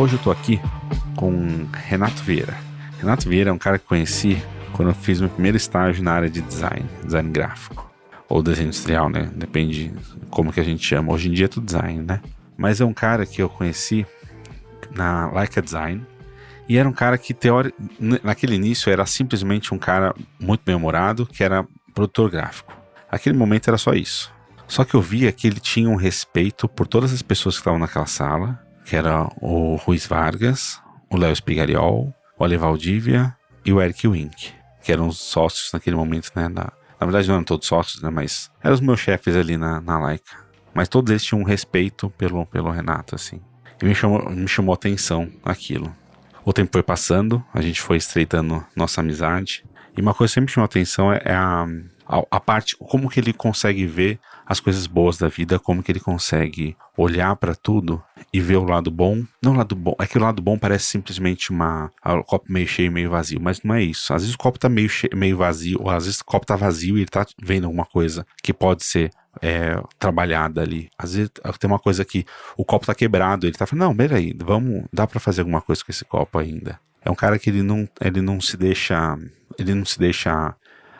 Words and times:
Hoje 0.00 0.14
eu 0.14 0.16
estou 0.16 0.32
aqui 0.32 0.58
com 1.14 1.68
Renato 1.74 2.22
Vieira. 2.22 2.56
Renato 2.98 3.28
Vieira 3.28 3.50
é 3.50 3.52
um 3.52 3.58
cara 3.58 3.78
que 3.78 3.84
conheci 3.84 4.42
quando 4.72 4.88
eu 4.88 4.94
fiz 4.94 5.20
meu 5.20 5.28
primeiro 5.28 5.58
estágio 5.58 6.02
na 6.02 6.10
área 6.10 6.30
de 6.30 6.40
design, 6.40 6.88
design 7.04 7.30
gráfico 7.30 7.92
ou 8.26 8.42
desenho 8.42 8.68
industrial, 8.68 9.10
né? 9.10 9.30
Depende 9.36 9.92
como 10.30 10.54
que 10.54 10.58
a 10.58 10.64
gente 10.64 10.82
chama. 10.82 11.12
Hoje 11.12 11.28
em 11.28 11.32
dia 11.32 11.44
é 11.44 11.48
tudo 11.48 11.66
design, 11.66 12.02
né? 12.02 12.22
Mas 12.56 12.80
é 12.80 12.84
um 12.86 12.94
cara 12.94 13.26
que 13.26 13.42
eu 13.42 13.48
conheci 13.50 14.06
na 14.90 15.30
Leica 15.32 15.60
Design 15.60 16.02
e 16.66 16.78
era 16.78 16.88
um 16.88 16.94
cara 16.94 17.18
que, 17.18 17.34
teori... 17.34 17.74
naquele 18.24 18.54
início, 18.54 18.90
era 18.90 19.04
simplesmente 19.04 19.74
um 19.74 19.78
cara 19.78 20.14
muito 20.40 20.62
bem-humorado, 20.64 21.26
que 21.26 21.44
era 21.44 21.62
produtor 21.92 22.30
gráfico. 22.30 22.74
Naquele 23.12 23.36
momento 23.36 23.68
era 23.68 23.76
só 23.76 23.92
isso. 23.92 24.32
Só 24.66 24.82
que 24.82 24.94
eu 24.94 25.02
via 25.02 25.30
que 25.30 25.46
ele 25.46 25.60
tinha 25.60 25.90
um 25.90 25.96
respeito 25.96 26.66
por 26.66 26.86
todas 26.86 27.12
as 27.12 27.20
pessoas 27.20 27.56
que 27.56 27.60
estavam 27.60 27.78
naquela 27.78 28.06
sala, 28.06 28.58
que 28.84 28.96
era 28.96 29.28
o 29.40 29.76
Ruiz 29.76 30.06
Vargas, 30.06 30.80
o 31.10 31.16
Léo 31.16 31.34
Spigariol, 31.34 32.14
o 32.38 32.44
Ale 32.44 32.56
Valdívia 32.56 33.36
e 33.64 33.72
o 33.72 33.80
Eric 33.80 34.06
Wink, 34.08 34.52
que 34.82 34.92
eram 34.92 35.08
os 35.08 35.18
sócios 35.18 35.70
naquele 35.72 35.96
momento, 35.96 36.30
né? 36.34 36.48
Na, 36.48 36.72
na 36.98 37.06
verdade 37.06 37.28
não 37.28 37.36
eram 37.36 37.44
todos 37.44 37.66
sócios, 37.66 38.02
né? 38.02 38.10
Mas 38.10 38.50
eram 38.62 38.74
os 38.74 38.80
meus 38.80 39.00
chefes 39.00 39.36
ali 39.36 39.56
na, 39.56 39.80
na 39.80 39.98
Laika. 39.98 40.36
Mas 40.74 40.88
todos 40.88 41.10
eles 41.10 41.24
tinham 41.24 41.42
um 41.42 41.44
respeito 41.44 42.10
pelo, 42.10 42.46
pelo 42.46 42.70
Renato, 42.70 43.14
assim. 43.14 43.40
E 43.82 43.84
me 43.84 43.94
chamou, 43.94 44.30
me 44.30 44.48
chamou 44.48 44.74
atenção 44.74 45.30
aquilo. 45.44 45.94
O 46.44 46.52
tempo 46.52 46.70
foi 46.72 46.82
passando, 46.82 47.44
a 47.52 47.60
gente 47.60 47.80
foi 47.80 47.96
estreitando 47.96 48.64
nossa 48.74 49.00
amizade. 49.00 49.64
E 49.96 50.00
uma 50.00 50.14
coisa 50.14 50.30
que 50.30 50.34
sempre 50.34 50.50
me 50.50 50.54
chamou 50.54 50.64
atenção 50.64 51.12
é, 51.12 51.20
é 51.24 51.34
a, 51.34 51.66
a, 52.06 52.22
a, 52.30 52.40
parte, 52.40 52.76
como 52.78 53.08
que 53.10 53.20
ele 53.20 53.32
consegue 53.32 53.86
ver 53.86 54.18
as 54.50 54.58
coisas 54.58 54.88
boas 54.88 55.16
da 55.16 55.28
vida, 55.28 55.60
como 55.60 55.80
que 55.80 55.92
ele 55.92 56.00
consegue 56.00 56.76
olhar 56.96 57.36
para 57.36 57.54
tudo 57.54 58.02
e 58.32 58.40
ver 58.40 58.56
o 58.56 58.64
lado 58.64 58.90
bom. 58.90 59.22
Não 59.40 59.52
o 59.52 59.56
lado 59.56 59.76
bom, 59.76 59.94
é 59.96 60.08
que 60.08 60.18
o 60.18 60.20
lado 60.20 60.42
bom 60.42 60.58
parece 60.58 60.86
simplesmente 60.86 61.52
uma 61.52 61.88
o 62.04 62.24
copo 62.24 62.52
meio 62.52 62.66
cheio, 62.66 62.90
meio 62.90 63.08
vazio, 63.08 63.40
mas 63.40 63.62
não 63.62 63.76
é 63.76 63.82
isso. 63.84 64.12
Às 64.12 64.22
vezes 64.22 64.34
o 64.34 64.38
copo 64.38 64.58
tá 64.58 64.68
meio, 64.68 64.88
cheio, 64.88 65.16
meio 65.16 65.36
vazio, 65.36 65.78
ou 65.80 65.88
às 65.88 66.04
vezes 66.04 66.18
o 66.18 66.24
copo 66.24 66.44
tá 66.44 66.56
vazio 66.56 66.98
e 66.98 67.02
ele 67.02 67.08
tá 67.08 67.24
vendo 67.40 67.66
alguma 67.66 67.84
coisa 67.84 68.26
que 68.42 68.52
pode 68.52 68.82
ser 68.82 69.12
é, 69.40 69.80
trabalhada 70.00 70.62
ali. 70.62 70.90
Às 70.98 71.14
vezes 71.14 71.30
tem 71.60 71.70
uma 71.70 71.78
coisa 71.78 72.04
que 72.04 72.26
o 72.56 72.64
copo 72.64 72.86
tá 72.86 72.94
quebrado, 72.94 73.46
ele 73.46 73.56
tá 73.56 73.68
falando, 73.68 73.86
não, 73.86 73.96
peraí, 73.96 74.34
vamos, 74.36 74.82
dá 74.92 75.06
para 75.06 75.20
fazer 75.20 75.42
alguma 75.42 75.60
coisa 75.60 75.84
com 75.84 75.92
esse 75.92 76.04
copo 76.04 76.40
ainda. 76.40 76.80
É 77.04 77.08
um 77.08 77.14
cara 77.14 77.38
que 77.38 77.50
ele 77.50 77.62
não, 77.62 77.88
ele 78.00 78.20
não 78.20 78.40
se 78.40 78.56
deixa, 78.56 79.16
ele 79.56 79.76
não 79.76 79.84
se 79.84 79.96
deixa 79.96 80.56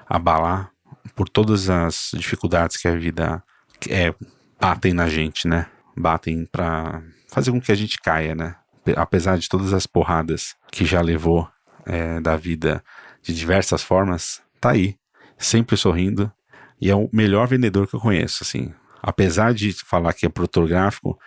abalar 0.09 0.71
por 1.15 1.29
todas 1.29 1.71
as 1.71 2.11
dificuldades 2.15 2.77
que 2.77 2.89
a 2.89 2.97
vida 2.97 3.43
é, 3.89 4.15
batem 4.61 4.93
na 4.93 5.09
gente, 5.09 5.49
né? 5.49 5.67
Batem 5.97 6.47
para 6.47 7.03
fazer 7.29 7.51
com 7.51 7.61
que 7.61 7.73
a 7.73 7.75
gente 7.75 7.99
caia, 8.01 8.35
né? 8.35 8.57
Apesar 8.97 9.39
de 9.39 9.49
todas 9.49 9.73
as 9.73 9.87
porradas 9.87 10.55
que 10.71 10.85
já 10.85 11.01
levou 11.01 11.49
é, 11.87 12.21
da 12.21 12.37
vida 12.37 12.83
de 13.23 13.35
diversas 13.35 13.83
formas, 13.83 14.41
tá 14.61 14.71
aí, 14.71 14.97
sempre 15.39 15.77
sorrindo, 15.77 16.33
e 16.81 16.91
é 16.91 16.95
o 16.95 17.09
melhor 17.13 17.47
vendedor 17.47 17.87
que 17.87 17.95
eu 17.95 18.01
conheço, 18.01 18.43
assim. 18.43 18.73
Apesar 19.03 19.53
de 19.55 19.73
falar 19.73 20.13
que 20.13 20.27
é 20.27 20.29
produtor 20.29 20.69
gráfico, 20.69 21.19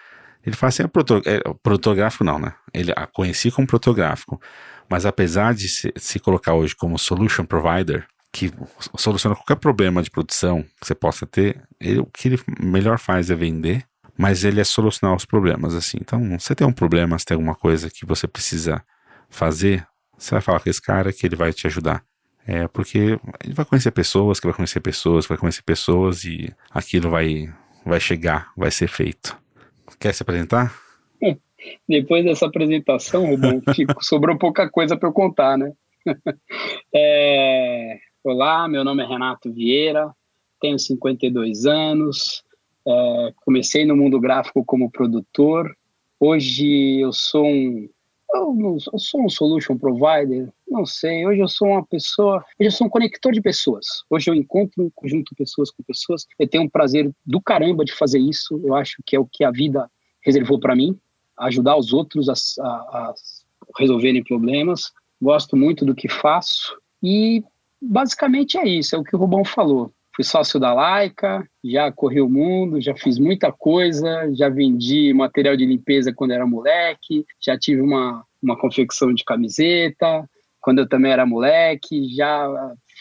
ele 0.46 0.56
fala 0.56 0.70
assim, 0.70 0.84
é 0.84 0.88
produtor, 0.88 1.22
é, 1.26 1.40
produtor 1.62 1.96
gráfico 1.96 2.24
não, 2.24 2.40
né? 2.40 2.54
Ele 2.74 2.92
a 2.96 3.08
conheci 3.08 3.50
como 3.52 3.68
produtor 3.68 3.94
gráfico, 3.94 4.42
mas 4.90 5.06
apesar 5.06 5.54
de 5.54 5.70
se, 5.70 5.94
se 5.96 6.20
colocar 6.20 6.54
hoje 6.54 6.76
como 6.76 7.00
solution 7.00 7.46
provider, 7.46 8.06
que 8.34 8.52
soluciona 8.98 9.36
qualquer 9.36 9.58
problema 9.58 10.02
de 10.02 10.10
produção 10.10 10.64
que 10.82 10.88
você 10.88 10.96
possa 10.96 11.28
ter, 11.28 11.62
ele, 11.80 12.00
o 12.00 12.06
que 12.08 12.28
ele 12.28 12.40
melhor 12.60 12.98
faz 12.98 13.30
é 13.30 13.36
vender, 13.36 13.86
mas 14.18 14.44
ele 14.44 14.60
é 14.60 14.64
solucionar 14.64 15.16
os 15.16 15.24
problemas, 15.24 15.76
assim. 15.76 16.00
Então, 16.02 16.40
você 16.40 16.56
tem 16.56 16.66
um 16.66 16.74
problema, 16.74 17.18
se 17.20 17.26
tem 17.26 17.36
alguma 17.36 17.54
coisa 17.54 17.92
que 17.92 18.08
você 18.08 18.28
precisa 18.28 18.84
fazer, 19.30 19.86
você 20.18 20.32
vai 20.32 20.42
falar 20.42 20.60
com 20.60 20.70
esse 20.70 20.82
cara 20.82 21.14
que 21.14 21.28
ele 21.28 21.36
vai 21.36 21.54
te 21.54 21.68
ajudar. 21.68 22.04
É, 22.46 22.68
porque 22.68 23.20
ele 23.44 23.54
vai 23.54 23.66
conhecer 23.66 23.92
pessoas, 23.92 24.40
que 24.40 24.48
vai 24.48 24.56
conhecer 24.56 24.82
pessoas, 24.82 25.28
vai 25.28 25.38
conhecer 25.38 25.62
pessoas 25.62 26.26
e 26.26 26.52
aquilo 26.72 27.12
vai, 27.12 27.54
vai 27.86 28.00
chegar, 28.00 28.52
vai 28.58 28.72
ser 28.72 28.88
feito. 28.88 29.38
Quer 30.00 30.14
se 30.14 30.24
apresentar? 30.24 30.76
Depois 31.88 32.26
dessa 32.26 32.48
apresentação, 32.48 33.28
Rubão, 33.28 33.62
sobrou 34.02 34.38
pouca 34.40 34.68
coisa 34.70 34.98
para 34.98 35.08
eu 35.08 35.14
contar, 35.14 35.58
né? 35.58 35.72
é, 36.94 38.00
olá, 38.24 38.70
meu 38.70 38.86
nome 38.86 39.04
é 39.04 39.06
Renato 39.06 39.52
Vieira, 39.52 40.16
tenho 40.62 40.80
52 40.80 41.66
anos, 41.66 42.42
é, 42.88 43.34
comecei 43.44 43.86
no 43.86 43.98
mundo 43.98 44.20
gráfico 44.20 44.64
como 44.64 44.90
produtor. 44.90 45.76
Hoje 46.20 47.02
eu 47.02 47.12
sou 47.12 47.46
um 47.46 47.90
eu, 48.34 48.52
não, 48.56 48.78
eu 48.92 48.98
sou 48.98 49.24
um 49.26 49.30
solution 49.30 49.78
provider, 49.78 50.52
não 50.68 50.88
sei. 50.88 51.24
Hoje 51.24 51.40
eu 51.40 51.48
sou 51.48 51.68
uma 51.68 51.86
pessoa, 51.86 52.38
hoje 52.60 52.68
eu 52.68 52.72
sou 52.72 52.88
um 52.88 52.90
conector 52.90 53.32
de 53.32 53.42
pessoas. 53.42 53.86
Hoje 54.10 54.32
eu 54.32 54.34
encontro, 54.34 54.92
conjunto 54.96 55.36
pessoas 55.36 55.70
com 55.70 55.84
pessoas. 55.84 56.26
Eu 56.40 56.48
tenho 56.48 56.64
um 56.64 56.70
prazer 56.70 57.12
do 57.24 57.40
caramba 57.40 57.86
de 57.86 57.94
fazer 57.94 58.18
isso. 58.18 58.60
Eu 58.64 58.74
acho 58.74 59.04
que 59.06 59.16
é 59.16 59.20
o 59.20 59.28
que 59.28 59.44
a 59.44 59.52
vida 59.52 59.88
reservou 60.22 60.60
para 60.60 60.76
mim, 60.76 60.98
ajudar 61.38 61.78
os 61.78 61.94
outros 61.94 62.28
a, 62.28 62.34
a, 62.34 62.68
a 62.68 63.14
resolverem 63.78 64.24
problemas. 64.24 64.92
Gosto 65.22 65.56
muito 65.56 65.86
do 65.86 65.94
que 65.94 66.10
faço 66.10 66.76
e 67.04 67.44
basicamente 67.84 68.58
é 68.58 68.68
isso, 68.68 68.96
é 68.96 69.00
o 69.00 69.04
que 69.04 69.16
o 69.16 69.20
Rubão 69.20 69.44
falou. 69.44 69.92
Fui 70.16 70.24
sócio 70.24 70.60
da 70.60 70.74
Laika, 70.74 71.44
já 71.64 71.92
corri 71.92 72.22
o 72.22 72.30
mundo, 72.30 72.80
já 72.80 72.96
fiz 72.96 73.18
muita 73.18 73.52
coisa, 73.52 74.32
já 74.34 74.48
vendi 74.48 75.12
material 75.14 75.56
de 75.56 75.66
limpeza 75.66 76.14
quando 76.14 76.32
era 76.32 76.46
moleque, 76.46 77.26
já 77.44 77.58
tive 77.58 77.82
uma, 77.82 78.24
uma 78.42 78.58
confecção 78.58 79.12
de 79.12 79.24
camiseta, 79.24 80.30
quando 80.62 80.80
eu 80.80 80.88
também 80.88 81.12
era 81.12 81.26
moleque, 81.26 82.16
já 82.16 82.48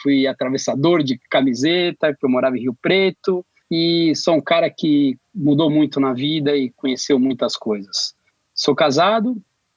fui 0.02 0.26
atravessador 0.26 1.02
de 1.02 1.18
camiseta, 1.30 2.08
porque 2.08 2.26
eu 2.26 2.30
morava 2.30 2.56
em 2.56 2.62
Rio 2.62 2.76
Preto, 2.80 3.44
e 3.70 4.14
sou 4.16 4.34
um 4.34 4.40
cara 4.40 4.68
que 4.68 5.16
mudou 5.34 5.70
muito 5.70 6.00
na 6.00 6.12
vida 6.12 6.56
e 6.56 6.70
conheceu 6.70 7.18
muitas 7.18 7.56
coisas. 7.56 8.14
Sou 8.54 8.74
casado, 8.74 9.36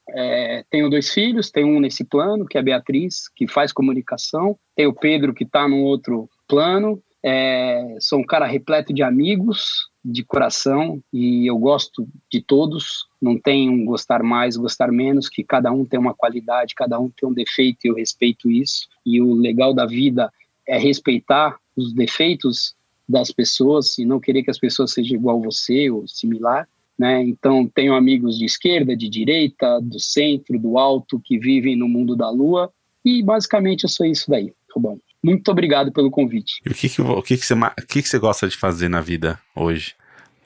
é, 0.09 0.63
tenho 0.69 0.89
dois 0.89 1.11
filhos, 1.11 1.51
tenho 1.51 1.67
um 1.67 1.79
nesse 1.79 2.03
plano, 2.03 2.45
que 2.45 2.57
é 2.57 2.61
a 2.61 2.63
Beatriz, 2.63 3.29
que 3.35 3.47
faz 3.47 3.71
comunicação, 3.71 4.57
tem 4.75 4.88
o 4.88 4.93
Pedro, 4.93 5.33
que 5.33 5.43
está 5.43 5.67
num 5.67 5.83
outro 5.83 6.29
plano, 6.47 7.01
é, 7.27 7.97
sou 7.99 8.19
um 8.19 8.23
cara 8.23 8.45
repleto 8.45 8.93
de 8.93 9.01
amigos, 9.01 9.89
de 10.03 10.23
coração, 10.23 11.01
e 11.11 11.49
eu 11.49 11.57
gosto 11.57 12.07
de 12.31 12.39
todos. 12.39 13.07
Não 13.19 13.35
tem 13.35 13.67
um 13.67 13.83
gostar 13.83 14.21
mais, 14.21 14.55
gostar 14.55 14.91
menos, 14.91 15.27
que 15.27 15.43
cada 15.43 15.71
um 15.71 15.83
tem 15.83 15.99
uma 15.99 16.13
qualidade, 16.13 16.75
cada 16.75 16.99
um 16.99 17.09
tem 17.09 17.27
um 17.27 17.33
defeito, 17.33 17.79
e 17.83 17.87
eu 17.87 17.95
respeito 17.95 18.51
isso. 18.51 18.87
E 19.03 19.19
o 19.19 19.33
legal 19.33 19.73
da 19.73 19.87
vida 19.87 20.31
é 20.67 20.78
respeitar 20.78 21.58
os 21.75 21.91
defeitos 21.91 22.75
das 23.09 23.31
pessoas 23.31 23.97
e 23.97 24.05
não 24.05 24.19
querer 24.19 24.43
que 24.43 24.51
as 24.51 24.59
pessoas 24.59 24.93
sejam 24.93 25.17
igual 25.17 25.40
a 25.40 25.46
você 25.46 25.90
ou 25.90 26.08
similar. 26.08 26.67
Né? 26.97 27.24
Então, 27.24 27.68
tenho 27.68 27.94
amigos 27.94 28.38
de 28.38 28.46
esquerda, 28.46 28.96
de 28.96 29.09
direita, 29.09 29.80
do 29.82 30.00
centro, 30.00 30.58
do 30.58 30.78
alto, 30.78 31.20
que 31.24 31.38
vivem 31.38 31.76
no 31.76 31.88
mundo 31.88 32.16
da 32.16 32.30
lua, 32.30 32.72
e 33.03 33.22
basicamente 33.22 33.84
eu 33.84 33.90
sou 33.90 34.06
isso 34.06 34.30
daí, 34.30 34.53
Rubão. 34.74 35.00
Muito 35.22 35.50
obrigado 35.50 35.92
pelo 35.92 36.12
convite. 36.12 36.62
E 36.66 36.70
o 36.70 36.74
que, 36.74 36.88
que, 36.88 37.02
o 37.02 37.22
que, 37.22 37.38
que, 37.38 37.46
você, 37.46 37.53
o 37.53 37.88
que, 37.88 38.02
que 38.02 38.09
você 38.09 38.20
gosta 38.20 38.47
de 38.47 38.56
fazer 38.56 38.90
na 38.90 39.02
vida 39.02 39.40
hoje? 39.56 39.96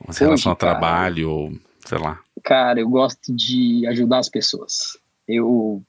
Em 0.02 0.14
relação 0.18 0.52
ao 0.52 0.56
trabalho, 0.56 1.30
ou 1.30 1.54
sei 1.86 1.98
lá. 1.98 2.20
Cara, 2.44 2.80
eu 2.80 2.90
gosto 2.90 3.34
de 3.36 3.86
ajudar 3.88 4.20
as 4.20 4.30
pessoas. 4.30 4.98
Eu, 5.28 5.84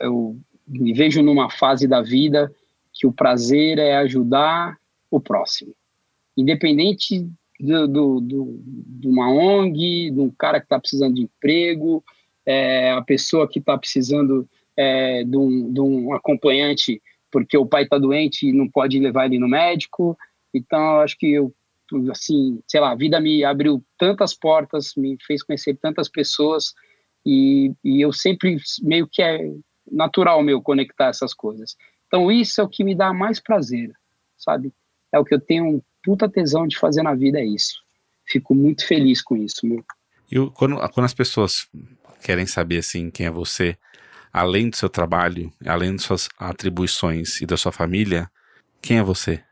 eu 0.00 0.38
me 0.66 0.92
vejo 0.92 1.22
numa 1.22 1.50
fase 1.50 1.88
da 1.88 2.00
vida 2.00 2.52
que 2.94 3.06
o 3.06 3.12
prazer 3.12 3.78
é 3.78 3.96
ajudar 3.96 4.76
o 5.10 5.20
próximo. 5.20 5.74
Independente 6.36 7.28
do, 7.58 7.88
do, 7.88 8.20
do, 8.20 8.60
de 8.64 9.08
uma 9.08 9.30
ONG, 9.30 10.10
de 10.10 10.20
um 10.20 10.30
cara 10.30 10.60
que 10.60 10.66
está 10.66 10.78
precisando 10.78 11.14
de 11.14 11.22
emprego, 11.22 12.04
é, 12.46 12.92
a 12.92 13.02
pessoa 13.02 13.48
que 13.48 13.58
está 13.58 13.76
precisando 13.76 14.48
é, 14.76 15.24
de, 15.24 15.36
um, 15.36 15.72
de 15.72 15.80
um 15.80 16.14
acompanhante 16.14 17.02
porque 17.30 17.56
o 17.56 17.66
pai 17.66 17.82
está 17.82 17.98
doente 17.98 18.48
e 18.48 18.52
não 18.52 18.68
pode 18.68 18.98
levar 18.98 19.26
ele 19.26 19.38
no 19.38 19.48
médico. 19.48 20.16
Então, 20.54 21.00
acho 21.00 21.18
que 21.18 21.32
eu, 21.32 21.54
assim, 22.10 22.60
sei 22.66 22.80
lá, 22.80 22.92
a 22.92 22.96
vida 22.96 23.20
me 23.20 23.44
abriu 23.44 23.84
tantas 23.98 24.34
portas, 24.34 24.94
me 24.96 25.16
fez 25.26 25.42
conhecer 25.42 25.76
tantas 25.76 26.08
pessoas 26.08 26.72
e, 27.24 27.72
e 27.84 28.00
eu 28.00 28.12
sempre 28.12 28.56
meio 28.82 29.06
que 29.06 29.22
é 29.22 29.40
natural 29.90 30.42
meu 30.42 30.62
conectar 30.62 31.08
essas 31.08 31.34
coisas. 31.34 31.76
Então, 32.06 32.30
isso 32.32 32.60
é 32.60 32.64
o 32.64 32.68
que 32.68 32.84
me 32.84 32.94
dá 32.94 33.12
mais 33.12 33.40
prazer, 33.40 33.92
sabe? 34.36 34.72
É 35.12 35.18
o 35.18 35.24
que 35.24 35.34
eu 35.34 35.40
tenho 35.40 35.82
puta 36.08 36.26
tesão 36.26 36.66
de 36.66 36.78
fazer 36.78 37.02
na 37.02 37.14
vida, 37.14 37.38
é 37.38 37.44
isso. 37.44 37.82
Fico 38.26 38.54
muito 38.54 38.86
feliz 38.86 39.20
com 39.20 39.36
isso, 39.36 39.66
meu. 39.66 39.84
E 40.32 40.36
quando, 40.52 40.76
quando 40.92 41.04
as 41.04 41.12
pessoas 41.12 41.68
querem 42.22 42.46
saber, 42.46 42.78
assim, 42.78 43.10
quem 43.10 43.26
é 43.26 43.30
você, 43.30 43.76
além 44.32 44.70
do 44.70 44.76
seu 44.76 44.88
trabalho, 44.88 45.52
além 45.66 45.92
das 45.92 46.04
suas 46.04 46.30
atribuições 46.38 47.42
e 47.42 47.46
da 47.46 47.58
sua 47.58 47.72
família, 47.72 48.30
quem 48.80 48.96
é 48.96 49.02
você? 49.02 49.42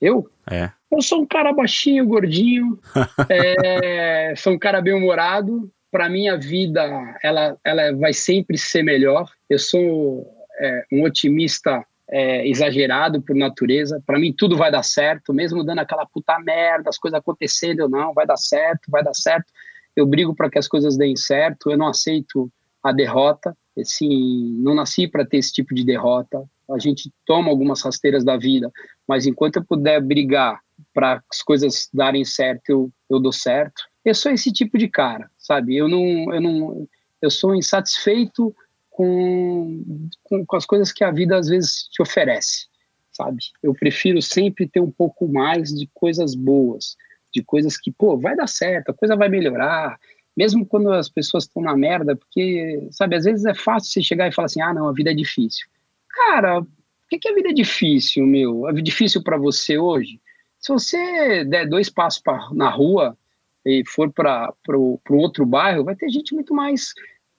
Eu? 0.00 0.30
É. 0.48 0.70
Eu 0.88 1.02
sou 1.02 1.22
um 1.22 1.26
cara 1.26 1.52
baixinho, 1.52 2.06
gordinho, 2.06 2.78
é, 3.28 4.34
sou 4.36 4.52
um 4.52 4.58
cara 4.58 4.80
bem-humorado. 4.80 5.68
Para 5.90 6.08
mim, 6.08 6.28
a 6.28 6.36
vida 6.36 7.18
ela, 7.24 7.58
ela 7.64 7.92
vai 7.96 8.12
sempre 8.12 8.56
ser 8.56 8.84
melhor. 8.84 9.28
Eu 9.50 9.58
sou 9.58 10.24
é, 10.60 10.84
um 10.92 11.02
otimista 11.02 11.84
é, 12.10 12.46
exagerado 12.48 13.22
por 13.22 13.34
natureza. 13.34 14.02
Para 14.04 14.18
mim, 14.18 14.32
tudo 14.32 14.56
vai 14.56 14.70
dar 14.70 14.82
certo, 14.82 15.32
mesmo 15.32 15.64
dando 15.64 15.80
aquela 15.80 16.06
puta 16.06 16.38
merda, 16.38 16.90
as 16.90 16.98
coisas 16.98 17.18
acontecendo 17.18 17.80
ou 17.80 17.88
não, 17.88 18.12
vai 18.12 18.26
dar 18.26 18.36
certo, 18.36 18.90
vai 18.90 19.02
dar 19.02 19.14
certo. 19.14 19.52
Eu 19.96 20.06
brigo 20.06 20.34
para 20.34 20.50
que 20.50 20.58
as 20.58 20.68
coisas 20.68 20.96
deem 20.96 21.16
certo. 21.16 21.70
Eu 21.70 21.78
não 21.78 21.88
aceito 21.88 22.50
a 22.82 22.92
derrota. 22.92 23.56
Assim, 23.78 24.56
não 24.58 24.74
nasci 24.74 25.08
para 25.08 25.26
ter 25.26 25.38
esse 25.38 25.52
tipo 25.52 25.74
de 25.74 25.84
derrota. 25.84 26.44
A 26.70 26.78
gente 26.78 27.12
toma 27.26 27.50
algumas 27.50 27.82
rasteiras 27.82 28.24
da 28.24 28.36
vida, 28.36 28.70
mas 29.06 29.26
enquanto 29.26 29.56
eu 29.56 29.64
puder 29.64 30.00
brigar 30.00 30.60
para 30.92 31.22
as 31.30 31.42
coisas 31.42 31.88
darem 31.92 32.24
certo, 32.24 32.70
eu, 32.70 32.92
eu 33.10 33.20
dou 33.20 33.32
certo. 33.32 33.82
Eu 34.04 34.14
sou 34.14 34.32
esse 34.32 34.52
tipo 34.52 34.78
de 34.78 34.88
cara, 34.88 35.30
sabe? 35.38 35.76
Eu 35.76 35.88
não, 35.88 36.32
eu 36.32 36.40
não, 36.40 36.88
eu 37.20 37.30
sou 37.30 37.54
insatisfeito 37.54 38.54
com, 38.94 40.08
com, 40.22 40.46
com 40.46 40.56
as 40.56 40.64
coisas 40.64 40.92
que 40.92 41.02
a 41.02 41.10
vida 41.10 41.36
às 41.36 41.48
vezes 41.48 41.88
te 41.88 42.00
oferece, 42.00 42.68
sabe? 43.10 43.38
Eu 43.60 43.74
prefiro 43.74 44.22
sempre 44.22 44.68
ter 44.68 44.78
um 44.78 44.90
pouco 44.90 45.26
mais 45.26 45.70
de 45.70 45.90
coisas 45.92 46.36
boas, 46.36 46.96
de 47.32 47.42
coisas 47.42 47.76
que, 47.76 47.90
pô, 47.90 48.16
vai 48.16 48.36
dar 48.36 48.46
certo, 48.46 48.90
a 48.90 48.94
coisa 48.94 49.16
vai 49.16 49.28
melhorar, 49.28 49.98
mesmo 50.36 50.64
quando 50.64 50.92
as 50.92 51.08
pessoas 51.08 51.42
estão 51.42 51.60
na 51.60 51.76
merda, 51.76 52.14
porque, 52.14 52.86
sabe, 52.92 53.16
às 53.16 53.24
vezes 53.24 53.44
é 53.44 53.52
fácil 53.54 53.90
você 53.90 54.00
chegar 54.00 54.28
e 54.28 54.32
falar 54.32 54.46
assim, 54.46 54.62
ah, 54.62 54.72
não, 54.72 54.88
a 54.88 54.92
vida 54.92 55.10
é 55.10 55.14
difícil. 55.14 55.66
Cara, 56.08 56.62
por 56.62 57.08
que, 57.10 57.18
que 57.18 57.28
a 57.28 57.34
vida 57.34 57.48
é 57.48 57.52
difícil, 57.52 58.24
meu? 58.24 58.68
É 58.68 58.72
difícil 58.74 59.24
para 59.24 59.36
você 59.36 59.76
hoje? 59.76 60.20
Se 60.60 60.72
você 60.72 61.44
der 61.44 61.68
dois 61.68 61.90
passos 61.90 62.22
pra, 62.22 62.48
na 62.52 62.70
rua 62.70 63.18
e 63.66 63.82
for 63.88 64.12
para 64.12 64.54
um 64.78 65.16
outro 65.16 65.44
bairro, 65.44 65.82
vai 65.82 65.96
ter 65.96 66.08
gente 66.10 66.32
muito 66.32 66.54
mais, 66.54 66.94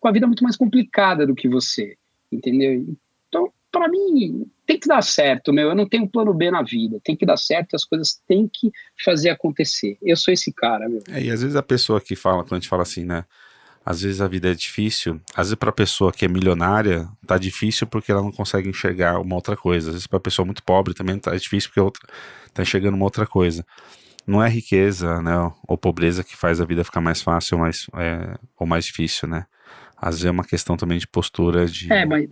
com 0.06 0.10
a 0.10 0.12
vida 0.12 0.28
muito 0.28 0.44
mais 0.44 0.56
complicada 0.56 1.26
do 1.26 1.34
que 1.34 1.50
você, 1.50 1.98
entendeu? 2.32 2.96
Então, 3.28 3.52
para 3.72 3.90
mim, 3.90 4.46
tem 4.64 4.80
que 4.80 4.88
dar 4.88 5.02
certo, 5.02 5.52
meu. 5.52 5.70
Eu 5.70 5.76
não 5.76 5.90
tenho 5.90 6.08
plano 6.08 6.32
B 6.32 6.52
na 6.52 6.62
vida. 6.62 7.02
Tem 7.04 7.16
que 7.16 7.26
dar 7.26 7.38
certo, 7.38 7.76
as 7.76 7.84
coisas 7.84 8.22
têm 8.28 8.48
que 8.48 8.72
fazer 9.04 9.32
acontecer. 9.32 9.98
Eu 10.04 10.16
sou 10.16 10.32
esse 10.32 10.54
cara, 10.54 10.88
meu. 10.88 11.02
É, 11.10 11.24
e 11.24 11.32
às 11.32 11.42
vezes 11.42 11.56
a 11.56 11.64
pessoa 11.64 12.00
que 12.00 12.16
fala, 12.16 12.44
quando 12.44 12.54
a 12.54 12.56
gente 12.58 12.70
fala 12.70 12.84
assim, 12.84 13.04
né? 13.04 13.26
Às 13.84 14.04
vezes 14.04 14.22
a 14.22 14.28
vida 14.28 14.52
é 14.52 14.54
difícil. 14.54 15.20
Às 15.32 15.48
vezes 15.48 15.56
para 15.56 15.72
a 15.72 15.74
pessoa 15.74 16.12
que 16.12 16.24
é 16.24 16.28
milionária, 16.28 17.10
tá 17.26 17.40
difícil 17.40 17.88
porque 17.88 18.12
ela 18.12 18.22
não 18.22 18.32
consegue 18.32 18.70
enxergar 18.70 19.20
uma 19.20 19.34
outra 19.34 19.58
coisa. 19.58 19.90
Às 19.90 19.96
vezes 19.96 20.08
para 20.08 20.18
a 20.18 20.22
pessoa 20.22 20.46
muito 20.46 20.62
pobre 20.62 20.94
também 20.94 21.18
tá 21.18 21.36
difícil 21.36 21.72
porque 21.72 21.80
outra, 21.80 22.08
tá 22.54 22.62
enxergando 22.62 22.96
uma 22.96 23.06
outra 23.06 23.26
coisa. 23.26 23.66
Não 24.28 24.44
é 24.44 24.48
riqueza, 24.48 25.20
né, 25.20 25.34
ou 25.68 25.76
pobreza 25.76 26.24
que 26.24 26.38
faz 26.38 26.62
a 26.62 26.66
vida 26.66 26.84
ficar 26.84 27.02
mais 27.02 27.24
fácil 27.24 27.58
mais, 27.58 27.88
é, 27.96 28.38
ou 28.56 28.68
mais 28.68 28.86
difícil, 28.86 29.28
né? 29.28 29.48
Às 30.06 30.18
vezes 30.18 30.26
é 30.28 30.32
uma 30.32 30.46
questão 30.46 30.78
também 30.78 31.00
de 31.00 31.08
postura 31.08 31.66
de. 31.66 31.92
É, 31.92 32.06
mas, 32.06 32.30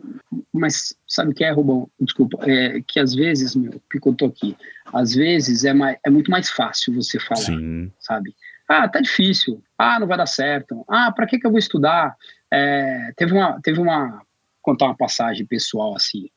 mas 0.53 0.95
sabe 1.07 1.31
o 1.31 1.33
que 1.33 1.43
é, 1.43 1.49
Rubão? 1.49 1.89
Desculpa, 1.99 2.37
é 2.47 2.79
que 2.87 2.99
às 2.99 3.15
vezes, 3.15 3.55
meu, 3.55 3.81
picotou 3.89 4.27
aqui, 4.27 4.55
às 4.93 5.15
vezes 5.15 5.65
é, 5.65 5.73
mais, 5.73 5.97
é 6.05 6.09
muito 6.11 6.29
mais 6.29 6.51
fácil 6.51 6.93
você 6.93 7.19
falar, 7.19 7.41
Sim. 7.41 7.91
sabe? 7.99 8.35
Ah, 8.69 8.87
tá 8.87 9.01
difícil. 9.01 9.59
Ah, 9.75 9.99
não 9.99 10.05
vai 10.05 10.19
dar 10.19 10.27
certo. 10.27 10.85
Ah, 10.87 11.11
para 11.11 11.25
que 11.25 11.39
que 11.39 11.47
eu 11.47 11.49
vou 11.49 11.57
estudar? 11.57 12.15
É, 12.51 13.11
teve 13.17 13.33
uma, 13.33 13.59
teve 13.63 13.79
uma, 13.79 14.21
contar 14.61 14.85
uma 14.85 14.95
passagem 14.95 15.43
pessoal 15.43 15.95
assim. 15.95 16.29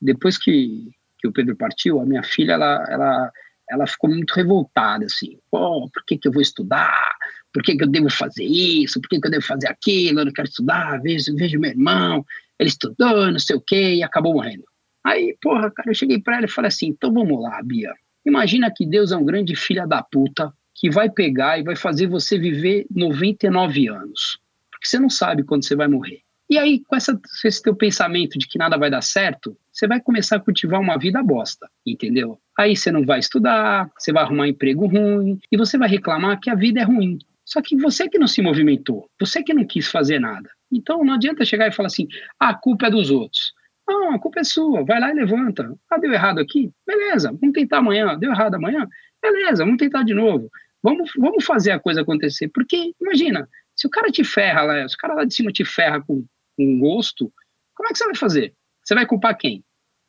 Depois 0.00 0.38
que, 0.38 0.92
que 1.18 1.26
o 1.26 1.32
Pedro 1.32 1.56
partiu, 1.56 2.00
a 2.00 2.06
minha 2.06 2.22
filha, 2.22 2.52
ela, 2.52 2.86
ela, 2.88 3.32
ela 3.68 3.86
ficou 3.88 4.08
muito 4.08 4.32
revoltada 4.32 5.06
assim. 5.06 5.40
Pô, 5.50 5.90
por 5.90 6.04
que 6.04 6.16
que 6.16 6.28
eu 6.28 6.32
vou 6.32 6.40
estudar? 6.40 7.16
Por 7.54 7.62
que, 7.62 7.76
que 7.76 7.84
eu 7.84 7.88
devo 7.88 8.10
fazer 8.10 8.44
isso, 8.44 9.00
por 9.00 9.08
que, 9.08 9.20
que 9.20 9.28
eu 9.28 9.30
devo 9.30 9.46
fazer 9.46 9.68
aquilo, 9.68 10.18
eu 10.18 10.24
não 10.24 10.32
quero 10.32 10.48
estudar, 10.48 11.00
vejo, 11.00 11.34
vejo 11.36 11.60
meu 11.60 11.70
irmão, 11.70 12.26
ele 12.58 12.68
estudou, 12.68 13.30
não 13.30 13.38
sei 13.38 13.54
o 13.54 13.60
quê, 13.60 13.94
e 13.94 14.02
acabou 14.02 14.34
morrendo. 14.34 14.64
Aí, 15.04 15.36
porra, 15.40 15.70
cara, 15.70 15.88
eu 15.88 15.94
cheguei 15.94 16.20
para 16.20 16.38
ela 16.38 16.46
e 16.46 16.50
falei 16.50 16.68
assim, 16.68 16.88
então 16.88 17.14
vamos 17.14 17.40
lá, 17.40 17.62
Bia, 17.62 17.94
imagina 18.26 18.72
que 18.74 18.84
Deus 18.84 19.12
é 19.12 19.16
um 19.16 19.24
grande 19.24 19.54
filho 19.54 19.86
da 19.86 20.02
puta 20.02 20.52
que 20.74 20.90
vai 20.90 21.08
pegar 21.08 21.56
e 21.56 21.62
vai 21.62 21.76
fazer 21.76 22.08
você 22.08 22.36
viver 22.36 22.86
99 22.90 23.88
anos, 23.88 24.40
porque 24.68 24.88
você 24.88 24.98
não 24.98 25.08
sabe 25.08 25.44
quando 25.44 25.64
você 25.64 25.76
vai 25.76 25.86
morrer. 25.86 26.22
E 26.50 26.58
aí, 26.58 26.80
com 26.80 26.96
essa, 26.96 27.18
esse 27.44 27.62
teu 27.62 27.74
pensamento 27.74 28.36
de 28.36 28.48
que 28.48 28.58
nada 28.58 28.76
vai 28.76 28.90
dar 28.90 29.02
certo, 29.02 29.56
você 29.72 29.86
vai 29.86 30.00
começar 30.00 30.36
a 30.36 30.40
cultivar 30.40 30.80
uma 30.80 30.98
vida 30.98 31.22
bosta, 31.22 31.70
entendeu? 31.86 32.38
Aí 32.58 32.76
você 32.76 32.90
não 32.90 33.04
vai 33.04 33.20
estudar, 33.20 33.90
você 33.96 34.12
vai 34.12 34.24
arrumar 34.24 34.48
emprego 34.48 34.86
ruim, 34.86 35.38
e 35.50 35.56
você 35.56 35.78
vai 35.78 35.88
reclamar 35.88 36.40
que 36.40 36.50
a 36.50 36.54
vida 36.54 36.80
é 36.80 36.84
ruim. 36.84 37.18
Só 37.44 37.60
que 37.60 37.76
você 37.76 38.08
que 38.08 38.18
não 38.18 38.26
se 38.26 38.40
movimentou, 38.40 39.08
você 39.20 39.42
que 39.42 39.52
não 39.52 39.66
quis 39.66 39.88
fazer 39.88 40.18
nada. 40.18 40.50
Então 40.72 41.04
não 41.04 41.14
adianta 41.14 41.44
chegar 41.44 41.68
e 41.68 41.72
falar 41.72 41.88
assim: 41.88 42.08
ah, 42.40 42.50
a 42.50 42.54
culpa 42.54 42.86
é 42.86 42.90
dos 42.90 43.10
outros. 43.10 43.52
Não, 43.86 44.14
a 44.14 44.18
culpa 44.18 44.40
é 44.40 44.44
sua. 44.44 44.84
Vai 44.84 44.98
lá 44.98 45.10
e 45.10 45.14
levanta. 45.14 45.74
Ah, 45.90 45.98
deu 45.98 46.12
errado 46.12 46.38
aqui? 46.38 46.70
Beleza, 46.86 47.36
vamos 47.38 47.52
tentar 47.52 47.78
amanhã. 47.78 48.18
Deu 48.18 48.30
errado 48.30 48.54
amanhã? 48.54 48.88
Beleza, 49.22 49.64
vamos 49.64 49.78
tentar 49.78 50.04
de 50.04 50.14
novo. 50.14 50.50
Vamos, 50.82 51.10
vamos 51.16 51.44
fazer 51.44 51.72
a 51.72 51.78
coisa 51.78 52.00
acontecer. 52.00 52.48
Porque, 52.48 52.92
imagina, 53.00 53.48
se 53.76 53.86
o 53.86 53.90
cara 53.90 54.10
te 54.10 54.24
ferra 54.24 54.62
lá, 54.62 54.88
se 54.88 54.94
o 54.94 54.98
cara 54.98 55.14
lá 55.14 55.24
de 55.24 55.34
cima 55.34 55.52
te 55.52 55.64
ferra 55.64 56.00
com, 56.00 56.24
com 56.56 56.78
gosto, 56.78 57.32
como 57.74 57.88
é 57.88 57.92
que 57.92 57.98
você 57.98 58.06
vai 58.06 58.14
fazer? 58.14 58.54
Você 58.82 58.94
vai 58.94 59.06
culpar 59.06 59.36
quem? 59.36 59.64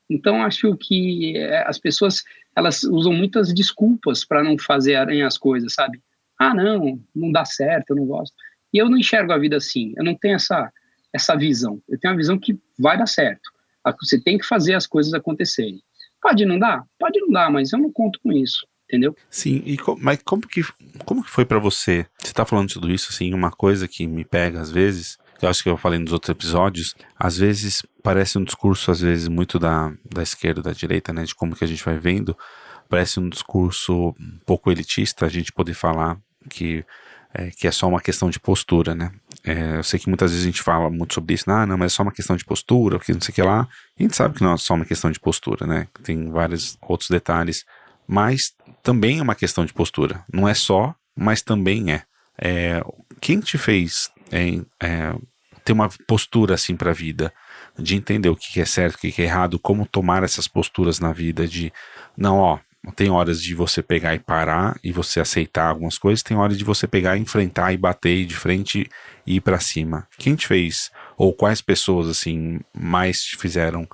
Então, 0.09 0.43
acho 0.43 0.75
que 0.77 1.37
é, 1.37 1.67
as 1.67 1.79
pessoas 1.79 2.23
elas 2.55 2.83
usam 2.83 3.11
muitas 3.11 3.54
desculpas 3.54 4.23
para 4.23 4.44
não 4.44 4.57
fazerem 4.57 5.23
as 5.23 5.37
coisas, 5.37 5.73
sabe? 5.73 6.01
Ah, 6.39 6.54
não, 6.54 6.99
não 7.15 7.31
dá 7.31 7.45
certo, 7.45 7.92
eu 7.92 7.95
não 7.95 8.06
gosto. 8.06 8.35
E 8.73 8.77
eu 8.77 8.89
não 8.89 8.97
enxergo 8.97 9.31
a 9.31 9.37
vida 9.37 9.57
assim, 9.57 9.94
eu 9.97 10.04
não 10.04 10.15
tenho 10.15 10.35
essa, 10.35 10.71
essa 11.13 11.35
visão. 11.35 11.81
Eu 11.87 11.99
tenho 11.99 12.13
a 12.13 12.18
visão 12.18 12.37
que 12.37 12.59
vai 12.77 12.97
dar 12.97 13.07
certo. 13.07 13.49
Você 14.01 14.19
tem 14.19 14.37
que 14.37 14.45
fazer 14.45 14.73
as 14.73 14.87
coisas 14.87 15.13
acontecerem. 15.13 15.81
Pode 16.21 16.45
não 16.45 16.57
dar? 16.57 16.83
Pode 16.99 17.19
não 17.21 17.30
dar, 17.30 17.51
mas 17.51 17.71
eu 17.71 17.80
não 17.80 17.92
conto 17.92 18.19
com 18.21 18.31
isso, 18.33 18.68
entendeu? 18.85 19.15
Sim, 19.30 19.61
e 19.65 19.77
mas 19.99 20.19
como 20.23 20.42
que, 20.42 20.61
como 21.06 21.23
que 21.23 21.30
foi 21.30 21.45
para 21.45 21.59
você? 21.59 22.06
Você 22.19 22.33
tá 22.33 22.45
falando 22.45 22.69
tudo 22.69 22.92
isso, 22.92 23.09
assim, 23.11 23.33
uma 23.33 23.51
coisa 23.51 23.87
que 23.87 24.07
me 24.07 24.25
pega 24.25 24.59
às 24.59 24.71
vezes, 24.71 25.18
eu 25.42 25.47
acho 25.47 25.61
que 25.61 25.69
eu 25.69 25.77
falei 25.77 25.99
nos 25.99 26.11
outros 26.11 26.30
episódios, 26.30 26.95
às 27.18 27.37
vezes 27.37 27.83
parece 28.01 28.37
um 28.37 28.44
discurso, 28.44 28.89
às 28.89 29.01
vezes, 29.01 29.27
muito 29.27 29.59
da, 29.59 29.94
da 30.13 30.23
esquerda, 30.23 30.61
da 30.61 30.71
direita, 30.71 31.13
né, 31.13 31.23
de 31.23 31.35
como 31.35 31.56
que 31.56 31.63
a 31.63 31.68
gente 31.68 31.83
vai 31.83 31.99
vendo, 31.99 32.35
parece 32.89 33.19
um 33.19 33.30
discurso 33.30 34.15
um 34.19 34.39
pouco 34.45 34.71
elitista 34.71 35.25
a 35.25 35.30
gente 35.30 35.51
poder 35.51 35.73
falar 35.73 36.19
que 36.49 36.85
é, 37.37 37.52
que 37.52 37.68
é 37.68 37.71
só 37.71 37.87
uma 37.87 37.99
questão 37.99 38.30
de 38.30 38.40
postura, 38.40 38.95
né? 38.95 39.11
É, 39.44 39.78
eu 39.78 39.83
sei 39.83 39.99
que 39.99 40.07
muitas 40.07 40.31
vezes 40.31 40.45
a 40.45 40.49
gente 40.49 40.64
fala 40.64 40.90
muito 40.90 41.14
sobre 41.14 41.33
isso, 41.33 41.52
ah, 41.52 41.66
não, 41.66 41.78
mas 41.78 41.92
é 41.92 41.95
só 41.95 42.02
uma 42.02 42.11
questão 42.11 42.35
de 42.35 42.45
postura, 42.45 42.97
que 42.97 43.14
não 43.14 43.19
sei 43.19 43.33
o 43.33 43.35
que 43.35 43.42
lá. 43.42 43.68
A 43.99 44.02
gente 44.02 44.16
sabe 44.16 44.35
que 44.35 44.44
não 44.44 44.54
é 44.54 44.57
só 44.57 44.73
uma 44.73 44.85
questão 44.85 45.11
de 45.11 45.19
postura, 45.19 45.68
né? 45.68 45.87
Tem 46.02 46.31
vários 46.31 46.78
outros 46.81 47.09
detalhes, 47.09 47.66
mas 48.07 48.54
também 48.81 49.19
é 49.19 49.21
uma 49.21 49.35
questão 49.35 49.66
de 49.66 49.73
postura. 49.73 50.23
Não 50.31 50.47
é 50.47 50.54
só, 50.54 50.95
mas 51.14 51.42
também 51.42 51.92
é. 51.92 52.04
é 52.37 52.81
quem 53.19 53.42
te 53.42 53.57
fez 53.57 54.09
é, 54.31 54.61
é 54.81 55.14
ter 55.66 55.73
uma 55.73 55.90
postura 56.07 56.54
assim 56.56 56.75
para 56.75 56.92
a 56.92 56.94
vida? 56.94 57.33
De 57.78 57.95
entender 57.95 58.30
o 58.30 58.35
que 58.37 58.61
é 58.61 58.66
certo, 58.66 58.95
o 58.95 58.97
que 58.99 59.21
é 59.21 59.25
errado, 59.25 59.59
como 59.59 59.85
tomar 59.85 60.23
essas 60.23 60.47
posturas 60.47 61.02
na 61.02 61.11
vida, 61.11 61.45
de 61.45 61.73
não, 62.16 62.37
ó, 62.37 62.59
tem 62.95 63.09
horas 63.09 63.42
de 63.42 63.56
você 63.56 63.81
pegar 63.81 64.15
e 64.15 64.19
parar 64.19 64.77
e 64.83 64.92
você 64.92 65.19
aceitar 65.19 65.69
algumas 65.69 65.97
coisas, 65.97 66.23
tem 66.23 66.37
horas 66.37 66.57
de 66.57 66.63
você 66.63 66.87
pegar 66.87 67.18
enfrentar 67.18 67.73
e 67.73 67.77
bater 67.77 68.25
de 68.25 68.35
frente 68.35 68.89
e 69.25 69.35
ir 69.37 69.42
para 69.42 69.59
cima. 69.59 70.07
Quem 70.18 70.35
te 70.35 70.47
fez, 70.47 70.92
ou 71.18 71.33
quais 71.33 71.61
pessoas 71.61 72.07
assim 72.07 72.59
mais 72.73 73.23
te 73.23 73.37
fizeram 73.37 73.87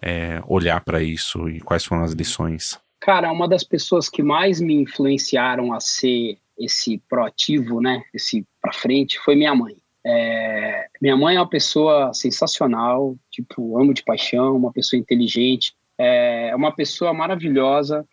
é, 0.00 0.40
olhar 0.46 0.80
para 0.84 1.02
isso 1.02 1.48
e 1.48 1.60
quais 1.60 1.84
foram 1.84 2.02
as 2.02 2.12
lições? 2.12 2.78
Cara, 3.00 3.32
uma 3.32 3.48
das 3.48 3.64
pessoas 3.64 4.08
que 4.08 4.22
mais 4.22 4.60
me 4.60 4.74
influenciaram 4.74 5.72
a 5.72 5.80
ser 5.80 6.38
esse 6.58 6.98
proativo, 7.08 7.80
né, 7.80 8.02
esse 8.12 8.44
para 8.60 8.72
frente, 8.72 9.18
foi 9.20 9.36
minha 9.36 9.54
mãe. 9.54 9.76
É, 10.04 10.86
minha 11.00 11.16
mãe 11.16 11.36
é 11.36 11.40
uma 11.40 11.48
pessoa 11.48 12.12
sensacional, 12.12 13.16
tipo, 13.30 13.78
amo 13.80 13.94
de 13.94 14.02
paixão, 14.02 14.56
uma 14.56 14.72
pessoa 14.72 14.98
inteligente, 14.98 15.72
é 15.98 16.54
uma 16.54 16.74
pessoa 16.74 17.12
maravilhosa, 17.12 18.06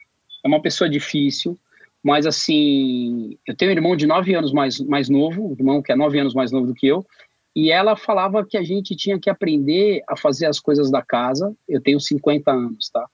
é 0.46 0.48
uma 0.48 0.62
pessoa 0.62 0.88
difícil, 0.88 1.60
mas 2.04 2.28
assim, 2.28 3.36
eu 3.48 3.56
tenho 3.56 3.72
um 3.72 3.74
irmão 3.74 3.96
de 3.96 4.06
nove 4.06 4.36
anos 4.36 4.54
mais, 4.54 4.80
mais 4.80 5.10
novo, 5.10 5.50
um 5.50 5.54
irmão 5.54 5.82
que 5.82 5.92
é 5.92 5.96
nove 5.96 6.20
anos 6.20 6.36
mais 6.36 6.52
novo 6.52 6.68
do 6.68 6.76
que 6.76 6.86
eu, 6.86 7.04
e 7.56 7.72
ela 7.72 7.96
falava 7.96 8.46
que 8.46 8.56
a 8.56 8.62
gente 8.62 8.96
tinha 8.96 9.20
que 9.20 9.28
aprender 9.28 10.04
a 10.08 10.16
fazer 10.16 10.46
as 10.46 10.60
coisas 10.60 10.92
da 10.92 11.02
casa. 11.02 11.56
Eu 11.68 11.82
tenho 11.82 12.00
50 12.00 12.52
anos, 12.52 12.90
tá? 12.90 13.08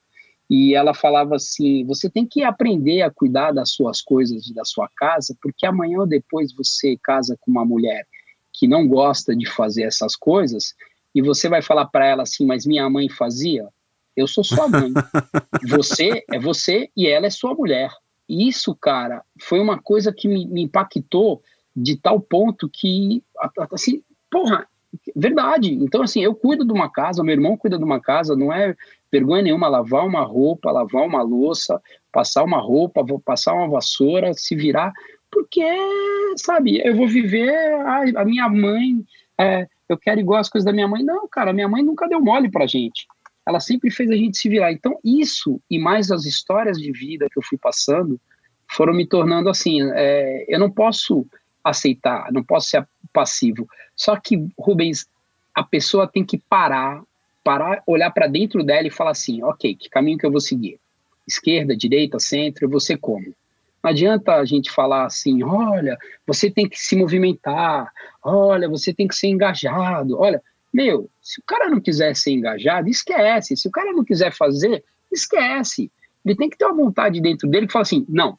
E 0.49 0.73
ela 0.75 0.93
falava 0.93 1.35
assim: 1.35 1.85
você 1.85 2.09
tem 2.09 2.25
que 2.25 2.43
aprender 2.43 3.03
a 3.03 3.11
cuidar 3.11 3.51
das 3.51 3.71
suas 3.71 4.01
coisas 4.01 4.49
da 4.51 4.65
sua 4.65 4.89
casa, 4.97 5.35
porque 5.41 5.65
amanhã 5.65 5.99
ou 5.99 6.07
depois 6.07 6.53
você 6.53 6.97
casa 7.01 7.37
com 7.39 7.51
uma 7.51 7.63
mulher 7.63 8.05
que 8.51 8.67
não 8.67 8.87
gosta 8.87 9.33
de 9.33 9.47
fazer 9.47 9.83
essas 9.83 10.15
coisas, 10.15 10.73
e 11.15 11.21
você 11.21 11.47
vai 11.47 11.61
falar 11.61 11.85
para 11.85 12.05
ela 12.05 12.23
assim: 12.23 12.45
mas 12.45 12.65
minha 12.65 12.89
mãe 12.89 13.07
fazia. 13.07 13.69
Eu 14.15 14.27
sou 14.27 14.43
sua 14.43 14.67
mãe. 14.67 14.91
Você 15.69 16.23
é 16.31 16.39
você 16.39 16.89
e 16.95 17.07
ela 17.07 17.27
é 17.27 17.29
sua 17.29 17.53
mulher. 17.53 17.89
E 18.27 18.47
isso, 18.47 18.75
cara, 18.75 19.23
foi 19.39 19.59
uma 19.59 19.81
coisa 19.81 20.11
que 20.11 20.27
me, 20.27 20.45
me 20.47 20.63
impactou 20.63 21.41
de 21.75 21.95
tal 21.97 22.19
ponto 22.19 22.69
que, 22.69 23.23
assim, 23.71 24.01
porra, 24.29 24.67
verdade. 25.15 25.73
Então, 25.73 26.01
assim, 26.01 26.23
eu 26.23 26.35
cuido 26.35 26.65
de 26.65 26.71
uma 26.71 26.89
casa, 26.89 27.23
meu 27.23 27.33
irmão 27.33 27.57
cuida 27.57 27.77
de 27.77 27.83
uma 27.83 27.99
casa, 27.99 28.35
não 28.35 28.51
é 28.51 28.75
vergonha 29.11 29.43
nenhuma 29.43 29.67
lavar 29.67 30.05
uma 30.05 30.23
roupa, 30.23 30.71
lavar 30.71 31.05
uma 31.05 31.21
louça, 31.21 31.81
passar 32.11 32.43
uma 32.43 32.59
roupa, 32.59 33.03
vou 33.03 33.19
passar 33.19 33.53
uma 33.53 33.69
vassoura, 33.69 34.33
se 34.33 34.55
virar, 34.55 34.91
porque, 35.29 35.63
sabe, 36.37 36.81
eu 36.85 36.95
vou 36.95 37.07
viver, 37.07 37.53
a, 37.85 38.21
a 38.21 38.25
minha 38.25 38.49
mãe, 38.49 39.03
é, 39.37 39.67
eu 39.87 39.97
quero 39.97 40.19
igual 40.19 40.39
as 40.39 40.49
coisas 40.49 40.65
da 40.65 40.73
minha 40.73 40.87
mãe. 40.87 41.03
Não, 41.03 41.27
cara, 41.27 41.53
minha 41.53 41.67
mãe 41.67 41.83
nunca 41.83 42.07
deu 42.07 42.21
mole 42.21 42.49
pra 42.49 42.67
gente. 42.67 43.07
Ela 43.45 43.59
sempre 43.59 43.89
fez 43.89 44.09
a 44.09 44.15
gente 44.15 44.37
se 44.37 44.49
virar. 44.49 44.71
Então, 44.71 44.99
isso 45.03 45.59
e 45.69 45.79
mais 45.79 46.11
as 46.11 46.25
histórias 46.25 46.77
de 46.77 46.91
vida 46.91 47.27
que 47.29 47.39
eu 47.39 47.43
fui 47.43 47.57
passando 47.57 48.19
foram 48.67 48.93
me 48.93 49.05
tornando 49.05 49.49
assim. 49.49 49.81
É, 49.93 50.45
eu 50.47 50.59
não 50.59 50.71
posso 50.71 51.25
aceitar, 51.63 52.31
não 52.31 52.43
posso 52.43 52.69
ser 52.69 52.87
passivo. 53.13 53.67
Só 53.95 54.15
que, 54.15 54.47
Rubens, 54.57 55.07
a 55.53 55.63
pessoa 55.63 56.07
tem 56.07 56.23
que 56.23 56.37
parar, 56.37 57.03
parar, 57.43 57.83
olhar 57.85 58.11
para 58.11 58.27
dentro 58.27 58.63
dela 58.63 58.87
e 58.87 58.91
falar 58.91 59.11
assim: 59.11 59.43
ok, 59.43 59.75
que 59.75 59.89
caminho 59.89 60.17
que 60.17 60.25
eu 60.25 60.31
vou 60.31 60.41
seguir? 60.41 60.79
Esquerda, 61.27 61.75
direita, 61.75 62.19
centro, 62.19 62.79
ser 62.79 62.97
como? 62.97 63.33
Não 63.83 63.89
adianta 63.89 64.35
a 64.35 64.45
gente 64.45 64.71
falar 64.71 65.05
assim: 65.05 65.43
olha, 65.43 65.97
você 66.25 66.49
tem 66.49 66.67
que 66.67 66.79
se 66.79 66.95
movimentar, 66.95 67.91
olha, 68.23 68.69
você 68.69 68.93
tem 68.93 69.07
que 69.07 69.15
ser 69.15 69.27
engajado. 69.27 70.17
Olha, 70.19 70.41
meu, 70.73 71.09
se 71.21 71.39
o 71.39 71.43
cara 71.45 71.69
não 71.69 71.79
quiser 71.79 72.15
ser 72.15 72.31
engajado, 72.31 72.89
esquece. 72.89 73.55
Se 73.55 73.67
o 73.67 73.71
cara 73.71 73.93
não 73.93 74.03
quiser 74.03 74.33
fazer, 74.33 74.83
esquece. 75.11 75.91
Ele 76.25 76.35
tem 76.35 76.49
que 76.49 76.57
ter 76.57 76.65
uma 76.65 76.75
vontade 76.75 77.21
dentro 77.21 77.47
dele 77.47 77.67
que 77.67 77.73
fala 77.73 77.83
assim: 77.83 78.05
não, 78.09 78.37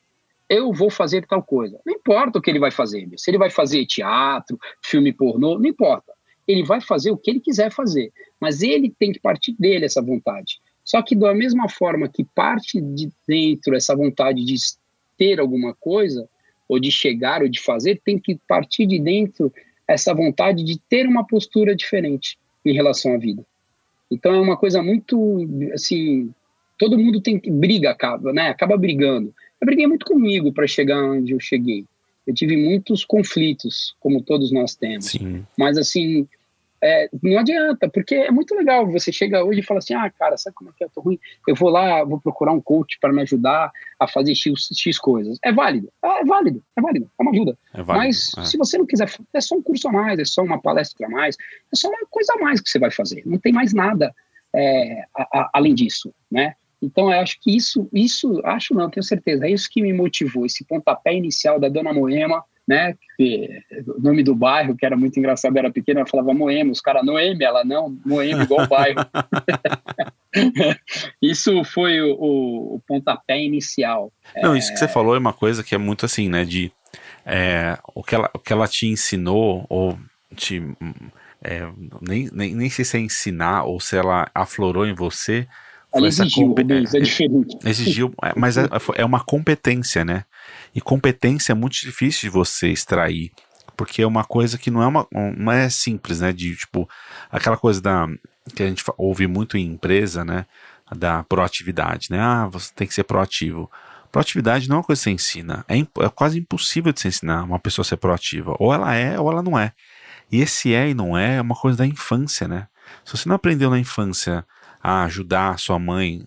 eu 0.48 0.72
vou 0.72 0.90
fazer 0.90 1.26
tal 1.26 1.42
coisa. 1.42 1.80
Não 1.86 1.94
importa 1.94 2.38
o 2.38 2.42
que 2.42 2.50
ele 2.50 2.58
vai 2.58 2.70
fazer, 2.70 3.08
se 3.16 3.30
ele 3.30 3.38
vai 3.38 3.50
fazer 3.50 3.86
teatro, 3.86 4.58
filme 4.82 5.12
pornô, 5.12 5.58
não 5.58 5.66
importa. 5.66 6.12
Ele 6.46 6.64
vai 6.64 6.80
fazer 6.80 7.12
o 7.12 7.16
que 7.16 7.30
ele 7.30 7.40
quiser 7.40 7.70
fazer, 7.70 8.12
mas 8.40 8.62
ele 8.62 8.90
tem 8.90 9.12
que 9.12 9.20
partir 9.20 9.54
dele 9.56 9.84
essa 9.84 10.02
vontade. 10.02 10.60
Só 10.84 11.00
que 11.00 11.14
da 11.14 11.32
mesma 11.32 11.68
forma 11.68 12.08
que 12.08 12.24
parte 12.24 12.80
de 12.80 13.12
dentro 13.26 13.76
essa 13.76 13.94
vontade 13.94 14.44
de 14.44 14.56
ter 15.16 15.38
alguma 15.38 15.72
coisa, 15.74 16.28
ou 16.68 16.80
de 16.80 16.90
chegar, 16.90 17.42
ou 17.42 17.48
de 17.48 17.60
fazer, 17.60 18.00
tem 18.04 18.18
que 18.18 18.36
partir 18.48 18.86
de 18.86 18.98
dentro 18.98 19.52
essa 19.86 20.12
vontade 20.12 20.64
de 20.64 20.80
ter 20.80 21.06
uma 21.06 21.24
postura 21.24 21.76
diferente 21.76 22.36
em 22.64 22.72
relação 22.72 23.14
à 23.14 23.18
vida. 23.18 23.44
Então 24.10 24.34
é 24.34 24.40
uma 24.40 24.56
coisa 24.56 24.82
muito 24.82 25.46
assim, 25.72 26.32
todo 26.78 26.98
mundo 26.98 27.20
tem 27.20 27.38
que 27.38 27.50
briga 27.50 27.90
acaba, 27.90 28.32
né? 28.32 28.48
Acaba 28.48 28.76
brigando. 28.76 29.34
Eu 29.60 29.66
briguei 29.66 29.86
muito 29.86 30.04
comigo 30.04 30.52
para 30.52 30.66
chegar 30.66 31.02
onde 31.02 31.32
eu 31.32 31.40
cheguei. 31.40 31.84
Eu 32.26 32.34
tive 32.34 32.56
muitos 32.56 33.04
conflitos, 33.04 33.94
como 34.00 34.22
todos 34.22 34.52
nós 34.52 34.74
temos. 34.74 35.06
Sim. 35.06 35.44
Mas, 35.58 35.76
assim, 35.76 36.26
é, 36.82 37.08
não 37.22 37.38
adianta, 37.38 37.88
porque 37.88 38.14
é 38.16 38.30
muito 38.32 38.56
legal. 38.56 38.90
Você 38.90 39.12
chega 39.12 39.44
hoje 39.44 39.60
e 39.60 39.62
fala 39.62 39.78
assim: 39.78 39.94
ah, 39.94 40.10
cara, 40.10 40.36
sabe 40.36 40.56
como 40.56 40.70
é 40.70 40.72
que 40.76 40.82
eu 40.82 40.90
tô 40.90 41.00
ruim? 41.00 41.18
Eu 41.46 41.54
vou 41.54 41.70
lá, 41.70 42.02
vou 42.02 42.20
procurar 42.20 42.52
um 42.52 42.60
coach 42.60 42.98
para 43.00 43.12
me 43.12 43.22
ajudar 43.22 43.70
a 44.00 44.08
fazer 44.08 44.34
X, 44.34 44.68
X 44.74 44.98
coisas. 44.98 45.38
É 45.44 45.52
válido, 45.52 45.92
é, 46.04 46.20
é 46.20 46.24
válido, 46.24 46.62
é 46.76 46.80
válido, 46.80 47.10
é 47.16 47.22
uma 47.22 47.30
ajuda. 47.30 47.56
É 47.72 47.82
válido, 47.82 48.04
Mas 48.04 48.32
é. 48.36 48.44
se 48.44 48.58
você 48.58 48.76
não 48.76 48.86
quiser, 48.86 49.08
é 49.32 49.40
só 49.40 49.54
um 49.54 49.62
curso 49.62 49.86
a 49.88 49.92
mais, 49.92 50.18
é 50.18 50.24
só 50.24 50.42
uma 50.42 50.60
palestra 50.60 51.06
a 51.06 51.10
mais, 51.10 51.36
é 51.72 51.76
só 51.76 51.88
uma 51.88 52.04
coisa 52.10 52.32
a 52.34 52.42
mais 52.42 52.60
que 52.60 52.68
você 52.68 52.80
vai 52.80 52.90
fazer. 52.90 53.22
Não 53.24 53.38
tem 53.38 53.52
mais 53.52 53.72
nada 53.72 54.12
é, 54.52 55.04
a, 55.16 55.22
a, 55.22 55.50
além 55.54 55.74
disso, 55.74 56.12
né? 56.28 56.54
Então, 56.82 57.12
eu 57.12 57.20
acho 57.20 57.38
que 57.40 57.56
isso, 57.56 57.88
isso, 57.92 58.40
acho 58.44 58.74
não, 58.74 58.90
tenho 58.90 59.04
certeza, 59.04 59.46
é 59.46 59.50
isso 59.50 59.70
que 59.70 59.80
me 59.80 59.92
motivou, 59.92 60.44
esse 60.44 60.64
pontapé 60.64 61.14
inicial 61.14 61.60
da 61.60 61.68
Dona 61.68 61.92
Moema, 61.92 62.44
né, 62.66 62.94
que, 63.16 63.48
o 63.86 64.00
nome 64.00 64.22
do 64.22 64.34
bairro, 64.34 64.76
que 64.76 64.86
era 64.86 64.96
muito 64.96 65.18
engraçado, 65.18 65.56
era 65.56 65.70
pequeno, 65.70 66.00
ela 66.00 66.08
falava 66.08 66.32
Moema, 66.32 66.70
os 66.70 66.80
caras 66.80 67.04
Noemi, 67.04 67.44
ela 67.44 67.64
não, 67.64 67.96
Moema 68.04 68.44
igual 68.44 68.64
o 68.64 68.68
bairro. 68.68 69.00
isso 71.20 71.64
foi 71.64 72.00
o, 72.00 72.14
o, 72.14 72.74
o, 72.76 72.82
pontapé 72.86 73.40
inicial. 73.40 74.12
Não, 74.40 74.56
isso 74.56 74.72
que 74.72 74.78
você 74.78 74.88
falou 74.88 75.14
é 75.14 75.18
uma 75.18 75.32
coisa 75.32 75.64
que 75.64 75.74
é 75.74 75.78
muito 75.78 76.06
assim, 76.06 76.28
né, 76.28 76.44
de 76.44 76.72
é, 77.26 77.78
o, 77.94 78.02
que 78.02 78.14
ela, 78.14 78.30
o 78.34 78.38
que 78.38 78.52
ela 78.52 78.68
te 78.68 78.86
ensinou, 78.86 79.66
ou 79.68 79.98
te... 80.34 80.62
É, 81.44 81.68
nem, 82.00 82.30
nem, 82.32 82.54
nem 82.54 82.70
sei 82.70 82.84
se 82.84 82.96
é 82.96 83.00
ensinar 83.00 83.64
ou 83.64 83.80
se 83.80 83.96
ela 83.96 84.30
aflorou 84.32 84.86
em 84.86 84.94
você, 84.94 85.48
ela 85.94 86.08
exigiu, 86.08 86.54
é, 86.56 86.96
é 86.96 87.00
diferente. 87.00 87.58
Exigiu, 87.64 88.14
é, 88.22 88.32
mas 88.36 88.56
é, 88.56 88.66
é 88.94 89.04
uma 89.04 89.20
competência, 89.20 90.04
né? 90.04 90.24
E 90.74 90.80
competência 90.80 91.52
é 91.52 91.54
muito 91.54 91.74
difícil 91.74 92.22
de 92.22 92.30
você 92.30 92.68
extrair, 92.68 93.30
porque 93.76 94.02
é 94.02 94.06
uma 94.06 94.24
coisa 94.24 94.56
que 94.56 94.70
não 94.70 94.82
é 94.82 94.86
uma 94.86 95.06
não 95.36 95.52
é 95.52 95.68
simples, 95.68 96.20
né? 96.20 96.32
De 96.32 96.56
tipo 96.56 96.88
aquela 97.30 97.56
coisa 97.56 97.80
da 97.80 98.08
que 98.54 98.62
a 98.62 98.66
gente 98.66 98.82
ouve 98.96 99.26
muito 99.26 99.56
em 99.56 99.66
empresa, 99.66 100.24
né? 100.24 100.46
Da 100.94 101.22
proatividade, 101.24 102.08
né? 102.10 102.18
Ah, 102.20 102.48
você 102.50 102.72
tem 102.74 102.86
que 102.86 102.94
ser 102.94 103.04
proativo. 103.04 103.70
Proatividade 104.10 104.68
não 104.68 104.76
é 104.76 104.78
uma 104.78 104.84
coisa 104.84 105.00
que 105.00 105.04
você 105.04 105.10
ensina. 105.10 105.64
É, 105.68 105.78
é 105.78 106.08
quase 106.14 106.38
impossível 106.38 106.92
de 106.92 107.00
se 107.00 107.08
ensinar 107.08 107.44
uma 107.44 107.58
pessoa 107.58 107.82
a 107.82 107.86
ser 107.86 107.96
proativa. 107.96 108.54
Ou 108.58 108.72
ela 108.72 108.94
é, 108.94 109.18
ou 109.18 109.30
ela 109.30 109.42
não 109.42 109.58
é. 109.58 109.72
E 110.30 110.40
esse 110.40 110.74
é 110.74 110.90
e 110.90 110.94
não 110.94 111.16
é 111.16 111.36
é 111.36 111.40
uma 111.40 111.54
coisa 111.54 111.78
da 111.78 111.86
infância, 111.86 112.48
né? 112.48 112.68
Se 113.04 113.16
você 113.16 113.28
não 113.28 113.36
aprendeu 113.36 113.70
na 113.70 113.78
infância 113.78 114.44
a 114.82 115.04
ajudar 115.04 115.58
sua 115.58 115.78
mãe, 115.78 116.26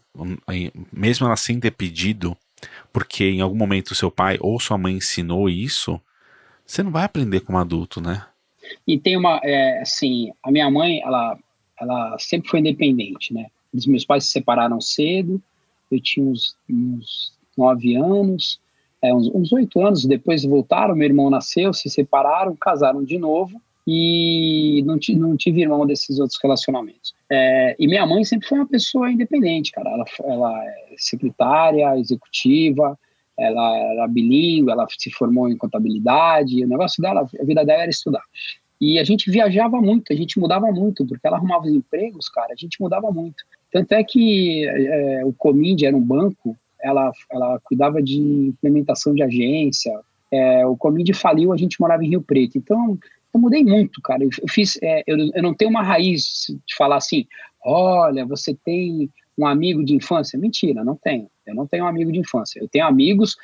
mesmo 0.91 1.25
ela 1.25 1.35
sem 1.35 1.59
ter 1.59 1.71
pedido, 1.71 2.37
porque 2.93 3.25
em 3.25 3.41
algum 3.41 3.57
momento 3.57 3.93
seu 3.93 4.09
pai 4.09 4.37
ou 4.39 4.59
sua 4.59 4.77
mãe 4.77 4.95
ensinou 4.95 5.49
isso, 5.49 5.99
você 6.65 6.81
não 6.81 6.91
vai 6.91 7.03
aprender 7.03 7.41
como 7.41 7.57
adulto, 7.57 7.99
né? 7.99 8.25
E 8.87 8.97
tem 8.97 9.17
uma, 9.17 9.39
é, 9.43 9.81
assim, 9.81 10.31
a 10.41 10.51
minha 10.51 10.71
mãe, 10.71 11.01
ela, 11.01 11.37
ela 11.79 12.17
sempre 12.17 12.49
foi 12.49 12.59
independente, 12.61 13.33
né? 13.33 13.47
Os 13.73 13.85
meus 13.85 14.05
pais 14.05 14.25
se 14.25 14.31
separaram 14.31 14.79
cedo, 14.79 15.41
eu 15.91 15.99
tinha 16.01 16.25
uns, 16.25 16.55
uns 16.69 17.33
nove 17.57 17.95
anos, 17.95 18.59
é, 19.01 19.13
uns 19.13 19.51
oito 19.51 19.85
anos, 19.85 20.05
depois 20.05 20.43
voltaram, 20.43 20.95
meu 20.95 21.05
irmão 21.07 21.29
nasceu, 21.29 21.73
se 21.73 21.89
separaram, 21.89 22.55
casaram 22.55 23.03
de 23.03 23.19
novo, 23.19 23.61
e 23.85 24.81
não, 24.85 24.97
não 25.17 25.37
tive 25.37 25.61
irmão 25.61 25.85
desses 25.85 26.19
outros 26.19 26.39
relacionamentos. 26.41 27.13
É, 27.31 27.75
e 27.79 27.87
minha 27.87 28.05
mãe 28.05 28.23
sempre 28.23 28.47
foi 28.47 28.59
uma 28.59 28.67
pessoa 28.67 29.11
independente, 29.11 29.71
cara. 29.71 29.89
Ela, 29.89 30.05
ela 30.23 30.65
é 30.65 30.95
secretária, 30.97 31.97
executiva, 31.97 32.97
ela 33.37 33.77
era 33.77 34.07
bilíngue, 34.07 34.71
ela 34.71 34.87
se 34.89 35.11
formou 35.11 35.49
em 35.49 35.57
contabilidade. 35.57 36.63
O 36.63 36.67
negócio 36.67 37.01
dela, 37.01 37.21
a 37.21 37.43
vida 37.43 37.65
dela 37.65 37.81
era 37.81 37.89
estudar. 37.89 38.23
E 38.79 38.99
a 38.99 39.03
gente 39.03 39.31
viajava 39.31 39.79
muito, 39.81 40.11
a 40.11 40.15
gente 40.15 40.39
mudava 40.39 40.71
muito, 40.71 41.05
porque 41.05 41.25
ela 41.25 41.37
arrumava 41.37 41.65
os 41.65 41.73
empregos, 41.73 42.29
cara, 42.29 42.51
a 42.51 42.55
gente 42.55 42.79
mudava 42.79 43.09
muito. 43.11 43.43
Tanto 43.71 43.93
é 43.93 44.03
que 44.03 44.67
é, 44.67 45.25
o 45.25 45.33
Comind 45.33 45.81
era 45.83 45.95
um 45.95 46.01
banco, 46.01 46.55
ela, 46.81 47.11
ela 47.31 47.59
cuidava 47.63 48.01
de 48.01 48.19
implementação 48.19 49.13
de 49.13 49.23
agência. 49.23 49.97
É, 50.31 50.65
o 50.65 50.75
Comind 50.75 51.09
faliu, 51.15 51.53
a 51.53 51.57
gente 51.57 51.79
morava 51.79 52.03
em 52.03 52.09
Rio 52.09 52.21
Preto. 52.21 52.57
Então, 52.57 52.97
eu 53.35 53.39
mudei 53.39 53.63
muito, 53.63 54.01
cara. 54.01 54.23
Eu, 54.23 54.29
eu 54.41 54.47
fiz, 54.47 54.79
é, 54.81 55.03
eu, 55.05 55.17
eu 55.33 55.43
não 55.43 55.53
tenho 55.53 55.69
uma 55.69 55.83
raiz 55.83 56.47
de 56.65 56.75
falar 56.75 56.95
assim, 56.95 57.27
olha, 57.63 58.25
você 58.25 58.55
tem 58.63 59.09
um 59.37 59.45
amigo 59.45 59.83
de 59.83 59.93
infância. 59.93 60.39
Mentira, 60.39 60.83
não 60.83 60.95
tenho. 60.95 61.29
Eu 61.45 61.53
não 61.53 61.67
tenho 61.67 61.83
um 61.83 61.87
amigo 61.87 62.11
de 62.11 62.19
infância. 62.19 62.59
Eu 62.59 62.69
tenho 62.69 62.85
amigos 62.85 63.35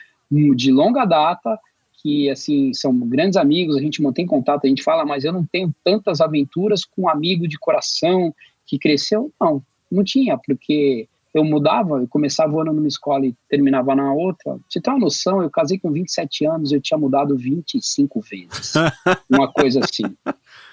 de 0.55 0.71
longa 0.71 1.03
data 1.03 1.59
que, 2.01 2.29
assim, 2.29 2.73
são 2.73 2.97
grandes 2.99 3.35
amigos, 3.35 3.75
a 3.75 3.81
gente 3.81 4.01
mantém 4.01 4.25
contato, 4.25 4.65
a 4.65 4.67
gente 4.69 4.81
fala, 4.81 5.05
mas 5.05 5.23
eu 5.23 5.33
não 5.33 5.45
tenho 5.45 5.75
tantas 5.83 6.21
aventuras 6.21 6.83
com 6.85 7.03
um 7.03 7.09
amigo 7.09 7.47
de 7.47 7.59
coração 7.59 8.33
que 8.65 8.79
cresceu. 8.79 9.31
Não, 9.39 9.61
não 9.91 10.03
tinha, 10.03 10.37
porque 10.37 11.07
eu 11.33 11.43
mudava, 11.43 11.99
eu 11.99 12.07
começava 12.07 12.53
o 12.53 12.59
ano 12.59 12.73
numa 12.73 12.87
escola 12.87 13.25
e 13.25 13.35
terminava 13.49 13.95
na 13.95 14.13
outra. 14.13 14.57
Você 14.69 14.81
tem 14.81 14.93
uma 14.93 14.99
noção, 14.99 15.41
eu 15.41 15.49
casei 15.49 15.79
com 15.79 15.91
27 15.91 16.45
anos, 16.45 16.71
eu 16.71 16.81
tinha 16.81 16.97
mudado 16.97 17.37
25 17.37 18.19
vezes. 18.21 18.73
uma 19.29 19.51
coisa 19.51 19.79
assim. 19.79 20.03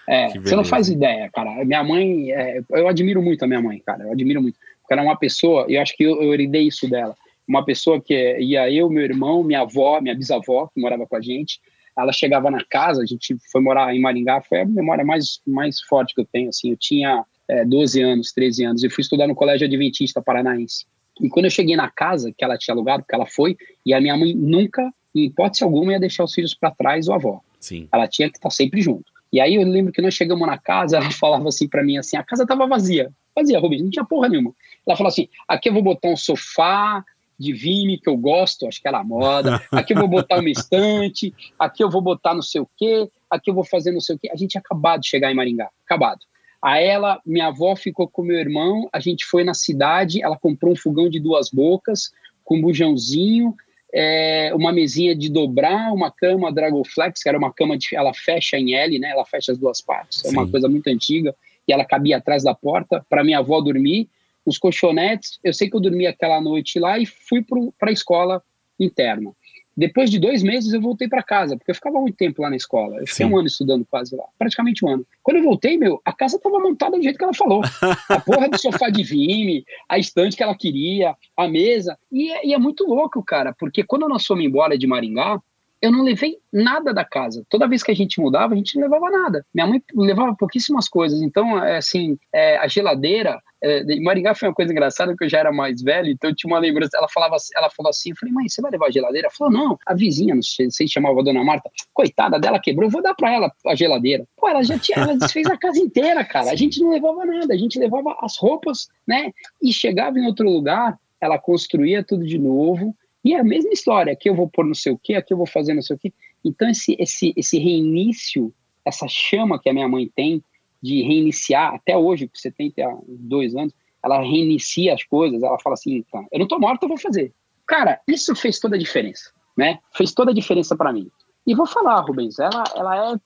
É, 0.08 0.38
você 0.40 0.56
não 0.56 0.64
faz 0.64 0.88
ideia, 0.88 1.30
cara. 1.32 1.64
Minha 1.64 1.84
mãe, 1.84 2.32
é, 2.32 2.60
eu 2.70 2.88
admiro 2.88 3.22
muito 3.22 3.44
a 3.44 3.46
minha 3.46 3.62
mãe, 3.62 3.80
cara. 3.84 4.04
Eu 4.04 4.12
admiro 4.12 4.42
muito. 4.42 4.58
era 4.90 5.02
uma 5.02 5.16
pessoa, 5.16 5.66
eu 5.68 5.80
acho 5.80 5.96
que 5.96 6.02
eu, 6.02 6.20
eu 6.22 6.34
isso 6.60 6.88
dela, 6.88 7.14
uma 7.46 7.64
pessoa 7.64 8.00
que 8.00 8.38
ia 8.40 8.70
eu, 8.70 8.90
meu 8.90 9.04
irmão, 9.04 9.42
minha 9.42 9.60
avó, 9.60 10.00
minha 10.00 10.14
bisavó, 10.14 10.66
que 10.66 10.80
morava 10.80 11.06
com 11.06 11.16
a 11.16 11.20
gente, 11.20 11.60
ela 11.96 12.12
chegava 12.12 12.50
na 12.50 12.64
casa, 12.64 13.02
a 13.02 13.06
gente 13.06 13.36
foi 13.50 13.60
morar 13.60 13.94
em 13.94 14.00
Maringá, 14.00 14.40
foi 14.40 14.60
a 14.60 14.66
memória 14.66 15.04
mais, 15.04 15.40
mais 15.46 15.80
forte 15.80 16.14
que 16.14 16.20
eu 16.20 16.28
tenho, 16.30 16.48
assim, 16.48 16.70
eu 16.70 16.76
tinha 16.76 17.24
é, 17.48 17.64
12 17.64 18.02
anos, 18.02 18.32
13 18.32 18.64
anos, 18.64 18.84
e 18.84 18.90
fui 18.90 19.02
estudar 19.02 19.26
no 19.26 19.34
Colégio 19.34 19.66
Adventista 19.66 20.22
Paranaense. 20.22 20.86
E 21.20 21.28
quando 21.28 21.46
eu 21.46 21.50
cheguei 21.50 21.74
na 21.74 21.90
casa 21.90 22.32
que 22.36 22.44
ela 22.44 22.56
tinha 22.56 22.74
alugado, 22.74 23.04
que 23.08 23.14
ela 23.14 23.26
foi, 23.26 23.56
e 23.84 23.92
a 23.92 24.00
minha 24.00 24.16
mãe 24.16 24.34
nunca, 24.34 24.92
em 25.14 25.24
hipótese 25.24 25.64
alguma, 25.64 25.92
ia 25.92 26.00
deixar 26.00 26.24
os 26.24 26.32
filhos 26.32 26.54
para 26.54 26.70
trás 26.70 27.08
ou 27.08 27.14
a 27.14 27.16
avó. 27.16 27.40
Sim. 27.58 27.88
Ela 27.92 28.06
tinha 28.06 28.30
que 28.30 28.36
estar 28.36 28.50
sempre 28.50 28.80
junto. 28.80 29.10
E 29.32 29.40
aí 29.40 29.56
eu 29.56 29.62
lembro 29.62 29.92
que 29.92 30.00
nós 30.00 30.14
chegamos 30.14 30.46
na 30.46 30.58
casa, 30.58 30.96
ela 30.98 31.10
falava 31.10 31.48
assim 31.48 31.68
para 31.68 31.82
mim 31.82 31.98
assim, 31.98 32.16
a 32.16 32.22
casa 32.22 32.46
tava 32.46 32.66
vazia. 32.66 33.10
Vazia, 33.34 33.58
Rubens, 33.58 33.82
não 33.82 33.90
tinha 33.90 34.04
porra 34.04 34.28
nenhuma. 34.28 34.52
Ela 34.86 34.96
falou 34.96 35.08
assim, 35.08 35.28
aqui 35.46 35.68
eu 35.68 35.72
vou 35.72 35.82
botar 35.82 36.08
um 36.08 36.16
sofá, 36.16 37.04
de 37.38 37.52
Vime 37.52 37.98
que 37.98 38.08
eu 38.08 38.16
gosto, 38.16 38.66
acho 38.66 38.80
que 38.80 38.88
era 38.88 39.04
moda. 39.04 39.62
Aqui 39.70 39.92
eu 39.92 39.98
vou 39.98 40.08
botar 40.08 40.40
uma 40.40 40.50
estante, 40.50 41.32
aqui 41.58 41.84
eu 41.84 41.90
vou 41.90 42.02
botar 42.02 42.34
não 42.34 42.42
sei 42.42 42.60
o 42.60 42.68
quê, 42.76 43.08
aqui 43.30 43.50
eu 43.50 43.54
vou 43.54 43.64
fazer 43.64 43.92
não 43.92 44.00
sei 44.00 44.16
o 44.16 44.18
quê. 44.18 44.28
A 44.32 44.36
gente 44.36 44.50
tinha 44.50 44.60
acabado 44.60 45.02
de 45.02 45.08
chegar 45.08 45.30
em 45.30 45.34
Maringá, 45.34 45.70
acabado. 45.84 46.18
A 46.60 46.80
ela, 46.80 47.20
minha 47.24 47.46
avó 47.46 47.76
ficou 47.76 48.08
com 48.08 48.22
meu 48.22 48.38
irmão, 48.38 48.88
a 48.92 48.98
gente 48.98 49.24
foi 49.24 49.44
na 49.44 49.54
cidade, 49.54 50.22
ela 50.22 50.36
comprou 50.36 50.72
um 50.72 50.76
fogão 50.76 51.08
de 51.08 51.20
duas 51.20 51.50
bocas, 51.50 52.10
com 52.44 52.56
um 52.56 52.62
bujãozinho, 52.62 53.54
é, 53.92 54.52
uma 54.54 54.72
mesinha 54.72 55.14
de 55.14 55.30
dobrar, 55.30 55.92
uma 55.92 56.10
cama 56.10 56.52
Dragoflex, 56.52 57.22
que 57.22 57.28
era 57.28 57.38
uma 57.38 57.52
cama 57.52 57.76
de. 57.76 57.94
Ela 57.94 58.12
fecha 58.12 58.56
em 58.58 58.74
L, 58.74 58.98
né? 58.98 59.10
Ela 59.10 59.24
fecha 59.24 59.52
as 59.52 59.58
duas 59.58 59.80
partes. 59.80 60.24
É 60.24 60.30
uma 60.30 60.44
Sim. 60.44 60.50
coisa 60.50 60.68
muito 60.68 60.88
antiga. 60.88 61.34
E 61.66 61.72
ela 61.72 61.84
cabia 61.84 62.16
atrás 62.16 62.42
da 62.42 62.54
porta 62.54 63.04
para 63.08 63.24
minha 63.24 63.38
avó 63.38 63.60
dormir 63.60 64.08
os 64.44 64.58
colchonetes. 64.58 65.38
Eu 65.44 65.52
sei 65.52 65.68
que 65.68 65.76
eu 65.76 65.80
dormi 65.80 66.06
aquela 66.06 66.40
noite 66.40 66.78
lá 66.78 66.98
e 66.98 67.06
fui 67.06 67.44
para 67.78 67.90
a 67.90 67.92
escola 67.92 68.42
interna. 68.78 69.32
Depois 69.78 70.10
de 70.10 70.18
dois 70.18 70.42
meses 70.42 70.72
eu 70.72 70.80
voltei 70.80 71.06
para 71.06 71.22
casa, 71.22 71.56
porque 71.56 71.70
eu 71.70 71.74
ficava 71.74 72.00
muito 72.00 72.16
tempo 72.16 72.42
lá 72.42 72.50
na 72.50 72.56
escola. 72.56 72.96
Eu 72.96 73.06
fiquei 73.06 73.24
Sim. 73.24 73.32
um 73.32 73.38
ano 73.38 73.46
estudando 73.46 73.86
quase 73.88 74.16
lá, 74.16 74.24
praticamente 74.36 74.84
um 74.84 74.88
ano. 74.88 75.06
Quando 75.22 75.36
eu 75.36 75.44
voltei, 75.44 75.78
meu, 75.78 76.00
a 76.04 76.12
casa 76.12 76.36
estava 76.36 76.58
montada 76.58 76.96
do 76.96 77.02
jeito 77.02 77.16
que 77.16 77.22
ela 77.22 77.32
falou. 77.32 77.62
A 78.10 78.18
porra 78.18 78.48
do 78.48 78.60
sofá 78.60 78.90
de 78.90 79.04
vime, 79.04 79.64
a 79.88 79.96
estante 79.96 80.36
que 80.36 80.42
ela 80.42 80.56
queria, 80.56 81.14
a 81.36 81.46
mesa. 81.46 81.96
E 82.10 82.28
é, 82.28 82.46
e 82.46 82.54
é 82.54 82.58
muito 82.58 82.84
louco, 82.84 83.22
cara, 83.22 83.54
porque 83.56 83.84
quando 83.84 84.08
nós 84.08 84.26
fomos 84.26 84.44
embora 84.44 84.76
de 84.76 84.86
Maringá, 84.86 85.40
eu 85.80 85.92
não 85.92 86.02
levei 86.02 86.38
nada 86.52 86.92
da 86.92 87.04
casa. 87.04 87.44
Toda 87.48 87.68
vez 87.68 87.84
que 87.84 87.92
a 87.92 87.94
gente 87.94 88.20
mudava, 88.20 88.54
a 88.54 88.56
gente 88.56 88.74
não 88.74 88.82
levava 88.82 89.10
nada. 89.10 89.46
Minha 89.54 89.66
mãe 89.68 89.82
levava 89.94 90.34
pouquíssimas 90.34 90.88
coisas. 90.88 91.22
Então, 91.22 91.62
é, 91.62 91.76
assim, 91.76 92.18
é, 92.32 92.56
a 92.56 92.66
geladeira. 92.66 93.40
É, 93.62 94.00
Maringá 94.00 94.34
foi 94.34 94.48
uma 94.48 94.54
coisa 94.54 94.72
engraçada, 94.72 95.12
porque 95.12 95.24
eu 95.24 95.28
já 95.28 95.38
era 95.38 95.52
mais 95.52 95.82
velho, 95.82 96.10
então 96.10 96.30
eu 96.30 96.36
tinha 96.36 96.52
uma 96.52 96.60
lembrança. 96.60 96.96
Ela, 96.96 97.08
falava, 97.08 97.36
ela 97.56 97.70
falou 97.70 97.90
assim: 97.90 98.10
eu 98.10 98.16
falei, 98.16 98.32
mãe, 98.32 98.48
você 98.48 98.62
vai 98.62 98.70
levar 98.70 98.86
a 98.86 98.90
geladeira? 98.90 99.26
Ela 99.26 99.34
falou, 99.34 99.52
não, 99.52 99.78
a 99.86 99.94
vizinha, 99.94 100.34
não 100.34 100.42
sei 100.42 100.70
se 100.70 100.88
chamava 100.88 101.20
a 101.20 101.24
dona 101.24 101.42
Marta, 101.42 101.70
coitada 101.92 102.38
dela 102.38 102.60
quebrou, 102.60 102.90
vou 102.90 103.02
dar 103.02 103.14
para 103.14 103.32
ela 103.32 103.52
a 103.66 103.74
geladeira. 103.74 104.26
Pô, 104.36 104.48
ela 104.48 104.62
já 104.62 104.78
tinha, 104.78 104.98
ela 104.98 105.16
desfez 105.16 105.46
a 105.46 105.56
casa 105.56 105.78
inteira, 105.78 106.24
cara. 106.24 106.50
A 106.50 106.56
gente 106.56 106.80
não 106.80 106.90
levava 106.90 107.24
nada, 107.24 107.52
a 107.52 107.56
gente 107.56 107.78
levava 107.78 108.16
as 108.20 108.36
roupas, 108.38 108.88
né? 109.06 109.32
E 109.62 109.72
chegava 109.72 110.18
em 110.18 110.26
outro 110.26 110.48
lugar, 110.48 110.98
ela 111.20 111.38
construía 111.38 112.04
tudo 112.04 112.24
de 112.24 112.38
novo 112.38 112.94
e 113.24 113.34
é 113.34 113.40
a 113.40 113.44
mesma 113.44 113.72
história, 113.72 114.12
aqui 114.12 114.28
eu 114.28 114.34
vou 114.34 114.48
pôr 114.48 114.64
não 114.64 114.74
sei 114.74 114.92
o 114.92 114.98
quê, 114.98 115.14
aqui 115.14 115.32
eu 115.32 115.36
vou 115.36 115.46
fazer 115.46 115.74
não 115.74 115.82
sei 115.82 115.96
o 115.96 115.98
quê. 115.98 116.12
Então, 116.44 116.68
esse, 116.68 116.96
esse, 116.98 117.34
esse 117.36 117.58
reinício, 117.58 118.54
essa 118.84 119.06
chama 119.08 119.60
que 119.60 119.68
a 119.68 119.72
minha 119.72 119.88
mãe 119.88 120.10
tem 120.14 120.42
de 120.82 121.02
reiniciar, 121.02 121.74
até 121.74 121.96
hoje, 121.96 122.28
com 122.28 122.34
72 122.34 123.56
anos, 123.56 123.74
ela 124.04 124.20
reinicia 124.20 124.94
as 124.94 125.04
coisas, 125.04 125.42
ela 125.42 125.58
fala 125.58 125.74
assim, 125.74 126.04
tá, 126.10 126.24
eu 126.30 126.38
não 126.38 126.48
tô 126.48 126.58
morta, 126.58 126.84
eu 126.84 126.88
vou 126.88 126.98
fazer. 126.98 127.32
Cara, 127.66 128.00
isso 128.06 128.34
fez 128.34 128.58
toda 128.58 128.76
a 128.76 128.78
diferença, 128.78 129.30
né? 129.56 129.78
Fez 129.96 130.12
toda 130.12 130.30
a 130.30 130.34
diferença 130.34 130.76
para 130.76 130.92
mim. 130.92 131.10
E 131.46 131.54
vou 131.54 131.66
falar, 131.66 132.00
Rubens, 132.00 132.38
ela, 132.38 132.64
ela 132.76 133.12
é 133.12 133.16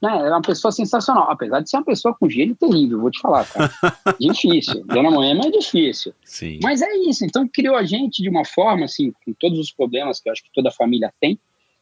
né, 0.00 0.26
é 0.26 0.30
uma 0.30 0.42
pessoa 0.42 0.72
sensacional, 0.72 1.30
apesar 1.30 1.60
de 1.60 1.68
ser 1.68 1.76
uma 1.76 1.84
pessoa 1.84 2.14
com 2.14 2.28
gênio 2.28 2.56
terrível, 2.56 3.00
vou 3.00 3.10
te 3.10 3.20
falar, 3.20 3.46
cara. 3.46 3.70
difícil. 4.18 4.84
Dona 4.86 5.10
Moema 5.10 5.46
é 5.46 5.50
difícil. 5.50 6.14
Sim. 6.24 6.58
Mas 6.62 6.82
é 6.82 6.90
isso. 6.96 7.24
Então 7.24 7.46
criou 7.48 7.76
a 7.76 7.84
gente 7.84 8.22
de 8.22 8.28
uma 8.28 8.44
forma, 8.44 8.84
assim, 8.84 9.12
com 9.24 9.32
todos 9.34 9.58
os 9.58 9.70
problemas 9.70 10.20
que 10.20 10.28
eu 10.28 10.32
acho 10.32 10.42
que 10.42 10.50
toda 10.54 10.70
família 10.70 11.12
tem, 11.20 11.38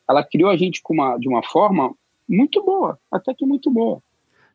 ela 0.08 0.22
criou 0.22 0.50
a 0.50 0.56
gente 0.56 0.82
com 0.82 0.94
uma, 0.94 1.16
de 1.18 1.28
uma 1.28 1.42
forma 1.42 1.94
muito 2.28 2.62
boa, 2.64 2.98
até 3.10 3.34
que 3.34 3.46
muito 3.46 3.70
boa. 3.70 4.02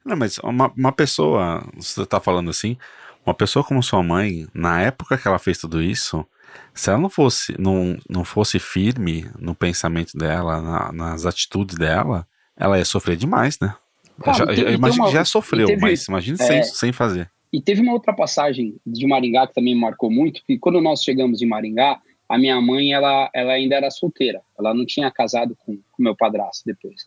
Não, 0.04 0.16
mas 0.16 0.38
uma, 0.40 0.72
uma 0.76 0.92
pessoa, 0.92 1.64
você 1.76 2.02
está 2.02 2.20
falando 2.20 2.50
assim, 2.50 2.78
uma 3.26 3.34
pessoa 3.34 3.64
como 3.64 3.84
sua 3.84 4.02
mãe, 4.02 4.48
na 4.54 4.82
época 4.82 5.18
que 5.18 5.28
ela 5.28 5.40
fez 5.40 5.58
tudo 5.58 5.82
isso, 5.82 6.26
se 6.74 6.90
ela 6.90 7.00
não 7.00 7.10
fosse, 7.10 7.56
não, 7.60 7.98
não 8.10 8.24
fosse 8.24 8.60
firme 8.60 9.30
no 9.40 9.54
pensamento 9.54 10.18
dela, 10.18 10.62
na, 10.62 10.92
nas 10.92 11.26
atitudes 11.26 11.78
dela, 11.78 12.28
ela 12.58 12.78
ia 12.78 12.86
sofrer 12.86 13.16
demais, 13.16 13.60
né? 13.60 13.76
Já, 14.26 14.54
já, 14.54 14.70
imagino 14.72 15.06
que 15.06 15.14
já 15.14 15.26
sofreu, 15.26 15.68
teve, 15.68 15.82
mas 15.82 16.06
imagina 16.08 16.38
é, 16.40 16.46
sem, 16.46 16.64
sem 16.64 16.92
fazer. 16.92 17.30
E 17.52 17.62
teve 17.62 17.82
uma 17.82 17.94
outra 17.94 18.14
passagem 18.14 18.76
de 18.86 19.08
Maringá 19.08 19.48
que 19.48 19.54
também 19.54 19.74
me 19.74 19.82
marcou 19.82 20.12
muito, 20.12 20.44
que 20.46 20.58
quando 20.58 20.80
nós 20.80 21.02
chegamos 21.04 21.42
em 21.42 21.48
Maringá, 21.48 22.00
a 22.30 22.38
minha 22.38 22.62
mãe, 22.62 22.94
ela, 22.94 23.30
ela 23.34 23.52
ainda 23.52 23.76
era 23.76 23.92
solteira. 23.92 24.42
Ela 24.58 24.74
não 24.74 24.86
tinha 24.86 25.12
casado 25.12 25.54
com, 25.66 25.78
com 25.92 26.04
meu 26.04 26.16
padrasto 26.16 26.64
depois. 26.66 27.02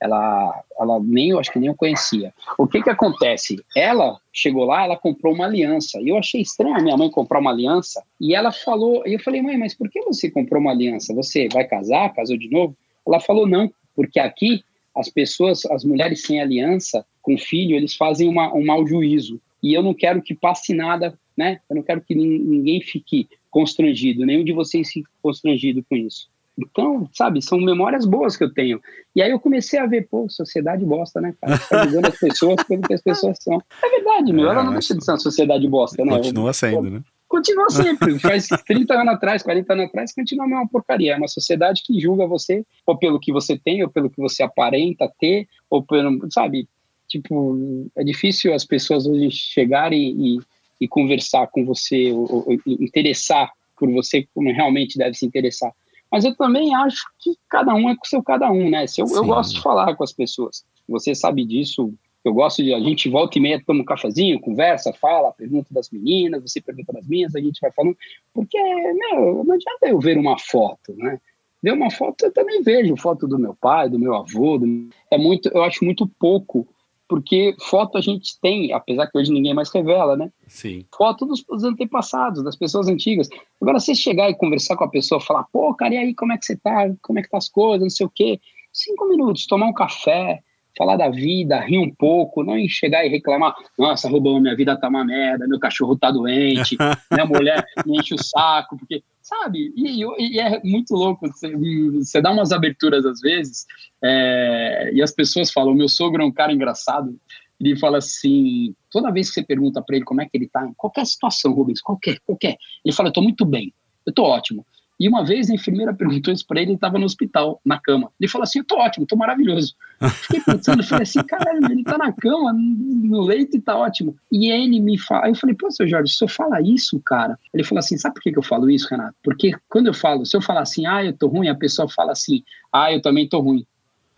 Ela, 0.00 0.62
ela 0.78 1.00
nem, 1.00 1.30
eu 1.30 1.40
acho 1.40 1.52
que 1.52 1.58
nem 1.58 1.68
eu 1.68 1.74
conhecia. 1.74 2.32
O 2.56 2.66
que 2.66 2.82
que 2.82 2.90
acontece? 2.90 3.56
Ela 3.76 4.18
chegou 4.32 4.64
lá, 4.64 4.84
ela 4.84 4.96
comprou 4.96 5.34
uma 5.34 5.46
aliança. 5.46 6.00
E 6.00 6.08
eu 6.08 6.16
achei 6.16 6.40
estranho 6.40 6.76
a 6.76 6.82
minha 6.82 6.96
mãe 6.96 7.10
comprar 7.10 7.40
uma 7.40 7.50
aliança. 7.50 8.02
E 8.20 8.34
ela 8.34 8.52
falou, 8.52 9.02
e 9.06 9.14
eu 9.14 9.20
falei, 9.20 9.42
mãe, 9.42 9.58
mas 9.58 9.74
por 9.74 9.90
que 9.90 10.00
você 10.02 10.30
comprou 10.30 10.60
uma 10.60 10.70
aliança? 10.70 11.14
Você 11.14 11.48
vai 11.52 11.64
casar? 11.64 12.12
Casou 12.14 12.38
de 12.38 12.48
novo? 12.48 12.76
Ela 13.06 13.20
falou, 13.20 13.46
não, 13.46 13.72
porque 13.96 14.20
aqui 14.20 14.62
as 14.94 15.08
pessoas, 15.08 15.64
as 15.66 15.84
mulheres 15.84 16.22
sem 16.22 16.40
aliança 16.40 17.04
com 17.22 17.36
filho, 17.36 17.76
eles 17.76 17.94
fazem 17.94 18.28
uma, 18.28 18.54
um 18.54 18.64
mau 18.64 18.86
juízo. 18.86 19.40
E 19.62 19.74
eu 19.74 19.82
não 19.82 19.94
quero 19.94 20.22
que 20.22 20.34
passe 20.34 20.72
nada, 20.72 21.18
né? 21.36 21.60
Eu 21.68 21.76
não 21.76 21.82
quero 21.82 22.00
que 22.00 22.14
ninguém 22.14 22.80
fique 22.80 23.28
constrangido, 23.50 24.26
nenhum 24.26 24.44
de 24.44 24.52
vocês 24.52 24.90
fique 24.90 25.08
constrangido 25.22 25.84
com 25.88 25.96
isso. 25.96 26.28
Então, 26.58 27.08
sabe, 27.12 27.40
são 27.40 27.60
memórias 27.60 28.04
boas 28.04 28.36
que 28.36 28.42
eu 28.42 28.52
tenho. 28.52 28.80
E 29.14 29.22
aí 29.22 29.30
eu 29.30 29.38
comecei 29.38 29.78
a 29.78 29.86
ver, 29.86 30.08
pô, 30.08 30.28
sociedade 30.28 30.84
bosta, 30.84 31.20
né, 31.20 31.32
cara? 31.40 31.56
Tá 31.56 31.84
julgando 31.84 32.08
as 32.08 32.18
pessoas 32.18 32.62
pelo 32.64 32.82
que 32.82 32.94
as 32.94 33.00
pessoas 33.00 33.38
são. 33.40 33.62
É 33.82 33.88
verdade, 33.88 34.32
meu, 34.32 34.48
é, 34.48 34.52
ela 34.52 34.64
não 34.64 34.72
deixa 34.72 34.94
de 34.94 35.04
ser 35.04 35.12
uma 35.12 35.18
sociedade 35.18 35.68
bosta, 35.68 36.04
né? 36.04 36.16
Continua 36.16 36.52
sendo, 36.52 36.76
pô, 36.76 36.82
né? 36.82 37.02
Continua 37.28 37.68
sempre. 37.70 38.18
Faz 38.18 38.48
30 38.66 38.94
anos 38.94 39.14
atrás, 39.14 39.42
40 39.42 39.72
anos 39.72 39.86
atrás, 39.86 40.14
continua 40.14 40.46
a 40.46 40.48
mesma 40.48 40.68
porcaria. 40.68 41.12
É 41.12 41.16
uma 41.16 41.28
sociedade 41.28 41.82
que 41.84 42.00
julga 42.00 42.26
você 42.26 42.64
ou 42.86 42.96
pelo 42.96 43.20
que 43.20 43.32
você 43.32 43.56
tem, 43.56 43.82
ou 43.84 43.90
pelo 43.90 44.10
que 44.10 44.20
você 44.20 44.42
aparenta 44.42 45.12
ter, 45.20 45.46
ou 45.70 45.82
pelo. 45.82 46.18
Sabe? 46.32 46.66
Tipo, 47.06 47.88
é 47.96 48.02
difícil 48.02 48.52
as 48.52 48.64
pessoas 48.64 49.06
hoje 49.06 49.30
chegarem 49.30 50.16
e, 50.18 50.40
e 50.80 50.88
conversar 50.88 51.46
com 51.48 51.64
você, 51.64 52.10
ou, 52.12 52.48
ou, 52.48 52.52
interessar 52.66 53.50
por 53.78 53.90
você 53.92 54.26
como 54.34 54.52
realmente 54.52 54.98
deve 54.98 55.14
se 55.14 55.24
interessar. 55.24 55.72
Mas 56.10 56.24
eu 56.24 56.34
também 56.36 56.74
acho 56.74 57.04
que 57.18 57.36
cada 57.48 57.74
um 57.74 57.90
é 57.90 57.94
com 57.94 58.04
o 58.04 58.08
seu 58.08 58.22
cada 58.22 58.50
um, 58.50 58.70
né? 58.70 58.84
Eu, 58.96 59.06
eu 59.14 59.24
gosto 59.24 59.54
de 59.54 59.62
falar 59.62 59.94
com 59.94 60.04
as 60.04 60.12
pessoas. 60.12 60.64
Você 60.88 61.14
sabe 61.14 61.44
disso 61.44 61.92
eu 62.24 62.34
gosto 62.34 62.62
de. 62.62 62.74
A 62.74 62.80
gente 62.80 63.08
volta 63.08 63.38
e 63.38 63.40
meia, 63.40 63.62
toma 63.64 63.80
um 63.80 63.84
cafezinho, 63.84 64.40
conversa, 64.40 64.92
fala, 64.92 65.32
pergunta 65.32 65.72
das 65.72 65.90
meninas, 65.90 66.42
você 66.42 66.60
pergunta 66.60 66.92
das 66.92 67.06
minhas, 67.06 67.34
a 67.34 67.40
gente 67.40 67.60
vai 67.60 67.70
falando. 67.72 67.96
Porque, 68.34 68.58
meu, 68.58 69.44
não 69.44 69.54
adianta 69.54 69.86
eu 69.86 69.98
ver 69.98 70.18
uma 70.18 70.38
foto, 70.38 70.94
né? 70.96 71.20
Ver 71.62 71.72
uma 71.72 71.90
foto, 71.90 72.26
eu 72.26 72.32
também 72.32 72.62
vejo 72.62 72.96
foto 72.96 73.26
do 73.26 73.38
meu 73.38 73.54
pai, 73.54 73.88
do 73.88 73.98
meu 73.98 74.14
avô. 74.14 74.58
Do... 74.58 74.88
É 75.10 75.18
muito, 75.18 75.48
eu 75.48 75.62
acho 75.62 75.84
muito 75.84 76.06
pouco, 76.06 76.66
porque 77.08 77.56
foto 77.58 77.96
a 77.96 78.00
gente 78.00 78.38
tem, 78.40 78.72
apesar 78.72 79.06
que 79.06 79.16
hoje 79.18 79.32
ninguém 79.32 79.54
mais 79.54 79.70
revela, 79.72 80.14
né? 80.14 80.30
Sim. 80.46 80.84
Foto 80.94 81.24
dos, 81.24 81.42
dos 81.42 81.64
antepassados, 81.64 82.44
das 82.44 82.54
pessoas 82.54 82.86
antigas. 82.86 83.28
Agora, 83.60 83.80
você 83.80 83.94
chegar 83.94 84.28
e 84.28 84.36
conversar 84.36 84.76
com 84.76 84.84
a 84.84 84.90
pessoa, 84.90 85.20
falar, 85.20 85.44
pô, 85.44 85.74
cara, 85.74 85.94
e 85.94 85.96
aí, 85.96 86.14
como 86.14 86.32
é 86.32 86.38
que 86.38 86.44
você 86.44 86.56
tá? 86.56 86.86
Como 87.00 87.18
é 87.18 87.22
que 87.22 87.30
tá 87.30 87.38
as 87.38 87.48
coisas? 87.48 87.80
Não 87.80 87.90
sei 87.90 88.06
o 88.06 88.10
quê. 88.14 88.38
Cinco 88.70 89.08
minutos, 89.08 89.46
tomar 89.46 89.66
um 89.66 89.72
café, 89.72 90.40
falar 90.76 90.96
da 90.96 91.08
vida, 91.08 91.60
rir 91.60 91.78
um 91.78 91.92
pouco, 91.92 92.44
não 92.44 92.56
chegar 92.68 93.04
e 93.04 93.08
reclamar, 93.08 93.54
nossa, 93.78 94.08
roubou 94.08 94.40
minha 94.40 94.56
vida 94.56 94.76
tá 94.76 94.88
uma 94.88 95.04
merda, 95.04 95.46
meu 95.46 95.58
cachorro 95.58 95.96
tá 95.96 96.10
doente, 96.10 96.76
minha 97.10 97.26
mulher 97.26 97.64
me 97.84 97.98
enche 97.98 98.14
o 98.14 98.22
saco, 98.22 98.76
porque, 98.78 99.02
sabe, 99.20 99.72
e, 99.76 100.04
e 100.18 100.40
é 100.40 100.60
muito 100.62 100.94
louco, 100.94 101.26
você, 101.26 101.54
você, 101.56 102.20
dá 102.20 102.30
umas 102.30 102.52
aberturas 102.52 103.04
às 103.04 103.20
vezes, 103.20 103.66
é, 104.02 104.90
e 104.94 105.02
as 105.02 105.12
pessoas 105.12 105.50
falam, 105.50 105.74
meu 105.74 105.88
sogro 105.88 106.22
é 106.22 106.26
um 106.26 106.32
cara 106.32 106.52
engraçado, 106.52 107.18
ele 107.60 107.76
fala 107.76 107.98
assim, 107.98 108.74
toda 108.90 109.10
vez 109.10 109.28
que 109.28 109.34
você 109.34 109.42
pergunta 109.42 109.82
para 109.82 109.96
ele 109.96 110.04
como 110.04 110.20
é 110.20 110.26
que 110.26 110.36
ele 110.36 110.48
tá, 110.48 110.64
em 110.64 110.74
qualquer 110.74 111.06
situação, 111.06 111.52
Rubens, 111.52 111.80
qualquer, 111.80 112.18
qualquer, 112.24 112.56
ele 112.84 112.94
fala, 112.94 113.08
eu 113.08 113.12
tô 113.12 113.20
muito 113.20 113.44
bem, 113.44 113.72
eu 114.06 114.12
tô 114.12 114.22
ótimo, 114.22 114.64
E 114.98 115.08
uma 115.08 115.24
vez 115.24 115.48
a 115.48 115.54
enfermeira 115.54 115.94
perguntou 115.94 116.32
isso 116.32 116.46
para 116.46 116.60
ele, 116.60 116.70
ele 116.70 116.74
estava 116.76 116.98
no 116.98 117.04
hospital, 117.04 117.60
na 117.64 117.78
cama. 117.78 118.10
Ele 118.18 118.28
falou 118.28 118.42
assim: 118.42 118.58
eu 118.58 118.64
tô 118.64 118.76
ótimo, 118.78 119.06
tô 119.06 119.16
maravilhoso. 119.16 119.74
Fiquei 120.22 120.40
pensando, 120.40 120.82
falei 120.82 121.04
assim: 121.04 121.22
caralho, 121.22 121.70
ele 121.70 121.84
tá 121.84 121.96
na 121.96 122.12
cama, 122.12 122.52
no 122.52 123.22
leito 123.22 123.56
e 123.56 123.60
tá 123.60 123.76
ótimo. 123.76 124.16
E 124.30 124.50
ele 124.50 124.80
me 124.80 124.98
fala, 124.98 125.26
aí 125.26 125.30
eu 125.30 125.36
falei: 125.36 125.54
pô, 125.54 125.70
seu 125.70 125.86
Jorge, 125.86 126.12
se 126.12 126.24
eu 126.24 126.28
falar 126.28 126.60
isso, 126.62 127.00
cara. 127.04 127.38
Ele 127.54 127.62
falou 127.62 127.78
assim: 127.78 127.96
sabe 127.96 128.14
por 128.14 128.22
que, 128.22 128.32
que 128.32 128.38
eu 128.38 128.42
falo 128.42 128.68
isso, 128.68 128.88
Renato? 128.90 129.14
Porque 129.22 129.52
quando 129.68 129.86
eu 129.86 129.94
falo, 129.94 130.26
se 130.26 130.36
eu 130.36 130.42
falar 130.42 130.62
assim, 130.62 130.86
ah, 130.86 131.04
eu 131.04 131.12
tô 131.12 131.28
ruim, 131.28 131.48
a 131.48 131.54
pessoa 131.54 131.88
fala 131.88 132.12
assim, 132.12 132.42
ah, 132.72 132.92
eu 132.92 133.00
também 133.00 133.28
tô 133.28 133.40
ruim. 133.40 133.64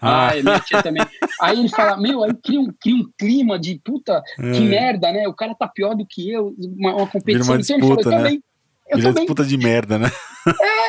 Ah, 0.01 0.31
minha 0.43 0.59
tia 0.61 0.83
também. 0.83 1.03
Aí 1.43 1.59
ele 1.59 1.69
fala, 1.69 1.97
meu, 1.99 2.25
aí 2.25 2.33
cria 2.35 2.61
um, 2.61 2.73
cria 2.81 2.97
um 2.97 3.11
clima 3.19 3.59
de 3.59 3.79
puta, 3.85 4.23
é. 4.39 4.53
que 4.53 4.61
merda, 4.61 5.13
né? 5.13 5.29
O 5.29 5.35
cara 5.35 5.55
tá 5.55 5.69
pior 5.69 5.95
do 5.95 6.07
que 6.07 6.31
eu, 6.31 6.55
uma, 6.59 6.95
uma 6.97 7.07
competição. 7.07 7.55
Uma 7.55 7.59
disputa, 7.59 7.85
então 7.85 7.95
ele 7.95 8.03
falou, 8.03 8.03
eu 8.03 8.11
né? 8.11 8.17
também. 8.17 8.45
Eu 8.91 8.99
Vira 8.99 9.13
tô 9.13 9.19
disputa 9.21 9.43
bem. 9.43 9.51
de 9.51 9.59
merda, 9.59 9.99
né? 9.99 10.11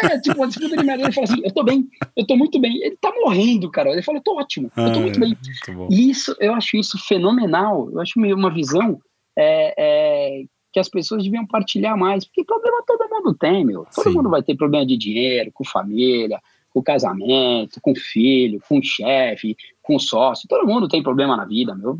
É, 0.03 0.19
tipo, 0.19 0.37
uma 0.37 0.47
disputa 0.47 0.75
de 0.75 0.83
merda. 0.83 1.03
Ele 1.03 1.11
fala 1.11 1.25
assim, 1.25 1.41
eu 1.43 1.53
tô 1.53 1.63
bem, 1.63 1.87
eu 2.15 2.25
tô 2.25 2.35
muito 2.35 2.59
bem. 2.59 2.77
Ele 2.83 2.97
tá 2.99 3.11
morrendo, 3.21 3.69
cara. 3.69 3.91
Ele 3.91 4.01
falou, 4.01 4.19
eu 4.19 4.23
tô 4.23 4.37
ótimo, 4.37 4.71
eu 4.75 4.91
tô 4.91 4.99
ah, 4.99 5.01
muito 5.01 5.19
bem. 5.19 5.37
Muito 5.67 5.93
e 5.93 6.09
isso, 6.09 6.35
eu 6.39 6.53
acho 6.53 6.77
isso 6.77 6.97
fenomenal. 6.97 7.89
Eu 7.91 7.99
acho 7.99 8.19
uma 8.19 8.53
visão 8.53 8.99
é, 9.37 9.73
é, 9.77 10.43
que 10.71 10.79
as 10.79 10.89
pessoas 10.89 11.23
deviam 11.23 11.45
partilhar 11.45 11.97
mais. 11.97 12.25
Porque 12.25 12.43
problema 12.43 12.83
todo 12.87 13.09
mundo 13.09 13.33
tem, 13.35 13.65
meu. 13.65 13.85
Todo 13.93 14.09
Sim. 14.09 14.15
mundo 14.15 14.29
vai 14.29 14.41
ter 14.41 14.55
problema 14.55 14.85
de 14.85 14.97
dinheiro, 14.97 15.51
com 15.53 15.63
família, 15.63 16.39
com 16.73 16.81
casamento, 16.81 17.79
com 17.81 17.93
filho, 17.93 18.61
com 18.67 18.81
chefe, 18.81 19.55
com 19.81 19.99
sócio. 19.99 20.47
Todo 20.47 20.67
mundo 20.67 20.87
tem 20.87 21.03
problema 21.03 21.35
na 21.35 21.45
vida, 21.45 21.75
meu. 21.75 21.97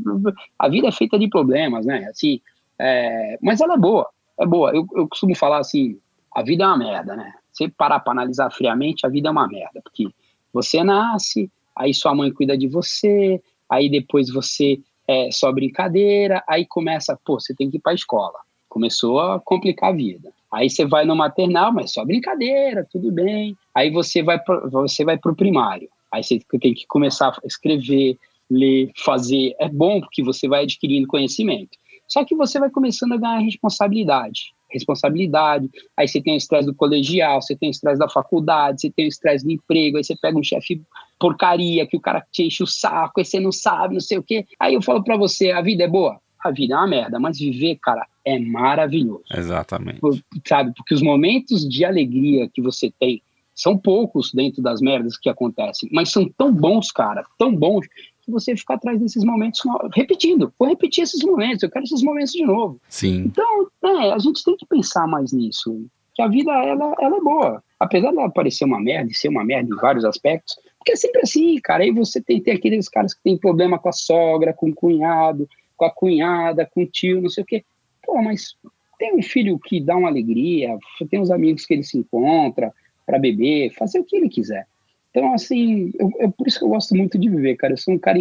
A 0.58 0.70
vida 0.70 0.88
é 0.88 0.92
feita 0.92 1.20
de 1.20 1.30
problemas, 1.30 1.86
né? 1.86 2.08
Assim, 2.10 2.40
é, 2.80 3.38
mas 3.42 3.62
ela 3.62 3.76
é 3.76 3.78
boa, 3.78 4.10
é 4.42 4.46
boa. 4.46 4.72
Eu, 4.72 4.88
eu 4.96 5.08
costumo 5.08 5.36
falar 5.36 5.60
assim, 5.60 5.98
a 6.34 6.42
vida 6.42 6.64
é 6.64 6.68
uma 6.68 6.78
merda, 6.78 7.16
né? 7.16 7.34
Se 7.54 7.68
parar 7.70 8.00
para 8.00 8.14
analisar 8.14 8.52
friamente, 8.52 9.06
a 9.06 9.10
vida 9.10 9.28
é 9.30 9.32
uma 9.32 9.48
merda, 9.48 9.82
porque 9.84 10.08
você 10.54 10.84
nasce, 10.84 11.50
aí 11.76 11.94
sua 11.94 12.16
mãe 12.16 12.32
cuida 12.32 12.58
de 12.58 12.68
você, 12.68 13.42
aí 13.70 13.90
depois 13.90 14.30
você 14.30 14.80
é 15.08 15.30
só 15.32 15.52
brincadeira, 15.52 16.44
aí 16.48 16.66
começa, 16.66 17.18
pô, 17.26 17.40
você 17.40 17.54
tem 17.54 17.70
que 17.70 17.78
ir 17.78 17.80
para 17.80 17.92
a 17.92 17.96
escola. 17.96 18.40
Começou 18.70 19.20
a 19.20 19.40
complicar 19.40 19.90
a 19.90 19.96
vida. 19.96 20.32
Aí 20.52 20.70
você 20.70 20.86
vai 20.86 21.06
no 21.06 21.16
maternal, 21.16 21.74
mas 21.74 21.92
só 21.94 22.06
brincadeira, 22.06 22.88
tudo 22.90 23.12
bem. 23.12 23.56
Aí 23.76 23.90
você 23.90 24.24
vai 24.24 24.40
pro, 24.40 24.70
você 24.70 25.04
vai 25.04 25.18
pro 25.18 25.36
primário. 25.36 25.90
Aí 26.12 26.24
você 26.24 26.40
tem 26.60 26.74
que 26.74 26.86
começar 26.88 27.30
a 27.30 27.48
escrever, 27.48 28.18
ler, 28.50 28.92
fazer. 28.98 29.56
É 29.60 29.68
bom 29.68 30.00
porque 30.02 30.24
você 30.24 30.48
vai 30.48 30.64
adquirindo 30.64 31.08
conhecimento. 31.08 31.78
Só 32.12 32.26
que 32.26 32.36
você 32.36 32.60
vai 32.60 32.70
começando 32.70 33.14
a 33.14 33.18
ganhar 33.18 33.40
responsabilidade. 33.40 34.54
Responsabilidade. 34.70 35.70
Aí 35.96 36.10
você 36.10 36.22
tem 36.22 36.34
o 36.34 36.38
estresse 36.38 36.66
do 36.66 36.76
colegial, 36.76 37.42
você 37.42 37.56
tem 37.56 37.70
o 37.70 37.72
estresse 37.72 38.00
da 38.00 38.10
faculdade, 38.10 38.82
você 38.82 38.92
tem 38.92 39.06
o 39.06 39.08
estresse 39.08 39.46
do 39.46 39.52
emprego, 39.52 39.96
aí 39.96 40.04
você 40.04 40.16
pega 40.22 40.38
um 40.38 40.44
chefe 40.44 40.82
porcaria, 41.18 41.88
que 41.88 41.96
o 41.96 42.02
cara 42.02 42.22
te 42.30 42.44
enche 42.44 42.64
o 42.64 42.68
saco, 42.68 43.22
aí 43.22 43.26
você 43.26 43.40
não 43.40 43.52
sabe, 43.52 43.94
não 43.94 44.02
sei 44.02 44.18
o 44.18 44.24
quê. 44.24 44.46
Aí 44.60 44.74
eu 44.74 44.82
falo 44.82 45.02
para 45.02 45.16
você, 45.16 45.52
a 45.52 45.62
vida 45.62 45.86
é 45.86 45.88
boa? 45.88 46.20
A 46.44 46.52
vida 46.52 46.74
é 46.74 46.78
uma 46.78 46.88
merda, 46.88 47.18
mas 47.18 47.40
viver, 47.40 47.78
cara, 47.82 48.06
é 48.26 48.38
maravilhoso. 48.38 49.24
Exatamente. 49.34 50.02
Sabe? 50.46 50.74
Porque 50.76 50.94
os 50.94 51.02
momentos 51.02 51.68
de 51.68 51.86
alegria 51.86 52.50
que 52.54 52.62
você 52.62 52.92
tem 53.00 53.22
são 53.56 53.78
poucos 53.78 54.32
dentro 54.34 54.62
das 54.62 54.82
merdas 54.82 55.18
que 55.18 55.30
acontecem, 55.30 55.88
mas 55.94 56.10
são 56.10 56.28
tão 56.28 56.52
bons, 56.52 56.92
cara, 56.92 57.24
tão 57.38 57.56
bons, 57.56 57.86
que 58.22 58.32
você 58.32 58.56
fica 58.56 58.74
atrás 58.76 59.00
desses 59.00 59.24
momentos 59.24 59.62
repetindo. 59.94 60.54
Vou 60.58 60.68
repetir 60.68 61.04
esses 61.04 61.24
momentos, 61.24 61.64
eu 61.64 61.72
quero 61.72 61.86
esses 61.86 62.04
momentos 62.04 62.32
de 62.32 62.46
novo. 62.46 62.80
Sim. 62.88 63.26
Então, 63.26 63.68
é, 63.84 64.14
a 64.14 64.20
gente 64.20 64.44
tem 64.44 64.56
que 64.56 64.66
pensar 64.66 65.08
mais 65.08 65.32
nisso. 65.32 65.86
Que 66.14 66.22
a 66.22 66.28
vida, 66.28 66.52
ela, 66.52 66.96
ela 67.00 67.18
é 67.18 67.22
boa. 67.22 67.64
Apesar 67.80 68.12
dela 68.12 68.30
parecer 68.30 68.66
uma 68.66 68.80
merda 68.80 69.12
e 69.12 69.16
ser 69.16 69.30
uma 69.30 69.44
merda 69.44 69.74
em 69.74 69.78
vários 69.78 70.06
aspectos, 70.06 70.56
porque 70.78 70.94
é 70.94 70.96
sempre 70.96 71.22
assim, 71.22 71.60
cara. 71.62 71.84
Aí 71.84 71.92
você 71.92 72.22
tem, 72.22 72.42
tem 72.42 72.56
aqueles 72.56 72.90
caras 72.90 73.14
que 73.14 73.24
tem 73.24 73.38
problema 73.38 73.80
com 73.80 73.90
a 73.90 73.94
sogra, 73.94 74.54
com 74.54 74.70
o 74.70 74.76
cunhado, 74.76 75.48
com 75.78 75.86
a 75.86 75.92
cunhada, 75.92 76.70
com 76.74 76.84
o 76.84 76.86
tio, 76.86 77.22
não 77.22 77.30
sei 77.30 77.44
o 77.44 77.46
quê. 77.46 77.64
Pô, 78.04 78.22
mas 78.22 78.56
tem 79.00 79.16
um 79.16 79.22
filho 79.24 79.58
que 79.58 79.80
dá 79.80 79.96
uma 79.96 80.10
alegria, 80.10 80.78
tem 81.10 81.20
uns 81.20 81.32
amigos 81.32 81.66
que 81.66 81.74
ele 81.74 81.84
se 81.84 81.98
encontra 81.98 82.72
para 83.06 83.18
beber, 83.18 83.74
fazer 83.74 84.00
o 84.00 84.04
que 84.04 84.16
ele 84.16 84.30
quiser. 84.30 84.68
Então, 85.12 85.34
assim, 85.34 85.92
eu, 86.00 86.10
eu, 86.20 86.32
por 86.32 86.48
isso 86.48 86.58
que 86.58 86.66
eu 86.66 86.70
gosto 86.70 86.96
muito 86.96 87.20
de 87.20 87.30
viver, 87.30 87.56
cara. 87.58 87.74
Eu 87.74 87.78
sou 87.78 87.94
um 87.94 88.00
cara 88.00 88.18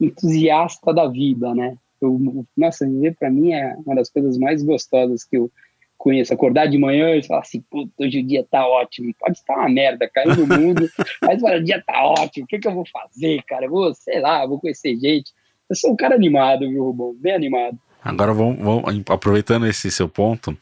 entusiasta 0.00 0.94
da 0.94 1.06
vida, 1.08 1.54
né? 1.54 1.76
Eu, 2.00 2.46
nossa, 2.56 2.86
viver 2.86 3.16
para 3.16 3.28
mim 3.28 3.52
é 3.52 3.76
uma 3.84 3.96
das 3.96 4.08
coisas 4.08 4.38
mais 4.38 4.62
gostosas 4.62 5.24
que 5.24 5.36
eu 5.36 5.50
conheço. 5.96 6.32
Acordar 6.32 6.66
de 6.66 6.78
manhã 6.78 7.16
e 7.16 7.26
falar 7.26 7.40
assim, 7.40 7.60
puta, 7.68 7.92
hoje 7.98 8.20
o 8.20 8.26
dia 8.26 8.46
tá 8.48 8.66
ótimo. 8.66 9.12
Pode 9.18 9.36
estar 9.36 9.56
uma 9.56 9.68
merda, 9.68 10.08
caindo 10.08 10.46
no 10.46 10.56
mundo, 10.56 10.88
mas 11.20 11.42
o 11.42 11.60
dia 11.60 11.82
tá 11.84 12.04
ótimo. 12.04 12.44
O 12.44 12.48
que, 12.48 12.60
que 12.60 12.68
eu 12.68 12.74
vou 12.74 12.84
fazer, 12.86 13.42
cara? 13.42 13.66
Eu 13.66 13.70
vou, 13.70 13.92
sei 13.92 14.20
lá, 14.20 14.46
vou 14.46 14.60
conhecer 14.60 14.96
gente. 14.96 15.32
Eu 15.68 15.74
sou 15.74 15.92
um 15.92 15.96
cara 15.96 16.14
animado, 16.14 16.68
viu, 16.68 16.84
Rubão? 16.84 17.14
Bem 17.14 17.34
animado. 17.34 17.76
Agora, 18.02 18.32
vamos, 18.32 18.58
vamos, 18.58 19.02
aproveitando 19.08 19.66
esse 19.66 19.90
seu 19.90 20.08
ponto, 20.08 20.56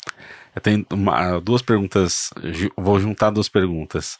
eu 0.54 0.60
tenho 0.60 0.86
uma, 0.90 1.38
duas 1.38 1.60
perguntas, 1.60 2.30
vou 2.76 2.98
juntar 2.98 3.30
duas 3.30 3.48
perguntas. 3.48 4.18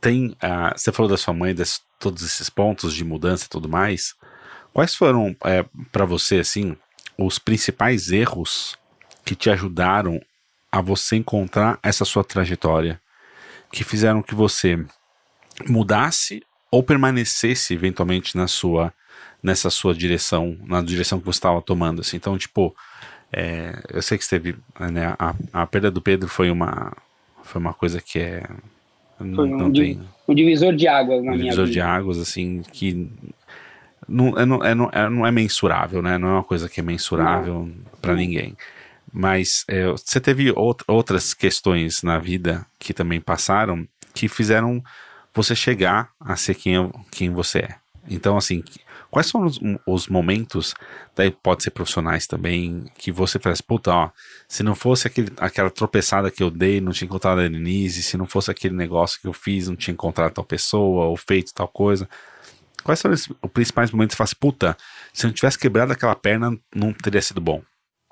Tem, 0.00 0.28
uh, 0.28 0.76
você 0.76 0.92
falou 0.92 1.10
da 1.10 1.16
sua 1.16 1.34
mãe, 1.34 1.54
de 1.54 1.62
todos 1.98 2.22
esses 2.22 2.48
pontos 2.48 2.94
de 2.94 3.04
mudança 3.04 3.46
e 3.46 3.48
tudo 3.48 3.68
mais. 3.68 4.14
Quais 4.72 4.94
foram, 4.94 5.36
é, 5.44 5.64
para 5.92 6.04
você, 6.04 6.40
assim, 6.40 6.76
os 7.16 7.38
principais 7.38 8.10
erros 8.10 8.76
que 9.24 9.34
te 9.34 9.48
ajudaram 9.48 10.20
a 10.70 10.80
você 10.80 11.16
encontrar 11.16 11.78
essa 11.82 12.04
sua 12.04 12.24
trajetória, 12.24 13.00
que 13.70 13.84
fizeram 13.84 14.22
que 14.22 14.34
você 14.34 14.84
mudasse 15.68 16.42
ou 16.70 16.82
permanecesse 16.82 17.72
eventualmente 17.72 18.36
na 18.36 18.48
sua 18.48 18.92
nessa 19.40 19.68
sua 19.68 19.94
direção, 19.94 20.56
na 20.62 20.80
direção 20.80 21.20
que 21.20 21.26
você 21.26 21.36
estava 21.36 21.60
tomando, 21.60 22.00
assim. 22.00 22.16
Então, 22.16 22.36
tipo, 22.38 22.74
é, 23.30 23.78
eu 23.90 24.00
sei 24.00 24.16
que 24.16 24.24
esteve, 24.24 24.56
né, 24.80 25.14
a, 25.18 25.34
a 25.52 25.66
perda 25.66 25.90
do 25.90 26.00
Pedro 26.00 26.28
foi 26.28 26.50
uma 26.50 26.96
foi 27.42 27.60
uma 27.60 27.74
coisa 27.74 28.00
que 28.00 28.18
é 28.18 28.42
não, 29.24 29.36
foi 29.36 29.48
um, 29.48 29.58
não 29.58 29.72
tem, 29.72 30.00
um 30.28 30.34
divisor 30.34 30.74
de 30.74 30.88
águas 30.88 31.22
na 31.24 31.32
um 31.32 31.34
minha 31.34 31.44
divisor 31.44 31.66
vida. 31.66 31.72
de 31.72 31.80
águas, 31.80 32.18
assim, 32.18 32.62
que 32.72 33.10
não 34.08 34.38
é, 34.38 34.46
não, 34.46 34.64
é, 34.64 34.74
não, 34.74 34.90
é, 34.92 35.10
não 35.10 35.26
é 35.26 35.30
mensurável, 35.30 36.02
né? 36.02 36.18
Não 36.18 36.28
é 36.28 36.32
uma 36.32 36.44
coisa 36.44 36.68
que 36.68 36.80
é 36.80 36.82
mensurável 36.82 37.70
para 38.00 38.14
ninguém. 38.14 38.56
Mas 39.12 39.64
é, 39.68 39.86
você 39.86 40.20
teve 40.20 40.50
out, 40.50 40.82
outras 40.88 41.32
questões 41.32 42.02
na 42.02 42.18
vida 42.18 42.66
que 42.78 42.92
também 42.92 43.20
passaram 43.20 43.86
que 44.12 44.28
fizeram 44.28 44.82
você 45.34 45.54
chegar 45.54 46.10
a 46.20 46.36
ser 46.36 46.54
quem, 46.54 46.90
quem 47.10 47.30
você 47.30 47.58
é. 47.60 47.76
Então, 48.08 48.36
assim, 48.36 48.62
Quais 49.14 49.28
são 49.28 49.44
os, 49.44 49.60
os, 49.86 50.08
momentos, 50.08 50.74
daí 51.14 51.30
pode 51.30 51.62
ser 51.62 51.70
profissionais 51.70 52.26
também, 52.26 52.82
que 52.98 53.12
você 53.12 53.38
faz, 53.38 53.60
puta, 53.60 53.94
ó, 53.94 54.10
se 54.48 54.64
não 54.64 54.74
fosse 54.74 55.06
aquele, 55.06 55.30
aquela 55.38 55.70
tropeçada 55.70 56.32
que 56.32 56.42
eu 56.42 56.50
dei, 56.50 56.80
não 56.80 56.90
tinha 56.90 57.06
encontrado 57.06 57.38
a 57.38 57.46
Denise, 57.46 58.02
se 58.02 58.16
não 58.16 58.26
fosse 58.26 58.50
aquele 58.50 58.74
negócio 58.74 59.20
que 59.20 59.28
eu 59.28 59.32
fiz, 59.32 59.68
não 59.68 59.76
tinha 59.76 59.94
encontrado 59.94 60.32
tal 60.32 60.44
pessoa, 60.44 61.04
ou 61.04 61.16
feito 61.16 61.54
tal 61.54 61.68
coisa. 61.68 62.08
Quais 62.82 62.98
são 62.98 63.12
os, 63.12 63.28
os 63.30 63.50
principais 63.52 63.92
momentos 63.92 64.14
que 64.14 64.16
você 64.16 64.24
faz, 64.24 64.34
puta, 64.34 64.76
se 65.12 65.24
eu 65.24 65.28
não 65.28 65.34
tivesse 65.34 65.60
quebrado 65.60 65.92
aquela 65.92 66.16
perna, 66.16 66.58
não 66.74 66.92
teria 66.92 67.22
sido 67.22 67.40
bom? 67.40 67.62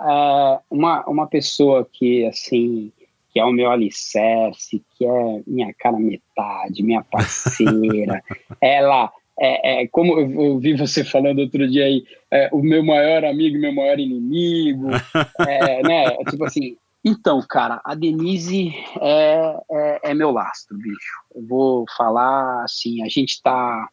Uh, 0.00 0.60
uma, 0.70 1.04
uma 1.08 1.26
pessoa 1.26 1.84
que, 1.92 2.24
assim, 2.26 2.92
que 3.32 3.40
é 3.40 3.44
o 3.44 3.50
meu 3.50 3.72
alicerce, 3.72 4.80
que 4.96 5.04
é 5.04 5.42
minha 5.48 5.74
cara 5.80 5.98
metade, 5.98 6.80
minha 6.84 7.02
parceira, 7.02 8.22
ela 8.62 9.10
é, 9.40 9.82
é, 9.82 9.88
como 9.88 10.18
eu 10.18 10.38
ouvi 10.52 10.74
você 10.74 11.04
falando 11.04 11.40
outro 11.40 11.68
dia 11.68 11.84
aí, 11.84 12.04
é, 12.30 12.48
o 12.52 12.62
meu 12.62 12.84
maior 12.84 13.24
amigo, 13.24 13.58
meu 13.58 13.74
maior 13.74 13.98
inimigo, 13.98 14.88
é, 15.48 15.82
né? 15.82 16.16
Tipo 16.30 16.44
assim, 16.44 16.76
então, 17.04 17.42
cara, 17.48 17.80
a 17.84 17.94
Denise 17.94 18.72
é, 19.00 19.56
é, 19.70 20.00
é, 20.10 20.14
meu 20.14 20.30
lastro, 20.30 20.76
bicho. 20.76 21.20
Eu 21.34 21.46
vou 21.46 21.84
falar 21.96 22.62
assim, 22.62 23.02
a 23.02 23.08
gente 23.08 23.42
tá. 23.42 23.88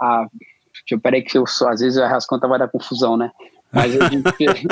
A, 0.00 0.26
deixa 0.72 0.92
eu, 0.92 1.00
peraí 1.00 1.22
que 1.22 1.36
eu 1.36 1.46
sou, 1.46 1.68
às 1.68 1.80
vezes 1.80 1.98
as 1.98 2.26
contas 2.26 2.48
vai 2.48 2.58
dar 2.58 2.68
confusão, 2.68 3.16
né? 3.16 3.30
Mas 3.72 3.92
gente, 3.92 4.00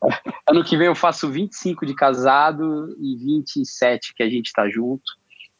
ano 0.50 0.64
que 0.64 0.76
vem 0.76 0.88
eu 0.88 0.96
faço 0.96 1.30
25 1.30 1.86
de 1.86 1.94
casado 1.94 2.96
e 2.98 3.16
27 3.16 4.12
que 4.14 4.22
a 4.22 4.28
gente 4.28 4.52
tá 4.52 4.68
junto. 4.68 5.04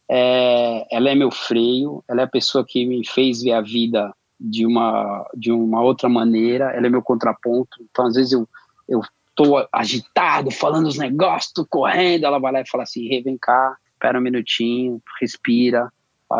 É, 0.09 0.87
ela 0.90 1.11
é 1.11 1.14
meu 1.14 1.31
freio, 1.31 2.05
ela 2.09 2.21
é 2.21 2.25
a 2.25 2.29
pessoa 2.29 2.64
que 2.66 2.87
me 2.87 3.07
fez 3.07 3.42
ver 3.42 3.53
a 3.53 3.61
vida 3.61 4.14
de 4.38 4.66
uma, 4.66 5.29
de 5.35 5.51
uma 5.51 5.83
outra 5.83 6.09
maneira, 6.09 6.71
ela 6.73 6.87
é 6.87 6.90
meu 6.90 7.03
contraponto. 7.03 7.79
Então, 7.90 8.07
às 8.07 8.14
vezes, 8.14 8.33
eu, 8.33 8.49
eu 8.88 9.01
tô 9.35 9.66
agitado, 9.73 10.51
falando 10.51 10.87
os 10.87 10.99
negócios, 10.99 11.53
tô 11.53 11.66
correndo, 11.66 12.25
ela 12.25 12.38
vai 12.38 12.53
lá 12.53 12.61
e 12.61 12.69
fala 12.69 12.85
assim, 12.85 13.07
hey, 13.12 13.23
vem 13.23 13.37
cá, 13.37 13.77
espera 13.92 14.19
um 14.19 14.23
minutinho, 14.23 15.01
respira, 15.21 15.92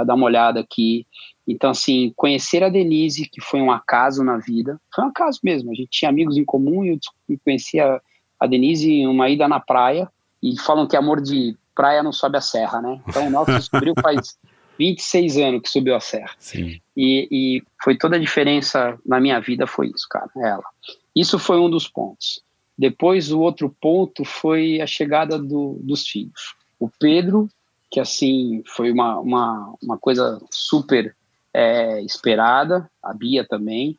dá 0.07 0.15
uma 0.15 0.27
olhada 0.27 0.61
aqui. 0.61 1.07
Então, 1.47 1.71
assim, 1.71 2.13
conhecer 2.17 2.63
a 2.63 2.69
Denise, 2.69 3.29
que 3.29 3.41
foi 3.41 3.61
um 3.61 3.71
acaso 3.71 4.25
na 4.25 4.39
vida, 4.39 4.81
foi 4.95 5.05
um 5.05 5.09
acaso 5.09 5.41
mesmo, 5.45 5.71
a 5.71 5.75
gente 5.75 5.91
tinha 5.91 6.09
amigos 6.09 6.37
em 6.37 6.45
comum 6.45 6.85
e 6.85 6.91
eu 6.91 6.99
conheci 7.45 7.79
a, 7.79 8.01
Denise 8.49 8.91
em 8.91 9.07
uma 9.07 9.29
ida 9.29 9.47
na 9.47 9.61
praia, 9.61 10.11
e 10.43 10.59
falam 10.61 10.87
que 10.87 10.97
amor 10.97 11.21
de 11.21 11.57
praia 11.77 12.03
não 12.03 12.13
sobe 12.13 12.39
a 12.39 12.41
serra, 12.41 12.81
né? 12.81 13.01
Então 13.07 13.29
o 13.29 13.31
nosso 13.31 13.53
descobriu 13.53 13.95
faz 14.03 14.37
26 14.79 15.37
anos 15.39 15.63
que 15.63 15.69
subiu 15.69 15.95
a 15.95 16.01
serra. 16.01 16.31
Sim. 16.39 16.81
E, 16.97 17.29
e 17.31 17.63
foi 17.83 17.97
toda 17.97 18.17
a 18.17 18.21
diferença 18.21 18.99
na 19.07 19.21
minha 19.21 19.41
vida 19.41 19.67
foi 19.67 19.89
isso, 19.89 20.07
cara, 20.11 20.31
ela. 20.37 20.65
Isso 21.15 21.39
foi 21.39 21.59
um 21.59 21.71
dos 21.71 21.87
pontos. 21.87 22.43
Depois 22.77 23.31
o 23.31 23.41
outro 23.41 23.75
ponto 23.81 24.25
foi 24.25 24.81
a 24.81 24.87
chegada 24.87 25.39
do, 25.39 25.79
dos 25.83 26.07
filhos. 26.07 26.55
O 26.79 26.91
Pedro, 26.91 27.49
que 27.91 28.01
assim 28.01 28.63
foi 28.67 28.91
uma, 28.91 29.19
uma, 29.21 29.75
uma 29.83 29.99
coisa 29.99 30.41
super 30.51 31.17
é, 31.55 32.03
esperada, 32.03 32.91
a 33.03 33.15
Bia 33.15 33.47
também, 33.47 33.99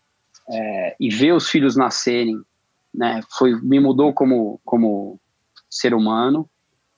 é, 0.50 0.96
e 1.00 1.10
ver 1.10 1.34
os 1.34 1.50
filhos 1.50 1.76
nascerem, 1.76 2.40
né, 2.94 3.22
foi, 3.38 3.60
me 3.62 3.80
mudou 3.80 4.14
como, 4.14 4.60
como 4.64 5.20
ser 5.70 5.94
humano. 5.94 6.48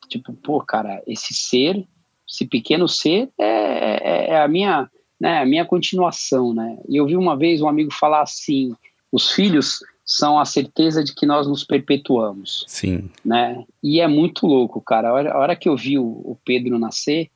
Tipo, 0.10 0.34
pô, 0.34 0.60
cara, 0.60 1.02
esse 1.08 1.34
ser, 1.34 1.86
esse 2.28 2.46
pequeno 2.46 2.88
ser 2.88 3.30
é, 3.38 3.46
é, 3.46 4.30
é 4.32 4.42
a 4.42 4.48
minha, 4.48 4.90
né, 5.20 5.40
a 5.40 5.46
minha 5.46 5.64
continuação, 5.64 6.54
né? 6.54 6.78
E 6.90 6.98
eu 6.98 7.06
vi 7.06 7.16
uma 7.16 7.38
vez 7.38 7.62
um 7.62 7.68
amigo 7.68 7.94
falar 7.94 8.24
assim, 8.24 8.76
os 9.12 9.32
filhos 9.32 9.80
são 10.04 10.40
a 10.40 10.46
certeza 10.46 11.04
de 11.04 11.14
que 11.14 11.26
nós 11.28 11.48
nos 11.48 11.64
perpetuamos. 11.64 12.66
Sim. 12.68 13.12
Né? 13.24 13.64
E 13.82 14.02
é 14.02 14.08
muito 14.08 14.48
louco, 14.48 14.82
cara. 14.82 15.10
A 15.10 15.14
hora, 15.14 15.34
a 15.34 15.38
hora 15.38 15.56
que 15.56 15.70
eu 15.70 15.78
vi 15.78 16.00
o, 16.00 16.04
o 16.04 16.38
Pedro 16.44 16.80
nascer, 16.80 17.30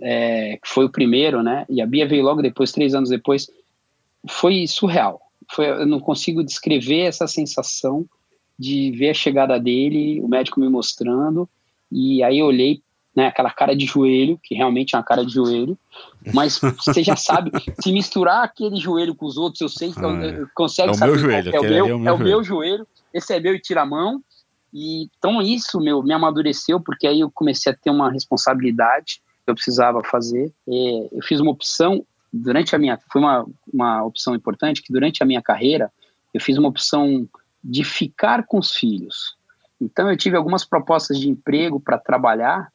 é, 0.00 0.56
que 0.62 0.68
foi 0.68 0.84
o 0.84 0.90
primeiro, 0.90 1.42
né? 1.42 1.66
E 1.68 1.82
a 1.82 1.86
Bia 1.86 2.06
veio 2.06 2.22
logo 2.22 2.40
depois, 2.40 2.70
três 2.70 2.94
anos 2.94 3.10
depois, 3.10 3.50
foi 4.28 4.66
surreal. 4.68 5.20
Foi, 5.50 5.68
eu 5.68 5.86
não 5.86 5.98
consigo 5.98 6.44
descrever 6.44 7.00
essa 7.00 7.26
sensação 7.26 8.06
de 8.58 8.92
ver 8.92 9.10
a 9.10 9.14
chegada 9.14 9.58
dele, 9.58 10.20
o 10.20 10.28
médico 10.28 10.60
me 10.60 10.68
mostrando, 10.68 11.48
e 11.90 12.22
aí 12.22 12.38
eu 12.38 12.46
olhei, 12.46 12.82
né, 13.14 13.28
aquela 13.28 13.50
cara 13.50 13.74
de 13.74 13.86
joelho, 13.86 14.38
que 14.42 14.54
realmente 14.54 14.94
é 14.94 14.98
uma 14.98 15.04
cara 15.04 15.24
de 15.24 15.32
joelho, 15.32 15.78
mas 16.34 16.60
você 16.84 17.02
já 17.02 17.16
sabe, 17.16 17.50
se 17.82 17.92
misturar 17.92 18.44
aquele 18.44 18.76
joelho 18.76 19.14
com 19.14 19.26
os 19.26 19.36
outros, 19.36 19.60
eu 19.60 19.68
sei 19.68 19.92
que 19.92 20.04
ah, 20.04 20.24
é. 20.24 20.44
consegue 20.54 20.90
é 20.90 20.94
saber. 20.94 21.12
Meu 21.12 21.20
joelho, 21.20 21.54
é, 21.54 21.60
o 21.60 21.62
meu, 21.62 21.72
é 21.72 21.94
o 21.94 21.98
meu, 21.98 22.08
é 22.08 22.12
o 22.12 22.18
meu 22.18 22.44
joelho, 22.44 22.86
esse 23.14 23.32
é 23.32 23.40
meu 23.40 23.54
e 23.54 23.60
tira 23.60 23.82
a 23.82 23.86
mão, 23.86 24.22
e 24.72 25.08
então 25.16 25.40
isso 25.40 25.80
meu 25.80 26.02
me 26.02 26.12
amadureceu, 26.12 26.78
porque 26.80 27.06
aí 27.06 27.20
eu 27.20 27.30
comecei 27.30 27.72
a 27.72 27.76
ter 27.76 27.90
uma 27.90 28.10
responsabilidade 28.10 29.22
que 29.46 29.50
eu 29.50 29.54
precisava 29.54 30.02
fazer. 30.04 30.52
E 30.66 31.08
eu 31.12 31.22
fiz 31.22 31.40
uma 31.40 31.52
opção 31.52 32.04
durante 32.32 32.74
a 32.74 32.78
minha, 32.78 32.98
foi 33.10 33.22
uma, 33.22 33.46
uma 33.72 34.04
opção 34.04 34.34
importante, 34.34 34.82
que 34.82 34.92
durante 34.92 35.22
a 35.22 35.26
minha 35.26 35.40
carreira, 35.40 35.90
eu 36.34 36.40
fiz 36.40 36.58
uma 36.58 36.68
opção 36.68 37.26
de 37.62 37.84
ficar 37.84 38.44
com 38.44 38.58
os 38.58 38.72
filhos. 38.72 39.35
Então 39.80 40.10
eu 40.10 40.16
tive 40.16 40.36
algumas 40.36 40.64
propostas 40.64 41.18
de 41.18 41.28
emprego 41.28 41.78
para 41.78 41.98
trabalhar, 41.98 42.72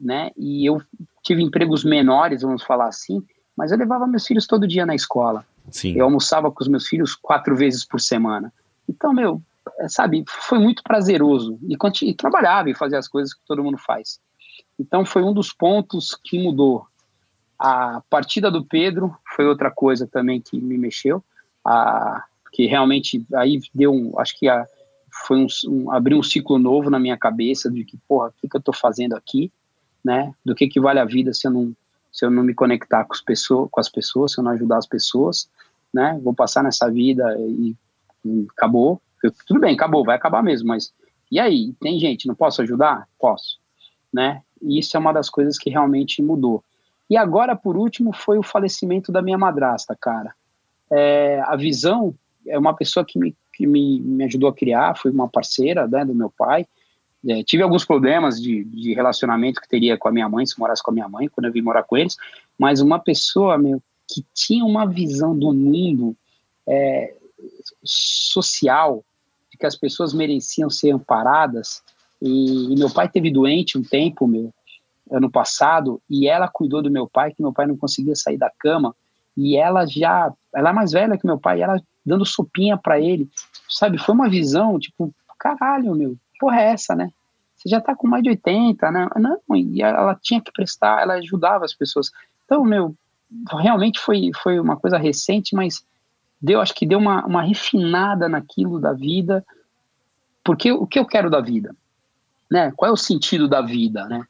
né? 0.00 0.30
E 0.36 0.68
eu 0.68 0.82
tive 1.22 1.42
empregos 1.42 1.84
menores, 1.84 2.42
vamos 2.42 2.62
falar 2.62 2.88
assim, 2.88 3.22
mas 3.56 3.70
eu 3.70 3.78
levava 3.78 4.06
meus 4.06 4.26
filhos 4.26 4.46
todo 4.46 4.68
dia 4.68 4.86
na 4.86 4.94
escola. 4.94 5.44
Sim. 5.70 5.94
Eu 5.96 6.04
almoçava 6.04 6.50
com 6.50 6.62
os 6.62 6.68
meus 6.68 6.86
filhos 6.86 7.14
quatro 7.14 7.56
vezes 7.56 7.84
por 7.84 8.00
semana. 8.00 8.52
Então, 8.88 9.12
meu, 9.12 9.42
é, 9.78 9.88
sabe, 9.88 10.24
foi 10.26 10.58
muito 10.58 10.82
prazeroso. 10.82 11.58
E, 11.68 11.76
e 12.06 12.14
trabalhava 12.14 12.70
e 12.70 12.74
fazia 12.74 12.98
as 12.98 13.08
coisas 13.08 13.34
que 13.34 13.40
todo 13.46 13.62
mundo 13.62 13.76
faz. 13.76 14.20
Então, 14.78 15.04
foi 15.04 15.22
um 15.22 15.32
dos 15.32 15.52
pontos 15.52 16.18
que 16.24 16.42
mudou. 16.42 16.86
A 17.58 18.00
partida 18.08 18.50
do 18.50 18.64
Pedro 18.64 19.14
foi 19.34 19.46
outra 19.46 19.70
coisa 19.70 20.06
também 20.06 20.40
que 20.40 20.58
me 20.58 20.78
mexeu. 20.78 21.22
A, 21.64 22.24
que 22.52 22.66
realmente 22.66 23.26
aí 23.34 23.60
deu 23.74 23.92
um, 23.92 24.18
acho 24.18 24.38
que 24.38 24.48
a, 24.48 24.66
foi 25.26 25.38
um, 25.38 25.46
um, 25.66 25.92
abriu 25.92 26.18
um 26.18 26.22
ciclo 26.22 26.58
novo 26.58 26.90
na 26.90 26.98
minha 26.98 27.16
cabeça 27.16 27.70
de 27.70 27.84
que, 27.84 27.96
porra, 28.08 28.28
o 28.28 28.32
que, 28.40 28.48
que 28.48 28.56
eu 28.56 28.62
tô 28.62 28.72
fazendo 28.72 29.14
aqui, 29.14 29.52
né? 30.04 30.32
Do 30.44 30.54
que 30.54 30.68
que 30.68 30.80
vale 30.80 31.00
a 31.00 31.04
vida 31.04 31.32
se 31.32 31.46
eu 31.46 31.50
não, 31.50 31.74
se 32.12 32.24
eu 32.24 32.30
não 32.30 32.42
me 32.42 32.54
conectar 32.54 33.04
com 33.04 33.12
as 33.12 33.20
pessoas, 33.20 33.68
com 33.70 33.80
as 33.80 33.88
pessoas, 33.88 34.32
se 34.32 34.40
eu 34.40 34.44
não 34.44 34.52
ajudar 34.52 34.78
as 34.78 34.86
pessoas, 34.86 35.50
né? 35.92 36.18
Vou 36.22 36.34
passar 36.34 36.62
nessa 36.62 36.90
vida 36.90 37.36
e, 37.38 37.76
e 38.24 38.46
acabou. 38.50 39.00
Eu, 39.22 39.32
tudo 39.46 39.60
bem, 39.60 39.74
acabou, 39.74 40.04
vai 40.04 40.16
acabar 40.16 40.42
mesmo, 40.42 40.68
mas 40.68 40.92
e 41.30 41.38
aí? 41.38 41.74
Tem 41.80 41.98
gente, 41.98 42.26
não 42.26 42.34
posso 42.34 42.62
ajudar? 42.62 43.06
Posso, 43.18 43.58
né? 44.12 44.42
E 44.62 44.78
isso 44.78 44.96
é 44.96 45.00
uma 45.00 45.12
das 45.12 45.28
coisas 45.28 45.58
que 45.58 45.70
realmente 45.70 46.22
mudou. 46.22 46.64
E 47.08 47.16
agora, 47.16 47.54
por 47.56 47.76
último, 47.76 48.12
foi 48.12 48.38
o 48.38 48.42
falecimento 48.42 49.10
da 49.12 49.22
minha 49.22 49.38
madrasta, 49.38 49.96
cara. 49.98 50.34
É, 50.90 51.40
a 51.46 51.56
visão 51.56 52.14
é 52.46 52.58
uma 52.58 52.74
pessoa 52.74 53.04
que 53.04 53.18
me, 53.18 53.36
que 53.58 53.66
me, 53.66 53.98
me 53.98 54.22
ajudou 54.22 54.48
a 54.48 54.54
criar, 54.54 54.96
foi 54.96 55.10
uma 55.10 55.28
parceira 55.28 55.88
né, 55.88 56.04
do 56.04 56.14
meu 56.14 56.30
pai. 56.30 56.64
É, 57.28 57.42
tive 57.42 57.64
alguns 57.64 57.84
problemas 57.84 58.40
de, 58.40 58.62
de 58.62 58.94
relacionamento 58.94 59.60
que 59.60 59.68
teria 59.68 59.98
com 59.98 60.06
a 60.06 60.12
minha 60.12 60.28
mãe, 60.28 60.46
se 60.46 60.56
morasse 60.56 60.80
com 60.80 60.92
a 60.92 60.94
minha 60.94 61.08
mãe, 61.08 61.26
quando 61.28 61.46
eu 61.46 61.52
vim 61.52 61.60
morar 61.60 61.82
com 61.82 61.96
eles, 61.96 62.16
mas 62.56 62.80
uma 62.80 63.00
pessoa 63.00 63.58
meu, 63.58 63.82
que 64.06 64.24
tinha 64.32 64.64
uma 64.64 64.86
visão 64.86 65.36
do 65.36 65.52
mundo 65.52 66.16
é, 66.68 67.16
social, 67.82 69.04
de 69.50 69.58
que 69.58 69.66
as 69.66 69.74
pessoas 69.74 70.14
mereciam 70.14 70.70
ser 70.70 70.92
amparadas. 70.92 71.82
E, 72.22 72.72
e, 72.72 72.76
meu 72.78 72.88
pai 72.88 73.08
teve 73.08 73.28
doente 73.28 73.76
um 73.76 73.82
tempo, 73.82 74.28
meu, 74.28 74.54
ano 75.10 75.28
passado, 75.28 76.00
e 76.08 76.28
ela 76.28 76.46
cuidou 76.46 76.80
do 76.80 76.92
meu 76.92 77.08
pai, 77.08 77.32
que 77.32 77.42
meu 77.42 77.52
pai 77.52 77.66
não 77.66 77.76
conseguia 77.76 78.14
sair 78.14 78.38
da 78.38 78.52
cama, 78.56 78.94
e 79.36 79.56
ela 79.56 79.84
já, 79.84 80.32
ela 80.54 80.70
é 80.70 80.72
mais 80.72 80.92
velha 80.92 81.18
que 81.18 81.26
meu 81.26 81.40
pai, 81.40 81.60
ela 81.60 81.82
dando 82.08 82.24
sopinha 82.24 82.76
para 82.76 82.98
ele, 83.00 83.28
sabe? 83.68 83.98
Foi 83.98 84.14
uma 84.14 84.28
visão, 84.28 84.78
tipo, 84.78 85.14
caralho, 85.38 85.94
meu, 85.94 86.16
porra 86.40 86.60
é 86.60 86.72
essa, 86.72 86.94
né? 86.94 87.10
Você 87.54 87.68
já 87.68 87.80
tá 87.80 87.94
com 87.94 88.06
mais 88.06 88.22
de 88.22 88.30
80, 88.30 88.90
né? 88.90 89.08
Não, 89.16 89.56
e 89.56 89.82
ela 89.82 90.14
tinha 90.14 90.40
que 90.40 90.52
prestar, 90.52 91.02
ela 91.02 91.14
ajudava 91.14 91.64
as 91.64 91.74
pessoas. 91.74 92.10
Então, 92.44 92.64
meu, 92.64 92.94
realmente 93.50 93.98
foi, 93.98 94.30
foi 94.42 94.58
uma 94.60 94.76
coisa 94.76 94.96
recente, 94.96 95.54
mas 95.54 95.84
deu, 96.40 96.60
acho 96.60 96.74
que 96.74 96.86
deu 96.86 96.98
uma, 96.98 97.24
uma 97.26 97.42
refinada 97.42 98.28
naquilo 98.28 98.80
da 98.80 98.92
vida, 98.92 99.44
porque 100.44 100.70
o 100.72 100.86
que 100.86 100.98
eu 100.98 101.04
quero 101.04 101.28
da 101.28 101.40
vida, 101.40 101.74
né? 102.50 102.72
Qual 102.76 102.88
é 102.88 102.92
o 102.92 102.96
sentido 102.96 103.48
da 103.48 103.60
vida, 103.60 104.06
né? 104.06 104.24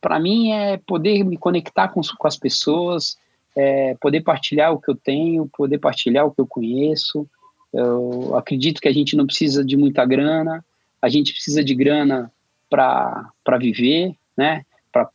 Para 0.00 0.18
mim 0.18 0.52
é 0.52 0.78
poder 0.78 1.24
me 1.24 1.36
conectar 1.36 1.88
com, 1.88 2.00
com 2.00 2.28
as 2.28 2.36
pessoas, 2.36 3.18
é, 3.56 3.96
poder 4.00 4.20
partilhar 4.20 4.72
o 4.72 4.80
que 4.80 4.90
eu 4.90 4.96
tenho, 4.96 5.48
poder 5.56 5.78
partilhar 5.78 6.26
o 6.26 6.30
que 6.30 6.40
eu 6.40 6.46
conheço. 6.46 7.26
Eu 7.72 8.34
acredito 8.36 8.80
que 8.80 8.88
a 8.88 8.92
gente 8.92 9.16
não 9.16 9.26
precisa 9.26 9.64
de 9.64 9.76
muita 9.76 10.04
grana, 10.04 10.64
a 11.02 11.08
gente 11.08 11.32
precisa 11.32 11.62
de 11.62 11.74
grana 11.74 12.30
para 12.70 13.58
viver, 13.58 14.14
né? 14.36 14.62
Pra, 14.90 15.08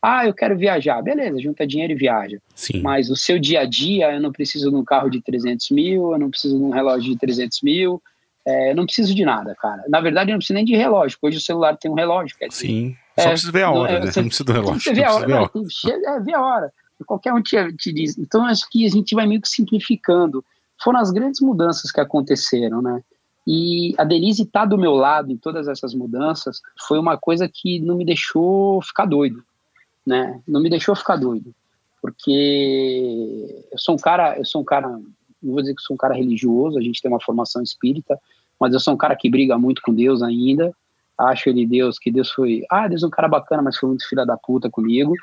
ah, 0.00 0.26
eu 0.26 0.32
quero 0.32 0.56
viajar, 0.56 1.02
beleza, 1.02 1.40
junta 1.40 1.66
dinheiro 1.66 1.92
e 1.92 1.96
viaja. 1.96 2.38
Sim. 2.54 2.80
Mas 2.80 3.10
o 3.10 3.16
seu 3.16 3.38
dia 3.38 3.60
a 3.60 3.64
dia, 3.66 4.12
eu 4.12 4.20
não 4.20 4.32
preciso 4.32 4.70
de 4.70 4.76
um 4.76 4.84
carro 4.84 5.10
de 5.10 5.20
300 5.20 5.70
mil, 5.70 6.12
eu 6.12 6.18
não 6.18 6.30
preciso 6.30 6.56
de 6.56 6.64
um 6.64 6.70
relógio 6.70 7.12
de 7.12 7.18
300 7.18 7.60
mil, 7.62 8.02
é, 8.46 8.70
eu 8.70 8.76
não 8.76 8.86
preciso 8.86 9.14
de 9.14 9.24
nada, 9.24 9.54
cara. 9.60 9.84
Na 9.88 10.00
verdade, 10.00 10.30
eu 10.30 10.32
não 10.34 10.38
preciso 10.38 10.54
nem 10.54 10.64
de 10.64 10.74
relógio, 10.74 11.18
hoje 11.20 11.36
o 11.36 11.40
celular 11.40 11.76
tem 11.76 11.90
um 11.90 11.94
relógio. 11.94 12.36
Quer 12.38 12.48
dizer, 12.48 12.66
Sim, 12.66 12.96
só 13.18 13.26
é, 13.26 13.28
precisa 13.30 13.52
ver 13.52 13.62
a 13.62 13.70
hora, 13.70 13.92
não, 13.92 13.98
é, 13.98 14.04
né? 14.04 14.10
Você, 14.10 14.20
não 14.20 14.28
precisa 14.28 14.44
do 14.44 14.52
relógio. 14.52 14.80
Você 14.80 14.94
vê 14.94 15.04
a 15.04 15.12
hora. 15.12 15.28
Não, 15.28 15.44
é, 16.16 16.20
ver 16.20 16.34
a 16.34 16.42
hora 16.42 16.72
qualquer 17.04 17.32
um 17.32 17.42
te, 17.42 17.56
te 17.74 17.92
diz. 17.92 18.18
Então, 18.18 18.44
acho 18.44 18.68
que 18.70 18.84
a 18.84 18.88
gente 18.88 19.14
vai 19.14 19.26
meio 19.26 19.40
que 19.40 19.48
simplificando. 19.48 20.44
Foram 20.82 21.00
as 21.00 21.10
grandes 21.10 21.40
mudanças 21.40 21.90
que 21.90 22.00
aconteceram, 22.00 22.80
né? 22.82 23.02
E 23.50 23.94
a 23.96 24.04
Denise 24.04 24.44
tá 24.44 24.66
do 24.66 24.76
meu 24.76 24.92
lado 24.92 25.32
em 25.32 25.36
todas 25.38 25.68
essas 25.68 25.94
mudanças 25.94 26.60
foi 26.86 26.98
uma 26.98 27.16
coisa 27.16 27.48
que 27.48 27.80
não 27.80 27.96
me 27.96 28.04
deixou 28.04 28.82
ficar 28.82 29.06
doido, 29.06 29.42
né? 30.06 30.38
Não 30.46 30.60
me 30.60 30.68
deixou 30.68 30.94
ficar 30.94 31.16
doido, 31.16 31.54
porque 32.02 33.64
eu 33.72 33.78
sou 33.78 33.94
um 33.94 33.98
cara, 33.98 34.38
eu 34.38 34.44
sou 34.44 34.60
um 34.60 34.64
cara, 34.64 34.86
não 34.88 35.02
vou 35.42 35.62
dizer 35.62 35.74
que 35.74 35.80
sou 35.80 35.94
um 35.94 35.96
cara 35.96 36.14
religioso, 36.14 36.78
a 36.78 36.82
gente 36.82 37.00
tem 37.00 37.10
uma 37.10 37.22
formação 37.22 37.62
espírita, 37.62 38.20
mas 38.60 38.74
eu 38.74 38.80
sou 38.80 38.92
um 38.92 38.98
cara 38.98 39.16
que 39.16 39.30
briga 39.30 39.56
muito 39.56 39.80
com 39.80 39.94
Deus 39.94 40.22
ainda. 40.22 40.70
Acho 41.16 41.48
ele 41.48 41.66
Deus, 41.66 41.98
que 41.98 42.10
Deus 42.12 42.30
foi, 42.30 42.66
ah, 42.70 42.86
Deus 42.86 43.02
é 43.02 43.06
um 43.06 43.10
cara 43.10 43.28
bacana, 43.28 43.62
mas 43.62 43.78
foi 43.78 43.88
muito 43.88 44.06
filha 44.06 44.26
da 44.26 44.36
puta 44.36 44.68
comigo. 44.68 45.14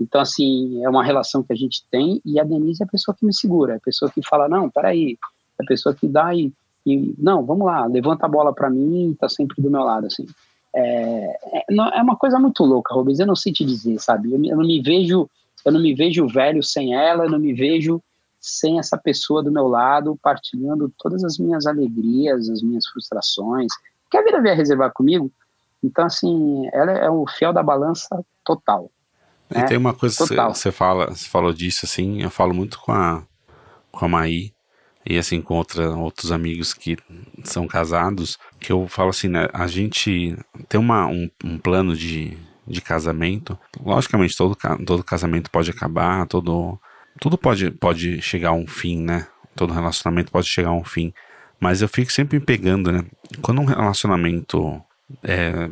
Então, 0.00 0.20
assim, 0.20 0.84
é 0.84 0.88
uma 0.88 1.04
relação 1.04 1.42
que 1.42 1.52
a 1.52 1.56
gente 1.56 1.84
tem 1.90 2.20
e 2.24 2.38
a 2.38 2.44
Denise 2.44 2.82
é 2.82 2.86
a 2.86 2.88
pessoa 2.88 3.16
que 3.18 3.26
me 3.26 3.34
segura, 3.34 3.74
é 3.74 3.76
a 3.76 3.80
pessoa 3.80 4.10
que 4.10 4.20
fala, 4.26 4.48
não, 4.48 4.70
peraí, 4.70 5.18
é 5.58 5.64
a 5.64 5.66
pessoa 5.66 5.94
que 5.94 6.06
dá 6.06 6.34
e, 6.34 6.52
e 6.86 7.14
não, 7.18 7.44
vamos 7.44 7.66
lá, 7.66 7.84
levanta 7.86 8.26
a 8.26 8.28
bola 8.28 8.54
para 8.54 8.70
mim, 8.70 9.16
tá 9.18 9.28
sempre 9.28 9.60
do 9.60 9.70
meu 9.70 9.82
lado, 9.82 10.06
assim. 10.06 10.26
É, 10.74 11.38
é, 11.52 11.64
é, 11.68 12.02
uma 12.02 12.16
coisa 12.16 12.38
muito 12.38 12.64
louca, 12.64 12.94
Rubens, 12.94 13.18
eu 13.18 13.26
não 13.26 13.34
sei 13.34 13.52
te 13.52 13.64
dizer, 13.64 13.98
sabe? 13.98 14.32
Eu, 14.32 14.44
eu, 14.44 14.56
não 14.56 14.66
me 14.66 14.80
vejo, 14.80 15.28
eu 15.64 15.72
não 15.72 15.80
me 15.80 15.94
vejo 15.94 16.28
velho 16.28 16.62
sem 16.62 16.94
ela, 16.94 17.24
eu 17.24 17.30
não 17.30 17.38
me 17.38 17.52
vejo 17.52 18.00
sem 18.40 18.78
essa 18.78 18.96
pessoa 18.96 19.42
do 19.42 19.50
meu 19.50 19.66
lado, 19.66 20.18
partilhando 20.22 20.92
todas 20.98 21.24
as 21.24 21.38
minhas 21.38 21.66
alegrias, 21.66 22.48
as 22.48 22.62
minhas 22.62 22.86
frustrações, 22.86 23.72
que 24.08 24.16
a 24.16 24.22
vida 24.22 24.40
veio 24.40 24.54
reservar 24.54 24.92
comigo. 24.92 25.30
Então, 25.82 26.04
assim, 26.04 26.68
ela 26.72 26.92
é 26.92 27.10
o 27.10 27.26
fiel 27.26 27.52
da 27.52 27.62
balança 27.62 28.24
total. 28.44 28.90
E 29.54 29.62
tem 29.64 29.76
uma 29.76 29.94
coisa 29.94 30.16
que 30.16 30.34
você 30.34 30.70
fala, 30.70 31.08
você 31.08 31.28
falou 31.28 31.52
disso, 31.52 31.80
assim, 31.84 32.22
eu 32.22 32.30
falo 32.30 32.52
muito 32.52 32.78
com 32.78 32.92
a, 32.92 33.22
com 33.90 34.04
a 34.04 34.08
Maí, 34.08 34.52
e 35.08 35.16
assim, 35.16 35.40
com 35.40 35.54
outra, 35.54 35.88
outros 35.96 36.30
amigos 36.30 36.74
que 36.74 36.98
são 37.42 37.66
casados, 37.66 38.38
que 38.60 38.70
eu 38.70 38.86
falo 38.86 39.08
assim, 39.08 39.28
né, 39.28 39.48
a 39.54 39.66
gente 39.66 40.36
tem 40.68 40.78
uma, 40.78 41.06
um, 41.06 41.30
um 41.42 41.56
plano 41.56 41.96
de, 41.96 42.36
de 42.66 42.82
casamento. 42.82 43.58
Logicamente, 43.80 44.36
todo, 44.36 44.56
todo 44.84 45.02
casamento 45.02 45.50
pode 45.50 45.70
acabar, 45.70 46.26
todo, 46.26 46.78
tudo 47.18 47.38
pode, 47.38 47.70
pode 47.70 48.20
chegar 48.20 48.50
a 48.50 48.52
um 48.52 48.66
fim, 48.66 49.02
né? 49.02 49.26
Todo 49.56 49.72
relacionamento 49.72 50.30
pode 50.30 50.46
chegar 50.46 50.68
a 50.68 50.74
um 50.74 50.84
fim. 50.84 51.14
Mas 51.58 51.80
eu 51.80 51.88
fico 51.88 52.12
sempre 52.12 52.38
me 52.38 52.44
pegando, 52.44 52.92
né? 52.92 53.04
Quando 53.40 53.62
um 53.62 53.64
relacionamento 53.64 54.80
é, 55.22 55.70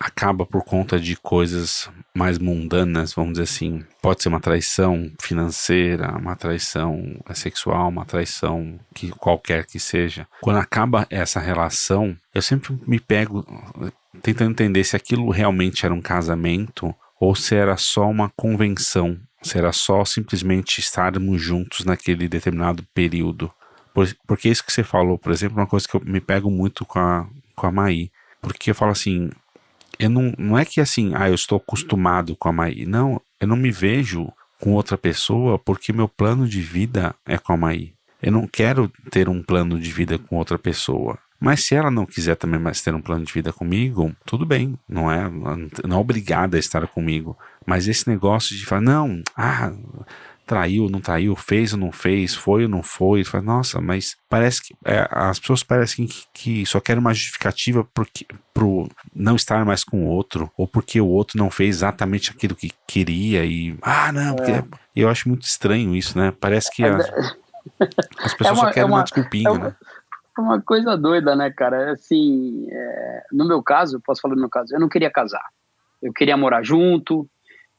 acaba 0.00 0.46
por 0.46 0.64
conta 0.64 0.98
de 0.98 1.14
coisas 1.14 1.90
mais 2.14 2.38
mundanas, 2.38 3.12
vamos 3.12 3.32
dizer 3.32 3.42
assim. 3.42 3.84
Pode 4.00 4.22
ser 4.22 4.30
uma 4.30 4.40
traição 4.40 5.12
financeira, 5.20 6.16
uma 6.16 6.34
traição 6.34 7.20
sexual, 7.34 7.90
uma 7.90 8.06
traição 8.06 8.80
que 8.94 9.10
qualquer 9.10 9.66
que 9.66 9.78
seja. 9.78 10.26
Quando 10.40 10.56
acaba 10.56 11.06
essa 11.10 11.38
relação, 11.38 12.16
eu 12.34 12.40
sempre 12.40 12.78
me 12.86 12.98
pego 12.98 13.46
tentando 14.22 14.52
entender 14.52 14.82
se 14.84 14.96
aquilo 14.96 15.30
realmente 15.30 15.84
era 15.84 15.94
um 15.94 16.00
casamento 16.00 16.94
ou 17.20 17.34
se 17.34 17.54
era 17.54 17.76
só 17.76 18.08
uma 18.08 18.30
convenção, 18.30 19.18
se 19.42 19.58
era 19.58 19.70
só 19.70 20.02
simplesmente 20.06 20.78
estarmos 20.78 21.42
juntos 21.42 21.84
naquele 21.84 22.26
determinado 22.26 22.82
período. 22.94 23.52
Porque 24.26 24.48
isso 24.48 24.64
que 24.64 24.72
você 24.72 24.82
falou, 24.82 25.18
por 25.18 25.30
exemplo, 25.30 25.58
é 25.58 25.60
uma 25.60 25.66
coisa 25.66 25.86
que 25.86 25.94
eu 25.94 26.00
me 26.02 26.20
pego 26.20 26.50
muito 26.50 26.86
com 26.86 26.98
a, 26.98 27.28
com 27.54 27.66
a 27.66 27.72
Maí. 27.72 28.10
Porque 28.40 28.70
eu 28.70 28.74
falo 28.74 28.92
assim, 28.92 29.30
eu 30.00 30.08
não, 30.08 30.32
não 30.38 30.58
é 30.58 30.64
que 30.64 30.80
assim, 30.80 31.12
ah, 31.14 31.28
eu 31.28 31.34
estou 31.34 31.58
acostumado 31.58 32.34
com 32.34 32.48
a 32.48 32.52
Maí. 32.52 32.86
Não, 32.86 33.20
eu 33.38 33.46
não 33.46 33.56
me 33.56 33.70
vejo 33.70 34.32
com 34.58 34.72
outra 34.72 34.96
pessoa 34.96 35.58
porque 35.58 35.92
meu 35.92 36.08
plano 36.08 36.48
de 36.48 36.62
vida 36.62 37.14
é 37.26 37.36
com 37.36 37.52
a 37.52 37.56
Maí. 37.56 37.92
Eu 38.22 38.32
não 38.32 38.46
quero 38.46 38.90
ter 39.10 39.28
um 39.28 39.42
plano 39.42 39.78
de 39.78 39.90
vida 39.90 40.18
com 40.18 40.36
outra 40.36 40.58
pessoa. 40.58 41.18
Mas 41.38 41.64
se 41.64 41.74
ela 41.74 41.90
não 41.90 42.06
quiser 42.06 42.34
também 42.34 42.60
mais 42.60 42.82
ter 42.82 42.94
um 42.94 43.00
plano 43.00 43.24
de 43.24 43.32
vida 43.32 43.52
comigo, 43.52 44.14
tudo 44.26 44.44
bem, 44.44 44.78
não 44.88 45.10
é, 45.10 45.28
não 45.84 45.96
é 45.96 46.00
obrigada 46.00 46.56
a 46.56 46.60
estar 46.60 46.86
comigo. 46.86 47.36
Mas 47.66 47.86
esse 47.86 48.08
negócio 48.08 48.56
de 48.56 48.64
falar, 48.64 48.82
não, 48.82 49.22
ah, 49.36 49.72
traiu, 50.50 50.90
não 50.90 51.00
traiu, 51.00 51.36
fez 51.36 51.72
ou 51.72 51.78
não 51.78 51.92
fez, 51.92 52.34
foi 52.34 52.64
ou 52.64 52.68
não 52.68 52.82
foi. 52.82 53.22
Fala, 53.22 53.44
Nossa, 53.44 53.80
mas 53.80 54.16
parece 54.28 54.60
que 54.60 54.74
é, 54.84 55.06
as 55.08 55.38
pessoas 55.38 55.62
parecem 55.62 56.08
que, 56.08 56.24
que, 56.34 56.66
só 56.66 56.80
querem 56.80 57.00
uma 57.00 57.14
justificativa 57.14 57.86
porque, 57.94 58.26
pro 58.52 58.88
não 59.14 59.36
estar 59.36 59.64
mais 59.64 59.84
com 59.84 60.04
o 60.04 60.08
outro, 60.08 60.50
ou 60.56 60.66
porque 60.66 61.00
o 61.00 61.06
outro 61.06 61.38
não 61.38 61.52
fez 61.52 61.76
exatamente 61.76 62.32
aquilo 62.32 62.56
que 62.56 62.72
queria 62.84 63.44
e. 63.44 63.78
Ah, 63.80 64.10
não, 64.10 64.34
porque. 64.34 64.50
É. 64.50 64.64
Eu 64.96 65.08
acho 65.08 65.28
muito 65.28 65.42
estranho 65.42 65.94
isso, 65.94 66.18
né? 66.18 66.32
Parece 66.40 66.68
que 66.72 66.82
as, 66.82 67.08
as 68.18 68.34
pessoas 68.34 68.40
é 68.40 68.50
uma, 68.50 68.56
só 68.56 68.72
querem 68.72 68.90
uma, 68.90 68.96
uma 68.96 69.04
desculpinha, 69.04 69.48
é 69.48 69.52
uma, 69.52 69.64
né? 69.68 69.76
É 70.36 70.40
uma 70.40 70.60
coisa 70.60 70.96
doida, 70.96 71.36
né, 71.36 71.48
cara? 71.52 71.92
Assim, 71.92 72.66
é, 72.72 73.22
no 73.30 73.46
meu 73.46 73.62
caso, 73.62 74.02
posso 74.04 74.20
falar 74.20 74.34
no 74.34 74.40
meu 74.40 74.50
caso, 74.50 74.74
eu 74.74 74.80
não 74.80 74.88
queria 74.88 75.12
casar. 75.12 75.46
Eu 76.02 76.12
queria 76.12 76.36
morar 76.36 76.64
junto. 76.64 77.30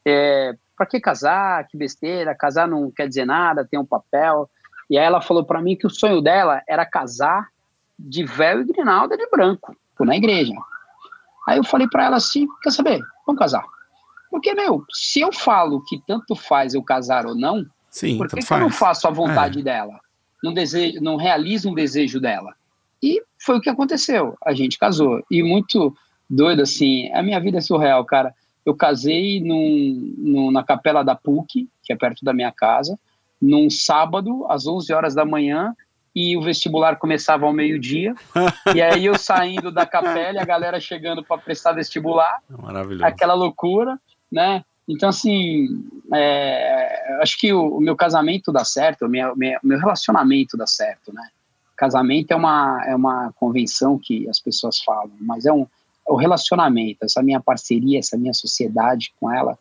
É, 0.06 0.54
para 0.76 0.86
que 0.86 1.00
casar? 1.00 1.66
Que 1.66 1.76
besteira, 1.76 2.34
casar 2.34 2.66
não 2.66 2.90
quer 2.90 3.08
dizer 3.08 3.24
nada, 3.24 3.66
tem 3.68 3.78
um 3.78 3.84
papel. 3.84 4.48
E 4.90 4.98
aí 4.98 5.04
ela 5.04 5.20
falou 5.20 5.44
para 5.44 5.62
mim 5.62 5.76
que 5.76 5.86
o 5.86 5.90
sonho 5.90 6.20
dela 6.20 6.62
era 6.68 6.84
casar 6.84 7.48
de 7.98 8.24
véu 8.24 8.60
e 8.60 8.64
grinalda 8.64 9.16
de 9.16 9.28
branco, 9.30 9.76
na 10.00 10.16
igreja. 10.16 10.52
Aí 11.46 11.58
eu 11.58 11.64
falei 11.64 11.88
para 11.88 12.06
ela 12.06 12.16
assim, 12.16 12.46
quer 12.62 12.70
saber? 12.70 13.00
Vamos 13.26 13.38
casar. 13.38 13.64
Porque, 14.30 14.54
meu, 14.54 14.84
se 14.90 15.20
eu 15.20 15.32
falo 15.32 15.84
que 15.84 16.00
tanto 16.06 16.34
faz 16.34 16.74
eu 16.74 16.82
casar 16.82 17.26
ou 17.26 17.34
não, 17.34 17.64
Sim, 17.90 18.16
por 18.16 18.28
que, 18.28 18.40
que 18.40 18.52
eu 18.52 18.58
não 18.58 18.70
faço 18.70 19.06
a 19.06 19.10
vontade 19.10 19.60
é. 19.60 19.62
dela? 19.62 20.00
Não, 20.42 20.52
desejo, 20.52 21.00
não 21.00 21.16
realizo 21.16 21.70
um 21.70 21.74
desejo 21.74 22.18
dela? 22.18 22.54
E 23.02 23.22
foi 23.38 23.58
o 23.58 23.60
que 23.60 23.68
aconteceu. 23.68 24.36
A 24.44 24.52
gente 24.54 24.78
casou. 24.78 25.22
E 25.30 25.42
muito 25.42 25.94
doido, 26.28 26.62
assim, 26.62 27.12
a 27.12 27.22
minha 27.22 27.38
vida 27.38 27.58
é 27.58 27.60
surreal, 27.60 28.04
cara 28.04 28.34
eu 28.64 28.74
casei 28.74 29.40
num, 29.40 30.14
num, 30.18 30.50
na 30.50 30.62
capela 30.62 31.02
da 31.02 31.14
PUC, 31.14 31.68
que 31.82 31.92
é 31.92 31.96
perto 31.96 32.24
da 32.24 32.32
minha 32.32 32.52
casa, 32.52 32.98
num 33.40 33.68
sábado, 33.68 34.46
às 34.48 34.66
11 34.66 34.92
horas 34.92 35.14
da 35.14 35.24
manhã, 35.24 35.74
e 36.14 36.36
o 36.36 36.42
vestibular 36.42 36.96
começava 36.96 37.46
ao 37.46 37.52
meio-dia. 37.52 38.14
e 38.74 38.80
aí 38.80 39.06
eu 39.06 39.18
saindo 39.18 39.72
da 39.72 39.86
capela 39.86 40.38
e 40.38 40.38
a 40.38 40.44
galera 40.44 40.78
chegando 40.78 41.24
para 41.24 41.38
prestar 41.38 41.72
vestibular. 41.72 42.40
Maravilhoso. 42.48 43.04
Aquela 43.04 43.34
loucura, 43.34 43.98
né? 44.30 44.64
Então, 44.86 45.08
assim, 45.08 45.88
é, 46.12 47.18
acho 47.22 47.38
que 47.38 47.52
o, 47.52 47.76
o, 47.76 47.80
meu 47.80 47.96
casamento 47.96 48.52
dá 48.52 48.64
certo, 48.64 49.06
o 49.06 49.08
meu, 49.08 49.34
meu 49.36 49.78
relacionamento 49.78 50.56
dá 50.56 50.66
certo, 50.66 51.12
né? 51.12 51.28
Casamento 51.76 52.32
é 52.32 52.36
uma, 52.36 52.84
é 52.86 52.94
uma 52.94 53.32
convenção 53.34 53.98
que 53.98 54.28
as 54.28 54.38
pessoas 54.38 54.78
falam, 54.80 55.12
mas 55.20 55.46
é 55.46 55.52
um, 55.52 55.66
o 56.12 56.16
relacionamento, 56.16 57.04
essa 57.04 57.22
minha 57.22 57.40
parceria, 57.40 57.98
essa 57.98 58.18
minha 58.18 58.34
sociedade 58.34 59.14
com 59.18 59.32
ela, 59.32 59.58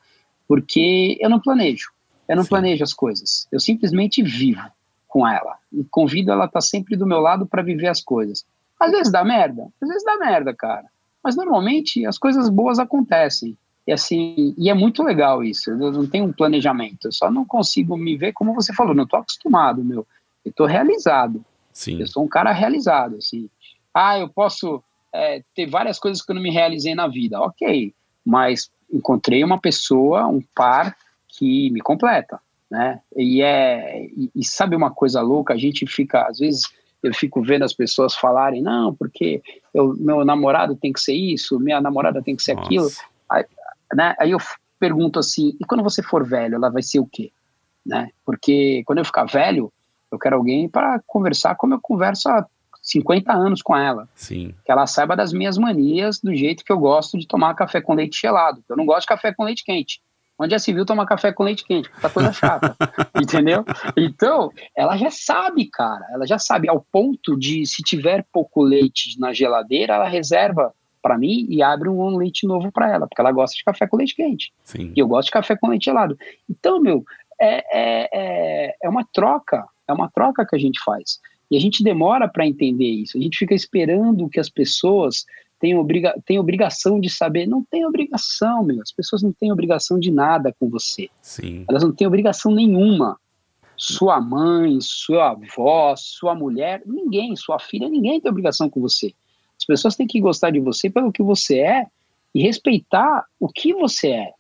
porque 0.48 1.18
eu 1.20 1.30
não 1.30 1.40
planejo, 1.40 1.92
eu 2.28 2.36
não 2.36 2.44
Sim. 2.44 2.50
planejo 2.50 2.84
as 2.84 2.94
coisas, 2.94 3.48
eu 3.52 3.60
simplesmente 3.60 4.22
vivo 4.22 4.64
com 5.08 5.26
ela 5.28 5.58
e 5.72 5.84
convido 5.86 6.32
ela 6.32 6.44
a 6.44 6.48
estar 6.48 6.60
tá 6.60 6.62
sempre 6.62 6.96
do 6.96 7.08
meu 7.08 7.20
lado 7.20 7.46
para 7.46 7.62
viver 7.62 7.88
as 7.88 8.02
coisas. 8.02 8.46
Às 8.80 8.92
vezes 8.92 9.12
dá 9.12 9.24
merda, 9.24 9.68
às 9.82 9.88
vezes 9.88 10.04
dá 10.04 10.18
merda, 10.18 10.54
cara, 10.54 10.86
mas 11.24 11.36
normalmente 11.36 12.06
as 12.06 12.18
coisas 12.18 12.50
boas 12.50 12.80
acontecem. 12.80 13.58
E 13.88 13.92
assim, 13.92 14.54
e 14.58 14.70
é 14.70 14.74
muito 14.74 15.04
legal 15.04 15.44
isso. 15.44 15.72
Eu 15.72 15.92
não 15.92 16.06
tenho 16.06 16.26
um 16.26 16.34
planejamento, 16.34 17.08
eu 17.08 17.12
só 17.12 17.32
não 17.32 17.46
consigo 17.46 17.98
me 17.98 18.18
ver 18.18 18.34
como 18.34 18.54
você 18.54 18.74
falou, 18.74 18.94
não 18.94 19.06
estou 19.06 19.20
acostumado, 19.20 19.84
meu. 19.84 20.06
Eu 20.44 20.50
estou 20.50 20.68
realizado. 20.68 21.44
Sim. 21.72 22.00
Eu 22.00 22.08
sou 22.08 22.24
um 22.24 22.28
cara 22.28 22.52
realizado, 22.52 23.16
assim. 23.16 23.50
Ah, 23.94 24.20
eu 24.20 24.30
posso 24.30 24.84
é, 25.14 25.44
ter 25.56 25.68
várias 25.68 26.00
coisas 26.00 26.24
que 26.24 26.32
eu 26.32 26.36
não 26.36 26.42
me 26.42 26.52
realizei 26.52 26.96
na 26.96 27.08
vida. 27.08 27.40
Ok, 27.40 27.94
mas 28.26 28.72
encontrei 28.92 29.44
uma 29.44 29.60
pessoa, 29.60 30.28
um 30.28 30.42
par 30.56 30.96
que 31.28 31.70
me 31.72 31.82
completa, 31.82 32.40
né? 32.70 33.00
E 33.16 33.42
é 33.42 34.06
e, 34.06 34.32
e, 34.36 34.46
sabe 34.46 34.76
uma 34.76 34.92
coisa 34.92 35.22
louca? 35.22 35.54
A 35.54 35.58
gente 35.58 35.86
fica 35.88 36.28
às 36.28 36.40
vezes 36.40 36.64
eu 37.04 37.14
fico 37.14 37.42
vendo 37.42 37.64
as 37.64 37.74
pessoas 37.74 38.14
falarem 38.14 38.62
não, 38.62 38.94
porque 38.94 39.42
eu, 39.74 39.96
meu 39.98 40.24
namorado 40.24 40.76
tem 40.76 40.94
que 40.94 41.00
ser 41.00 41.16
isso, 41.16 41.60
minha 41.60 41.82
namorada 41.82 42.22
tem 42.22 42.36
que 42.36 42.44
ser 42.44 42.54
Nossa. 42.54 42.66
aquilo. 42.68 42.88
Aí, 43.30 43.46
né? 43.96 44.16
Aí 44.20 44.32
eu 44.32 44.38
pergunto 44.80 45.20
assim, 45.20 45.56
e 45.60 45.66
quando 45.66 45.84
você 45.84 46.04
for 46.04 46.28
velho, 46.28 46.56
ela 46.56 46.70
vai 46.70 46.84
ser 46.84 47.00
o 47.00 47.06
quê? 47.06 47.32
Né? 47.86 48.10
Porque 48.26 48.84
quando 48.86 49.00
eu 49.00 49.06
ficar 49.06 49.26
velho, 49.26 49.72
eu 50.12 50.20
quero 50.20 50.36
alguém 50.36 50.68
para 50.68 51.00
conversar 51.08 51.56
como 51.56 51.74
eu 51.74 51.80
converso 51.82 52.30
há 52.30 52.46
50 52.92 53.32
anos 53.32 53.62
com 53.62 53.76
ela. 53.76 54.08
Sim. 54.16 54.54
Que 54.66 54.72
ela 54.72 54.86
saiba 54.88 55.16
das 55.16 55.32
minhas 55.34 55.58
manias, 55.58 56.20
do 56.20 56.36
jeito 56.36 56.64
que 56.64 56.72
eu 56.72 56.80
gosto 56.80 57.18
de 57.18 57.28
tomar 57.28 57.54
café 57.56 57.82
com 57.82 57.94
leite 57.94 58.20
gelado. 58.20 58.64
Eu 58.70 58.76
não 58.76 58.86
gosto 58.86 59.02
de 59.02 59.08
café 59.08 59.34
com 59.34 59.44
leite 59.44 59.64
quente. 59.64 60.02
Onde 60.38 60.52
já 60.52 60.60
se 60.60 60.74
viu 60.74 60.86
tomar 60.86 61.06
café 61.06 61.32
com 61.32 61.44
leite 61.44 61.64
quente? 61.64 61.90
Tá 62.02 62.10
coisa 62.10 62.34
chata. 62.34 62.76
entendeu? 63.22 63.64
Então, 63.96 64.52
ela 64.76 64.98
já 64.98 65.12
sabe, 65.12 65.68
cara. 65.68 66.06
Ela 66.12 66.26
já 66.26 66.40
sabe, 66.40 66.68
ao 66.68 66.82
ponto 66.92 67.38
de, 67.38 67.66
se 67.66 67.84
tiver 67.84 68.26
pouco 68.32 68.64
leite 68.64 69.20
na 69.20 69.34
geladeira, 69.34 69.94
ela 69.94 70.08
reserva 70.08 70.74
para 71.02 71.18
mim 71.18 71.46
e 71.50 71.62
abre 71.62 71.90
um 71.90 72.18
leite 72.18 72.46
novo 72.46 72.72
para 72.72 72.92
ela, 72.92 73.08
porque 73.08 73.22
ela 73.22 73.32
gosta 73.32 73.56
de 73.56 73.64
café 73.64 73.88
com 73.88 73.98
leite 73.98 74.16
quente. 74.16 74.52
Sim. 74.64 74.92
E 74.96 75.00
eu 75.00 75.08
gosto 75.08 75.28
de 75.28 75.32
café 75.32 75.56
com 75.56 75.68
leite 75.68 75.86
gelado. 75.86 76.18
Então, 76.50 76.80
meu, 76.80 77.04
é, 77.40 77.56
é, 77.72 78.10
é, 78.14 78.76
é 78.84 78.90
uma 78.90 79.06
troca. 79.14 79.66
É 79.88 79.94
uma 79.94 80.10
troca 80.10 80.46
que 80.46 80.56
a 80.56 80.60
gente 80.60 80.82
faz. 80.84 81.20
E 81.52 81.58
a 81.58 81.60
gente 81.60 81.84
demora 81.84 82.30
para 82.30 82.48
entender 82.48 82.90
isso. 82.90 83.18
A 83.18 83.22
gente 83.22 83.38
fica 83.38 83.54
esperando 83.54 84.30
que 84.30 84.40
as 84.40 84.50
pessoas 84.50 85.26
tenham, 85.60 85.82
obriga 85.82 86.16
tenham 86.26 86.42
obrigação 86.42 86.98
de 86.98 87.10
saber. 87.10 87.46
Não 87.46 87.62
tem 87.62 87.86
obrigação, 87.86 88.64
meu. 88.64 88.82
As 88.82 88.94
pessoas 88.94 89.22
não 89.22 89.34
têm 89.34 89.52
obrigação 89.52 90.00
de 90.00 90.10
nada 90.10 90.56
com 90.58 90.70
você. 90.70 91.10
Sim. 91.22 91.66
Elas 91.70 91.84
não 91.84 91.92
têm 91.92 92.08
obrigação 92.08 92.54
nenhuma. 92.54 93.20
Sua 93.76 94.22
mãe, 94.22 94.78
sua 94.80 95.32
avó, 95.32 95.94
sua 95.98 96.34
mulher, 96.34 96.84
ninguém, 96.86 97.36
sua 97.36 97.60
filha, 97.60 97.90
ninguém 97.90 98.22
tem 98.22 98.32
obrigação 98.32 98.70
com 98.70 98.80
você. 98.80 99.14
As 99.58 99.66
pessoas 99.66 99.96
têm 99.96 100.08
que 100.08 100.22
gostar 100.22 100.52
de 100.52 100.60
você 100.60 100.90
pelo 100.90 101.12
que 101.12 101.22
você 101.22 101.60
é 101.60 101.86
e 102.34 102.42
respeitar 102.42 103.26
o 103.40 103.50
que 103.50 103.74
você 103.74 104.10
é. 104.10 104.32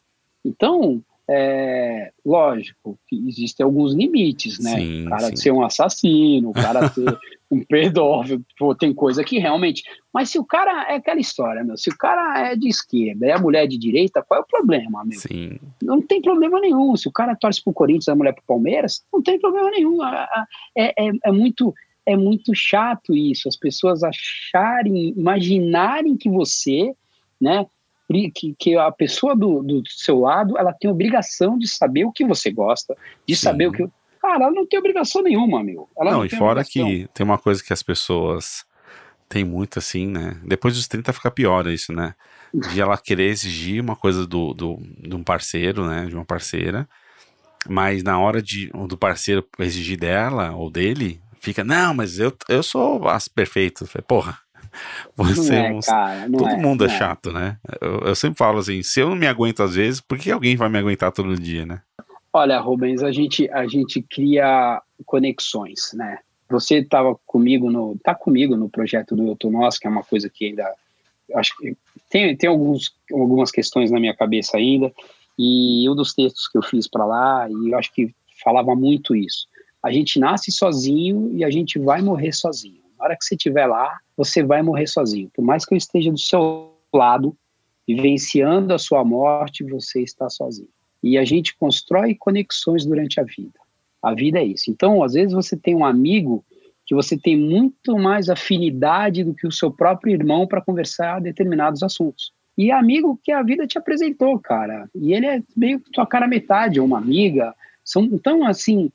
Então, 0.45 1.03
é, 1.33 2.11
lógico 2.25 2.99
que 3.07 3.15
existem 3.29 3.63
alguns 3.63 3.93
limites, 3.93 4.59
né? 4.59 4.75
Sim, 4.75 5.05
o 5.05 5.09
cara 5.09 5.27
sim. 5.29 5.35
ser 5.37 5.51
um 5.51 5.63
assassino, 5.63 6.49
o 6.49 6.53
cara 6.53 6.89
ser 6.91 7.17
um 7.49 7.63
pedófilo, 7.63 8.43
pô, 8.57 8.75
tem 8.75 8.93
coisa 8.93 9.23
que 9.23 9.39
realmente. 9.39 9.83
Mas 10.13 10.29
se 10.29 10.37
o 10.37 10.43
cara 10.43 10.91
é 10.91 10.95
aquela 10.95 11.21
história, 11.21 11.63
meu, 11.63 11.77
se 11.77 11.89
o 11.89 11.97
cara 11.97 12.51
é 12.51 12.55
de 12.55 12.67
esquerda 12.67 13.27
e 13.27 13.31
a 13.31 13.39
mulher 13.39 13.63
é 13.63 13.67
de 13.67 13.77
direita, 13.77 14.21
qual 14.21 14.41
é 14.41 14.43
o 14.43 14.47
problema, 14.47 15.05
meu? 15.05 15.19
Sim. 15.19 15.57
Não 15.81 16.01
tem 16.01 16.21
problema 16.21 16.59
nenhum. 16.59 16.97
Se 16.97 17.07
o 17.07 17.11
cara 17.11 17.35
torce 17.35 17.63
pro 17.63 17.73
Corinthians 17.73 18.07
e 18.07 18.11
a 18.11 18.15
mulher 18.15 18.33
pro 18.33 18.43
Palmeiras, 18.45 19.01
não 19.11 19.21
tem 19.21 19.39
problema 19.39 19.71
nenhum. 19.71 20.03
É, 20.03 20.93
é, 20.97 21.11
é 21.25 21.31
muito. 21.31 21.73
É 22.03 22.17
muito 22.17 22.55
chato 22.55 23.15
isso, 23.15 23.47
as 23.47 23.55
pessoas 23.55 24.01
acharem, 24.03 25.13
imaginarem 25.15 26.17
que 26.17 26.27
você, 26.27 26.95
né, 27.39 27.63
que, 28.33 28.55
que 28.57 28.75
a 28.75 28.91
pessoa 28.91 29.35
do, 29.35 29.61
do 29.61 29.83
seu 29.87 30.19
lado 30.19 30.57
ela 30.57 30.73
tem 30.73 30.89
obrigação 30.89 31.57
de 31.57 31.67
saber 31.67 32.05
o 32.05 32.11
que 32.11 32.25
você 32.25 32.51
gosta, 32.51 32.95
de 33.27 33.35
Sim. 33.35 33.41
saber 33.41 33.67
o 33.67 33.71
que. 33.71 33.87
Cara, 34.21 34.45
ela 34.45 34.51
não 34.51 34.67
tem 34.67 34.79
obrigação 34.79 35.23
nenhuma, 35.23 35.63
meu. 35.63 35.89
Ela 35.97 36.11
não, 36.11 36.19
não 36.19 36.25
e 36.25 36.29
fora 36.29 36.61
obrigação. 36.61 36.85
que 36.85 37.07
tem 37.13 37.23
uma 37.23 37.37
coisa 37.37 37.63
que 37.63 37.73
as 37.73 37.81
pessoas 37.81 38.65
têm 39.27 39.43
muito 39.43 39.79
assim, 39.79 40.07
né? 40.07 40.39
Depois 40.43 40.75
dos 40.75 40.87
30 40.87 41.11
fica 41.13 41.31
pior 41.31 41.65
isso, 41.67 41.91
né? 41.91 42.13
de 42.53 42.81
ela 42.81 42.97
querer 42.97 43.29
exigir 43.29 43.81
uma 43.81 43.95
coisa 43.95 44.27
do, 44.27 44.53
do, 44.53 44.77
de 44.99 45.15
um 45.15 45.23
parceiro, 45.23 45.87
né? 45.87 46.05
De 46.05 46.15
uma 46.15 46.25
parceira. 46.25 46.87
Mas 47.67 48.03
na 48.03 48.19
hora 48.19 48.41
de, 48.41 48.69
do 48.87 48.97
parceiro 48.97 49.47
exigir 49.59 49.97
dela 49.97 50.51
ou 50.51 50.69
dele, 50.69 51.21
fica, 51.39 51.63
não, 51.63 51.93
mas 51.93 52.19
eu, 52.19 52.33
eu 52.49 52.63
sou 52.63 53.07
as 53.07 53.27
perfeito. 53.27 53.87
Porra, 54.07 54.37
você 55.15 55.55
é, 55.55 55.71
um, 55.71 55.79
cara, 55.79 56.29
todo 56.29 56.49
é, 56.49 56.57
mundo 56.57 56.83
é, 56.83 56.87
é, 56.87 56.89
chato, 56.89 57.31
né? 57.31 57.57
Eu, 57.79 57.99
eu, 57.99 58.15
sempre 58.15 58.37
falo 58.37 58.59
assim, 58.59 58.81
se 58.83 58.99
eu 58.99 59.09
não 59.09 59.15
me 59.15 59.27
aguento 59.27 59.63
às 59.63 59.75
vezes, 59.75 60.01
por 60.01 60.17
que 60.17 60.31
alguém 60.31 60.55
vai 60.55 60.69
me 60.69 60.77
aguentar 60.77 61.11
todo 61.11 61.39
dia, 61.39 61.65
né? 61.65 61.81
Olha, 62.33 62.59
Rubens, 62.59 63.03
a 63.03 63.11
gente, 63.11 63.49
a 63.51 63.67
gente 63.67 64.01
cria 64.01 64.81
conexões, 65.05 65.91
né? 65.93 66.19
Você 66.49 66.77
estava 66.77 67.15
comigo 67.25 67.69
no, 67.69 67.97
tá 68.03 68.13
comigo 68.15 68.55
no 68.55 68.69
projeto 68.69 69.15
do 69.15 69.37
Eu 69.41 69.51
Nós, 69.51 69.77
que 69.77 69.87
é 69.87 69.89
uma 69.89 70.03
coisa 70.03 70.29
que 70.29 70.45
ainda 70.45 70.69
acho 71.35 71.55
que 71.57 71.75
tem, 72.09 72.35
tem 72.35 72.49
alguns, 72.49 72.93
algumas 73.11 73.51
questões 73.51 73.89
na 73.89 73.99
minha 73.99 74.15
cabeça 74.15 74.57
ainda, 74.57 74.91
e 75.37 75.89
um 75.89 75.95
dos 75.95 76.13
textos 76.13 76.47
que 76.47 76.57
eu 76.57 76.61
fiz 76.61 76.87
para 76.87 77.05
lá, 77.05 77.47
e 77.49 77.71
eu 77.71 77.77
acho 77.77 77.93
que 77.93 78.13
falava 78.43 78.75
muito 78.75 79.15
isso. 79.15 79.47
A 79.83 79.91
gente 79.91 80.19
nasce 80.19 80.51
sozinho 80.51 81.31
e 81.33 81.43
a 81.43 81.49
gente 81.49 81.79
vai 81.79 82.01
morrer 82.01 82.33
sozinho. 82.33 82.80
Hora 83.01 83.17
que 83.17 83.25
você 83.25 83.35
estiver 83.35 83.65
lá, 83.65 83.97
você 84.15 84.43
vai 84.43 84.61
morrer 84.61 84.87
sozinho. 84.87 85.29
Por 85.33 85.43
mais 85.43 85.65
que 85.65 85.73
eu 85.73 85.77
esteja 85.77 86.11
do 86.11 86.19
seu 86.19 86.75
lado, 86.93 87.35
vivenciando 87.87 88.73
a 88.73 88.77
sua 88.77 89.03
morte, 89.03 89.63
você 89.63 90.01
está 90.01 90.29
sozinho. 90.29 90.69
E 91.01 91.17
a 91.17 91.25
gente 91.25 91.57
constrói 91.57 92.13
conexões 92.13 92.85
durante 92.85 93.19
a 93.19 93.23
vida. 93.23 93.59
A 94.03 94.13
vida 94.13 94.39
é 94.39 94.45
isso. 94.45 94.69
Então, 94.69 95.03
às 95.03 95.13
vezes 95.13 95.33
você 95.33 95.57
tem 95.57 95.75
um 95.75 95.83
amigo 95.83 96.45
que 96.85 96.93
você 96.93 97.17
tem 97.17 97.37
muito 97.37 97.97
mais 97.97 98.29
afinidade 98.29 99.23
do 99.23 99.33
que 99.33 99.47
o 99.47 99.51
seu 99.51 99.71
próprio 99.71 100.13
irmão 100.13 100.45
para 100.45 100.61
conversar 100.61 101.21
determinados 101.21 101.81
assuntos. 101.81 102.31
E 102.57 102.69
é 102.69 102.73
amigo 102.73 103.19
que 103.23 103.31
a 103.31 103.41
vida 103.41 103.65
te 103.65 103.77
apresentou, 103.77 104.37
cara. 104.39 104.89
E 104.93 105.13
ele 105.13 105.25
é 105.25 105.41
meio 105.55 105.79
tua 105.91 106.05
cara 106.05 106.27
metade, 106.27 106.79
ou 106.79 106.85
uma 106.85 106.97
amiga. 106.97 107.55
São, 107.83 108.03
então, 108.03 108.45
assim, 108.45 108.91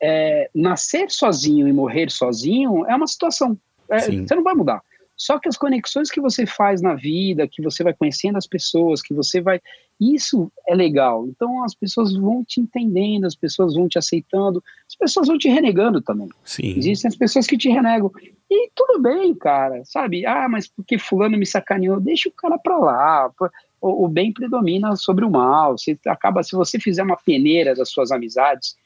é, 0.00 0.50
nascer 0.54 1.10
sozinho 1.10 1.68
e 1.68 1.72
morrer 1.72 2.10
sozinho 2.10 2.86
é 2.86 2.94
uma 2.94 3.06
situação. 3.06 3.58
É, 3.90 4.00
você 4.00 4.34
não 4.34 4.42
vai 4.42 4.54
mudar. 4.54 4.82
Só 5.18 5.36
que 5.36 5.48
as 5.48 5.56
conexões 5.56 6.10
que 6.10 6.20
você 6.20 6.46
faz 6.46 6.80
na 6.80 6.94
vida, 6.94 7.48
que 7.48 7.60
você 7.60 7.82
vai 7.82 7.92
conhecendo 7.92 8.38
as 8.38 8.46
pessoas, 8.46 9.02
que 9.02 9.12
você 9.12 9.40
vai. 9.40 9.60
Isso 10.00 10.50
é 10.68 10.76
legal. 10.76 11.26
Então 11.26 11.64
as 11.64 11.74
pessoas 11.74 12.14
vão 12.14 12.44
te 12.44 12.60
entendendo, 12.60 13.24
as 13.24 13.34
pessoas 13.34 13.74
vão 13.74 13.88
te 13.88 13.98
aceitando, 13.98 14.62
as 14.88 14.94
pessoas 14.94 15.26
vão 15.26 15.36
te 15.36 15.48
renegando 15.48 16.00
também. 16.00 16.28
Sim. 16.44 16.78
Existem 16.78 17.08
as 17.08 17.16
pessoas 17.16 17.48
que 17.48 17.58
te 17.58 17.68
renegam. 17.68 18.12
E 18.48 18.70
tudo 18.76 19.02
bem, 19.02 19.34
cara, 19.34 19.84
sabe? 19.84 20.24
Ah, 20.24 20.48
mas 20.48 20.68
porque 20.68 20.96
Fulano 20.96 21.36
me 21.36 21.44
sacaneou, 21.44 21.98
deixa 21.98 22.28
o 22.28 22.32
cara 22.32 22.56
pra 22.56 22.78
lá. 22.78 23.30
O, 23.80 24.04
o 24.04 24.08
bem 24.08 24.32
predomina 24.32 24.94
sobre 24.94 25.24
o 25.24 25.30
mal. 25.30 25.76
Você 25.76 25.98
acaba, 26.06 26.44
se 26.44 26.54
você 26.54 26.78
fizer 26.78 27.02
uma 27.02 27.16
peneira 27.16 27.74
das 27.74 27.90
suas 27.90 28.12
amizades, 28.12 28.76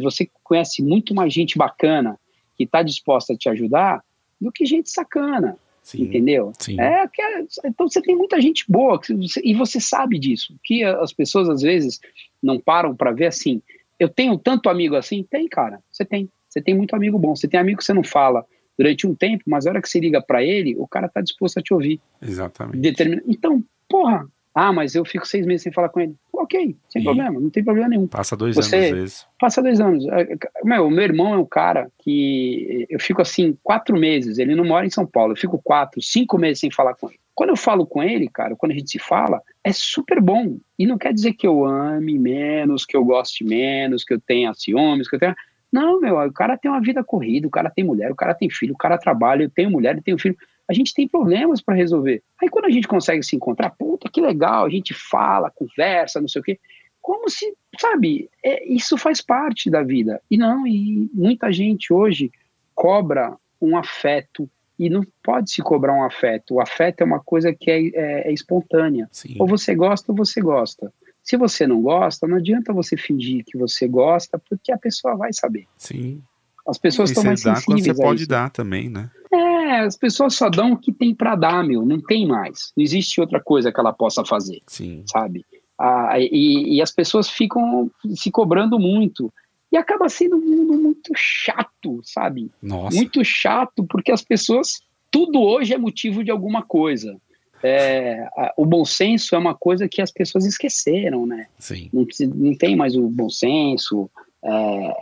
você 0.00 0.30
conhece 0.42 0.82
muito 0.82 1.14
mais 1.14 1.32
gente 1.32 1.58
bacana 1.58 2.18
que 2.56 2.64
está 2.64 2.82
disposta 2.82 3.32
a 3.32 3.36
te 3.36 3.48
ajudar 3.48 4.02
do 4.40 4.52
que 4.52 4.64
gente 4.64 4.90
sacana. 4.90 5.56
Sim, 5.82 6.02
entendeu? 6.02 6.52
Sim. 6.58 6.80
É, 6.80 7.04
é, 7.04 7.44
então 7.64 7.88
você 7.88 8.00
tem 8.00 8.16
muita 8.16 8.40
gente 8.40 8.64
boa 8.68 9.00
e 9.42 9.54
você 9.54 9.80
sabe 9.80 10.18
disso. 10.18 10.54
Que 10.62 10.84
as 10.84 11.12
pessoas 11.12 11.48
às 11.48 11.62
vezes 11.62 12.00
não 12.42 12.60
param 12.60 12.94
para 12.94 13.10
ver 13.10 13.26
assim. 13.26 13.60
Eu 13.98 14.08
tenho 14.08 14.38
tanto 14.38 14.68
amigo 14.68 14.94
assim? 14.94 15.26
Tem, 15.28 15.48
cara. 15.48 15.80
Você 15.90 16.04
tem. 16.04 16.28
Você 16.48 16.60
tem 16.60 16.74
muito 16.74 16.94
amigo 16.94 17.18
bom. 17.18 17.34
Você 17.34 17.48
tem 17.48 17.58
amigo 17.58 17.78
que 17.78 17.84
você 17.84 17.94
não 17.94 18.04
fala 18.04 18.44
durante 18.78 19.06
um 19.06 19.14
tempo, 19.14 19.44
mas 19.46 19.66
a 19.66 19.70
hora 19.70 19.82
que 19.82 19.88
você 19.88 19.98
liga 20.00 20.20
para 20.20 20.42
ele, 20.42 20.76
o 20.76 20.86
cara 20.86 21.08
tá 21.08 21.20
disposto 21.20 21.58
a 21.58 21.62
te 21.62 21.72
ouvir. 21.74 22.00
Exatamente. 22.20 23.22
Então, 23.26 23.62
porra, 23.88 24.26
ah, 24.54 24.72
mas 24.72 24.94
eu 24.94 25.04
fico 25.04 25.26
seis 25.26 25.46
meses 25.46 25.62
sem 25.62 25.72
falar 25.72 25.88
com 25.88 26.00
ele. 26.00 26.14
Ok, 26.32 26.76
sem 26.88 27.00
e 27.00 27.04
problema, 27.04 27.40
não 27.40 27.48
tem 27.48 27.64
problema 27.64 27.88
nenhum. 27.88 28.06
Passa 28.06 28.36
dois 28.36 28.54
Você, 28.54 28.76
anos 28.76 28.86
às 28.86 28.98
vezes. 28.98 29.26
Passa 29.40 29.62
dois 29.62 29.80
anos. 29.80 30.06
É, 30.08 30.36
meu, 30.62 30.90
meu 30.90 31.04
irmão 31.04 31.32
é 31.32 31.38
um 31.38 31.46
cara 31.46 31.90
que 31.98 32.86
eu 32.90 33.00
fico 33.00 33.22
assim, 33.22 33.56
quatro 33.62 33.98
meses, 33.98 34.38
ele 34.38 34.54
não 34.54 34.64
mora 34.64 34.86
em 34.86 34.90
São 34.90 35.06
Paulo, 35.06 35.32
eu 35.32 35.36
fico 35.36 35.60
quatro, 35.62 36.02
cinco 36.02 36.36
meses 36.36 36.60
sem 36.60 36.70
falar 36.70 36.94
com 36.94 37.08
ele. 37.08 37.18
Quando 37.34 37.50
eu 37.50 37.56
falo 37.56 37.86
com 37.86 38.02
ele, 38.02 38.28
cara, 38.28 38.54
quando 38.54 38.72
a 38.72 38.74
gente 38.74 38.90
se 38.90 38.98
fala, 38.98 39.40
é 39.64 39.72
super 39.72 40.20
bom. 40.20 40.58
E 40.78 40.86
não 40.86 40.98
quer 40.98 41.14
dizer 41.14 41.32
que 41.32 41.46
eu 41.46 41.64
ame 41.64 42.18
menos, 42.18 42.84
que 42.84 42.94
eu 42.94 43.04
goste 43.04 43.42
menos, 43.42 44.04
que 44.04 44.12
eu 44.12 44.20
tenha 44.20 44.52
ciúmes, 44.52 45.08
que 45.08 45.16
eu 45.16 45.20
tenha. 45.20 45.36
Não, 45.72 45.98
meu, 45.98 46.18
o 46.18 46.32
cara 46.32 46.58
tem 46.58 46.70
uma 46.70 46.82
vida 46.82 47.02
corrida, 47.02 47.46
o 47.46 47.50
cara 47.50 47.70
tem 47.70 47.82
mulher, 47.82 48.12
o 48.12 48.16
cara 48.16 48.34
tem 48.34 48.50
filho, 48.50 48.74
o 48.74 48.76
cara 48.76 48.98
trabalha, 48.98 49.44
eu 49.44 49.50
tenho 49.50 49.70
mulher, 49.70 49.96
eu 49.96 50.02
tenho 50.02 50.18
filho 50.18 50.36
a 50.68 50.72
gente 50.72 50.94
tem 50.94 51.08
problemas 51.08 51.60
para 51.60 51.74
resolver. 51.74 52.22
Aí 52.40 52.48
quando 52.48 52.66
a 52.66 52.70
gente 52.70 52.88
consegue 52.88 53.22
se 53.22 53.36
encontrar, 53.36 53.70
puta, 53.70 54.08
que 54.10 54.20
legal, 54.20 54.64
a 54.64 54.70
gente 54.70 54.94
fala, 54.94 55.50
conversa, 55.50 56.20
não 56.20 56.28
sei 56.28 56.40
o 56.40 56.44
quê, 56.44 56.58
como 57.00 57.28
se, 57.28 57.52
sabe, 57.78 58.30
é, 58.44 58.64
isso 58.72 58.96
faz 58.96 59.20
parte 59.20 59.68
da 59.68 59.82
vida. 59.82 60.22
E 60.30 60.38
não, 60.38 60.66
e 60.66 61.10
muita 61.12 61.52
gente 61.52 61.92
hoje 61.92 62.30
cobra 62.74 63.36
um 63.60 63.76
afeto 63.76 64.48
e 64.78 64.88
não 64.88 65.02
pode 65.22 65.50
se 65.50 65.60
cobrar 65.62 65.94
um 65.94 66.04
afeto. 66.04 66.54
O 66.54 66.60
afeto 66.60 67.02
é 67.02 67.04
uma 67.04 67.20
coisa 67.20 67.52
que 67.52 67.70
é, 67.70 67.86
é, 67.88 68.28
é 68.28 68.32
espontânea. 68.32 69.08
Sim. 69.10 69.36
Ou 69.38 69.46
você 69.46 69.74
gosta 69.74 70.10
ou 70.12 70.16
você 70.16 70.40
gosta. 70.40 70.92
Se 71.22 71.36
você 71.36 71.66
não 71.66 71.80
gosta, 71.80 72.26
não 72.26 72.36
adianta 72.36 72.72
você 72.72 72.96
fingir 72.96 73.44
que 73.44 73.56
você 73.56 73.86
gosta, 73.86 74.38
porque 74.38 74.72
a 74.72 74.78
pessoa 74.78 75.16
vai 75.16 75.32
saber. 75.32 75.66
Sim. 75.76 76.22
As 76.66 76.78
pessoas 76.78 77.10
estão 77.10 77.24
mais 77.24 77.42
dá 77.42 77.54
sensíveis 77.56 77.84
quando 77.84 77.96
você 77.96 78.02
pode 78.02 78.26
dar 78.26 78.50
também, 78.50 78.88
né? 78.88 79.10
É, 79.32 79.51
as 79.62 79.96
pessoas 79.96 80.34
só 80.34 80.48
dão 80.48 80.72
o 80.72 80.76
que 80.76 80.92
tem 80.92 81.14
para 81.14 81.34
dar, 81.34 81.64
meu, 81.64 81.84
não 81.84 82.00
tem 82.00 82.26
mais. 82.26 82.72
Não 82.76 82.82
existe 82.82 83.20
outra 83.20 83.40
coisa 83.40 83.72
que 83.72 83.80
ela 83.80 83.92
possa 83.92 84.24
fazer, 84.24 84.60
Sim. 84.66 85.04
sabe? 85.06 85.44
Ah, 85.78 86.18
e, 86.18 86.76
e 86.76 86.82
as 86.82 86.92
pessoas 86.92 87.28
ficam 87.28 87.90
se 88.14 88.30
cobrando 88.30 88.78
muito. 88.78 89.32
E 89.72 89.76
acaba 89.76 90.08
sendo 90.08 90.36
um 90.36 90.40
mundo 90.40 90.74
muito 90.74 91.12
chato, 91.16 92.00
sabe? 92.04 92.50
Nossa. 92.62 92.94
Muito 92.94 93.24
chato, 93.24 93.84
porque 93.88 94.12
as 94.12 94.22
pessoas. 94.22 94.80
Tudo 95.10 95.40
hoje 95.40 95.74
é 95.74 95.78
motivo 95.78 96.24
de 96.24 96.30
alguma 96.30 96.62
coisa. 96.62 97.18
É, 97.62 98.26
o 98.56 98.64
bom 98.64 98.84
senso 98.84 99.34
é 99.34 99.38
uma 99.38 99.54
coisa 99.54 99.88
que 99.88 100.00
as 100.00 100.10
pessoas 100.10 100.44
esqueceram, 100.44 101.26
né? 101.26 101.46
Sim. 101.58 101.90
Não, 101.92 102.06
não 102.34 102.54
tem 102.56 102.74
mais 102.74 102.96
o 102.96 103.08
bom 103.08 103.28
senso. 103.28 104.10
É, 104.42 104.50
é, 104.50 104.94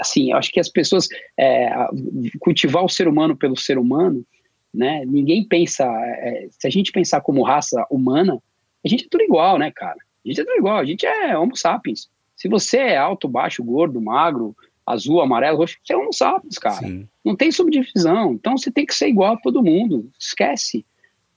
assim, 0.00 0.30
eu 0.30 0.36
acho 0.36 0.50
que 0.50 0.60
as 0.60 0.68
pessoas 0.68 1.08
é, 1.38 1.70
cultivar 2.40 2.84
o 2.84 2.88
ser 2.88 3.08
humano 3.08 3.36
pelo 3.36 3.56
ser 3.56 3.78
humano, 3.78 4.24
né? 4.72 5.04
Ninguém 5.06 5.46
pensa, 5.46 5.84
é, 5.84 6.48
se 6.50 6.66
a 6.66 6.70
gente 6.70 6.92
pensar 6.92 7.20
como 7.20 7.42
raça 7.42 7.84
humana, 7.90 8.40
a 8.84 8.88
gente 8.88 9.04
é 9.06 9.08
tudo 9.10 9.24
igual, 9.24 9.58
né, 9.58 9.70
cara? 9.74 9.98
A 10.24 10.28
gente 10.28 10.40
é 10.40 10.44
tudo 10.44 10.58
igual, 10.58 10.78
a 10.78 10.84
gente 10.84 11.06
é 11.06 11.36
Homo 11.36 11.56
sapiens. 11.56 12.08
Se 12.36 12.48
você 12.48 12.78
é 12.78 12.96
alto, 12.96 13.28
baixo, 13.28 13.64
gordo, 13.64 14.00
magro, 14.00 14.54
azul, 14.84 15.20
amarelo, 15.20 15.58
roxo, 15.58 15.78
você 15.82 15.94
é 15.94 15.96
Homo 15.96 16.12
sapiens, 16.12 16.58
cara. 16.58 16.76
Sim. 16.76 17.08
Não 17.24 17.34
tem 17.34 17.50
subdivisão. 17.50 18.34
Então 18.34 18.56
você 18.56 18.70
tem 18.70 18.84
que 18.84 18.94
ser 18.94 19.08
igual 19.08 19.34
a 19.34 19.40
todo 19.40 19.62
mundo. 19.62 20.10
Esquece. 20.18 20.84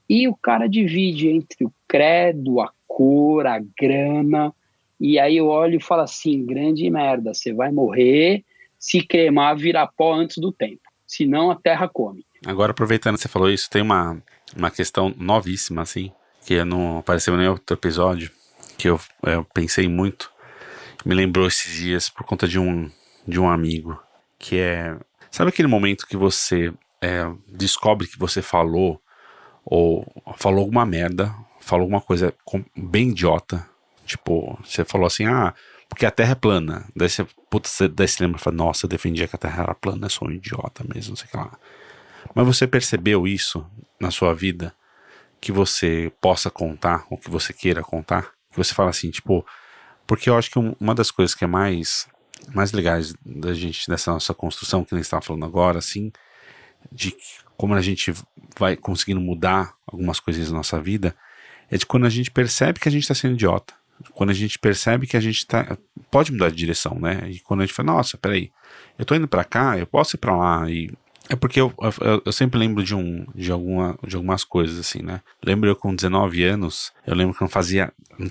E 0.09 0.27
o 0.27 0.35
cara 0.35 0.67
divide 0.67 1.29
entre 1.29 1.65
o 1.65 1.73
credo, 1.87 2.59
a 2.59 2.71
cor, 2.87 3.45
a 3.47 3.59
grana, 3.79 4.53
e 4.99 5.17
aí 5.17 5.37
eu 5.37 5.47
olho 5.47 5.77
e 5.77 5.83
falo 5.83 6.01
assim: 6.01 6.45
grande 6.45 6.89
merda, 6.89 7.33
você 7.33 7.53
vai 7.53 7.71
morrer 7.71 8.43
se 8.79 9.01
cremar, 9.01 9.57
virar 9.57 9.87
pó 9.87 10.13
antes 10.13 10.37
do 10.37 10.51
tempo. 10.51 10.81
Senão 11.05 11.51
a 11.51 11.55
terra 11.55 11.87
come. 11.87 12.25
Agora, 12.45 12.71
aproveitando 12.71 13.15
que 13.15 13.21
você 13.21 13.27
falou 13.27 13.49
isso, 13.49 13.69
tem 13.69 13.81
uma, 13.81 14.21
uma 14.55 14.71
questão 14.71 15.13
novíssima, 15.17 15.81
assim, 15.81 16.11
que 16.45 16.63
não 16.63 16.99
apareceu 16.99 17.33
em 17.33 17.37
nenhum 17.37 17.51
outro 17.51 17.75
episódio, 17.75 18.31
que 18.77 18.87
eu, 18.87 18.99
eu 19.23 19.43
pensei 19.53 19.87
muito. 19.87 20.31
Me 21.05 21.13
lembrou 21.13 21.47
esses 21.47 21.71
dias 21.71 22.09
por 22.09 22.25
conta 22.25 22.47
de 22.47 22.57
um, 22.57 22.89
de 23.27 23.39
um 23.39 23.49
amigo, 23.49 24.01
que 24.37 24.57
é. 24.57 24.97
Sabe 25.29 25.49
aquele 25.49 25.67
momento 25.67 26.07
que 26.07 26.17
você 26.17 26.73
é, 27.01 27.29
descobre 27.47 28.07
que 28.07 28.17
você 28.17 28.41
falou, 28.41 29.01
ou 29.65 30.05
falou 30.37 30.61
alguma 30.61 30.85
merda, 30.85 31.33
falou 31.59 31.83
alguma 31.83 32.01
coisa 32.01 32.33
bem 32.75 33.09
idiota, 33.09 33.67
Tipo, 34.09 34.57
você 34.63 34.83
falou 34.83 35.05
assim, 35.05 35.27
ah, 35.27 35.53
porque 35.87 36.03
a 36.03 36.09
Terra 36.09 36.31
é 36.31 36.35
plana. 36.35 36.89
Daí 36.95 37.07
você, 37.07 37.23
putz, 37.47 37.69
você, 37.69 37.87
daí 37.87 38.07
você 38.07 38.23
lembra, 38.23 38.39
fala, 38.39 38.55
nossa, 38.55 38.87
eu 38.87 38.89
defendia 38.89 39.27
que 39.27 39.35
a 39.35 39.39
Terra 39.39 39.61
era 39.61 39.75
plana, 39.75 40.07
eu 40.07 40.09
sou 40.09 40.27
um 40.27 40.31
idiota 40.31 40.83
mesmo, 40.91 41.11
não 41.11 41.15
sei 41.15 41.27
o 41.27 41.29
que 41.29 41.37
lá. 41.37 41.59
Mas 42.33 42.47
você 42.47 42.65
percebeu 42.65 43.27
isso 43.27 43.63
na 44.01 44.09
sua 44.09 44.33
vida? 44.33 44.73
Que 45.39 45.51
você 45.51 46.11
possa 46.19 46.49
contar, 46.49 47.05
ou 47.11 47.19
que 47.19 47.29
você 47.29 47.53
queira 47.53 47.83
contar? 47.83 48.31
Que 48.51 48.57
você 48.57 48.73
fala 48.73 48.89
assim, 48.89 49.11
tipo, 49.11 49.45
porque 50.07 50.27
eu 50.27 50.35
acho 50.35 50.49
que 50.49 50.57
uma 50.57 50.95
das 50.95 51.11
coisas 51.11 51.35
que 51.35 51.43
é 51.43 51.47
mais, 51.47 52.07
mais 52.51 52.71
legais 52.71 53.13
da 53.23 53.53
gente, 53.53 53.87
dessa 53.87 54.11
nossa 54.11 54.33
construção, 54.33 54.83
que 54.83 54.95
a 54.95 54.97
gente 54.97 55.05
estava 55.05 55.21
falando 55.21 55.45
agora, 55.45 55.77
assim, 55.77 56.11
de 56.91 57.15
como 57.55 57.75
a 57.75 57.81
gente 57.81 58.11
vai 58.57 58.75
conseguindo 58.75 59.21
mudar 59.21 59.75
algumas 59.85 60.19
coisas 60.19 60.49
na 60.49 60.57
nossa 60.57 60.81
vida, 60.81 61.15
é 61.69 61.77
de 61.77 61.85
quando 61.85 62.07
a 62.07 62.09
gente 62.09 62.31
percebe 62.31 62.79
que 62.79 62.89
a 62.89 62.91
gente 62.91 63.03
está 63.03 63.13
sendo 63.13 63.35
idiota 63.35 63.78
quando 64.13 64.29
a 64.29 64.33
gente 64.33 64.57
percebe 64.57 65.07
que 65.07 65.17
a 65.17 65.19
gente 65.19 65.45
tá, 65.45 65.77
pode 66.09 66.31
mudar 66.31 66.49
de 66.49 66.55
direção, 66.55 66.97
né? 66.99 67.29
E 67.29 67.39
quando 67.39 67.61
a 67.61 67.65
gente 67.65 67.75
fala, 67.75 67.93
nossa, 67.93 68.17
peraí, 68.17 68.51
eu 68.97 69.05
tô 69.05 69.15
indo 69.15 69.27
para 69.27 69.43
cá, 69.43 69.77
eu 69.77 69.87
posso 69.87 70.15
ir 70.15 70.19
para 70.19 70.35
lá, 70.35 70.69
e 70.69 70.91
É 71.29 71.35
porque 71.35 71.61
eu, 71.61 71.71
eu, 72.01 72.21
eu, 72.25 72.31
sempre 72.31 72.59
lembro 72.59 72.83
de, 72.83 72.95
um, 72.95 73.23
de, 73.35 73.51
alguma, 73.51 73.97
de 74.05 74.15
algumas 74.15 74.43
coisas, 74.43 74.79
assim, 74.79 75.03
né? 75.03 75.21
Lembro 75.45 75.69
eu 75.69 75.75
com 75.75 75.93
19 75.93 76.43
anos, 76.43 76.91
eu 77.05 77.13
lembro 77.13 77.35
que 77.35 77.41
não 77.41 77.47
fazia, 77.47 77.93
não, 78.17 78.29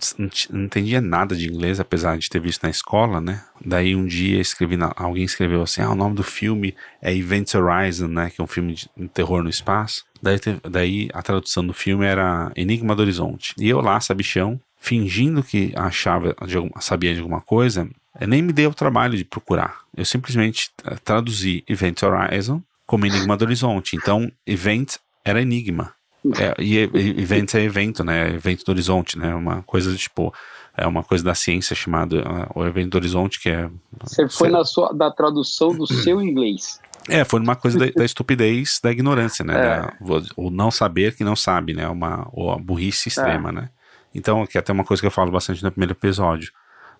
não, 0.50 0.64
entendia 0.64 1.00
nada 1.00 1.36
de 1.36 1.48
inglês, 1.48 1.78
apesar 1.78 2.18
de 2.18 2.28
ter 2.28 2.40
visto 2.40 2.64
na 2.64 2.70
escola, 2.70 3.20
né? 3.20 3.44
Daí 3.64 3.94
um 3.94 4.04
dia 4.04 4.40
escrevi, 4.40 4.76
na, 4.76 4.92
alguém 4.96 5.22
escreveu 5.22 5.62
assim, 5.62 5.80
ah, 5.80 5.90
o 5.90 5.94
nome 5.94 6.16
do 6.16 6.24
filme 6.24 6.74
é 7.00 7.14
Event 7.14 7.54
Horizon, 7.54 8.08
né? 8.08 8.30
Que 8.30 8.40
é 8.40 8.44
um 8.44 8.48
filme 8.48 8.74
de 8.74 8.88
terror 9.14 9.44
no 9.44 9.48
espaço. 9.48 10.04
Daí, 10.20 10.38
daí 10.68 11.08
a 11.14 11.22
tradução 11.22 11.64
do 11.64 11.72
filme 11.72 12.04
era 12.04 12.50
Enigma 12.56 12.96
do 12.96 13.02
Horizonte. 13.02 13.54
E 13.56 13.68
eu 13.68 13.80
lá, 13.80 14.00
sabichão, 14.00 14.60
fingindo 14.88 15.42
que 15.42 15.70
achava, 15.76 16.34
de, 16.46 16.56
sabia 16.80 17.12
de 17.12 17.20
alguma 17.20 17.42
coisa, 17.42 17.86
nem 18.26 18.40
me 18.40 18.54
deu 18.54 18.70
o 18.70 18.74
trabalho 18.74 19.18
de 19.18 19.24
procurar. 19.24 19.80
Eu 19.94 20.04
simplesmente 20.06 20.70
eh, 20.82 20.96
traduzi 21.04 21.62
Event 21.68 22.02
Horizon 22.02 22.62
como 22.86 23.04
Enigma 23.04 23.36
do 23.36 23.44
Horizonte. 23.44 23.96
Então, 23.96 24.32
Event 24.46 24.96
era 25.22 25.42
Enigma. 25.42 25.92
É, 26.38 26.54
e 26.58 26.78
event 26.78 27.54
é 27.54 27.60
evento, 27.60 28.02
né? 28.02 28.34
Evento 28.34 28.64
do 28.64 28.70
horizonte, 28.72 29.16
né? 29.16 29.34
Uma 29.34 29.62
coisa 29.62 29.94
tipo 29.94 30.34
é 30.76 30.86
uma 30.86 31.04
coisa 31.04 31.22
da 31.22 31.34
ciência 31.34 31.76
chamada 31.76 32.16
uh, 32.16 32.58
o 32.58 32.66
evento 32.66 32.90
do 32.90 32.96
horizonte 32.96 33.40
que 33.40 33.48
é. 33.48 33.70
Você 34.02 34.28
foi 34.28 34.48
na 34.48 34.64
sua 34.64 34.92
da 34.92 35.10
tradução 35.12 35.72
do 35.72 35.86
seu 35.86 36.20
inglês. 36.22 36.80
É, 37.08 37.24
foi 37.24 37.40
uma 37.40 37.54
coisa 37.54 37.78
da, 37.78 37.86
da 37.86 38.04
estupidez, 38.04 38.80
da 38.82 38.90
ignorância, 38.90 39.44
né? 39.44 39.54
É. 39.54 39.80
Da, 39.80 39.94
o 40.36 40.50
não 40.50 40.70
saber 40.70 41.14
que 41.14 41.22
não 41.22 41.36
sabe, 41.36 41.72
né? 41.72 41.88
Uma 41.88 42.28
ou 42.32 42.50
a 42.50 42.58
burrice 42.58 43.08
extrema, 43.08 43.50
é. 43.50 43.52
né? 43.52 43.68
Então, 44.14 44.46
que 44.46 44.56
é 44.56 44.60
até 44.60 44.72
uma 44.72 44.84
coisa 44.84 45.00
que 45.00 45.06
eu 45.06 45.10
falo 45.10 45.30
bastante 45.30 45.62
no 45.62 45.70
primeiro 45.70 45.92
episódio. 45.92 46.52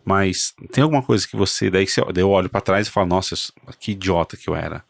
Mas 0.05 0.55
tem 0.73 0.83
alguma 0.83 1.03
coisa 1.03 1.27
que 1.27 1.37
você 1.37 1.71
daí, 1.71 1.87
você, 1.87 2.01
daí 2.13 2.23
eu 2.23 2.31
olho 2.31 2.49
para 2.49 2.61
trás 2.61 2.87
e 2.87 2.91
falo, 2.91 3.09
nossa, 3.09 3.35
que 3.79 3.93
idiota 3.93 4.37
que 4.37 4.49
eu 4.49 4.55
era. 4.55 4.85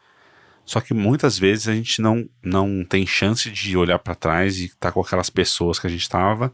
Só 0.65 0.79
que 0.79 0.93
muitas 0.93 1.37
vezes 1.37 1.67
a 1.67 1.73
gente 1.73 2.01
não, 2.01 2.29
não 2.43 2.85
tem 2.85 3.05
chance 3.05 3.49
de 3.49 3.75
olhar 3.75 3.97
para 3.97 4.13
trás 4.13 4.59
e 4.59 4.65
estar 4.65 4.89
tá 4.89 4.91
com 4.91 5.01
aquelas 5.01 5.29
pessoas 5.29 5.79
que 5.79 5.87
a 5.87 5.89
gente 5.89 6.03
estava 6.03 6.53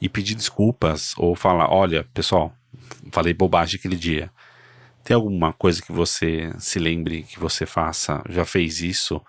e 0.00 0.08
pedir 0.08 0.36
desculpas 0.36 1.12
ou 1.16 1.34
falar: 1.34 1.68
olha, 1.72 2.06
pessoal, 2.14 2.52
falei 3.10 3.34
bobagem 3.34 3.76
aquele 3.78 3.96
dia. 3.96 4.30
Tem 5.02 5.14
alguma 5.14 5.52
coisa 5.52 5.82
que 5.82 5.90
você 5.90 6.52
se 6.58 6.78
lembre 6.78 7.22
que 7.24 7.40
você 7.40 7.66
faça, 7.66 8.22
já 8.28 8.44
fez 8.44 8.80
isso? 8.80 9.20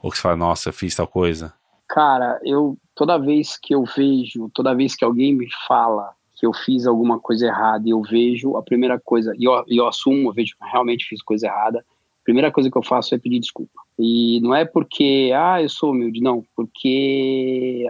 Ou 0.00 0.10
que 0.10 0.16
você 0.16 0.22
fala, 0.22 0.36
nossa, 0.36 0.70
fiz 0.70 0.94
tal 0.94 1.06
coisa? 1.06 1.54
Cara, 1.88 2.38
eu 2.44 2.76
toda 2.98 3.16
vez 3.16 3.56
que 3.56 3.72
eu 3.72 3.84
vejo, 3.84 4.50
toda 4.52 4.74
vez 4.74 4.96
que 4.96 5.04
alguém 5.04 5.32
me 5.32 5.46
fala 5.68 6.10
que 6.34 6.44
eu 6.44 6.52
fiz 6.52 6.84
alguma 6.84 7.20
coisa 7.20 7.46
errada 7.46 7.86
e 7.86 7.90
eu 7.92 8.02
vejo, 8.02 8.56
a 8.56 8.62
primeira 8.62 8.98
coisa, 8.98 9.32
e 9.38 9.44
eu, 9.44 9.64
eu 9.68 9.86
assumo, 9.86 10.28
eu 10.28 10.32
vejo 10.32 10.56
que 10.56 10.68
realmente 10.68 11.06
fiz 11.06 11.22
coisa 11.22 11.46
errada, 11.46 11.84
primeira 12.24 12.50
coisa 12.50 12.68
que 12.68 12.76
eu 12.76 12.82
faço 12.82 13.14
é 13.14 13.18
pedir 13.18 13.38
desculpa. 13.38 13.80
E 13.96 14.40
não 14.40 14.52
é 14.52 14.64
porque, 14.64 15.30
ah, 15.32 15.62
eu 15.62 15.68
sou 15.68 15.92
humilde, 15.92 16.20
não, 16.20 16.44
porque 16.56 17.88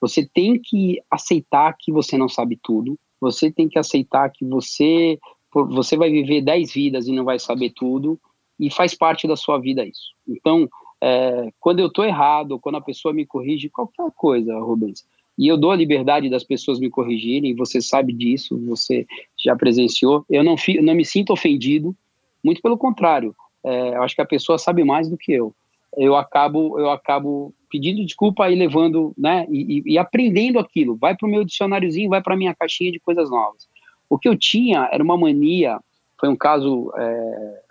você 0.00 0.24
tem 0.32 0.60
que 0.62 1.02
aceitar 1.10 1.74
que 1.76 1.90
você 1.90 2.16
não 2.16 2.28
sabe 2.28 2.56
tudo, 2.62 2.96
você 3.20 3.50
tem 3.50 3.68
que 3.68 3.80
aceitar 3.80 4.30
que 4.30 4.44
você, 4.44 5.18
você 5.52 5.96
vai 5.96 6.08
viver 6.08 6.40
dez 6.40 6.72
vidas 6.72 7.08
e 7.08 7.12
não 7.12 7.24
vai 7.24 7.40
saber 7.40 7.72
tudo, 7.74 8.16
e 8.60 8.70
faz 8.70 8.94
parte 8.94 9.26
da 9.26 9.34
sua 9.34 9.58
vida 9.58 9.84
isso. 9.84 10.12
Então, 10.26 10.68
é, 11.00 11.50
quando 11.60 11.80
eu 11.80 11.86
estou 11.86 12.04
errado, 12.04 12.58
quando 12.58 12.76
a 12.76 12.80
pessoa 12.80 13.12
me 13.12 13.26
corrige, 13.26 13.68
qualquer 13.68 14.10
coisa, 14.14 14.58
Rubens, 14.58 15.06
e 15.38 15.46
eu 15.48 15.56
dou 15.56 15.70
a 15.70 15.76
liberdade 15.76 16.30
das 16.30 16.44
pessoas 16.44 16.78
me 16.78 16.88
corrigirem, 16.88 17.54
você 17.54 17.80
sabe 17.80 18.12
disso, 18.12 18.58
você 18.66 19.06
já 19.36 19.54
presenciou, 19.54 20.24
eu 20.30 20.42
não, 20.42 20.56
não 20.82 20.94
me 20.94 21.04
sinto 21.04 21.32
ofendido, 21.32 21.94
muito 22.42 22.62
pelo 22.62 22.78
contrário, 22.78 23.34
é, 23.62 23.96
eu 23.96 24.02
acho 24.02 24.14
que 24.14 24.22
a 24.22 24.26
pessoa 24.26 24.58
sabe 24.58 24.84
mais 24.84 25.08
do 25.08 25.18
que 25.18 25.32
eu. 25.32 25.54
Eu 25.96 26.14
acabo, 26.14 26.78
eu 26.78 26.90
acabo 26.90 27.52
pedindo 27.70 28.04
desculpa 28.04 28.48
e 28.50 28.54
levando, 28.54 29.12
né, 29.16 29.46
e, 29.50 29.82
e 29.84 29.98
aprendendo 29.98 30.58
aquilo. 30.58 30.96
Vai 30.96 31.16
para 31.16 31.26
o 31.26 31.30
meu 31.30 31.44
dicionáriozinho, 31.44 32.08
vai 32.08 32.22
para 32.22 32.36
minha 32.36 32.54
caixinha 32.54 32.92
de 32.92 33.00
coisas 33.00 33.30
novas. 33.30 33.66
O 34.08 34.18
que 34.18 34.28
eu 34.28 34.36
tinha 34.36 34.88
era 34.92 35.02
uma 35.02 35.16
mania, 35.16 35.80
foi 36.18 36.28
um 36.28 36.36
caso, 36.36 36.92
é, 36.96 37.62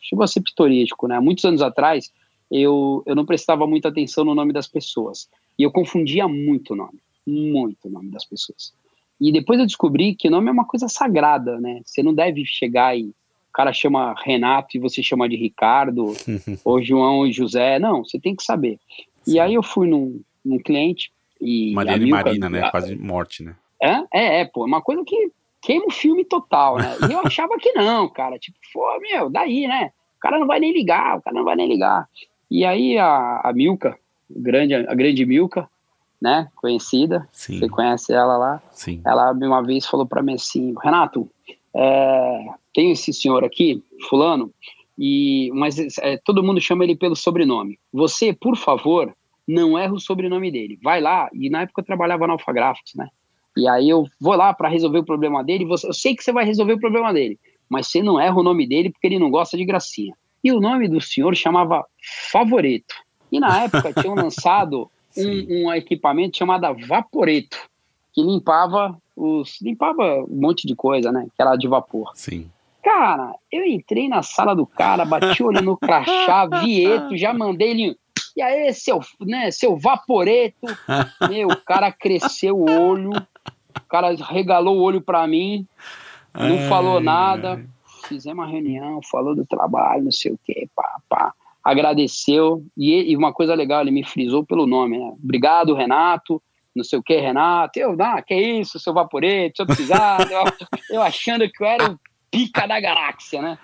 chegou 0.00 0.24
a 0.24 0.26
ser 0.26 0.40
pitorístico, 0.40 1.06
né? 1.06 1.20
Muitos 1.20 1.44
anos 1.44 1.62
atrás, 1.62 2.12
eu, 2.50 3.02
eu 3.06 3.14
não 3.14 3.26
prestava 3.26 3.66
muita 3.66 3.88
atenção 3.88 4.24
no 4.24 4.34
nome 4.34 4.52
das 4.52 4.66
pessoas. 4.66 5.28
E 5.58 5.62
eu 5.62 5.70
confundia 5.70 6.26
muito 6.28 6.72
o 6.72 6.76
nome, 6.76 7.00
muito 7.26 7.88
o 7.88 7.90
nome 7.90 8.10
das 8.10 8.24
pessoas. 8.24 8.72
E 9.20 9.32
depois 9.32 9.60
eu 9.60 9.66
descobri 9.66 10.14
que 10.14 10.28
o 10.28 10.30
nome 10.30 10.48
é 10.48 10.52
uma 10.52 10.66
coisa 10.66 10.88
sagrada, 10.88 11.60
né? 11.60 11.80
Você 11.84 12.02
não 12.02 12.12
deve 12.12 12.44
chegar 12.44 12.98
e 12.98 13.14
cara 13.54 13.72
chama 13.72 14.14
Renato 14.24 14.76
e 14.76 14.80
você 14.80 15.00
chama 15.00 15.28
de 15.28 15.36
Ricardo, 15.36 16.12
ou 16.64 16.82
João 16.82 17.24
e 17.24 17.32
José. 17.32 17.78
Não, 17.78 18.04
você 18.04 18.18
tem 18.18 18.34
que 18.34 18.42
saber. 18.42 18.80
Sim. 19.22 19.34
E 19.34 19.40
aí 19.40 19.54
eu 19.54 19.62
fui 19.62 19.86
num, 19.86 20.20
num 20.44 20.58
cliente 20.58 21.12
e. 21.40 21.72
Mariana 21.72 22.04
e 22.04 22.10
Marina, 22.10 22.50
né? 22.50 22.70
Quase 22.70 22.96
morte, 22.96 23.44
né? 23.44 23.54
É, 23.80 24.02
é, 24.12 24.40
é, 24.40 24.44
pô, 24.44 24.62
é 24.62 24.66
uma 24.66 24.82
coisa 24.82 25.04
que 25.04 25.30
queima 25.62 25.86
o 25.86 25.92
filme 25.92 26.24
total, 26.24 26.78
né? 26.78 26.96
E 27.08 27.12
eu 27.12 27.20
achava 27.24 27.56
que 27.58 27.72
não, 27.72 28.08
cara. 28.08 28.38
Tipo, 28.38 28.58
pô, 28.72 28.98
meu, 29.00 29.30
daí, 29.30 29.68
né? 29.68 29.92
O 30.16 30.20
cara 30.20 30.38
não 30.38 30.46
vai 30.46 30.58
nem 30.58 30.72
ligar, 30.72 31.18
o 31.18 31.22
cara 31.22 31.36
não 31.36 31.44
vai 31.44 31.54
nem 31.54 31.68
ligar. 31.68 32.08
E 32.54 32.64
aí 32.64 32.96
a, 32.96 33.40
a 33.42 33.52
Milka, 33.52 33.98
grande, 34.30 34.74
a 34.74 34.94
grande 34.94 35.26
Milka, 35.26 35.68
né? 36.22 36.48
Conhecida. 36.54 37.28
Sim. 37.32 37.58
Você 37.58 37.68
conhece 37.68 38.12
ela 38.12 38.36
lá? 38.36 38.62
Sim. 38.70 39.02
Ela 39.04 39.32
uma 39.32 39.60
vez 39.60 39.84
falou 39.84 40.06
para 40.06 40.22
mim 40.22 40.34
assim, 40.34 40.72
Renato, 40.80 41.28
é, 41.74 42.46
tem 42.72 42.92
esse 42.92 43.12
senhor 43.12 43.42
aqui, 43.44 43.82
fulano, 44.08 44.52
e 44.96 45.50
mas 45.52 45.98
é, 45.98 46.16
todo 46.24 46.44
mundo 46.44 46.60
chama 46.60 46.84
ele 46.84 46.94
pelo 46.94 47.16
sobrenome. 47.16 47.76
Você, 47.92 48.32
por 48.32 48.56
favor, 48.56 49.12
não 49.48 49.76
erra 49.76 49.94
o 49.94 50.00
sobrenome 50.00 50.52
dele. 50.52 50.78
Vai 50.80 51.00
lá, 51.00 51.28
e 51.34 51.50
na 51.50 51.62
época 51.62 51.80
eu 51.80 51.86
trabalhava 51.86 52.24
na 52.28 52.34
Alphagraphics, 52.34 52.94
né? 52.94 53.08
E 53.56 53.66
aí 53.66 53.90
eu 53.90 54.04
vou 54.20 54.36
lá 54.36 54.54
para 54.54 54.68
resolver 54.68 55.00
o 55.00 55.04
problema 55.04 55.42
dele, 55.42 55.64
você, 55.64 55.88
eu 55.88 55.92
sei 55.92 56.14
que 56.14 56.22
você 56.22 56.30
vai 56.30 56.44
resolver 56.44 56.74
o 56.74 56.80
problema 56.80 57.12
dele, 57.12 57.36
mas 57.68 57.88
você 57.88 58.00
não 58.00 58.20
erra 58.20 58.38
o 58.38 58.44
nome 58.44 58.64
dele 58.64 58.92
porque 58.92 59.08
ele 59.08 59.18
não 59.18 59.28
gosta 59.28 59.56
de 59.56 59.64
gracinha. 59.64 60.14
E 60.44 60.52
o 60.52 60.60
nome 60.60 60.86
do 60.86 61.00
senhor 61.00 61.34
chamava 61.34 61.84
Favoreto. 62.30 62.94
E 63.32 63.40
na 63.40 63.62
época 63.62 63.94
tinham 63.94 64.14
lançado 64.14 64.90
um, 65.16 65.64
um 65.64 65.74
equipamento 65.74 66.36
chamado 66.36 66.66
Vaporeto, 66.86 67.58
que 68.12 68.22
limpava 68.22 68.96
os 69.16 69.60
limpava 69.62 70.24
um 70.28 70.40
monte 70.40 70.66
de 70.66 70.74
coisa, 70.74 71.10
né? 71.12 71.26
Que 71.34 71.42
era 71.42 71.56
de 71.56 71.68
vapor. 71.68 72.10
Sim. 72.14 72.50
Cara, 72.82 73.34
eu 73.50 73.64
entrei 73.64 74.08
na 74.08 74.22
sala 74.22 74.54
do 74.54 74.66
cara, 74.66 75.04
bati 75.04 75.42
o 75.42 75.46
olho 75.46 75.62
no 75.62 75.76
crachá, 75.76 76.46
vieto, 76.62 77.16
já 77.16 77.32
mandei 77.32 77.70
ele. 77.70 77.98
E 78.36 78.42
aí, 78.42 78.74
seu, 78.74 79.00
né, 79.20 79.50
seu 79.50 79.76
vaporeto. 79.76 80.66
Meu, 81.30 81.48
o 81.48 81.56
cara 81.56 81.90
cresceu 81.90 82.58
o 82.58 82.68
olho, 82.68 83.10
o 83.10 83.88
cara 83.88 84.14
regalou 84.14 84.76
o 84.76 84.82
olho 84.82 85.00
pra 85.00 85.26
mim, 85.26 85.66
não 86.34 86.58
ai, 86.58 86.68
falou 86.68 87.00
nada. 87.00 87.54
Ai. 87.54 87.73
Fizemos 88.06 88.44
uma 88.44 88.50
reunião, 88.50 89.00
falou 89.10 89.34
do 89.34 89.46
trabalho, 89.46 90.04
não 90.04 90.12
sei 90.12 90.32
o 90.32 90.38
quê, 90.44 90.68
pá, 90.74 91.00
pá. 91.08 91.32
Agradeceu. 91.62 92.64
E, 92.76 93.10
e 93.10 93.16
uma 93.16 93.32
coisa 93.32 93.54
legal, 93.54 93.80
ele 93.80 93.90
me 93.90 94.04
frisou 94.04 94.44
pelo 94.44 94.66
nome, 94.66 94.98
né? 94.98 95.14
Obrigado, 95.22 95.74
Renato 95.74 96.42
não 96.74 96.82
sei 96.82 96.98
o 96.98 97.02
que, 97.02 97.16
Renato. 97.16 97.78
Eu, 97.78 97.96
ah, 98.00 98.20
que 98.20 98.34
isso, 98.34 98.80
seu 98.80 98.92
vaporete, 98.92 99.56
se 99.56 99.62
eu 99.62 99.66
precisar. 99.66 100.18
eu, 100.30 100.44
eu, 100.96 101.02
achando 101.02 101.48
que 101.48 101.62
eu 101.62 101.66
era 101.66 101.92
o 101.92 102.00
pica 102.30 102.66
da 102.66 102.80
galáxia, 102.80 103.40
né? 103.40 103.58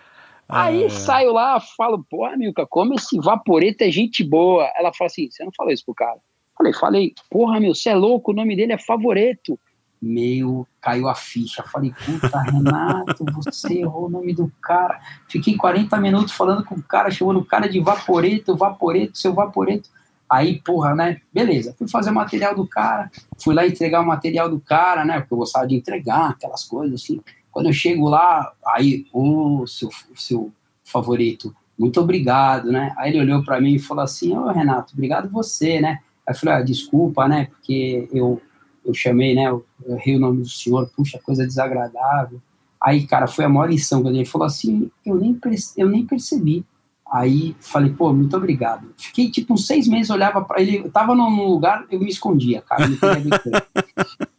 Aí 0.49 0.85
é. 0.85 0.89
saio 0.89 1.33
lá, 1.33 1.61
falo, 1.61 2.05
pô, 2.09 2.29
Milka, 2.37 2.67
como 2.67 2.95
esse 2.95 3.19
vaporeto 3.19 3.83
é 3.83 3.91
gente 3.91 4.23
boa. 4.25 4.71
Ela 4.77 4.93
fala 4.93 5.07
assim, 5.07 5.31
você 5.31 5.45
não 5.45 5.53
falou 5.57 5.73
isso 5.73 5.85
pro 5.85 5.95
cara? 5.95 6.19
Falei, 6.57 6.73
falei, 6.73 7.15
porra, 7.31 7.59
meu, 7.59 7.75
você 7.75 7.91
é 7.91 7.95
louco, 7.95 8.33
o 8.33 8.35
nome 8.35 8.55
dele 8.55 8.73
é 8.73 8.79
Favoreto. 8.79 9.59
Meu, 10.01 10.67
caiu 10.81 11.09
a 11.09 11.15
ficha. 11.15 11.63
Falei, 11.63 11.93
puta, 12.05 12.41
Renato, 12.41 13.25
você 13.35 13.81
errou 13.81 14.07
o 14.07 14.11
nome 14.11 14.35
do 14.35 14.51
cara. 14.63 14.99
Fiquei 15.29 15.57
40 15.57 15.97
minutos 15.99 16.33
falando 16.33 16.65
com 16.65 16.77
o 16.77 16.83
cara, 16.83 17.11
chamando 17.11 17.41
o 17.41 17.45
cara 17.45 17.69
de 17.69 17.81
Vaporeto, 17.81 18.57
Vaporeto, 18.57 19.19
seu 19.19 19.35
Vaporeto. 19.35 19.91
Aí, 20.29 20.61
porra, 20.63 20.95
né? 20.95 21.21
Beleza, 21.33 21.75
fui 21.77 21.89
fazer 21.89 22.11
o 22.11 22.15
material 22.15 22.55
do 22.55 22.65
cara, 22.67 23.11
fui 23.43 23.53
lá 23.53 23.67
entregar 23.67 24.01
o 24.01 24.07
material 24.07 24.49
do 24.49 24.61
cara, 24.61 25.05
né? 25.05 25.21
Porque 25.21 25.35
eu 25.35 25.39
gostava 25.39 25.67
de 25.67 25.75
entregar 25.75 26.31
aquelas 26.31 26.65
coisas 26.65 27.03
assim. 27.03 27.21
Quando 27.51 27.67
eu 27.67 27.73
chego 27.73 28.09
lá, 28.09 28.53
aí, 28.65 29.07
o 29.13 29.67
seu, 29.67 29.91
seu 30.15 30.53
favorito, 30.85 31.55
muito 31.77 32.01
obrigado, 32.01 32.71
né? 32.71 32.95
Aí 32.97 33.11
ele 33.11 33.21
olhou 33.21 33.43
para 33.43 33.61
mim 33.61 33.75
e 33.75 33.79
falou 33.79 34.05
assim: 34.05 34.37
Ô 34.37 34.51
Renato, 34.53 34.93
obrigado 34.93 35.29
você, 35.31 35.81
né? 35.81 35.99
Aí 36.27 36.35
eu 36.35 36.39
falei: 36.39 36.55
ah, 36.55 36.63
desculpa, 36.63 37.27
né? 37.27 37.47
Porque 37.47 38.09
eu, 38.13 38.41
eu 38.85 38.95
chamei, 38.95 39.35
né? 39.35 39.49
Eu, 39.49 39.65
eu 39.85 39.97
errei 39.97 40.17
o 40.17 40.21
nome 40.21 40.43
do 40.43 40.49
senhor, 40.49 40.91
puxa, 40.97 41.19
coisa 41.25 41.47
desagradável. 41.47 42.41
Aí, 42.83 43.07
cara, 43.07 43.27
foi 43.27 43.45
a 43.45 43.49
maior 43.49 43.69
lição 43.69 44.03
que 44.03 44.09
ele 44.09 44.25
falou 44.25 44.47
assim: 44.47 44.91
eu 45.05 45.17
nem, 45.17 45.39
eu 45.77 45.89
nem 45.89 46.07
percebi. 46.07 46.65
Aí 47.11 47.57
falei, 47.59 47.91
pô, 47.91 48.13
muito 48.13 48.37
obrigado. 48.37 48.87
Fiquei 48.97 49.29
tipo 49.29 49.53
uns 49.53 49.67
seis 49.67 49.89
meses, 49.89 50.11
olhava 50.11 50.43
para 50.45 50.63
ele, 50.63 50.79
eu 50.79 50.91
tava 50.93 51.13
num 51.13 51.45
lugar, 51.49 51.85
eu 51.91 51.99
me 51.99 52.09
escondia, 52.09 52.63
cara, 52.63 52.87
não 52.87 52.97
queria 52.97 53.21
ver 53.21 53.43
com 53.43 53.49
ele. 53.49 53.63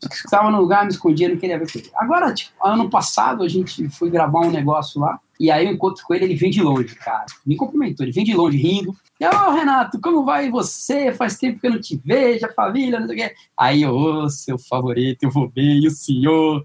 Tava 0.31 0.49
no 0.49 0.59
lugar, 0.59 0.83
me 0.83 0.91
escondia, 0.91 1.29
não 1.29 1.37
queria 1.37 1.59
ver 1.59 1.71
com. 1.71 1.79
Agora, 1.95 2.33
tipo, 2.33 2.51
ano 2.63 2.89
passado 2.89 3.43
a 3.43 3.47
gente 3.47 3.87
foi 3.89 4.09
gravar 4.09 4.39
um 4.39 4.49
negócio 4.49 4.99
lá, 4.99 5.19
E 5.41 5.49
aí 5.49 5.65
eu 5.65 5.71
encontro 5.71 6.05
com 6.05 6.13
ele, 6.13 6.25
ele 6.25 6.35
vem 6.35 6.51
de 6.51 6.61
longe, 6.61 6.93
cara. 6.93 7.25
Me 7.43 7.55
cumprimentou, 7.55 8.05
ele 8.05 8.13
vem 8.13 8.23
de 8.23 8.31
longe, 8.31 8.57
rindo. 8.57 8.95
E, 9.19 9.25
ô, 9.25 9.29
oh, 9.47 9.51
Renato, 9.51 9.99
como 9.99 10.23
vai 10.23 10.51
você? 10.51 11.11
Faz 11.11 11.35
tempo 11.35 11.59
que 11.59 11.65
eu 11.65 11.71
não 11.71 11.81
te 11.81 11.99
vejo, 12.05 12.45
a 12.45 12.53
família, 12.53 12.99
não 12.99 13.07
sei 13.07 13.15
o 13.15 13.19
quê. 13.19 13.35
Aí, 13.57 13.83
ô, 13.83 14.25
oh, 14.25 14.29
seu 14.29 14.59
favorito, 14.59 15.23
eu 15.23 15.31
vou 15.31 15.49
bem, 15.49 15.79
e 15.79 15.87
o 15.87 15.89
senhor. 15.89 16.63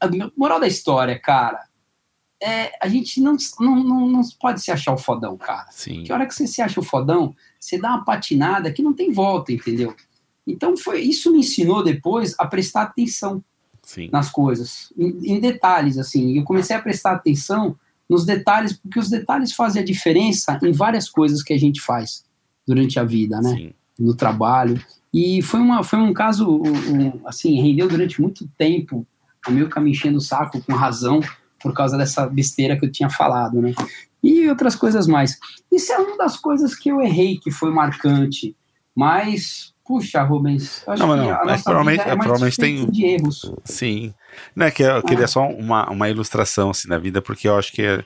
A 0.00 0.08
moral 0.34 0.58
da 0.58 0.66
história, 0.66 1.18
cara, 1.18 1.66
é, 2.42 2.72
a 2.80 2.88
gente 2.88 3.20
não, 3.20 3.36
não, 3.60 3.76
não, 3.84 4.08
não, 4.08 4.22
pode 4.40 4.62
se 4.62 4.70
achar 4.70 4.94
o 4.94 4.98
fodão, 4.98 5.36
cara. 5.36 5.66
Sim. 5.70 6.02
Que 6.02 6.10
hora 6.10 6.24
que 6.24 6.34
você 6.34 6.46
se 6.46 6.62
acha 6.62 6.80
o 6.80 6.82
fodão, 6.82 7.36
você 7.60 7.76
dá 7.76 7.90
uma 7.90 8.06
patinada 8.06 8.72
que 8.72 8.82
não 8.82 8.94
tem 8.94 9.12
volta, 9.12 9.52
entendeu? 9.52 9.94
Então, 10.46 10.78
foi 10.78 11.02
isso 11.02 11.30
me 11.30 11.40
ensinou 11.40 11.84
depois 11.84 12.34
a 12.38 12.46
prestar 12.46 12.84
atenção 12.84 13.44
Sim. 13.82 14.08
nas 14.10 14.30
coisas, 14.30 14.90
em, 14.96 15.34
em 15.34 15.40
detalhes, 15.40 15.98
assim. 15.98 16.38
Eu 16.38 16.44
comecei 16.44 16.74
a 16.74 16.80
prestar 16.80 17.12
atenção 17.12 17.78
nos 18.08 18.24
detalhes, 18.24 18.72
porque 18.74 18.98
os 18.98 19.08
detalhes 19.08 19.52
fazem 19.52 19.82
a 19.82 19.84
diferença 19.84 20.58
em 20.62 20.72
várias 20.72 21.08
coisas 21.08 21.42
que 21.42 21.52
a 21.52 21.58
gente 21.58 21.80
faz 21.80 22.24
durante 22.66 22.98
a 22.98 23.04
vida, 23.04 23.40
né? 23.40 23.50
Sim. 23.50 23.72
No 23.98 24.14
trabalho. 24.14 24.80
E 25.12 25.40
foi, 25.42 25.60
uma, 25.60 25.84
foi 25.84 25.98
um 25.98 26.12
caso, 26.12 26.60
um, 26.60 27.26
assim, 27.26 27.60
rendeu 27.60 27.88
durante 27.88 28.20
muito 28.20 28.48
tempo 28.58 29.06
a 29.46 29.50
meu 29.50 29.68
me 29.80 29.90
enchendo 29.90 30.18
o 30.18 30.22
saco 30.22 30.60
com 30.62 30.72
razão 30.72 31.20
por 31.60 31.72
causa 31.72 31.96
dessa 31.96 32.26
besteira 32.26 32.78
que 32.78 32.84
eu 32.86 32.90
tinha 32.90 33.10
falado, 33.10 33.60
né? 33.60 33.74
E 34.22 34.48
outras 34.48 34.74
coisas 34.74 35.06
mais. 35.06 35.38
Isso 35.70 35.92
é 35.92 35.98
uma 35.98 36.16
das 36.16 36.36
coisas 36.36 36.74
que 36.74 36.88
eu 36.88 37.00
errei, 37.00 37.38
que 37.38 37.50
foi 37.50 37.70
marcante. 37.70 38.56
Mas 38.96 39.73
Puxa, 39.86 40.22
Rubens, 40.22 40.82
acho 40.88 41.06
não, 41.06 41.14
não, 41.16 41.38
que 41.38 41.44
mas 41.44 41.62
provavelmente, 41.62 42.00
é 42.00 42.16
provavelmente 42.16 42.56
tem 42.56 42.90
de 42.90 43.04
erros. 43.04 43.52
Sim. 43.64 44.14
Não 44.56 44.66
é 44.66 44.70
que 44.70 44.82
eu 44.82 45.02
queria 45.02 45.26
Ah. 45.26 45.28
só 45.28 45.46
uma, 45.46 45.90
uma 45.90 46.08
ilustração 46.08 46.70
assim 46.70 46.88
da 46.88 46.98
vida, 46.98 47.20
porque 47.20 47.46
eu 47.46 47.58
acho 47.58 47.70
que 47.72 47.82
é, 47.82 48.02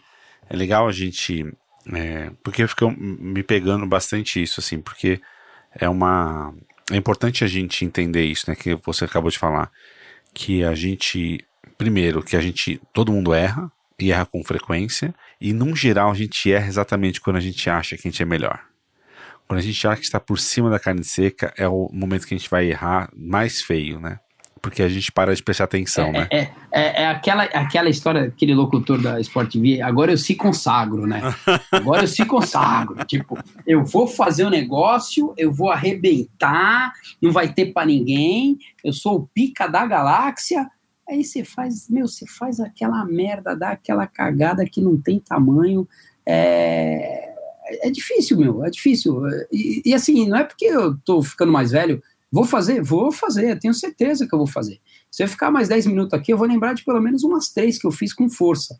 é 0.50 0.56
legal 0.56 0.88
a 0.88 0.92
gente. 0.92 1.46
é, 1.94 2.30
porque 2.42 2.66
ficou 2.66 2.90
me 2.90 3.42
pegando 3.44 3.86
bastante 3.86 4.42
isso, 4.42 4.58
assim, 4.60 4.80
porque 4.80 5.20
é 5.72 5.88
uma. 5.88 6.52
É 6.90 6.96
importante 6.96 7.44
a 7.44 7.46
gente 7.46 7.84
entender 7.84 8.24
isso, 8.24 8.50
né? 8.50 8.56
Que 8.56 8.74
você 8.74 9.04
acabou 9.04 9.30
de 9.30 9.38
falar. 9.38 9.70
Que 10.34 10.64
a 10.64 10.74
gente. 10.74 11.44
Primeiro, 11.76 12.22
que 12.22 12.36
a 12.36 12.40
gente. 12.40 12.80
Todo 12.92 13.12
mundo 13.12 13.32
erra, 13.32 13.70
e 14.00 14.10
erra 14.10 14.26
com 14.26 14.42
frequência, 14.44 15.14
e 15.40 15.52
num 15.52 15.76
geral 15.76 16.10
a 16.10 16.14
gente 16.14 16.50
erra 16.52 16.66
exatamente 16.66 17.20
quando 17.20 17.36
a 17.36 17.40
gente 17.40 17.68
acha 17.70 17.96
que 17.96 18.08
a 18.08 18.10
gente 18.10 18.22
é 18.22 18.26
melhor. 18.26 18.60
Quando 19.48 19.60
a 19.60 19.62
gente 19.62 19.88
acha 19.88 19.96
que 19.96 20.06
está 20.06 20.20
por 20.20 20.38
cima 20.38 20.68
da 20.68 20.78
carne 20.78 21.02
seca, 21.02 21.54
é 21.56 21.66
o 21.66 21.88
momento 21.90 22.26
que 22.26 22.34
a 22.34 22.36
gente 22.36 22.50
vai 22.50 22.66
errar 22.66 23.10
mais 23.16 23.62
feio, 23.62 23.98
né? 23.98 24.20
Porque 24.60 24.82
a 24.82 24.88
gente 24.88 25.10
para 25.10 25.34
de 25.34 25.42
prestar 25.42 25.64
atenção, 25.64 26.12
né? 26.12 26.28
É, 26.30 26.50
é, 26.70 27.02
é 27.02 27.06
aquela, 27.06 27.44
aquela 27.44 27.88
história, 27.88 28.24
aquele 28.24 28.54
locutor 28.54 29.00
da 29.00 29.18
Sport 29.20 29.52
TV, 29.52 29.80
agora 29.80 30.12
eu 30.12 30.18
se 30.18 30.34
consagro, 30.34 31.06
né? 31.06 31.22
Agora 31.72 32.02
eu 32.02 32.08
se 32.08 32.26
consagro. 32.26 33.02
tipo, 33.06 33.38
eu 33.66 33.82
vou 33.84 34.06
fazer 34.06 34.44
um 34.44 34.50
negócio, 34.50 35.32
eu 35.38 35.50
vou 35.50 35.70
arrebentar, 35.70 36.92
não 37.22 37.32
vai 37.32 37.50
ter 37.50 37.72
pra 37.72 37.86
ninguém, 37.86 38.58
eu 38.84 38.92
sou 38.92 39.16
o 39.16 39.26
pica 39.28 39.66
da 39.66 39.86
galáxia. 39.86 40.68
Aí 41.08 41.24
você 41.24 41.42
faz, 41.42 41.88
meu, 41.88 42.06
você 42.06 42.26
faz 42.26 42.60
aquela 42.60 43.02
merda, 43.06 43.56
dá 43.56 43.70
aquela 43.70 44.06
cagada 44.06 44.66
que 44.66 44.82
não 44.82 45.00
tem 45.00 45.18
tamanho. 45.18 45.88
É, 46.26 47.27
é 47.86 47.90
difícil, 47.90 48.38
meu, 48.38 48.64
é 48.64 48.70
difícil. 48.70 49.20
E, 49.52 49.82
e 49.84 49.94
assim, 49.94 50.28
não 50.28 50.38
é 50.38 50.44
porque 50.44 50.66
eu 50.66 50.96
tô 50.98 51.22
ficando 51.22 51.52
mais 51.52 51.70
velho, 51.70 52.02
vou 52.30 52.44
fazer, 52.44 52.82
vou 52.82 53.10
fazer, 53.12 53.58
tenho 53.58 53.74
certeza 53.74 54.26
que 54.26 54.34
eu 54.34 54.38
vou 54.38 54.46
fazer. 54.46 54.80
Se 55.10 55.22
eu 55.22 55.28
ficar 55.28 55.50
mais 55.50 55.68
10 55.68 55.86
minutos 55.86 56.14
aqui, 56.14 56.32
eu 56.32 56.38
vou 56.38 56.46
lembrar 56.46 56.74
de 56.74 56.84
pelo 56.84 57.00
menos 57.00 57.22
umas 57.24 57.48
três 57.48 57.78
que 57.78 57.86
eu 57.86 57.90
fiz 57.90 58.12
com 58.12 58.28
força, 58.28 58.78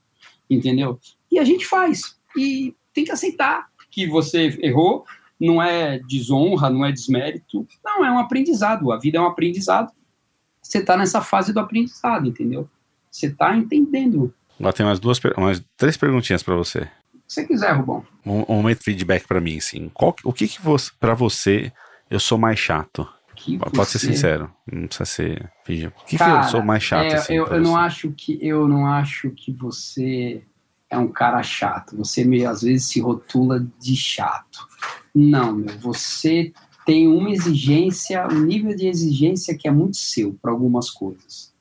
entendeu? 0.49 0.99
E 1.30 1.39
a 1.39 1.45
gente 1.45 1.66
faz. 1.66 2.16
E 2.36 2.74
tem 2.93 3.05
que 3.05 3.12
aceitar 3.12 3.68
que 3.91 4.07
você 4.07 4.59
errou, 4.61 5.05
não 5.41 5.62
é 5.62 5.99
desonra, 6.01 6.68
não 6.68 6.84
é 6.84 6.93
desmérito, 6.93 7.66
não, 7.84 8.05
é 8.05 8.11
um 8.11 8.18
aprendizado. 8.18 8.93
A 8.93 8.99
vida 8.99 9.18
é 9.18 9.20
um 9.20 9.26
aprendizado. 9.26 9.93
Você 10.61 10.78
está 10.78 10.97
nessa 10.97 11.22
fase 11.22 11.53
do 11.53 11.61
aprendizado, 11.61 12.26
entendeu? 12.26 12.68
Você 13.11 13.26
está 13.26 13.57
entendendo. 13.57 14.34
Agora 14.59 14.74
tem 14.74 14.84
umas 14.84 14.99
duas, 14.99 15.18
umas 15.36 15.64
três 15.76 15.97
perguntinhas 15.97 16.43
para 16.43 16.57
você. 16.57 16.89
Que 17.29 17.35
você 17.35 17.47
quiser, 17.47 17.72
Rubão. 17.72 18.05
Um, 18.24 18.41
um 18.49 18.57
momento 18.57 18.83
feedback 18.83 19.26
para 19.26 19.41
mim, 19.41 19.59
assim. 19.59 19.91
Qual, 19.93 20.14
que- 20.14 20.26
o 20.26 20.33
que 20.33 20.49
que 20.49 20.62
você, 20.62 20.91
para 20.99 21.14
você, 21.14 21.70
eu 22.11 22.18
sou 22.18 22.39
mais 22.39 22.59
chato? 22.59 23.07
Que 23.37 23.57
Pode 23.59 23.91
ser 23.91 23.99
sincero, 24.01 24.51
não 24.70 24.87
precisa 24.89 25.05
ser. 25.05 25.53
O 25.61 25.64
que, 25.64 25.91
que 26.07 26.16
Cara, 26.18 26.41
eu 26.41 26.51
sou 26.51 26.62
mais 26.62 26.83
chato, 26.83 27.05
é, 27.05 27.14
assim, 27.14 27.35
eu, 27.35 27.47
eu 27.47 27.61
não 27.61 27.76
acho 27.76 28.11
que 28.12 28.37
eu 28.43 28.66
não 28.66 28.85
acho 28.87 29.31
que 29.31 29.53
você 29.53 30.43
é 30.91 30.99
um 30.99 31.07
cara 31.07 31.41
chato. 31.43 31.97
Você 31.99 32.24
meio 32.24 32.51
às 32.51 32.62
vezes 32.62 32.89
se 32.89 33.01
rotula 33.01 33.64
de 33.79 33.95
chato. 33.95 34.66
Não, 35.14 35.55
meu, 35.55 35.79
você 35.79 36.53
tem 36.85 37.07
uma 37.07 37.31
exigência, 37.31 38.26
um 38.26 38.41
nível 38.41 38.74
de 38.74 38.89
exigência 38.89 39.57
que 39.57 39.68
é 39.68 39.70
muito 39.70 39.97
seu 39.99 40.37
para 40.43 40.51
algumas 40.51 40.91
coisas. 40.91 41.53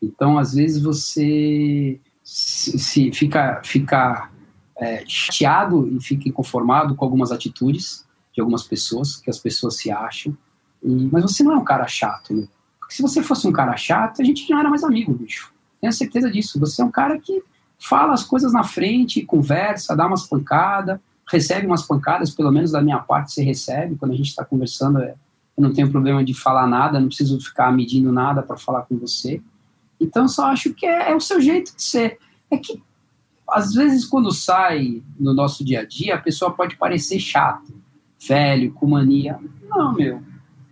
Então, 0.00 0.38
às 0.38 0.54
vezes 0.54 0.80
você 0.80 1.98
se, 2.22 2.78
se 2.78 3.10
fica 3.12 3.60
fica 3.64 4.30
é, 4.78 5.04
chateado 5.06 5.88
e 5.88 6.00
fica 6.02 6.28
inconformado 6.28 6.94
com 6.94 7.04
algumas 7.04 7.30
atitudes 7.30 8.04
de 8.32 8.40
algumas 8.40 8.64
pessoas 8.64 9.16
que 9.16 9.30
as 9.30 9.38
pessoas 9.38 9.76
se 9.76 9.90
acham. 9.90 10.36
E- 10.82 11.08
mas 11.10 11.22
você 11.22 11.42
não 11.42 11.52
é 11.52 11.56
um 11.56 11.64
cara 11.64 11.86
chato, 11.86 12.34
né? 12.34 12.48
Porque 12.80 12.94
se 12.94 13.02
você 13.02 13.22
fosse 13.22 13.46
um 13.46 13.52
cara 13.52 13.76
chato, 13.76 14.20
a 14.20 14.24
gente 14.24 14.50
não 14.50 14.58
era 14.58 14.68
mais 14.68 14.84
amigo, 14.84 15.14
bicho. 15.14 15.52
Tenho 15.80 15.92
certeza 15.92 16.30
disso. 16.30 16.58
Você 16.60 16.82
é 16.82 16.84
um 16.84 16.90
cara 16.90 17.18
que 17.18 17.42
fala 17.78 18.12
as 18.12 18.24
coisas 18.24 18.52
na 18.52 18.64
frente, 18.64 19.24
conversa, 19.24 19.96
dá 19.96 20.06
umas 20.06 20.26
pancadas, 20.26 20.98
recebe 21.30 21.66
umas 21.66 21.82
pancadas, 21.82 22.30
pelo 22.30 22.50
menos 22.50 22.72
da 22.72 22.82
minha 22.82 22.98
parte 22.98 23.32
você 23.32 23.42
recebe. 23.42 23.96
Quando 23.96 24.12
a 24.12 24.16
gente 24.16 24.28
está 24.28 24.44
conversando, 24.44 24.98
é, 24.98 25.14
eu 25.56 25.62
não 25.62 25.72
tenho 25.72 25.90
problema 25.90 26.24
de 26.24 26.34
falar 26.34 26.66
nada, 26.66 26.98
não 27.00 27.08
preciso 27.08 27.40
ficar 27.40 27.72
medindo 27.72 28.10
nada 28.10 28.42
para 28.42 28.56
falar 28.56 28.82
com 28.82 28.98
você. 28.98 29.40
Então, 30.00 30.26
só 30.28 30.46
acho 30.46 30.74
que 30.74 30.84
é, 30.84 31.10
é 31.12 31.14
o 31.14 31.20
seu 31.20 31.40
jeito 31.40 31.74
de 31.74 31.82
ser. 31.82 32.18
É 32.50 32.58
que, 32.58 32.82
às 33.48 33.74
vezes, 33.74 34.04
quando 34.04 34.32
sai 34.32 35.02
no 35.18 35.34
nosso 35.34 35.64
dia 35.64 35.80
a 35.80 35.84
dia, 35.84 36.14
a 36.14 36.20
pessoa 36.20 36.50
pode 36.50 36.76
parecer 36.76 37.18
chato, 37.18 37.74
velho, 38.26 38.72
com 38.72 38.86
mania. 38.86 39.38
Não, 39.68 39.92
meu. 39.92 40.22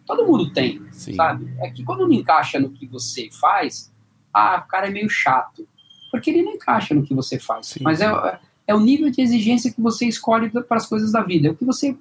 Todo 0.07 0.27
mundo 0.27 0.53
tem 0.53 0.83
Sim. 0.91 1.15
sabe? 1.15 1.53
É 1.59 1.71
que 1.71 1.85
quando 1.85 2.07
não 2.07 2.13
encaixa 2.13 2.59
no 2.59 2.71
que 2.71 2.87
você 2.87 3.29
faz, 3.31 3.93
ah, 4.33 4.63
o 4.65 4.69
cara 4.69 4.89
é 4.89 4.91
meio 4.91 5.09
chato. 5.09 5.67
Porque 6.11 6.31
ele 6.31 6.43
não 6.43 6.53
encaixa 6.53 6.95
no 6.95 7.03
que 7.03 7.15
você 7.15 7.39
faz. 7.39 7.69
Sim, 7.69 7.81
Mas 7.83 8.01
é, 8.01 8.39
é 8.67 8.75
o 8.75 8.81
nível 8.81 9.11
de 9.11 9.23
exigência 9.23 9.73
que 9.73 9.81
você 9.81 10.07
escolhe 10.07 10.51
para 10.51 10.77
as 10.77 10.87
coisas 10.87 11.13
da 11.13 11.23
vida. 11.23 11.49
É 11.49 11.51
o 11.51 11.55
que 11.55 11.65
você 11.65 11.97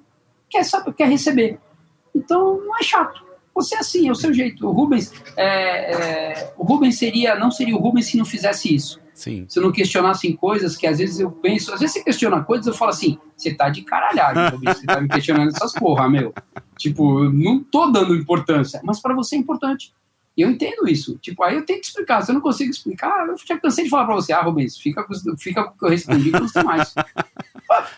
quer, 0.50 0.64
saber, 0.64 0.92
quer 0.94 1.08
receber. 1.08 1.58
Então, 2.14 2.58
não 2.64 2.78
é 2.78 2.82
chato. 2.82 3.24
Você 3.54 3.74
é 3.74 3.78
assim, 3.78 4.08
é 4.08 4.12
o 4.12 4.14
seu 4.14 4.32
jeito. 4.32 4.66
O 4.66 4.72
Rubens, 4.72 5.12
é, 5.36 5.92
é, 5.92 6.54
o 6.56 6.64
Rubens 6.64 6.98
seria, 6.98 7.38
não 7.38 7.50
seria 7.50 7.76
o 7.76 7.80
Rubens 7.80 8.06
se 8.06 8.16
não 8.16 8.24
fizesse 8.24 8.74
isso. 8.74 9.00
Sim. 9.14 9.44
Se 9.48 9.60
não 9.60 9.70
questionassem 9.70 10.34
coisas 10.34 10.76
que 10.76 10.86
às 10.86 10.98
vezes 10.98 11.20
eu 11.20 11.30
penso, 11.30 11.72
às 11.72 11.80
vezes 11.80 11.94
você 11.94 12.02
questiona 12.04 12.42
coisas, 12.42 12.66
eu 12.66 12.72
falo 12.74 12.90
assim, 12.90 13.18
você 13.36 13.52
tá 13.54 13.68
de 13.68 13.84
Rubens, 14.50 14.78
você 14.78 14.86
tá 14.86 15.00
me 15.00 15.08
questionando 15.08 15.48
essas 15.48 15.72
porra, 15.74 16.08
meu. 16.08 16.32
Tipo, 16.78 17.24
eu 17.24 17.32
não 17.32 17.62
tô 17.62 17.90
dando 17.90 18.14
importância, 18.16 18.80
mas 18.82 19.00
para 19.00 19.14
você 19.14 19.36
é 19.36 19.38
importante. 19.38 19.92
E 20.34 20.40
eu 20.40 20.50
entendo 20.50 20.88
isso. 20.88 21.18
Tipo, 21.18 21.42
aí 21.44 21.56
eu 21.56 21.66
tenho 21.66 21.78
que 21.78 21.86
explicar. 21.86 22.22
Se 22.22 22.30
eu 22.30 22.34
não 22.34 22.40
consigo 22.40 22.70
explicar, 22.70 23.26
eu 23.28 23.36
já 23.46 23.58
cansei 23.58 23.84
de 23.84 23.90
falar 23.90 24.06
pra 24.06 24.14
você, 24.14 24.32
ah, 24.32 24.40
Rubens, 24.40 24.78
fica 24.78 25.04
com, 25.04 25.12
fica 25.36 25.62
com 25.64 25.74
o 25.74 25.78
que 25.78 25.84
eu 25.84 25.90
respondi 25.90 26.30
que 26.30 26.40
não 26.40 26.48
sei 26.48 26.62
mais. 26.62 26.94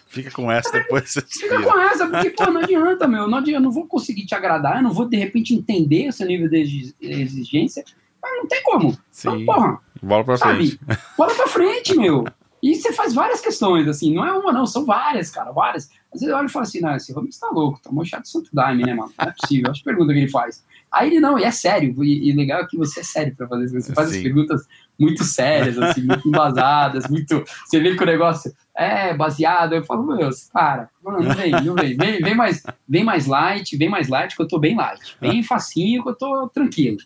Fica 0.06 0.30
com 0.30 0.50
essa 0.52 0.70
depois 0.70 1.14
Fica 1.28 1.60
com 1.60 1.80
essa, 1.80 2.06
porque, 2.06 2.30
pô, 2.30 2.46
não 2.48 2.60
adianta, 2.60 3.08
meu. 3.08 3.26
Não 3.26 3.38
adianta, 3.38 3.58
eu 3.58 3.62
não 3.62 3.72
vou 3.72 3.86
conseguir 3.88 4.24
te 4.24 4.34
agradar, 4.34 4.76
eu 4.76 4.82
não 4.84 4.92
vou, 4.92 5.08
de 5.08 5.16
repente, 5.16 5.52
entender 5.52 6.06
esse 6.06 6.24
nível 6.24 6.48
de 6.48 6.58
exi- 6.58 6.94
exigência. 7.00 7.84
Mas 8.24 8.38
não 8.38 8.48
tem 8.48 8.62
como. 8.62 8.88
Então, 8.88 9.38
Sim. 9.38 9.44
porra, 9.44 9.80
Bola 10.02 10.24
pra 10.24 10.36
sabe? 10.38 10.56
frente. 10.56 10.80
Bola 11.18 11.34
pra 11.34 11.46
frente, 11.46 11.94
meu. 11.98 12.24
E 12.62 12.74
você 12.74 12.94
faz 12.94 13.12
várias 13.12 13.42
questões, 13.42 13.86
assim, 13.86 14.14
não 14.14 14.24
é 14.24 14.32
uma, 14.32 14.50
não, 14.50 14.64
são 14.64 14.86
várias, 14.86 15.30
cara, 15.30 15.52
várias. 15.52 15.90
Às 16.10 16.20
vezes 16.20 16.28
eu 16.28 16.36
olho 16.36 16.46
e 16.46 16.50
falo 16.50 16.62
assim, 16.62 16.80
não, 16.80 16.96
esse 16.96 17.12
Rubens 17.12 17.38
tá 17.38 17.50
louco, 17.50 17.78
tomou 17.82 18.06
chato 18.06 18.26
santo 18.26 18.48
daime, 18.54 18.86
né, 18.86 18.94
mano? 18.94 19.12
Não 19.18 19.28
é 19.28 19.32
possível, 19.32 19.70
acho 19.70 19.84
pergunta 19.84 20.14
que 20.14 20.20
ele 20.20 20.30
faz. 20.30 20.64
Aí 20.90 21.08
ele 21.10 21.20
não, 21.20 21.38
e 21.38 21.44
é 21.44 21.50
sério, 21.50 22.02
e, 22.02 22.30
e 22.30 22.32
legal 22.32 22.62
é 22.62 22.66
que 22.66 22.78
você 22.78 23.00
é 23.00 23.02
sério 23.02 23.36
pra 23.36 23.46
fazer 23.46 23.66
isso, 23.66 23.78
você 23.78 23.92
faz 23.92 24.08
as 24.08 24.14
Sim. 24.14 24.22
perguntas 24.22 24.66
muito 24.98 25.24
sérias, 25.24 25.76
assim, 25.76 26.00
muito 26.06 26.26
embasadas, 26.26 27.06
muito. 27.10 27.44
Você 27.66 27.80
vê 27.80 27.94
que 27.96 28.02
o 28.02 28.06
negócio 28.06 28.50
é 28.74 29.12
baseado, 29.12 29.74
eu 29.74 29.84
falo, 29.84 30.06
meu, 30.06 30.30
para, 30.50 30.88
mano, 31.02 31.22
não 31.22 31.34
vem, 31.34 31.52
não 31.62 31.74
vem, 31.74 31.96
vem, 31.98 32.22
vem 32.22 32.34
mais, 32.34 32.62
vem 32.88 33.04
mais 33.04 33.26
light, 33.26 33.76
vem 33.76 33.90
mais 33.90 34.08
light, 34.08 34.34
que 34.34 34.40
eu 34.40 34.48
tô 34.48 34.58
bem 34.58 34.74
light, 34.74 35.18
bem 35.20 35.42
facinho, 35.42 36.02
que 36.02 36.08
eu 36.08 36.14
tô 36.14 36.48
tranquilo. 36.48 36.96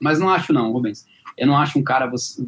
Mas 0.00 0.18
não 0.18 0.28
acho, 0.28 0.52
não, 0.52 0.72
Rubens. 0.72 1.06
Eu 1.36 1.46
não 1.46 1.56
acho 1.56 1.78
um 1.78 1.82
cara, 1.82 2.06
você, 2.06 2.46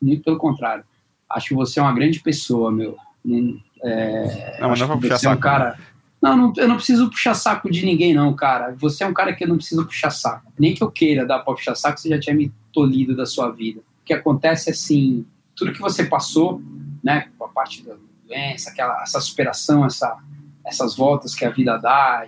muito 0.00 0.22
pelo 0.24 0.38
contrário. 0.38 0.84
Acho 1.28 1.54
você 1.54 1.80
uma 1.80 1.92
grande 1.92 2.20
pessoa, 2.20 2.70
meu. 2.70 2.96
Não, 3.24 3.58
é, 3.82 4.58
Não, 4.60 4.68
mas 4.68 4.80
não 4.80 4.86
é 4.86 4.94
que 4.94 5.00
puxar 5.00 5.18
você 5.18 5.26
é 5.26 5.30
um 5.30 5.32
saco, 5.32 5.42
cara. 5.42 5.78
Não, 6.20 6.36
não, 6.36 6.52
eu 6.56 6.68
não 6.68 6.76
preciso 6.76 7.10
puxar 7.10 7.34
saco 7.34 7.70
de 7.70 7.84
ninguém, 7.84 8.14
não, 8.14 8.32
cara. 8.34 8.74
Você 8.78 9.02
é 9.02 9.06
um 9.06 9.14
cara 9.14 9.32
que 9.32 9.42
eu 9.42 9.48
não 9.48 9.56
preciso 9.56 9.84
puxar 9.84 10.10
saco. 10.10 10.52
Nem 10.58 10.74
que 10.74 10.82
eu 10.82 10.90
queira 10.90 11.26
dar 11.26 11.40
pra 11.40 11.54
puxar 11.54 11.74
saco, 11.74 11.98
você 11.98 12.08
já 12.08 12.20
tinha 12.20 12.34
me 12.34 12.52
tolhido 12.72 13.16
da 13.16 13.26
sua 13.26 13.50
vida. 13.50 13.80
O 13.80 14.04
que 14.04 14.12
acontece 14.12 14.70
é 14.70 14.72
assim: 14.72 15.26
tudo 15.56 15.72
que 15.72 15.80
você 15.80 16.04
passou 16.04 16.62
né, 17.02 17.28
com 17.36 17.44
a 17.44 17.48
parte 17.48 17.84
da 17.84 17.94
doença, 18.26 18.70
aquela, 18.70 19.02
essa 19.02 19.20
superação, 19.20 19.84
essa, 19.84 20.16
essas 20.64 20.96
voltas 20.96 21.34
que 21.34 21.44
a 21.44 21.50
vida 21.50 21.76
dá, 21.76 22.26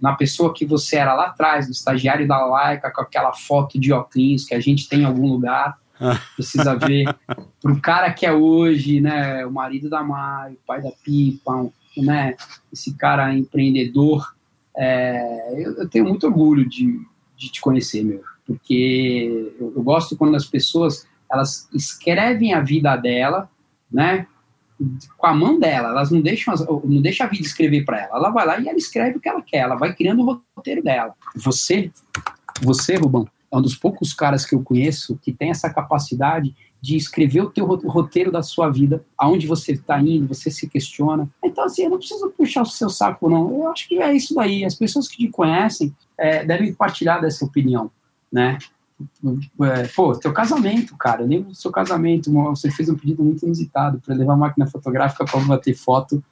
na 0.00 0.14
pessoa 0.14 0.52
que 0.52 0.64
você 0.64 0.96
era 0.96 1.14
lá 1.14 1.26
atrás, 1.26 1.66
do 1.66 1.72
estagiário 1.72 2.26
da 2.26 2.44
Laika, 2.44 2.90
com 2.90 3.02
aquela 3.02 3.32
foto 3.32 3.78
de 3.78 3.92
óculos 3.92 4.44
que 4.44 4.54
a 4.54 4.60
gente 4.60 4.88
tem 4.88 5.00
em 5.00 5.04
algum 5.04 5.28
lugar, 5.28 5.78
precisa 6.34 6.74
ver, 6.74 7.14
pro 7.60 7.80
cara 7.80 8.12
que 8.12 8.26
é 8.26 8.32
hoje, 8.32 9.00
né, 9.00 9.44
o 9.46 9.52
marido 9.52 9.88
da 9.88 10.02
Mai, 10.02 10.52
o 10.52 10.58
pai 10.66 10.82
da 10.82 10.90
Pipa, 11.04 11.70
né, 11.96 12.34
esse 12.72 12.94
cara 12.94 13.32
empreendedor, 13.34 14.34
é, 14.76 15.52
eu, 15.56 15.76
eu, 15.76 15.88
tenho 15.88 16.04
muito 16.04 16.26
orgulho 16.26 16.68
de, 16.68 17.00
de 17.36 17.48
te 17.50 17.60
conhecer, 17.60 18.02
meu, 18.02 18.22
porque 18.46 19.54
eu, 19.60 19.72
eu 19.76 19.82
gosto 19.82 20.16
quando 20.16 20.34
as 20.34 20.44
pessoas, 20.44 21.06
elas 21.30 21.68
escrevem 21.72 22.54
a 22.54 22.60
vida 22.60 22.96
dela, 22.96 23.48
né, 23.90 24.26
com 25.16 25.26
a 25.26 25.34
mão 25.34 25.58
dela, 25.58 25.90
elas 25.90 26.10
não 26.10 26.20
deixam, 26.20 26.54
não 26.84 27.00
deixam 27.00 27.26
a 27.26 27.30
vida 27.30 27.42
escrever 27.42 27.84
para 27.84 28.02
ela. 28.02 28.16
Ela 28.16 28.30
vai 28.30 28.46
lá 28.46 28.60
e 28.60 28.68
ela 28.68 28.78
escreve 28.78 29.18
o 29.18 29.20
que 29.20 29.28
ela 29.28 29.42
quer, 29.42 29.58
ela 29.58 29.76
vai 29.76 29.94
criando 29.94 30.22
o 30.22 30.42
roteiro 30.56 30.82
dela. 30.82 31.14
Você, 31.36 31.90
você, 32.60 32.96
Rubão, 32.96 33.26
é 33.50 33.56
um 33.56 33.62
dos 33.62 33.76
poucos 33.76 34.12
caras 34.12 34.44
que 34.44 34.54
eu 34.54 34.62
conheço 34.62 35.18
que 35.22 35.32
tem 35.32 35.50
essa 35.50 35.72
capacidade 35.72 36.54
de 36.84 36.96
escrever 36.96 37.40
o 37.40 37.50
teu 37.50 37.64
roteiro 37.64 38.30
da 38.30 38.42
sua 38.42 38.68
vida, 38.68 39.02
aonde 39.16 39.46
você 39.46 39.72
está 39.72 39.98
indo, 39.98 40.28
você 40.28 40.50
se 40.50 40.68
questiona. 40.68 41.30
Então, 41.42 41.64
assim, 41.64 41.84
eu 41.84 41.90
não 41.90 41.96
preciso 41.96 42.28
puxar 42.36 42.60
o 42.60 42.66
seu 42.66 42.90
saco, 42.90 43.30
não. 43.30 43.50
Eu 43.54 43.68
acho 43.68 43.88
que 43.88 44.02
é 44.02 44.12
isso 44.12 44.34
daí. 44.34 44.66
As 44.66 44.74
pessoas 44.74 45.08
que 45.08 45.16
te 45.16 45.28
conhecem 45.28 45.94
é, 46.18 46.44
devem 46.44 46.74
partilhar 46.74 47.22
dessa 47.22 47.42
opinião, 47.42 47.90
né? 48.30 48.58
É, 49.62 49.88
pô, 49.88 50.16
teu 50.16 50.32
casamento, 50.32 50.96
cara, 50.96 51.22
eu 51.22 51.26
lembro 51.26 51.48
do 51.48 51.54
seu 51.54 51.70
casamento, 51.70 52.32
você 52.32 52.70
fez 52.70 52.88
um 52.88 52.94
pedido 52.94 53.24
muito 53.24 53.44
inusitado 53.44 54.00
para 54.00 54.14
levar 54.14 54.34
a 54.34 54.36
máquina 54.36 54.66
fotográfica 54.66 55.24
para 55.24 55.40
bater 55.40 55.74
foto 55.74 56.22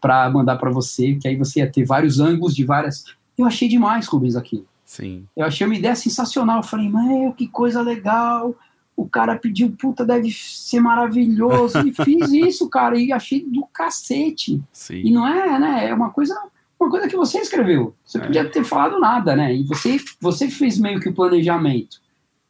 para 0.00 0.30
mandar 0.30 0.56
para 0.56 0.70
você, 0.70 1.14
que 1.14 1.26
aí 1.26 1.36
você 1.36 1.60
ia 1.60 1.70
ter 1.70 1.84
vários 1.84 2.20
ângulos 2.20 2.54
de 2.54 2.64
várias. 2.64 3.04
Eu 3.36 3.46
achei 3.46 3.68
demais, 3.68 4.06
Rubens, 4.06 4.36
aquilo. 4.36 4.66
Sim. 4.84 5.26
Eu 5.36 5.44
achei 5.44 5.66
uma 5.66 5.74
ideia 5.74 5.96
sensacional. 5.96 6.58
Eu 6.58 6.62
falei, 6.62 6.88
meu, 6.88 7.32
que 7.32 7.48
coisa 7.48 7.82
legal. 7.82 8.54
O 8.96 9.08
cara 9.08 9.36
pediu, 9.36 9.74
puta, 9.76 10.06
deve 10.06 10.30
ser 10.30 10.80
maravilhoso. 10.80 11.80
E 11.86 11.92
fiz 11.92 12.30
isso, 12.32 12.68
cara, 12.68 12.96
e 12.98 13.12
achei 13.12 13.44
do 13.44 13.66
cacete. 13.66 14.62
Sim. 14.72 15.02
E 15.04 15.10
não 15.10 15.26
é, 15.26 15.58
né? 15.58 15.88
É 15.88 15.94
uma 15.94 16.10
coisa 16.10 16.34
uma 16.78 16.90
coisa 16.90 17.08
que 17.08 17.16
você 17.16 17.38
escreveu. 17.38 17.94
Você 18.04 18.18
é. 18.18 18.20
podia 18.20 18.48
ter 18.48 18.62
falado 18.62 19.00
nada, 19.00 19.34
né? 19.34 19.54
E 19.54 19.64
você, 19.64 19.96
você 20.20 20.48
fez 20.48 20.78
meio 20.78 21.00
que 21.00 21.08
o 21.08 21.14
planejamento 21.14 22.00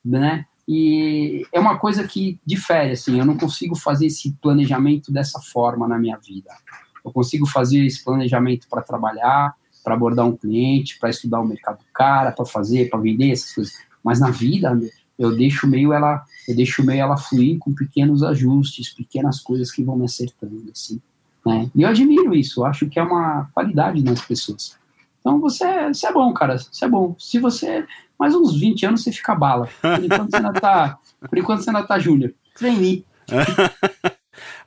né? 0.07 0.45
E 0.69 1.47
é 1.53 1.61
uma 1.61 1.79
coisa 1.79 2.07
que 2.07 2.41
difere, 2.45 2.93
assim, 2.93 3.19
eu 3.19 3.25
não 3.25 3.37
consigo 3.37 3.77
fazer 3.77 4.07
esse 4.07 4.33
planejamento 4.43 5.13
dessa 5.13 5.41
forma 5.41 5.87
na 5.87 5.99
minha 5.99 6.17
vida. 6.17 6.51
Eu 7.05 7.13
consigo 7.13 7.47
fazer 7.47 7.85
esse 7.85 8.05
planejamento 8.05 8.67
para 8.69 8.83
trabalhar, 8.83 9.55
para 9.85 9.95
abordar 9.95 10.27
um 10.27 10.37
cliente, 10.37 10.99
para 10.99 11.11
estudar 11.11 11.41
o 11.41 11.47
mercado 11.47 11.79
do 11.79 11.85
cara, 11.95 12.33
para 12.33 12.45
fazer, 12.45 12.91
para 12.91 12.99
vender 12.99 13.31
essas 13.31 13.55
coisas. 13.55 13.75
Mas 14.03 14.19
na 14.19 14.31
vida, 14.31 14.77
eu 15.17 15.37
deixo 15.37 15.69
meio 15.69 15.93
ela, 15.93 16.25
eu 16.49 16.57
deixo 16.57 16.85
meio 16.85 17.01
ela 17.01 17.17
fluir 17.17 17.59
com 17.59 17.73
pequenos 17.73 18.25
ajustes, 18.25 18.93
pequenas 18.93 19.41
coisas 19.41 19.71
que 19.71 19.85
vão 19.85 19.97
me 19.97 20.05
acertando, 20.05 20.71
assim. 20.73 21.01
Né? 21.45 21.71
E 21.73 21.83
eu 21.83 21.89
admiro 21.89 22.35
isso, 22.35 22.65
acho 22.65 22.89
que 22.89 22.99
é 22.99 23.03
uma 23.03 23.49
qualidade 23.55 24.03
nas 24.03 24.21
pessoas. 24.21 24.77
Então 25.21 25.41
você, 25.41 25.89
você 25.89 26.09
é 26.09 26.13
bom, 26.13 26.33
cara, 26.33 26.59
você 26.59 26.85
é 26.85 26.89
bom. 26.89 27.15
Se 27.19 27.39
você 27.39 27.87
mais 28.19 28.35
uns 28.35 28.59
20 28.59 28.87
anos 28.87 29.03
você 29.03 29.13
fica 29.13 29.35
bala. 29.35 29.69
Por 29.81 30.05
enquanto 30.05 30.31
você 30.31 30.37
ainda 30.37 30.53
tá, 30.53 30.99
por 31.29 31.39
enquanto 31.39 31.63
você 31.63 31.71
ainda 31.71 31.83
tá 31.83 31.99
júnior. 31.99 32.35
Trainee. 32.55 33.05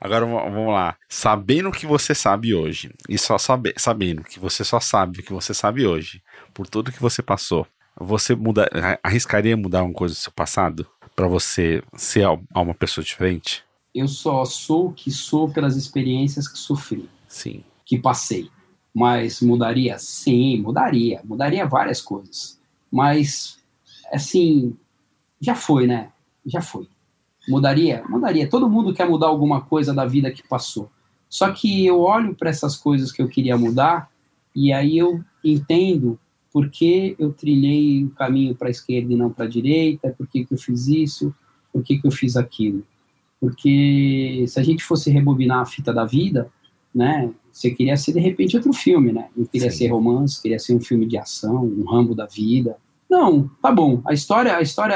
Agora 0.00 0.24
vamos 0.24 0.72
lá. 0.72 0.96
Sabendo 1.08 1.68
o 1.68 1.72
que 1.72 1.86
você 1.86 2.14
sabe 2.14 2.54
hoje, 2.54 2.92
e 3.08 3.18
só 3.18 3.38
sabe, 3.38 3.74
sabendo 3.76 4.22
que 4.22 4.40
você 4.40 4.64
só 4.64 4.80
sabe 4.80 5.20
o 5.20 5.22
que 5.22 5.32
você 5.32 5.52
sabe 5.52 5.86
hoje, 5.86 6.22
por 6.54 6.66
tudo 6.66 6.92
que 6.92 7.00
você 7.00 7.22
passou, 7.22 7.66
você 7.98 8.34
muda, 8.34 8.68
arriscaria 9.02 9.56
mudar 9.56 9.82
uma 9.82 9.92
coisa 9.92 10.14
do 10.14 10.18
seu 10.18 10.32
passado 10.32 10.86
para 11.14 11.28
você 11.28 11.82
ser 11.96 12.26
uma 12.54 12.74
pessoa 12.74 13.04
diferente? 13.04 13.62
Eu 13.94 14.08
só 14.08 14.44
sou 14.44 14.88
o 14.88 14.92
que 14.92 15.10
sou 15.10 15.50
pelas 15.50 15.76
experiências 15.76 16.48
que 16.48 16.58
sofri. 16.58 17.08
Sim. 17.28 17.62
Que 17.84 17.98
passei. 17.98 18.48
Mas 18.94 19.40
mudaria? 19.40 19.98
Sim, 19.98 20.60
mudaria. 20.60 21.20
Mudaria 21.24 21.66
várias 21.66 22.00
coisas. 22.00 22.59
Mas, 22.90 23.58
assim, 24.12 24.76
já 25.40 25.54
foi, 25.54 25.86
né? 25.86 26.10
Já 26.44 26.60
foi. 26.60 26.88
Mudaria? 27.48 28.04
Mudaria. 28.08 28.48
Todo 28.48 28.68
mundo 28.68 28.92
quer 28.92 29.08
mudar 29.08 29.28
alguma 29.28 29.60
coisa 29.60 29.94
da 29.94 30.04
vida 30.04 30.30
que 30.30 30.46
passou. 30.46 30.90
Só 31.28 31.50
que 31.52 31.86
eu 31.86 32.00
olho 32.00 32.34
para 32.34 32.50
essas 32.50 32.76
coisas 32.76 33.12
que 33.12 33.22
eu 33.22 33.28
queria 33.28 33.56
mudar 33.56 34.10
e 34.54 34.72
aí 34.72 34.98
eu 34.98 35.22
entendo 35.44 36.18
por 36.52 36.68
que 36.68 37.14
eu 37.18 37.32
trilhei 37.32 38.04
o 38.04 38.10
caminho 38.10 38.54
para 38.54 38.68
a 38.68 38.70
esquerda 38.70 39.12
e 39.12 39.16
não 39.16 39.30
para 39.30 39.44
a 39.44 39.48
direita, 39.48 40.12
por 40.18 40.26
que, 40.26 40.44
que 40.44 40.52
eu 40.52 40.58
fiz 40.58 40.88
isso, 40.88 41.32
por 41.72 41.82
que, 41.84 41.98
que 41.98 42.06
eu 42.06 42.10
fiz 42.10 42.36
aquilo. 42.36 42.84
Porque 43.40 44.44
se 44.48 44.58
a 44.58 44.62
gente 44.62 44.82
fosse 44.82 45.10
rebobinar 45.10 45.60
a 45.60 45.66
fita 45.66 45.92
da 45.92 46.04
vida, 46.04 46.50
né, 46.92 47.30
você 47.52 47.70
queria 47.70 47.96
ser, 47.96 48.12
de 48.12 48.20
repente, 48.20 48.56
outro 48.56 48.72
filme, 48.72 49.12
né? 49.12 49.28
Não 49.36 49.44
queria 49.44 49.70
Sim. 49.70 49.78
ser 49.78 49.88
romance, 49.88 50.40
queria 50.40 50.58
ser 50.58 50.74
um 50.74 50.80
filme 50.80 51.06
de 51.06 51.16
ação, 51.16 51.64
um 51.64 51.84
rambo 51.84 52.14
da 52.14 52.26
vida. 52.26 52.76
Não, 53.08 53.50
tá 53.60 53.72
bom. 53.72 54.00
A 54.04 54.12
história, 54.12 54.56
a 54.56 54.62
história 54.62 54.94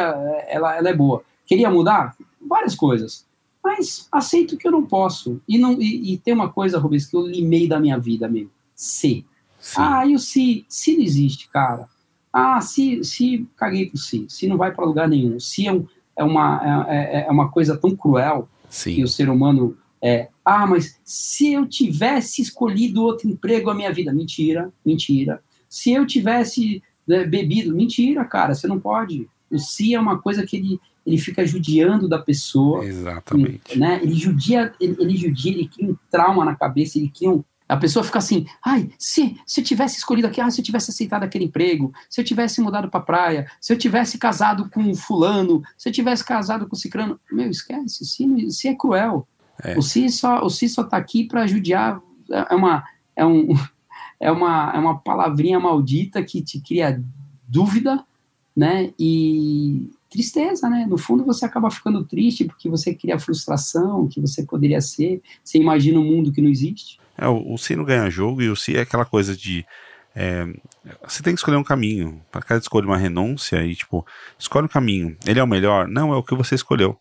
ela, 0.48 0.76
ela 0.76 0.88
é 0.88 0.94
boa. 0.94 1.24
Queria 1.44 1.70
mudar? 1.70 2.16
Várias 2.40 2.74
coisas. 2.74 3.26
Mas 3.62 4.08
aceito 4.12 4.56
que 4.56 4.68
eu 4.68 4.72
não 4.72 4.84
posso. 4.84 5.40
E, 5.48 5.58
não, 5.58 5.80
e, 5.80 6.12
e 6.12 6.18
tem 6.18 6.34
uma 6.34 6.50
coisa, 6.50 6.78
Rubens, 6.78 7.06
que 7.06 7.16
eu 7.16 7.26
limei 7.26 7.66
da 7.66 7.80
minha 7.80 7.98
vida 7.98 8.28
mesmo. 8.28 8.50
Se. 8.74 9.24
Sim. 9.58 9.74
Ah, 9.76 10.06
e 10.06 10.14
o 10.14 10.18
se? 10.18 10.64
Se 10.68 10.94
não 10.94 11.02
existe, 11.02 11.48
cara. 11.48 11.88
Ah, 12.32 12.60
se, 12.60 13.02
se 13.02 13.48
caguei 13.56 13.88
pro 13.88 13.98
si. 13.98 14.26
Se 14.28 14.46
não 14.46 14.56
vai 14.56 14.72
para 14.72 14.84
lugar 14.84 15.08
nenhum. 15.08 15.40
Se 15.40 15.66
é, 15.66 15.72
um, 15.72 15.86
é, 16.16 16.22
uma, 16.22 16.86
é, 16.88 16.96
é, 16.96 17.26
é 17.26 17.30
uma 17.30 17.50
coisa 17.50 17.76
tão 17.76 17.96
cruel 17.96 18.48
Sim. 18.68 18.96
que 18.96 19.04
o 19.04 19.08
ser 19.08 19.30
humano 19.30 19.76
é, 20.04 20.28
ah, 20.44 20.66
mas 20.66 21.00
se 21.02 21.54
eu 21.54 21.66
tivesse 21.66 22.42
escolhido 22.42 23.02
outro 23.02 23.26
emprego 23.26 23.70
a 23.70 23.74
minha 23.74 23.90
vida, 23.90 24.12
mentira, 24.12 24.70
mentira. 24.84 25.42
Se 25.66 25.92
eu 25.92 26.06
tivesse 26.06 26.82
né, 27.08 27.24
bebido, 27.24 27.74
mentira, 27.74 28.22
cara, 28.26 28.54
você 28.54 28.66
não 28.66 28.78
pode. 28.78 29.26
O 29.50 29.58
si 29.58 29.94
é 29.94 29.98
uma 29.98 30.18
coisa 30.18 30.44
que 30.44 30.58
ele, 30.58 30.80
ele 31.06 31.16
fica 31.16 31.46
judiando 31.46 32.06
da 32.06 32.18
pessoa. 32.18 32.84
Exatamente. 32.84 33.78
Né? 33.78 33.98
Ele 34.02 34.14
judia, 34.14 34.74
ele, 34.78 34.94
ele 35.00 35.16
judia, 35.16 35.52
ele 35.52 35.68
cria 35.68 35.90
um 35.90 35.96
trauma 36.10 36.44
na 36.44 36.54
cabeça, 36.54 36.98
ele 36.98 37.08
cria 37.08 37.30
um, 37.30 37.42
a 37.66 37.78
pessoa 37.78 38.04
fica 38.04 38.18
assim, 38.18 38.46
ai, 38.62 38.90
se, 38.98 39.40
se 39.46 39.62
eu 39.62 39.64
tivesse 39.64 39.96
escolhido 39.96 40.28
aqui, 40.28 40.38
ah, 40.38 40.50
se 40.50 40.60
eu 40.60 40.64
tivesse 40.64 40.90
aceitado 40.90 41.22
aquele 41.22 41.46
emprego, 41.46 41.94
se 42.10 42.20
eu 42.20 42.24
tivesse 42.24 42.60
mudado 42.60 42.90
para 42.90 43.00
praia, 43.00 43.50
se 43.58 43.72
eu 43.72 43.78
tivesse 43.78 44.18
casado 44.18 44.68
com 44.68 44.94
fulano, 44.94 45.62
se 45.78 45.88
eu 45.88 45.92
tivesse 45.92 46.22
casado 46.22 46.68
com 46.68 46.76
cicrano, 46.76 47.18
meu, 47.32 47.48
esquece, 47.48 48.04
si, 48.04 48.50
si 48.50 48.68
é 48.68 48.74
cruel. 48.74 49.26
É. 49.62 49.78
O 49.78 49.82
Si 49.82 50.08
só 50.10 50.44
o 50.44 50.50
si 50.50 50.68
só 50.68 50.84
tá 50.84 50.96
aqui 50.96 51.24
para 51.24 51.46
judiar 51.46 52.00
é 52.30 52.54
uma 52.54 52.84
é 53.14 53.24
um 53.24 53.48
é 54.20 54.30
uma 54.30 54.72
é 54.74 54.78
uma 54.78 54.98
palavrinha 54.98 55.60
maldita 55.60 56.22
que 56.22 56.42
te 56.42 56.60
cria 56.60 57.02
dúvida, 57.46 58.04
né? 58.56 58.92
E 58.98 59.90
tristeza, 60.10 60.68
né? 60.68 60.86
No 60.88 60.96
fundo 60.96 61.24
você 61.24 61.44
acaba 61.44 61.70
ficando 61.70 62.04
triste 62.04 62.44
porque 62.44 62.68
você 62.68 62.94
cria 62.94 63.18
frustração 63.18 64.08
que 64.08 64.20
você 64.20 64.44
poderia 64.44 64.80
ser, 64.80 65.20
você 65.42 65.58
imagina 65.58 65.98
um 65.98 66.04
mundo 66.04 66.32
que 66.32 66.40
não 66.40 66.48
existe. 66.48 66.98
É, 67.16 67.28
o, 67.28 67.54
o 67.54 67.58
Si 67.58 67.76
não 67.76 67.84
ganha 67.84 68.10
jogo 68.10 68.42
e 68.42 68.48
o 68.48 68.56
Si 68.56 68.76
é 68.76 68.80
aquela 68.80 69.04
coisa 69.04 69.36
de 69.36 69.64
é, 70.14 70.46
você 71.06 71.22
tem 71.22 71.34
que 71.34 71.40
escolher 71.40 71.56
um 71.56 71.64
caminho. 71.64 72.22
Para 72.30 72.42
cada 72.42 72.60
escolha 72.60 72.86
uma 72.86 72.96
renúncia 72.96 73.64
e 73.64 73.74
tipo, 73.74 74.06
escolhe 74.38 74.66
um 74.66 74.68
caminho. 74.68 75.16
Ele 75.26 75.40
é 75.40 75.42
o 75.42 75.46
melhor? 75.46 75.88
Não, 75.88 76.12
é 76.12 76.16
o 76.16 76.22
que 76.22 76.34
você 76.34 76.54
escolheu. 76.54 76.96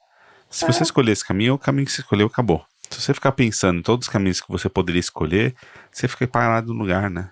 Se 0.54 0.68
você 0.68 0.84
escolher 0.84 1.12
esse 1.12 1.26
caminho, 1.26 1.51
é 1.51 1.54
o 1.54 1.58
caminho 1.58 1.86
que 1.86 1.91
você 1.91 2.01
escolheu 2.01 2.28
acabou. 2.28 2.64
Se 2.89 3.01
você 3.01 3.14
ficar 3.14 3.32
pensando 3.32 3.80
em 3.80 3.82
todos 3.82 4.08
os 4.08 4.12
caminhos 4.12 4.39
que 4.39 4.51
você 4.51 4.70
poderia 4.70 4.99
escolher, 4.99 5.56
você 5.91 6.08
fica 6.08 6.28
parado 6.28 6.74
no 6.74 6.80
lugar, 6.80 7.10
né? 7.10 7.32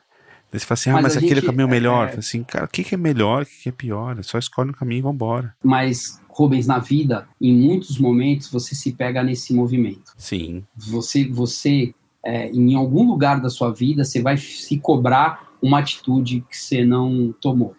Daí 0.52 0.60
você 0.60 0.66
fala 0.66 0.74
assim, 0.74 0.90
ah, 0.90 0.94
mas, 0.94 1.04
mas 1.04 1.18
aquele 1.18 1.36
gente, 1.36 1.46
é 1.46 1.48
o 1.48 1.52
caminho 1.52 1.68
melhor. 1.68 2.10
É... 2.10 2.18
Assim, 2.18 2.44
cara, 2.44 2.66
o 2.66 2.68
que, 2.68 2.84
que 2.84 2.96
é 2.96 2.98
melhor, 2.98 3.44
o 3.44 3.46
que, 3.46 3.64
que 3.64 3.70
é 3.70 3.72
pior? 3.72 4.20
É 4.20 4.24
só 4.24 4.40
escolhe 4.40 4.72
um 4.72 4.74
caminho 4.74 5.00
e 5.00 5.04
vambora. 5.04 5.56
Mas, 5.64 6.20
Rubens, 6.28 6.66
na 6.66 6.80
vida, 6.80 7.28
em 7.40 7.56
muitos 7.56 8.00
momentos, 8.00 8.50
você 8.50 8.74
se 8.74 8.92
pega 8.92 9.24
nesse 9.24 9.54
movimento. 9.54 10.14
Sim. 10.18 10.64
Você, 10.76 11.28
você 11.30 11.94
é, 12.26 12.50
em 12.50 12.76
algum 12.76 13.08
lugar 13.08 13.40
da 13.40 13.50
sua 13.50 13.72
vida, 13.72 14.04
você 14.04 14.22
vai 14.22 14.36
se 14.36 14.78
cobrar 14.78 15.48
uma 15.62 15.80
atitude 15.80 16.44
que 16.50 16.58
você 16.58 16.84
não 16.84 17.34
tomou. 17.40 17.76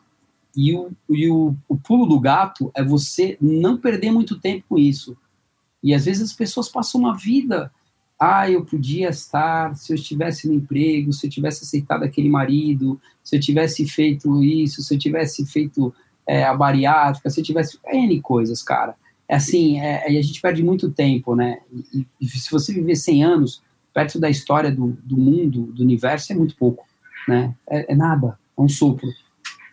E 0.56 0.74
o, 0.74 0.92
e 1.10 1.28
o, 1.28 1.56
o 1.68 1.76
pulo 1.76 2.06
do 2.06 2.20
gato 2.20 2.70
é 2.74 2.84
você 2.84 3.36
não 3.40 3.76
perder 3.76 4.12
muito 4.12 4.38
tempo 4.38 4.64
com 4.68 4.78
isso. 4.78 5.16
E 5.82 5.94
às 5.94 6.04
vezes 6.04 6.22
as 6.22 6.32
pessoas 6.32 6.68
passam 6.68 7.00
uma 7.00 7.16
vida. 7.16 7.72
Ah, 8.18 8.48
eu 8.48 8.64
podia 8.64 9.08
estar, 9.08 9.74
se 9.74 9.92
eu 9.92 9.96
estivesse 9.96 10.46
no 10.46 10.54
emprego, 10.54 11.12
se 11.12 11.26
eu 11.26 11.30
tivesse 11.30 11.64
aceitado 11.64 12.04
aquele 12.04 12.28
marido, 12.28 13.00
se 13.22 13.34
eu 13.34 13.40
tivesse 13.40 13.86
feito 13.86 14.42
isso, 14.42 14.80
se 14.80 14.94
eu 14.94 14.98
tivesse 14.98 15.44
feito 15.44 15.92
é, 16.26 16.44
a 16.44 16.54
bariátrica, 16.54 17.28
se 17.28 17.40
eu 17.40 17.44
tivesse 17.44 17.78
N 17.84 18.20
coisas, 18.20 18.62
cara. 18.62 18.94
é 19.28 19.34
assim, 19.36 19.80
é, 19.80 20.06
a 20.06 20.22
gente 20.22 20.40
perde 20.40 20.62
muito 20.62 20.90
tempo, 20.90 21.34
né? 21.34 21.60
E, 21.92 22.06
e, 22.20 22.28
se 22.28 22.50
você 22.50 22.72
viver 22.72 22.94
100 22.94 23.24
anos, 23.24 23.62
perto 23.92 24.20
da 24.20 24.30
história 24.30 24.70
do, 24.70 24.96
do 25.02 25.16
mundo, 25.16 25.72
do 25.72 25.82
universo, 25.82 26.32
é 26.32 26.36
muito 26.36 26.56
pouco, 26.56 26.86
né? 27.26 27.54
É, 27.68 27.92
é 27.92 27.94
nada, 27.96 28.38
é 28.56 28.60
um 28.60 28.68
sopro. 28.68 29.08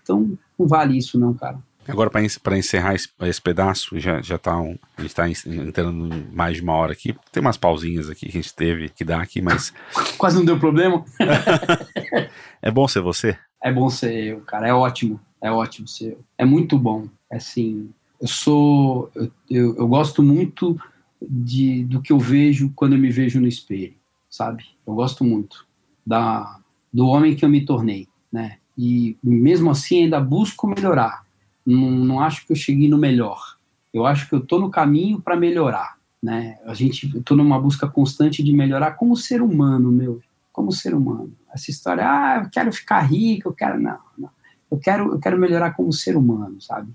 Então, 0.01 0.37
não 0.57 0.67
vale 0.67 0.97
isso 0.97 1.19
não, 1.19 1.33
cara. 1.35 1.59
Agora, 1.87 2.09
para 2.09 2.57
encerrar 2.57 2.93
esse, 2.93 3.09
esse, 3.21 3.41
pedaço, 3.41 3.99
já, 3.99 4.21
já 4.21 4.37
tá 4.37 4.59
um, 4.59 4.77
a 4.95 5.01
gente 5.01 5.09
está 5.09 5.29
entrando 5.29 6.09
mais 6.31 6.57
de 6.57 6.61
uma 6.61 6.73
hora 6.73 6.93
aqui. 6.93 7.15
Tem 7.31 7.41
umas 7.41 7.57
pausinhas 7.57 8.09
aqui 8.09 8.27
que 8.27 8.37
a 8.37 8.41
gente 8.41 8.53
teve 8.53 8.89
que 8.89 9.03
dar 9.03 9.21
aqui, 9.21 9.41
mas. 9.41 9.73
Quase 10.17 10.37
não 10.37 10.45
deu 10.45 10.59
problema. 10.59 11.03
é 12.61 12.69
bom 12.69 12.87
ser 12.87 13.01
você? 13.01 13.37
É 13.61 13.71
bom 13.71 13.89
ser 13.89 14.13
eu, 14.13 14.41
cara. 14.41 14.67
É 14.67 14.73
ótimo. 14.73 15.19
É 15.41 15.51
ótimo 15.51 15.87
ser 15.87 16.13
eu. 16.13 16.19
É 16.37 16.45
muito 16.45 16.77
bom. 16.77 17.07
É 17.31 17.37
assim, 17.37 17.89
eu 18.21 18.27
sou. 18.27 19.09
Eu, 19.15 19.31
eu, 19.49 19.75
eu 19.77 19.87
gosto 19.87 20.21
muito 20.21 20.79
de, 21.21 21.85
do 21.85 22.01
que 22.01 22.13
eu 22.13 22.19
vejo 22.19 22.71
quando 22.75 22.93
eu 22.93 22.99
me 22.99 23.09
vejo 23.09 23.39
no 23.39 23.47
espelho, 23.47 23.95
sabe? 24.29 24.63
Eu 24.85 24.93
gosto 24.93 25.23
muito 25.23 25.65
da, 26.05 26.59
do 26.93 27.07
homem 27.07 27.35
que 27.35 27.43
eu 27.43 27.49
me 27.49 27.65
tornei, 27.65 28.07
né? 28.31 28.57
E 28.77 29.17
mesmo 29.23 29.71
assim 29.71 30.03
ainda 30.03 30.21
busco 30.21 30.67
melhorar 30.67 31.27
não, 31.65 31.91
não 31.91 32.19
acho 32.19 32.45
que 32.45 32.53
eu 32.53 32.55
cheguei 32.55 32.89
no 32.89 32.97
melhor. 32.97 33.57
Eu 33.93 34.05
acho 34.05 34.27
que 34.27 34.35
eu 34.35 34.39
estou 34.39 34.59
no 34.59 34.69
caminho 34.69 35.21
para 35.21 35.35
melhorar, 35.35 35.97
né? 36.21 36.59
A 36.65 36.73
gente, 36.73 37.17
estou 37.17 37.35
numa 37.35 37.59
busca 37.59 37.87
constante 37.87 38.43
de 38.43 38.53
melhorar 38.53 38.91
como 38.91 39.15
ser 39.15 39.41
humano, 39.41 39.91
meu, 39.91 40.21
como 40.51 40.71
ser 40.71 40.93
humano. 40.93 41.33
Essa 41.53 41.71
história, 41.71 42.03
ah, 42.05 42.41
eu 42.43 42.49
quero 42.49 42.71
ficar 42.71 42.99
rico, 43.01 43.49
eu 43.49 43.53
quero 43.53 43.79
não, 43.79 43.97
não. 44.17 44.29
Eu 44.71 44.77
quero, 44.77 45.13
eu 45.13 45.19
quero 45.19 45.39
melhorar 45.39 45.71
como 45.71 45.91
ser 45.91 46.15
humano, 46.15 46.61
sabe? 46.61 46.91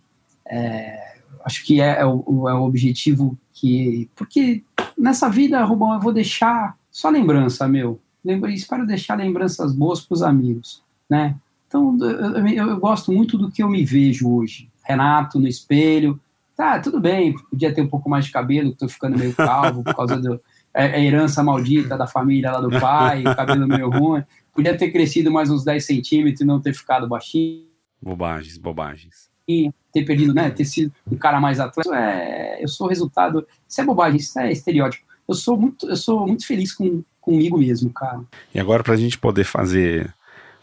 É, 0.46 1.18
acho 1.44 1.64
que 1.64 1.80
é, 1.80 2.00
é, 2.00 2.06
o, 2.06 2.48
é 2.48 2.54
o 2.54 2.62
objetivo 2.62 3.36
que, 3.52 4.08
porque 4.14 4.62
nessa 4.96 5.28
vida, 5.28 5.64
Rubão, 5.64 5.94
eu 5.94 6.00
vou 6.00 6.12
deixar 6.12 6.76
só 6.90 7.08
lembrança, 7.08 7.66
meu. 7.66 8.00
Lembra, 8.24 8.52
espero 8.52 8.86
deixar 8.86 9.16
lembranças 9.16 9.74
boas 9.74 10.00
para 10.00 10.14
os 10.14 10.22
amigos, 10.22 10.82
né? 11.10 11.36
Então, 11.66 11.96
eu, 12.00 12.46
eu, 12.46 12.68
eu, 12.68 12.76
gosto 12.78 13.12
muito 13.12 13.36
do 13.36 13.50
que 13.50 13.62
eu 13.62 13.68
me 13.68 13.84
vejo 13.84 14.30
hoje. 14.30 14.68
Renato 14.82 15.38
no 15.38 15.48
espelho. 15.48 16.20
Tá, 16.56 16.78
tudo 16.78 17.00
bem, 17.00 17.34
podia 17.50 17.74
ter 17.74 17.82
um 17.82 17.88
pouco 17.88 18.08
mais 18.08 18.26
de 18.26 18.30
cabelo, 18.30 18.70
estou 18.70 18.88
ficando 18.88 19.18
meio 19.18 19.34
calvo 19.34 19.82
por 19.82 19.92
causa 19.92 20.20
da 20.20 20.38
é, 20.74 21.00
é 21.00 21.04
herança 21.04 21.42
maldita 21.42 21.96
da 21.96 22.06
família 22.06 22.50
lá 22.50 22.60
do 22.60 22.68
pai, 22.80 23.22
o 23.22 23.36
cabelo 23.36 23.66
meio 23.66 23.88
ruim. 23.88 24.24
Podia 24.52 24.76
ter 24.76 24.90
crescido 24.90 25.30
mais 25.30 25.48
uns 25.50 25.64
10 25.64 25.84
centímetros 25.84 26.40
e 26.40 26.44
não 26.44 26.60
ter 26.60 26.74
ficado 26.74 27.08
baixinho. 27.08 27.64
Bobagens, 28.02 28.58
bobagens. 28.58 29.30
E 29.48 29.70
ter 29.92 30.04
perdido, 30.04 30.34
né? 30.34 30.50
Ter 30.50 30.64
sido 30.64 30.92
um 31.10 31.16
cara 31.16 31.40
mais 31.40 31.60
atleta. 31.60 31.94
É, 31.94 32.62
eu 32.62 32.68
sou 32.68 32.88
resultado. 32.88 33.46
Isso 33.68 33.80
é 33.80 33.84
bobagem, 33.84 34.18
isso 34.18 34.38
é 34.38 34.50
estereótipo. 34.50 35.04
Eu 35.28 35.34
sou 35.34 35.56
muito, 35.56 35.88
eu 35.88 35.96
sou 35.96 36.26
muito 36.26 36.46
feliz 36.46 36.72
com, 36.72 37.02
comigo 37.20 37.56
mesmo, 37.56 37.90
cara. 37.90 38.20
E 38.54 38.58
agora, 38.58 38.82
para 38.82 38.94
a 38.94 38.96
gente 38.96 39.18
poder 39.18 39.44
fazer 39.44 40.12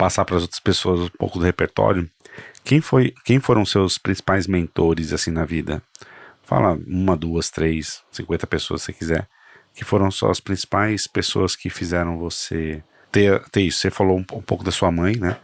passar 0.01 0.25
para 0.25 0.35
as 0.35 0.41
outras 0.41 0.59
pessoas 0.59 1.01
um 1.01 1.09
pouco 1.09 1.37
do 1.37 1.45
repertório, 1.45 2.09
quem 2.63 2.81
foi, 2.81 3.13
quem 3.23 3.39
foram 3.39 3.63
seus 3.63 3.99
principais 3.99 4.47
mentores 4.47 5.13
assim 5.13 5.29
na 5.29 5.45
vida? 5.45 5.79
Fala 6.41 6.75
uma, 6.87 7.15
duas, 7.15 7.51
três, 7.51 8.01
cinquenta 8.11 8.47
pessoas 8.47 8.81
se 8.81 8.91
quiser, 8.93 9.27
que 9.75 9.85
foram 9.85 10.09
só 10.09 10.31
as 10.31 10.39
principais 10.39 11.05
pessoas 11.05 11.55
que 11.55 11.69
fizeram 11.69 12.17
você 12.17 12.83
ter, 13.11 13.43
ter 13.51 13.61
isso. 13.61 13.77
Você 13.77 13.91
falou 13.91 14.17
um, 14.17 14.21
um, 14.21 14.41
pouco 14.41 14.63
da 14.63 14.71
sua 14.71 14.91
mãe, 14.91 15.15
né? 15.17 15.37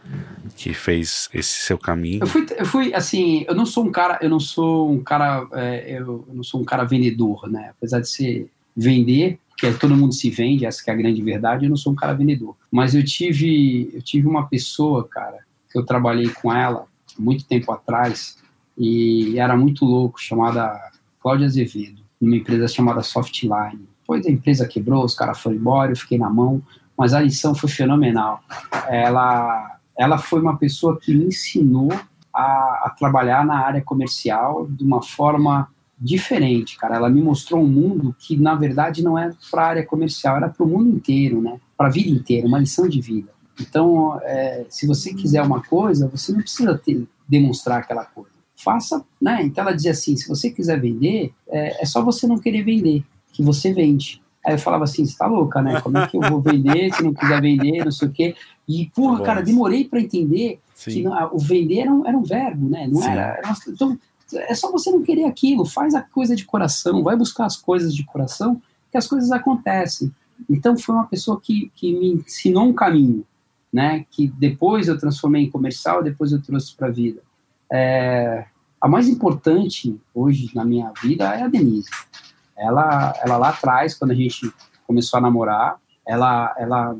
Que 0.56 0.74
fez 0.74 1.28
esse 1.32 1.60
seu 1.60 1.78
caminho. 1.78 2.24
Eu 2.24 2.26
fui, 2.26 2.46
eu 2.56 2.66
fui 2.66 2.92
assim, 2.92 3.44
eu 3.46 3.54
não 3.54 3.64
sou 3.64 3.84
um 3.84 3.92
cara, 3.92 4.18
eu 4.20 4.28
não 4.28 4.40
sou 4.40 4.90
um 4.90 5.00
cara, 5.00 5.46
é, 5.52 5.98
eu, 6.00 6.26
não 6.32 6.42
sou 6.42 6.60
um 6.60 6.64
cara 6.64 6.82
vendedor, 6.82 7.48
né? 7.48 7.70
Apesar 7.78 8.00
de 8.00 8.08
ser 8.08 8.50
vender, 8.76 9.38
que 9.58 9.72
todo 9.72 9.96
mundo 9.96 10.14
se 10.14 10.30
vende, 10.30 10.64
essa 10.64 10.82
que 10.82 10.88
é 10.88 10.92
a 10.92 10.96
grande 10.96 11.20
verdade, 11.20 11.64
eu 11.66 11.68
não 11.68 11.76
sou 11.76 11.92
um 11.92 11.96
cara 11.96 12.14
vendedor. 12.14 12.56
Mas 12.70 12.94
eu 12.94 13.04
tive, 13.04 13.90
eu 13.92 14.00
tive 14.00 14.28
uma 14.28 14.46
pessoa, 14.46 15.06
cara, 15.06 15.38
que 15.70 15.76
eu 15.76 15.84
trabalhei 15.84 16.28
com 16.28 16.52
ela 16.52 16.84
muito 17.18 17.44
tempo 17.44 17.72
atrás 17.72 18.38
e 18.76 19.36
era 19.36 19.56
muito 19.56 19.84
louco, 19.84 20.20
chamada 20.22 20.80
Cláudia 21.20 21.46
Azevedo, 21.46 22.00
numa 22.20 22.36
empresa 22.36 22.68
chamada 22.68 23.02
Softline. 23.02 23.88
Depois 24.00 24.24
a 24.24 24.30
empresa 24.30 24.68
quebrou, 24.68 25.04
os 25.04 25.14
caras 25.14 25.40
foram 25.40 25.56
embora, 25.56 25.90
eu 25.90 25.96
fiquei 25.96 26.16
na 26.16 26.30
mão, 26.30 26.62
mas 26.96 27.12
a 27.12 27.20
lição 27.20 27.52
foi 27.52 27.68
fenomenal. 27.68 28.40
Ela, 28.88 29.78
ela 29.98 30.18
foi 30.18 30.40
uma 30.40 30.56
pessoa 30.56 30.98
que 31.00 31.12
me 31.12 31.26
ensinou 31.26 31.92
a, 32.32 32.84
a 32.84 32.94
trabalhar 32.96 33.44
na 33.44 33.58
área 33.58 33.82
comercial 33.82 34.68
de 34.70 34.84
uma 34.84 35.02
forma 35.02 35.68
diferente, 36.00 36.76
cara. 36.76 36.96
Ela 36.96 37.10
me 37.10 37.22
mostrou 37.22 37.62
um 37.62 37.66
mundo 37.66 38.14
que, 38.18 38.36
na 38.36 38.54
verdade, 38.54 39.02
não 39.02 39.18
é 39.18 39.32
para 39.50 39.62
a 39.62 39.66
área 39.66 39.86
comercial, 39.86 40.36
era 40.36 40.48
para 40.48 40.64
o 40.64 40.68
mundo 40.68 40.88
inteiro, 40.88 41.40
né? 41.42 41.58
Para 41.76 41.88
a 41.88 41.90
vida 41.90 42.10
inteira, 42.10 42.46
uma 42.46 42.58
lição 42.58 42.88
de 42.88 43.00
vida. 43.00 43.30
Então, 43.60 44.18
é, 44.22 44.66
se 44.68 44.86
você 44.86 45.12
quiser 45.12 45.42
uma 45.42 45.62
coisa, 45.62 46.08
você 46.08 46.32
não 46.32 46.40
precisa 46.40 46.78
ter, 46.78 47.06
demonstrar 47.28 47.80
aquela 47.80 48.04
coisa. 48.04 48.30
Faça, 48.54 49.04
né? 49.20 49.42
Então 49.42 49.62
ela 49.62 49.74
dizia 49.74 49.92
assim: 49.92 50.16
se 50.16 50.28
você 50.28 50.50
quiser 50.50 50.80
vender, 50.80 51.32
é, 51.48 51.82
é 51.82 51.86
só 51.86 52.02
você 52.02 52.26
não 52.26 52.38
querer 52.38 52.62
vender, 52.62 53.04
que 53.32 53.42
você 53.42 53.72
vende. 53.72 54.20
Aí 54.44 54.54
eu 54.54 54.58
falava 54.58 54.84
assim: 54.84 55.04
você 55.04 55.16
tá 55.16 55.26
louca, 55.26 55.60
né? 55.60 55.80
Como 55.80 55.98
é 55.98 56.06
que 56.06 56.16
eu 56.16 56.22
vou 56.22 56.40
vender 56.40 56.92
se 56.92 57.02
não 57.02 57.14
quiser 57.14 57.40
vender, 57.40 57.84
não 57.84 57.92
sei 57.92 58.08
o 58.08 58.12
quê? 58.12 58.34
E, 58.68 58.90
porra, 58.94 59.22
cara, 59.22 59.42
demorei 59.42 59.84
para 59.84 60.00
entender 60.00 60.60
Sim. 60.74 60.90
que 60.90 61.08
o 61.08 61.38
vender 61.38 61.80
era 61.80 61.92
um, 61.92 62.06
era 62.06 62.16
um 62.16 62.22
verbo, 62.22 62.68
né? 62.68 62.86
Não 62.86 63.02
era, 63.02 63.38
era 63.38 63.46
uma, 63.46 63.56
então, 63.68 63.98
é 64.32 64.54
só 64.54 64.70
você 64.70 64.90
não 64.90 65.02
querer 65.02 65.24
aquilo, 65.24 65.64
faz 65.64 65.94
a 65.94 66.02
coisa 66.02 66.36
de 66.36 66.44
coração, 66.44 67.02
vai 67.02 67.16
buscar 67.16 67.46
as 67.46 67.56
coisas 67.56 67.94
de 67.94 68.04
coração, 68.04 68.60
que 68.90 68.98
as 68.98 69.06
coisas 69.06 69.30
acontecem. 69.30 70.12
Então 70.48 70.76
foi 70.76 70.94
uma 70.94 71.06
pessoa 71.06 71.40
que, 71.40 71.70
que 71.74 71.92
me 71.98 72.12
ensinou 72.12 72.64
um 72.64 72.72
caminho, 72.72 73.24
né? 73.72 74.04
Que 74.10 74.28
depois 74.28 74.88
eu 74.88 74.98
transformei 74.98 75.44
em 75.44 75.50
comercial, 75.50 76.02
depois 76.02 76.32
eu 76.32 76.42
trouxe 76.42 76.74
para 76.74 76.88
a 76.88 76.90
vida. 76.90 77.22
É, 77.72 78.46
a 78.80 78.86
mais 78.88 79.08
importante 79.08 79.98
hoje 80.14 80.50
na 80.54 80.64
minha 80.64 80.92
vida 81.02 81.34
é 81.34 81.42
a 81.42 81.48
Denise. 81.48 81.90
Ela, 82.56 83.14
ela 83.22 83.36
lá 83.36 83.48
atrás, 83.50 83.94
quando 83.94 84.12
a 84.12 84.14
gente 84.14 84.52
começou 84.86 85.18
a 85.18 85.20
namorar, 85.20 85.80
ela, 86.06 86.54
ela 86.58 86.96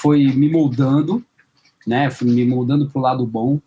foi 0.00 0.24
me 0.32 0.50
moldando, 0.50 1.24
né? 1.86 2.10
Foi 2.10 2.28
me 2.28 2.44
moldando 2.44 2.88
para 2.88 2.98
o 2.98 3.02
lado 3.02 3.26
bom 3.26 3.60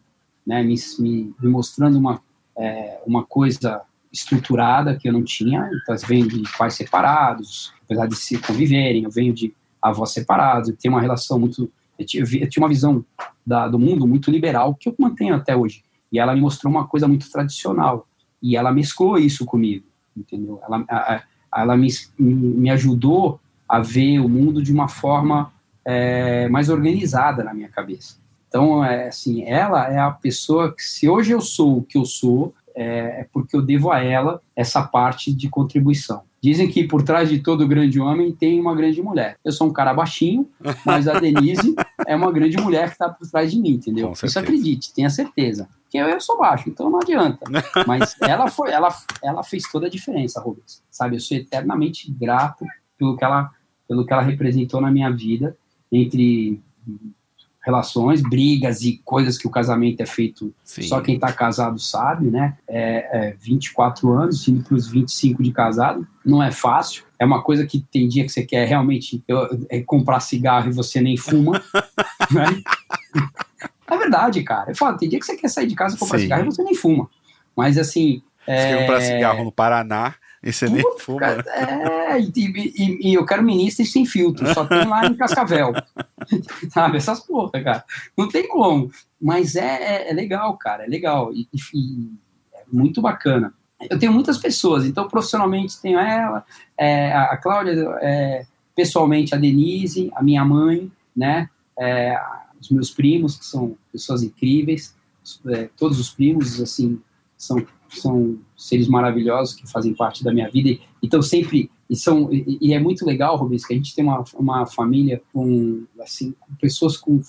né, 0.46 0.64
me, 0.64 0.76
me, 1.00 1.34
me 1.40 1.50
mostrando 1.50 1.98
uma, 1.98 2.22
é, 2.58 3.02
uma 3.06 3.24
coisa 3.24 3.82
estruturada 4.12 4.96
que 4.96 5.10
eu 5.10 5.14
não 5.14 5.24
tinha. 5.24 5.70
Então, 5.82 5.96
eu 5.96 6.08
venho 6.08 6.28
de 6.28 6.44
pais 6.58 6.76
separados, 6.76 7.74
apesar 7.84 8.08
de 8.08 8.16
se 8.16 8.38
conviverem, 8.38 9.04
eu 9.04 9.12
venho 9.12 9.34
de 9.34 9.54
avós 9.82 10.12
separados, 10.12 10.70
eu 10.70 10.78
tenho 10.78 10.94
uma 10.94 11.02
relação 11.02 11.40
muito. 11.40 11.70
Eu 11.98 12.06
tinha, 12.06 12.24
eu 12.24 12.50
tinha 12.50 12.64
uma 12.64 12.70
visão 12.70 13.04
da, 13.46 13.68
do 13.68 13.78
mundo 13.78 14.08
muito 14.08 14.32
liberal, 14.32 14.76
que 14.76 14.90
eu 14.90 14.96
mantenho 14.98 15.36
até 15.36 15.56
hoje. 15.56 15.84
E 16.12 16.20
ela 16.20 16.34
me 16.34 16.42
mostrou 16.42 16.72
uma 16.72 16.88
coisa 16.88 17.08
muito 17.08 17.30
tradicional. 17.30 18.08
E 18.42 18.56
ela 18.56 18.72
mesclou 18.72 19.18
isso 19.18 19.46
comigo, 19.46 19.86
entendeu? 20.16 20.60
Ela, 20.64 20.86
a, 20.90 21.24
ela 21.56 21.78
me, 21.78 21.88
me 22.20 22.70
ajudou 22.70 23.40
a 23.68 23.80
ver 23.80 24.20
o 24.20 24.30
mundo 24.30 24.62
de 24.62 24.72
uma 24.72 24.88
forma 24.88 25.52
é, 25.86 26.48
mais 26.50 26.70
organizada 26.70 27.44
na 27.44 27.54
minha 27.54 27.70
cabeça. 27.70 28.18
Então, 28.54 28.86
é, 28.86 29.08
assim, 29.08 29.44
ela 29.46 29.92
é 29.92 29.98
a 29.98 30.12
pessoa 30.12 30.76
que, 30.76 30.84
se 30.84 31.10
hoje 31.10 31.32
eu 31.32 31.42
sou 31.42 31.80
o 31.80 31.84
que 31.84 31.98
eu 31.98 32.06
sou, 32.06 32.54
é, 32.76 33.22
é 33.22 33.28
porque 33.34 33.56
eu 33.56 33.64
devo 33.64 33.92
a 33.92 34.00
ela 34.00 34.40
essa 34.56 34.84
parte 34.84 35.34
de 35.34 35.50
contribuição. 35.50 36.22
Dizem 36.40 36.70
que 36.70 36.84
por 36.84 37.02
trás 37.02 37.30
de 37.30 37.40
todo 37.40 37.68
grande 37.68 38.00
homem 38.00 38.32
tem 38.32 38.62
uma 38.62 38.76
grande 38.76 39.02
mulher. 39.02 39.40
Eu 39.44 39.52
sou 39.52 39.66
um 39.66 39.74
cara 39.74 39.92
baixinho, 39.92 40.48
mas 40.86 41.08
a 41.08 41.20
Denise 41.20 41.74
é 42.06 42.16
uma 42.16 42.32
grande 42.32 42.56
mulher 42.58 42.90
que 42.90 42.92
está 42.92 43.10
por 43.10 43.28
trás 43.28 43.52
de 43.52 43.60
mim, 43.60 43.72
entendeu? 43.72 44.14
Isso 44.24 44.38
acredite, 44.38 44.94
tenha 44.94 45.10
certeza. 45.10 45.68
Porque 45.82 45.98
eu, 45.98 46.06
eu 46.06 46.22
sou 46.22 46.38
baixo, 46.38 46.70
então 46.70 46.92
não 46.92 47.00
adianta. 47.00 47.40
Mas 47.88 48.16
ela 48.22 48.48
foi, 48.48 48.70
ela, 48.72 48.90
ela 49.24 49.44
fez 49.44 49.64
toda 49.72 49.88
a 49.88 49.90
diferença, 49.90 50.40
Rubens. 50.40 50.84
Sabe, 50.92 51.16
eu 51.16 51.20
sou 51.20 51.36
eternamente 51.38 52.12
grato 52.12 52.66
pelo 53.00 53.18
que 53.18 53.24
ela, 53.24 53.50
pelo 53.88 54.06
que 54.06 54.14
ela 54.14 54.22
representou 54.22 54.80
na 54.80 54.92
minha 54.92 55.10
vida 55.10 55.58
entre 55.92 56.62
relações, 57.64 58.22
brigas 58.22 58.82
e 58.82 59.02
coisas 59.06 59.38
que 59.38 59.48
o 59.48 59.50
casamento 59.50 60.02
é 60.02 60.06
feito 60.06 60.54
Sim. 60.64 60.82
só 60.84 61.00
quem 61.00 61.16
está 61.16 61.32
casado 61.32 61.80
sabe, 61.80 62.30
né? 62.30 62.58
É, 62.68 63.30
é 63.30 63.36
24 63.40 64.12
anos, 64.12 64.46
indo 64.48 64.64
para 64.64 64.76
os 64.76 64.88
25 64.88 65.42
de 65.42 65.52
casado, 65.52 66.06
não 66.26 66.44
é 66.44 66.52
fácil. 66.52 67.06
É 67.18 67.26
uma 67.26 67.42
coisa 67.42 67.66
que 67.66 67.80
tem 67.80 68.08
dia 68.08 68.26
que 68.26 68.32
você 68.32 68.44
quer 68.44 68.68
realmente 68.68 69.24
é, 69.70 69.82
comprar 69.82 70.20
cigarro 70.20 70.70
e 70.70 70.74
você 70.74 71.00
nem 71.00 71.16
fuma, 71.16 71.64
né? 72.30 72.62
É 73.88 73.98
verdade, 73.98 74.44
cara. 74.44 74.72
Eu 74.72 74.76
falo, 74.76 74.98
tem 74.98 75.08
dia 75.08 75.20
que 75.20 75.26
você 75.26 75.38
quer 75.38 75.48
sair 75.48 75.68
de 75.68 75.76
casa, 75.76 75.98
comprar 75.98 76.18
Sim. 76.18 76.24
cigarro 76.24 76.44
e 76.44 76.46
você 76.46 76.64
nem 76.64 76.76
fuma. 76.76 77.10
Mas 77.56 77.78
assim. 77.78 78.22
Você 78.46 78.52
é... 78.52 78.78
comprar 78.82 79.00
cigarro 79.00 79.46
no 79.46 79.52
Paraná 79.54 80.16
e 80.44 80.52
você 80.52 80.68
nem 80.68 80.84
fuma. 81.00 81.26
É, 81.26 82.20
e, 82.20 82.32
e, 82.36 83.10
e, 83.10 83.14
eu 83.14 83.26
quero 83.26 83.42
ministro 83.42 83.86
sem 83.86 84.06
filtro, 84.06 84.54
só 84.54 84.66
tem 84.66 84.86
lá 84.86 85.06
em 85.06 85.16
Cascavel. 85.16 85.72
Sabe, 86.70 86.98
essas 86.98 87.22
porra, 87.22 87.64
cara. 87.64 87.86
Não 88.18 88.28
tem 88.28 88.48
como. 88.48 88.92
Mas 89.22 89.56
é, 89.56 89.62
é, 89.62 90.12
é 90.12 90.14
legal, 90.14 90.58
cara, 90.58 90.84
é 90.84 90.88
legal. 90.88 91.34
E, 91.34 91.48
e, 91.54 92.12
é 92.54 92.64
muito 92.72 93.02
bacana. 93.02 93.54
eu 93.90 93.98
tenho 93.98 94.12
muitas 94.12 94.38
pessoas, 94.38 94.86
então 94.86 95.08
profissionalmente 95.08 95.82
tenho 95.82 95.98
ela, 95.98 96.46
é, 96.78 97.14
a 97.14 97.38
Cláudia, 97.38 97.74
é, 98.02 98.46
pessoalmente 98.76 99.34
a 99.34 99.38
Denise, 99.38 100.12
a 100.14 100.22
minha 100.22 100.44
mãe, 100.44 100.92
né, 101.16 101.50
é, 101.80 102.20
os 102.60 102.70
meus 102.70 102.92
primos, 102.92 103.38
que 103.38 103.46
são 103.46 103.78
pessoas 103.92 104.24
incríveis, 104.24 104.96
é, 105.48 105.70
todos 105.78 106.00
os 106.00 106.10
primos, 106.10 106.62
assim, 106.62 107.02
são, 107.38 107.66
são 108.00 108.38
seres 108.56 108.88
maravilhosos 108.88 109.56
que 109.56 109.70
fazem 109.70 109.94
parte 109.94 110.24
da 110.24 110.34
minha 110.34 110.50
vida, 110.50 110.80
então 111.02 111.22
sempre, 111.22 111.70
e, 111.90 111.96
são, 111.96 112.32
e, 112.34 112.58
e 112.62 112.74
é 112.74 112.80
muito 112.80 113.06
legal, 113.06 113.36
Rubens, 113.38 113.66
que 113.66 113.74
a 113.74 113.78
gente 113.78 113.96
tem 113.96 114.04
uma, 114.04 114.24
uma 114.36 114.66
família 114.66 115.22
com, 115.32 115.84
assim, 116.00 116.34
com 116.40 116.56
pessoas 116.56 116.98
com, 116.98 117.22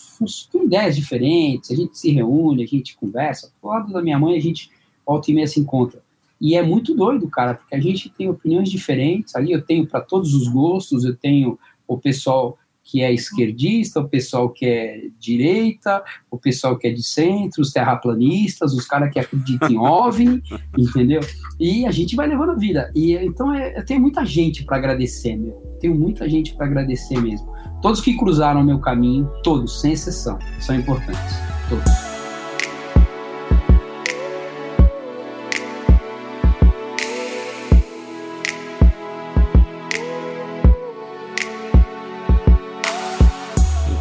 com 0.52 0.64
ideias 0.64 0.96
diferentes, 0.96 1.70
a 1.70 1.76
gente 1.76 1.98
se 1.98 2.10
reúne, 2.10 2.64
a 2.64 2.66
gente 2.66 2.96
conversa, 2.96 3.52
do 3.62 3.68
lado 3.68 3.92
da 3.92 4.02
minha 4.02 4.18
mãe 4.18 4.36
a 4.36 4.40
gente 4.40 4.70
volta 5.06 5.30
e 5.30 5.34
meia 5.34 5.46
se 5.46 5.60
encontra, 5.60 6.02
e 6.40 6.56
é 6.56 6.62
muito 6.62 6.94
doido, 6.94 7.28
cara, 7.28 7.54
porque 7.54 7.74
a 7.74 7.80
gente 7.80 8.10
tem 8.10 8.28
opiniões 8.28 8.70
diferentes. 8.70 9.34
Ali 9.34 9.52
eu 9.52 9.62
tenho 9.62 9.86
para 9.86 10.02
todos 10.02 10.34
os 10.34 10.46
gostos, 10.46 11.04
eu 11.04 11.16
tenho 11.16 11.58
o 11.86 11.96
pessoal 11.96 12.58
que 12.85 13.03
é 13.03 13.11
esquerdista, 13.11 14.01
o 14.01 14.09
pessoal 14.09 14.51
que 14.51 14.66
é 14.66 15.09
direita, 15.18 16.05
o 16.30 16.39
pessoal 16.39 16.76
que 16.76 16.87
é 16.87 16.93
de 16.93 17.03
centro, 17.03 17.62
os 17.62 17.72
terraplanistas, 17.72 18.74
os 18.74 18.87
caras 18.87 19.11
que 19.11 19.18
acreditam 19.18 19.70
em 19.70 19.78
OVNI, 19.78 20.43
entendeu? 20.76 21.20
E 21.59 21.87
a 21.87 21.91
gente 21.91 22.14
vai 22.14 22.28
levando 22.28 22.51
a 22.51 22.57
vida. 22.57 22.93
E 22.95 23.14
então 23.14 23.53
é, 23.55 23.78
eu 23.78 23.85
tenho 23.85 24.01
muita 24.01 24.24
gente 24.24 24.64
para 24.64 24.76
agradecer, 24.76 25.35
meu. 25.35 25.55
Tenho 25.80 25.95
muita 25.95 26.28
gente 26.28 26.55
para 26.55 26.66
agradecer 26.66 27.20
mesmo. 27.20 27.51
Todos 27.80 28.01
que 28.01 28.16
cruzaram 28.16 28.61
o 28.61 28.64
meu 28.64 28.78
caminho, 28.78 29.28
todos, 29.43 29.80
sem 29.80 29.93
exceção, 29.93 30.39
são 30.61 30.74
importantes. 30.76 31.35
Todos. 31.68 32.03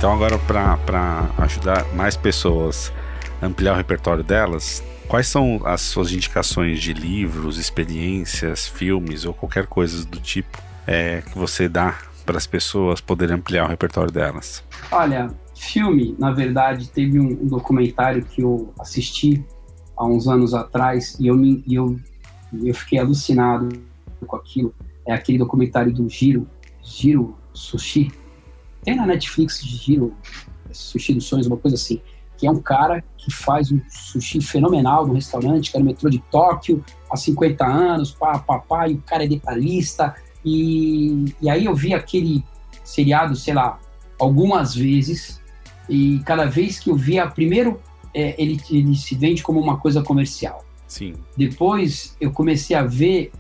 Então, 0.04 0.12
agora, 0.12 0.38
para 0.38 1.30
ajudar 1.38 1.86
mais 1.96 2.18
pessoas 2.18 2.92
a 3.42 3.46
ampliar 3.46 3.72
o 3.72 3.78
repertório 3.78 4.22
delas, 4.22 4.84
quais 5.08 5.28
são 5.28 5.62
as 5.64 5.80
suas 5.80 6.12
indicações 6.12 6.82
de 6.82 6.92
livros, 6.92 7.58
experiências, 7.58 8.68
filmes 8.68 9.24
ou 9.24 9.34
qualquer 9.34 9.66
coisa 9.66 10.06
do 10.06 10.20
tipo 10.20 10.62
é, 10.86 11.22
que 11.22 11.38
você 11.38 11.70
dá 11.70 11.98
para 12.26 12.36
as 12.36 12.46
pessoas 12.46 13.00
poderem 13.00 13.36
ampliar 13.36 13.64
o 13.64 13.70
repertório 13.70 14.12
delas? 14.12 14.62
Olha, 14.92 15.34
filme, 15.56 16.18
na 16.20 16.32
verdade, 16.32 16.90
teve 16.90 17.18
um, 17.18 17.42
um 17.42 17.48
documentário 17.48 18.26
que 18.26 18.42
eu 18.42 18.74
assisti 18.78 19.42
há 19.96 20.06
uns 20.06 20.28
anos 20.28 20.54
atrás 20.54 21.18
e 21.18 21.28
eu, 21.28 21.38
me, 21.38 21.64
eu, 21.66 21.98
eu 22.62 22.76
fiquei 22.76 23.00
alucinado 23.00 23.70
com 24.28 24.36
aquilo. 24.36 24.76
É 25.08 25.14
aquele 25.14 25.38
documentário 25.38 25.94
do 25.94 26.10
Giro, 26.10 26.46
Giro 26.82 27.38
Sushi, 27.54 28.12
tem 28.84 28.96
na 28.96 29.06
Netflix 29.06 29.64
de 29.64 29.76
giro, 29.76 30.14
Sushi 30.72 31.14
dos 31.14 31.26
Sonhos, 31.26 31.48
uma 31.48 31.58
coisa 31.58 31.76
assim, 31.76 32.02
que 32.38 32.48
é 32.48 32.52
um 32.52 32.62
cara 32.62 33.04
que 33.18 33.32
faz 33.32 33.72
um 33.72 33.80
sushi 33.90 34.42
fenomenal 34.42 35.08
no 35.08 35.14
restaurante, 35.14 35.72
que 35.72 35.78
é 35.78 35.80
no 35.80 35.86
metrô 35.86 36.10
de 36.10 36.20
Tóquio, 36.32 36.84
há 37.10 37.16
50 37.16 37.66
anos, 37.66 38.12
pá, 38.12 38.40
pá, 38.40 38.60
pá, 38.60 38.90
e 38.90 38.96
o 38.96 39.02
cara 39.02 39.24
é 39.24 39.28
detalhista. 39.28 40.14
E, 40.44 41.34
e 41.42 41.50
aí 41.50 41.66
eu 41.66 41.76
vi 41.76 41.94
aquele 41.94 42.44
seriado, 42.84 43.36
sei 43.36 43.54
lá, 43.54 43.80
algumas 44.20 44.76
vezes, 44.76 45.42
e 45.88 46.20
cada 46.26 46.46
vez 46.46 46.80
que 46.80 46.90
eu 46.90 46.96
via, 46.96 47.28
primeiro 47.28 47.80
é, 48.14 48.36
ele, 48.42 48.60
ele 48.70 48.96
se 48.96 49.16
vende 49.16 49.42
como 49.42 49.60
uma 49.60 49.78
coisa 49.78 50.02
comercial. 50.04 50.66
Sim. 50.88 51.14
Depois 51.38 52.16
eu 52.20 52.32
comecei 52.32 52.76
a 52.76 52.84
ver 52.84 53.32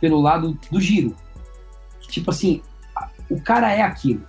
pelo 0.00 0.20
lado 0.20 0.58
do 0.70 0.80
giro. 0.80 1.16
Tipo 2.08 2.30
assim, 2.30 2.62
o 3.28 3.40
cara 3.40 3.72
é 3.72 3.82
aquilo 3.82 4.24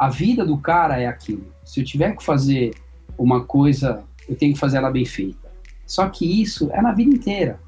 a 0.00 0.08
vida 0.08 0.46
do 0.46 0.56
cara 0.56 0.98
é 0.98 1.06
aquilo. 1.06 1.44
Se 1.62 1.78
eu 1.78 1.84
tiver 1.84 2.16
que 2.16 2.24
fazer 2.24 2.74
uma 3.18 3.44
coisa, 3.44 4.02
eu 4.26 4.34
tenho 4.34 4.54
que 4.54 4.58
fazer 4.58 4.78
ela 4.78 4.90
bem 4.90 5.04
feita. 5.04 5.52
Só 5.86 6.08
que 6.08 6.40
isso 6.40 6.70
é 6.72 6.80
na 6.80 6.90
vida 6.90 7.14
inteira. 7.14 7.60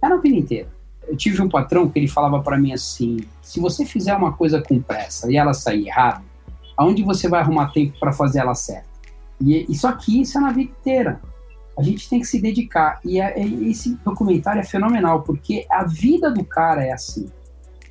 É 0.00 0.08
na 0.08 0.16
vida 0.16 0.34
inteira. 0.34 0.68
Eu 1.06 1.14
tive 1.14 1.42
um 1.42 1.48
patrão 1.48 1.86
que 1.86 1.98
ele 1.98 2.08
falava 2.08 2.42
para 2.42 2.56
mim 2.56 2.72
assim: 2.72 3.18
se 3.42 3.60
você 3.60 3.84
fizer 3.84 4.16
uma 4.16 4.32
coisa 4.32 4.62
com 4.62 4.80
pressa 4.80 5.30
e 5.30 5.36
ela 5.36 5.52
sair 5.52 5.88
errada, 5.88 6.22
aonde 6.74 7.02
você 7.02 7.28
vai 7.28 7.40
arrumar 7.40 7.70
tempo 7.70 7.98
para 8.00 8.12
fazer 8.12 8.38
ela 8.38 8.54
certa? 8.54 8.88
E, 9.38 9.70
e, 9.70 9.74
só 9.74 9.92
que 9.92 10.22
isso 10.22 10.38
é 10.38 10.40
na 10.40 10.52
vida 10.52 10.70
inteira. 10.70 11.20
A 11.78 11.82
gente 11.82 12.08
tem 12.08 12.18
que 12.18 12.26
se 12.26 12.40
dedicar. 12.40 12.98
E 13.04 13.20
é, 13.20 13.38
é, 13.38 13.46
esse 13.46 13.94
documentário 13.96 14.60
é 14.60 14.64
fenomenal, 14.64 15.20
porque 15.20 15.66
a 15.70 15.84
vida 15.84 16.30
do 16.30 16.44
cara 16.44 16.82
é 16.82 16.92
assim. 16.92 17.30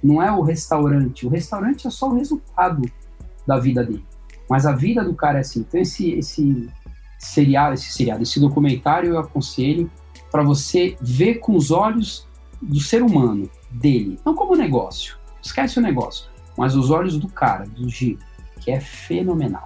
Não 0.03 0.19
é 0.19 0.31
o 0.31 0.41
restaurante. 0.41 1.27
O 1.27 1.29
restaurante 1.29 1.85
é 1.85 1.91
só 1.91 2.09
o 2.09 2.15
resultado 2.15 2.81
da 3.47 3.57
vida 3.57 3.83
dele. 3.83 4.05
Mas 4.49 4.65
a 4.65 4.73
vida 4.73 5.03
do 5.03 5.13
cara 5.13 5.37
é 5.37 5.41
assim. 5.41 5.61
Então 5.61 5.79
esse 5.79 6.11
esse 6.11 6.69
seriado, 7.17 7.73
esse 7.73 7.91
seriado, 7.91 8.23
esse 8.23 8.39
documentário 8.39 9.11
eu 9.11 9.19
aconselho 9.19 9.89
para 10.31 10.43
você 10.43 10.95
ver 11.01 11.35
com 11.35 11.55
os 11.55 11.71
olhos 11.71 12.27
do 12.61 12.79
ser 12.79 13.01
humano, 13.01 13.49
dele, 13.71 14.19
não 14.25 14.35
como 14.35 14.55
negócio. 14.55 15.17
Esquece 15.41 15.79
o 15.79 15.81
negócio, 15.81 16.29
mas 16.57 16.75
os 16.75 16.89
olhos 16.89 17.17
do 17.17 17.27
cara, 17.27 17.65
do 17.65 17.87
Giro, 17.89 18.19
que 18.59 18.71
é 18.71 18.79
fenomenal. 18.79 19.65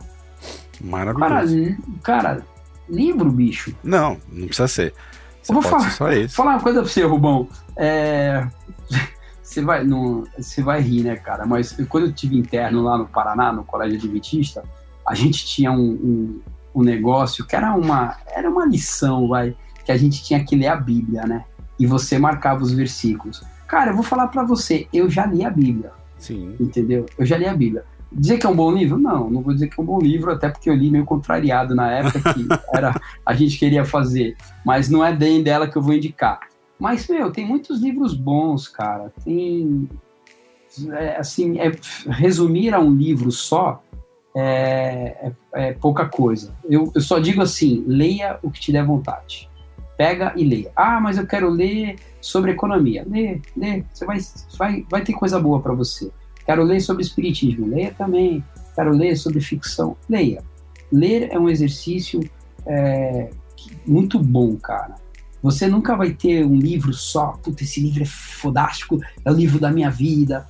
Maravilhoso. 0.80 1.78
Cara, 2.04 2.36
cara 2.36 2.46
livro, 2.90 3.32
bicho. 3.32 3.76
Não, 3.84 4.18
não 4.32 4.48
precisa 4.48 4.68
ser. 4.68 4.94
Você 5.42 5.52
eu 5.52 5.56
vou 5.56 5.64
falar, 5.64 5.92
só 5.92 6.12
isso. 6.12 6.36
falar 6.36 6.52
uma 6.52 6.62
coisa 6.62 6.82
pra 6.82 6.90
você, 6.90 7.04
Rubão. 7.04 7.48
É 7.76 8.48
você 9.52 9.62
vai, 9.62 9.84
não, 9.84 10.24
você 10.38 10.64
vai 10.64 10.82
rir, 10.82 11.04
né, 11.04 11.18
cara? 11.18 11.46
Mas 11.46 11.76
quando 11.90 12.06
eu 12.06 12.14
tive 12.14 12.38
interno 12.38 12.82
lá 12.82 12.98
no 12.98 13.06
Paraná, 13.06 13.52
no 13.52 13.66
Colégio 13.66 13.98
Adventista, 13.98 14.64
a 15.06 15.14
gente 15.14 15.46
tinha 15.46 15.72
um, 15.72 15.92
um, 15.92 16.42
um, 16.76 16.82
negócio 16.82 17.46
que 17.46 17.54
era 17.54 17.76
uma, 17.76 18.16
era 18.34 18.50
uma 18.50 18.66
lição, 18.66 19.28
vai, 19.28 19.54
que 19.84 19.92
a 19.92 19.98
gente 19.98 20.24
tinha 20.24 20.44
que 20.44 20.56
ler 20.56 20.68
a 20.68 20.76
Bíblia, 20.76 21.24
né? 21.24 21.44
E 21.78 21.86
você 21.86 22.18
marcava 22.18 22.64
os 22.64 22.72
versículos. 22.72 23.44
Cara, 23.68 23.92
eu 23.92 23.96
vou 23.96 24.04
falar 24.04 24.28
para 24.28 24.44
você, 24.44 24.88
eu 24.94 25.10
já 25.10 25.26
li 25.26 25.44
a 25.44 25.50
Bíblia. 25.50 25.92
Sim. 26.18 26.56
Entendeu? 26.58 27.06
Eu 27.18 27.26
já 27.26 27.38
li 27.38 27.46
a 27.46 27.54
Bíblia. 27.54 27.84
Dizer 28.10 28.38
que 28.38 28.46
é 28.46 28.50
um 28.50 28.56
bom 28.56 28.72
livro? 28.72 28.98
Não, 28.98 29.30
não 29.30 29.42
vou 29.42 29.54
dizer 29.54 29.68
que 29.68 29.80
é 29.80 29.84
um 29.84 29.86
bom 29.86 30.00
livro, 30.00 30.32
até 30.32 30.50
porque 30.50 30.70
eu 30.70 30.76
li 30.76 30.90
meio 30.90 31.06
contrariado 31.06 31.76
na 31.76 31.92
época 31.92 32.34
que 32.34 32.48
era 32.74 33.00
a 33.26 33.34
gente 33.34 33.58
queria 33.58 33.84
fazer. 33.84 34.38
Mas 34.66 34.90
não 34.90 35.04
é 35.04 35.14
bem 35.14 35.44
dela 35.44 35.68
que 35.68 35.78
eu 35.78 35.82
vou 35.82 35.94
indicar. 35.94 36.51
Mas, 36.82 37.08
meu, 37.08 37.32
tem 37.32 37.46
muitos 37.46 37.80
livros 37.80 38.16
bons, 38.16 38.68
cara. 38.68 39.14
Tem. 39.24 39.88
É, 40.94 41.18
assim, 41.18 41.60
é, 41.60 41.72
resumir 42.08 42.74
a 42.74 42.80
um 42.80 42.92
livro 42.92 43.32
só 43.32 43.84
é, 44.36 45.32
é, 45.54 45.68
é 45.68 45.74
pouca 45.74 46.08
coisa. 46.08 46.56
Eu, 46.68 46.92
eu, 46.96 47.00
só 47.00 47.20
digo 47.20 47.40
assim: 47.40 47.84
leia 47.86 48.40
o 48.42 48.50
que 48.50 48.60
te 48.60 48.72
der 48.72 48.84
vontade. 48.84 49.48
Pega 49.96 50.34
e 50.36 50.44
leia. 50.44 50.72
Ah, 50.76 51.00
mas 51.00 51.20
eu 51.20 51.28
quero 51.28 51.52
ler 51.52 51.98
sobre 52.20 52.50
economia. 52.50 53.06
Lê, 53.08 53.40
lê. 53.56 53.84
Você 53.94 54.04
vai, 54.04 54.18
vai, 54.58 54.86
vai 54.90 55.04
ter 55.04 55.14
coisa 55.14 55.40
boa 55.40 55.62
para 55.62 55.76
você. 55.76 56.10
Quero 56.44 56.64
ler 56.64 56.80
sobre 56.80 57.04
espiritismo. 57.04 57.68
Leia 57.68 57.94
também. 57.96 58.44
Quero 58.74 58.90
ler 58.90 59.16
sobre 59.18 59.40
ficção. 59.40 59.96
Leia. 60.10 60.44
Ler 60.92 61.30
é 61.32 61.38
um 61.38 61.48
exercício 61.48 62.28
é, 62.66 63.30
muito 63.86 64.18
bom, 64.18 64.58
cara. 64.58 64.96
Você 65.42 65.68
nunca 65.68 65.96
vai 65.96 66.12
ter 66.12 66.46
um 66.46 66.56
livro 66.56 66.94
só, 66.94 67.34
puta, 67.44 67.64
esse 67.64 67.82
livro 67.82 68.04
é 68.04 68.06
fodástico, 68.06 69.00
é 69.26 69.32
o 69.32 69.34
livro 69.34 69.60
da 69.60 69.72
minha 69.72 69.90
vida. 69.90 70.48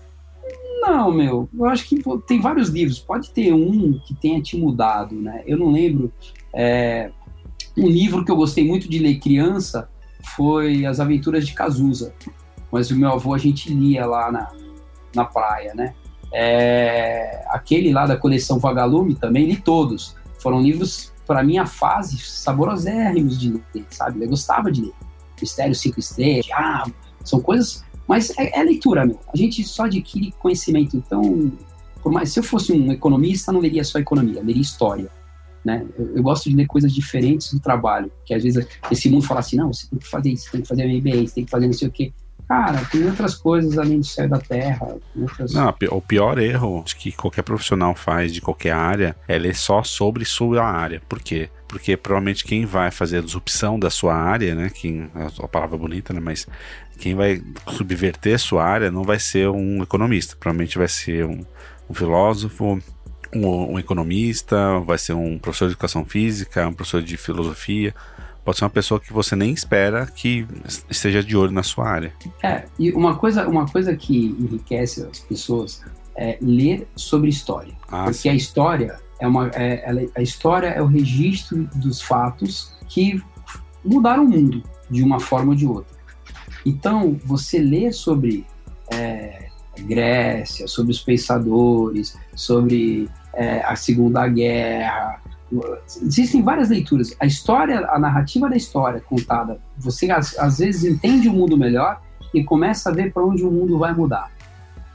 Não, 0.81 1.11
meu, 1.11 1.47
eu 1.53 1.65
acho 1.65 1.87
que 1.87 2.01
tem 2.25 2.41
vários 2.41 2.69
livros. 2.69 2.99
Pode 2.99 3.31
ter 3.31 3.53
um 3.53 3.99
que 3.99 4.13
tenha 4.15 4.41
te 4.41 4.57
mudado, 4.57 5.15
né? 5.15 5.43
Eu 5.45 5.57
não 5.57 5.71
lembro. 5.71 6.11
É, 6.53 7.11
um 7.77 7.87
livro 7.87 8.25
que 8.25 8.31
eu 8.31 8.35
gostei 8.35 8.65
muito 8.65 8.89
de 8.89 8.99
ler 8.99 9.19
criança 9.19 9.89
foi 10.35 10.85
As 10.85 10.99
Aventuras 10.99 11.45
de 11.45 11.53
Cazuza. 11.53 12.13
Mas 12.71 12.89
o 12.89 12.95
meu 12.95 13.11
avô 13.11 13.33
a 13.33 13.37
gente 13.37 13.73
lia 13.73 14.05
lá 14.05 14.31
na, 14.31 14.51
na 15.15 15.25
praia, 15.25 15.73
né? 15.75 15.93
É, 16.33 17.43
aquele 17.49 17.91
lá 17.91 18.05
da 18.05 18.17
coleção 18.17 18.57
Vagalume 18.57 19.15
também 19.15 19.45
li 19.45 19.57
todos. 19.57 20.15
Foram 20.39 20.61
livros 20.61 21.13
para 21.31 21.45
minha 21.45 21.65
fase, 21.65 22.17
saborosérrimos 22.17 23.39
de 23.39 23.53
ler, 23.73 23.85
sabe? 23.89 24.21
Eu 24.21 24.27
gostava 24.27 24.69
de 24.69 24.81
ler. 24.81 24.93
Mistério 25.41 25.73
Cinco 25.73 25.97
Estrelas, 25.97 26.45
Diabo, 26.45 26.93
são 27.23 27.39
coisas. 27.39 27.85
Mas 28.05 28.37
é, 28.37 28.59
é, 28.59 28.61
leitura, 28.63 29.05
meu. 29.05 29.17
A 29.33 29.37
gente 29.37 29.63
só 29.63 29.85
adquire 29.85 30.33
conhecimento. 30.33 30.97
Então, 30.97 31.49
por 32.03 32.11
mais, 32.11 32.33
se 32.33 32.39
eu 32.39 32.43
fosse 32.43 32.73
um 32.73 32.91
economista, 32.91 33.49
não 33.49 33.61
leria 33.61 33.81
só 33.85 33.97
economia, 33.97 34.43
leria 34.43 34.61
história. 34.61 35.09
Né? 35.63 35.87
Eu, 35.97 36.17
eu, 36.17 36.21
gosto 36.21 36.49
de 36.49 36.55
ler 36.55 36.67
coisas 36.67 36.91
diferentes 36.91 37.53
do 37.53 37.61
trabalho, 37.61 38.11
que 38.25 38.33
às 38.33 38.43
vezes 38.43 38.67
esse 38.91 39.09
mundo 39.09 39.25
fala 39.25 39.39
assim, 39.39 39.55
não, 39.55 39.71
você 39.71 39.87
tem 39.87 39.99
que 39.99 40.07
fazer 40.09 40.31
isso, 40.31 40.51
tem 40.51 40.61
que 40.61 40.67
fazer 40.67 40.85
MBA, 40.85 41.27
você 41.27 41.35
tem 41.35 41.45
que 41.45 41.51
fazer 41.51 41.65
não 41.65 41.73
sei 41.73 41.87
o 41.87 41.91
quê. 41.91 42.11
Cara, 42.51 42.83
tem 42.91 43.05
outras 43.05 43.33
coisas 43.33 43.77
além 43.77 44.01
do 44.01 44.05
céu 44.05 44.25
e 44.25 44.27
da 44.27 44.37
terra. 44.37 44.97
Outras... 45.15 45.53
Não, 45.53 45.73
o 45.91 46.01
pior 46.01 46.37
erro 46.37 46.83
que 46.97 47.09
qualquer 47.13 47.43
profissional 47.43 47.95
faz 47.95 48.33
de 48.33 48.41
qualquer 48.41 48.73
área 48.73 49.15
é 49.25 49.37
ler 49.37 49.55
só 49.55 49.83
sobre 49.83 50.25
sua 50.25 50.61
área. 50.61 51.01
Por 51.07 51.21
quê? 51.21 51.49
Porque 51.65 51.95
provavelmente 51.95 52.43
quem 52.43 52.65
vai 52.65 52.91
fazer 52.91 53.19
a 53.19 53.21
disrupção 53.21 53.79
da 53.79 53.89
sua 53.89 54.15
área, 54.15 54.53
né? 54.53 54.69
Quem, 54.69 55.09
a 55.15 55.47
palavra 55.47 55.77
bonita, 55.77 56.11
né? 56.11 56.19
Mas 56.19 56.45
quem 56.97 57.15
vai 57.15 57.41
subverter 57.69 58.37
sua 58.37 58.65
área 58.65 58.91
não 58.91 59.03
vai 59.03 59.17
ser 59.17 59.47
um 59.47 59.81
economista. 59.81 60.35
Provavelmente 60.37 60.77
vai 60.77 60.89
ser 60.89 61.25
um, 61.25 61.39
um 61.89 61.93
filósofo, 61.93 62.81
um, 63.33 63.75
um, 63.75 63.79
economista, 63.79 64.77
vai 64.81 64.97
ser 64.97 65.13
um 65.13 65.39
professor 65.39 65.67
de 65.67 65.75
educação 65.75 66.03
física, 66.03 66.67
um 66.67 66.73
professor 66.73 67.01
de 67.01 67.15
filosofia. 67.15 67.95
Pode 68.43 68.57
ser 68.57 68.63
uma 68.63 68.69
pessoa 68.69 68.99
que 68.99 69.13
você 69.13 69.35
nem 69.35 69.53
espera 69.53 70.05
que 70.07 70.47
esteja 70.89 71.23
de 71.23 71.37
olho 71.37 71.51
na 71.51 71.63
sua 71.63 71.87
área. 71.87 72.13
É, 72.43 72.65
e 72.79 72.91
uma 72.91 73.15
coisa, 73.15 73.47
uma 73.47 73.67
coisa 73.67 73.95
que 73.95 74.35
enriquece 74.39 75.07
as 75.09 75.19
pessoas 75.19 75.83
é 76.15 76.37
ler 76.41 76.87
sobre 76.95 77.29
história. 77.29 77.73
Ah, 77.87 78.05
porque 78.05 78.19
sim. 78.19 78.29
a 78.29 78.33
história 78.33 78.99
é 79.19 79.27
uma. 79.27 79.49
É, 79.53 79.87
ela, 79.87 80.01
a 80.15 80.21
história 80.21 80.67
é 80.67 80.81
o 80.81 80.87
registro 80.87 81.69
dos 81.75 82.01
fatos 82.01 82.73
que 82.87 83.21
mudaram 83.85 84.25
o 84.25 84.29
mundo 84.29 84.63
de 84.89 85.03
uma 85.03 85.19
forma 85.19 85.51
ou 85.51 85.55
de 85.55 85.65
outra. 85.65 85.95
Então, 86.65 87.19
você 87.23 87.59
lê 87.59 87.91
sobre 87.91 88.45
é, 88.91 89.47
Grécia, 89.79 90.67
sobre 90.67 90.91
os 90.91 90.99
pensadores, 90.99 92.17
sobre 92.35 93.09
é, 93.33 93.61
a 93.63 93.75
Segunda 93.75 94.27
Guerra, 94.27 95.21
existem 96.01 96.41
várias 96.41 96.69
leituras. 96.69 97.15
A 97.19 97.25
história, 97.25 97.85
a 97.89 97.99
narrativa 97.99 98.49
da 98.49 98.55
história 98.55 99.01
contada, 99.01 99.59
você 99.77 100.09
às, 100.09 100.37
às 100.39 100.59
vezes 100.59 100.83
entende 100.83 101.27
o 101.27 101.33
mundo 101.33 101.57
melhor 101.57 102.01
e 102.33 102.43
começa 102.43 102.89
a 102.89 102.93
ver 102.93 103.11
para 103.11 103.25
onde 103.25 103.43
o 103.43 103.51
mundo 103.51 103.77
vai 103.77 103.93
mudar, 103.93 104.31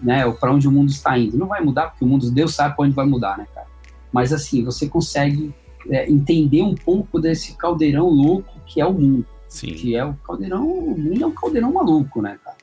né? 0.00 0.24
Ou 0.24 0.32
para 0.32 0.52
onde 0.52 0.66
o 0.66 0.72
mundo 0.72 0.88
está 0.88 1.18
indo. 1.18 1.36
Não 1.36 1.46
vai 1.46 1.62
mudar 1.62 1.90
porque 1.90 2.04
o 2.04 2.08
mundo 2.08 2.30
Deus 2.30 2.54
sabe 2.54 2.74
para 2.74 2.84
onde 2.84 2.94
vai 2.94 3.06
mudar, 3.06 3.36
né, 3.36 3.46
cara? 3.54 3.66
Mas 4.10 4.32
assim, 4.32 4.64
você 4.64 4.88
consegue 4.88 5.54
é, 5.90 6.10
entender 6.10 6.62
um 6.62 6.74
pouco 6.74 7.20
desse 7.20 7.54
caldeirão 7.56 8.08
louco 8.08 8.58
que 8.64 8.80
é 8.80 8.86
o 8.86 8.94
mundo. 8.94 9.26
Sim. 9.48 9.74
Que 9.74 9.94
é 9.94 10.04
o 10.04 10.14
caldeirão, 10.14 10.66
o 10.66 10.98
mundo 10.98 11.22
é 11.22 11.26
um 11.26 11.32
caldeirão 11.32 11.72
maluco, 11.72 12.22
né, 12.22 12.38
cara? 12.42 12.56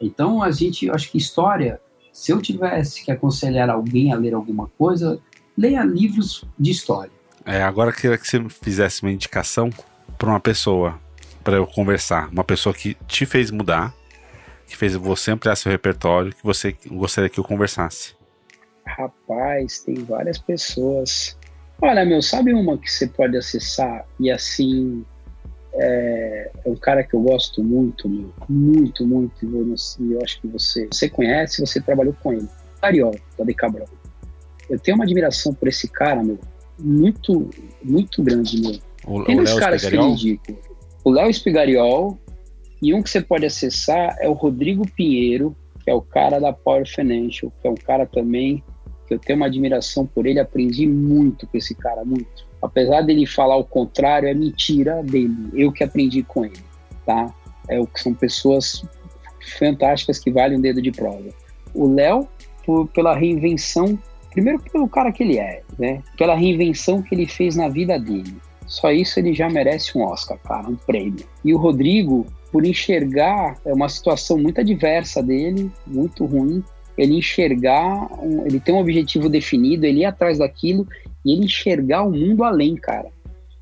Então 0.00 0.42
a 0.42 0.50
gente, 0.50 0.86
eu 0.86 0.94
acho 0.94 1.10
que 1.10 1.18
história, 1.18 1.80
se 2.12 2.32
eu 2.32 2.40
tivesse 2.40 3.04
que 3.04 3.12
aconselhar 3.12 3.68
alguém 3.68 4.12
a 4.12 4.16
ler 4.16 4.34
alguma 4.34 4.68
coisa, 4.78 5.20
leia 5.56 5.84
livros 5.84 6.44
de 6.58 6.70
história 6.70 7.13
é, 7.46 7.62
agora 7.62 7.90
eu 7.90 7.94
queria 7.94 8.16
que 8.16 8.26
você 8.26 8.42
fizesse 8.48 9.02
uma 9.02 9.12
indicação 9.12 9.70
para 10.16 10.28
uma 10.28 10.40
pessoa, 10.40 10.98
para 11.42 11.56
eu 11.56 11.66
conversar. 11.66 12.28
Uma 12.30 12.44
pessoa 12.44 12.74
que 12.74 12.94
te 13.06 13.26
fez 13.26 13.50
mudar, 13.50 13.94
que 14.66 14.76
fez 14.76 14.94
você 14.94 15.30
ampliar 15.30 15.54
seu 15.56 15.70
repertório, 15.70 16.34
que 16.34 16.42
você 16.42 16.74
gostaria 16.86 17.28
que 17.28 17.38
eu 17.38 17.44
conversasse. 17.44 18.14
Rapaz, 18.86 19.80
tem 19.80 19.94
várias 19.96 20.38
pessoas. 20.38 21.38
Olha, 21.82 22.04
meu, 22.04 22.22
sabe 22.22 22.54
uma 22.54 22.78
que 22.78 22.90
você 22.90 23.06
pode 23.06 23.36
acessar 23.36 24.06
e 24.18 24.30
assim. 24.30 25.04
É, 25.76 26.52
é 26.64 26.70
um 26.70 26.76
cara 26.76 27.02
que 27.02 27.14
eu 27.14 27.20
gosto 27.20 27.62
muito, 27.62 28.08
meu, 28.08 28.32
muito, 28.48 29.04
muito. 29.04 29.44
E 29.44 30.12
eu 30.12 30.22
acho 30.22 30.40
que 30.40 30.46
você, 30.46 30.86
você 30.86 31.10
conhece, 31.10 31.60
você 31.60 31.80
trabalhou 31.80 32.14
com 32.22 32.32
ele. 32.32 32.48
Ariol, 32.80 33.14
da 33.36 33.44
Decabral. 33.44 33.88
Eu 34.70 34.78
tenho 34.78 34.96
uma 34.96 35.04
admiração 35.04 35.52
por 35.52 35.66
esse 35.66 35.88
cara, 35.88 36.22
meu 36.22 36.38
muito, 36.78 37.50
muito 37.82 38.22
grande, 38.22 38.60
meu. 38.60 38.78
O, 39.06 39.24
Tem 39.24 39.36
dois 39.36 39.54
caras 39.54 39.82
Espigariol? 39.82 40.16
que 40.16 40.28
eu 40.28 40.32
indico. 40.32 40.74
O 41.04 41.10
Léo 41.10 41.30
Espigariol 41.30 42.18
e 42.82 42.94
um 42.94 43.02
que 43.02 43.10
você 43.10 43.20
pode 43.20 43.46
acessar 43.46 44.16
é 44.20 44.28
o 44.28 44.32
Rodrigo 44.32 44.84
Pinheiro, 44.92 45.54
que 45.82 45.90
é 45.90 45.94
o 45.94 46.00
cara 46.00 46.38
da 46.38 46.52
Power 46.52 46.86
Financial, 46.86 47.52
que 47.60 47.68
é 47.68 47.70
um 47.70 47.74
cara 47.74 48.06
também 48.06 48.62
que 49.06 49.14
eu 49.14 49.18
tenho 49.18 49.38
uma 49.38 49.46
admiração 49.46 50.06
por 50.06 50.26
ele, 50.26 50.40
aprendi 50.40 50.86
muito 50.86 51.46
com 51.46 51.58
esse 51.58 51.74
cara, 51.74 52.04
muito. 52.04 52.46
Apesar 52.62 53.02
dele 53.02 53.26
falar 53.26 53.56
o 53.56 53.64
contrário, 53.64 54.28
é 54.28 54.34
mentira 54.34 55.02
dele, 55.02 55.50
eu 55.52 55.70
que 55.70 55.84
aprendi 55.84 56.22
com 56.22 56.44
ele, 56.44 56.58
tá? 57.04 57.32
É 57.68 57.78
o 57.78 57.86
que 57.86 58.00
são 58.00 58.14
pessoas 58.14 58.82
fantásticas 59.58 60.18
que 60.18 60.30
valem 60.30 60.58
um 60.58 60.60
dedo 60.60 60.80
de 60.80 60.90
prova. 60.90 61.28
O 61.74 61.86
Léo, 61.86 62.26
pela 62.94 63.14
reinvenção 63.14 63.98
Primeiro 64.34 64.60
pelo 64.60 64.88
cara 64.88 65.12
que 65.12 65.22
ele 65.22 65.38
é, 65.38 65.62
né? 65.78 66.02
Pela 66.18 66.34
reinvenção 66.34 67.00
que 67.00 67.14
ele 67.14 67.26
fez 67.26 67.54
na 67.54 67.68
vida 67.68 67.98
dele. 67.98 68.36
Só 68.66 68.90
isso 68.90 69.18
ele 69.20 69.32
já 69.32 69.48
merece 69.48 69.96
um 69.96 70.02
Oscar, 70.02 70.36
cara, 70.38 70.68
um 70.68 70.74
prêmio. 70.74 71.24
E 71.44 71.54
o 71.54 71.56
Rodrigo, 71.56 72.26
por 72.50 72.66
enxergar 72.66 73.56
é 73.64 73.72
uma 73.72 73.88
situação 73.88 74.36
muito 74.36 74.60
adversa 74.60 75.22
dele, 75.22 75.70
muito 75.86 76.26
ruim, 76.26 76.64
ele 76.98 77.14
enxergar, 77.16 78.08
ele 78.44 78.58
tem 78.58 78.74
um 78.74 78.78
objetivo 78.78 79.28
definido, 79.28 79.86
ele 79.86 80.00
ir 80.00 80.04
atrás 80.04 80.38
daquilo 80.38 80.86
e 81.24 81.32
ele 81.32 81.44
enxergar 81.44 82.02
o 82.02 82.10
mundo 82.10 82.42
além, 82.42 82.74
cara. 82.74 83.08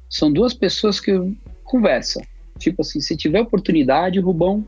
São 0.09 0.33
duas 0.33 0.55
pessoas 0.55 0.99
que 0.99 1.13
conversam. 1.65 2.23
Tipo 2.59 2.81
assim, 2.83 3.01
se 3.01 3.17
tiver 3.17 3.41
oportunidade, 3.41 4.21
Rubão, 4.21 4.67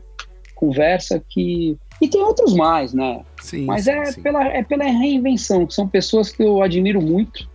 conversa 0.55 1.23
que 1.29 1.77
e 2.01 2.07
tem 2.07 2.21
outros 2.21 2.53
mais, 2.53 2.93
né? 2.93 3.23
Sim, 3.41 3.65
Mas 3.65 3.85
sim, 3.85 3.91
é, 3.91 4.05
sim. 4.05 4.21
Pela, 4.21 4.43
é 4.47 4.63
pela 4.63 4.83
reinvenção, 4.83 5.65
que 5.65 5.73
são 5.73 5.87
pessoas 5.87 6.29
que 6.29 6.43
eu 6.43 6.61
admiro 6.61 7.01
muito. 7.01 7.49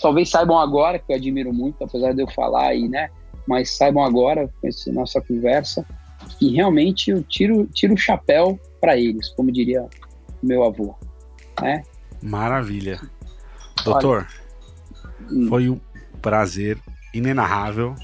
Talvez 0.00 0.30
saibam 0.30 0.58
agora 0.58 0.98
que 0.98 1.12
eu 1.12 1.16
admiro 1.16 1.52
muito, 1.52 1.84
apesar 1.84 2.12
de 2.12 2.22
eu 2.22 2.28
falar 2.30 2.68
aí, 2.68 2.88
né? 2.88 3.10
Mas 3.46 3.76
saibam 3.76 4.02
agora, 4.02 4.50
com 4.60 4.66
essa 4.66 4.90
nossa 4.92 5.20
conversa, 5.20 5.86
que 6.38 6.54
realmente 6.54 7.10
eu 7.10 7.22
tiro, 7.22 7.66
tiro 7.66 7.94
o 7.94 7.98
chapéu 7.98 8.58
para 8.80 8.96
eles, 8.96 9.28
como 9.30 9.52
diria 9.52 9.86
meu 10.42 10.64
avô. 10.64 10.94
Né? 11.60 11.82
Maravilha. 12.22 13.00
Doutor, 13.84 14.26
Olha, 15.20 15.30
hum. 15.30 15.48
foi 15.48 15.68
um 15.68 15.80
prazer 16.20 16.78
inenarrável 17.14 17.94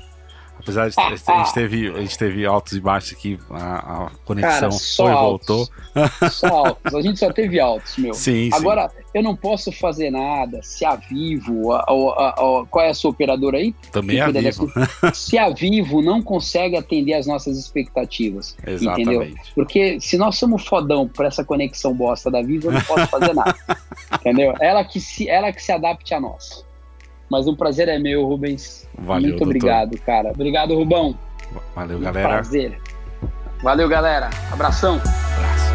Apesar 0.62 0.88
de 0.88 0.94
a 1.00 1.38
gente 1.38 1.54
teve, 1.54 1.88
a 1.88 2.00
gente 2.00 2.16
teve 2.16 2.46
altos 2.46 2.74
e 2.74 2.80
baixos 2.80 3.12
aqui, 3.12 3.36
a, 3.50 4.04
a 4.04 4.10
conexão 4.24 4.70
Cara, 4.70 4.82
foi 4.96 5.10
e 5.10 5.14
voltou. 5.14 5.68
Só 6.30 6.46
altos, 6.46 6.94
a 6.94 7.02
gente 7.02 7.18
só 7.18 7.32
teve 7.32 7.58
altos, 7.58 7.96
meu. 7.96 8.14
Sim, 8.14 8.48
Agora, 8.52 8.88
sim. 8.88 8.96
eu 9.12 9.22
não 9.24 9.34
posso 9.34 9.72
fazer 9.72 10.10
nada 10.10 10.62
se 10.62 10.84
a 10.84 10.94
Vivo, 10.94 11.72
a, 11.72 11.80
a, 11.80 12.66
qual 12.70 12.84
é 12.84 12.90
a 12.90 12.94
sua 12.94 13.10
operadora 13.10 13.58
aí? 13.58 13.74
Também 13.90 14.18
é 14.18 14.20
a 14.20 14.30
Vivo. 14.30 14.72
Dessa, 14.72 15.12
se 15.12 15.36
a 15.36 15.50
Vivo 15.50 16.00
não 16.00 16.22
consegue 16.22 16.76
atender 16.76 17.14
as 17.14 17.26
nossas 17.26 17.58
expectativas, 17.58 18.56
Exatamente. 18.64 19.02
entendeu? 19.02 19.34
Porque 19.56 20.00
se 20.00 20.16
nós 20.16 20.38
somos 20.38 20.64
fodão 20.64 21.08
para 21.08 21.26
essa 21.26 21.44
conexão 21.44 21.92
bosta 21.92 22.30
da 22.30 22.40
Vivo, 22.40 22.68
eu 22.68 22.72
não 22.72 22.82
posso 22.82 23.08
fazer 23.08 23.34
nada, 23.34 23.56
entendeu? 24.14 24.54
Ela 24.60 24.84
que, 24.84 25.00
se, 25.00 25.28
ela 25.28 25.52
que 25.52 25.62
se 25.62 25.72
adapte 25.72 26.14
a 26.14 26.20
nós. 26.20 26.64
Mas 27.32 27.48
o 27.48 27.56
prazer 27.56 27.88
é 27.88 27.98
meu, 27.98 28.26
Rubens. 28.26 28.86
Valeu, 28.98 29.30
Muito 29.30 29.44
obrigado, 29.44 29.98
cara. 30.00 30.32
Obrigado, 30.32 30.74
Rubão. 30.74 31.18
Valeu, 31.74 31.98
galera. 31.98 32.28
Prazer. 32.28 32.78
Valeu, 33.62 33.88
galera. 33.88 34.28
Abração. 34.52 34.96
Abraço. 34.96 35.72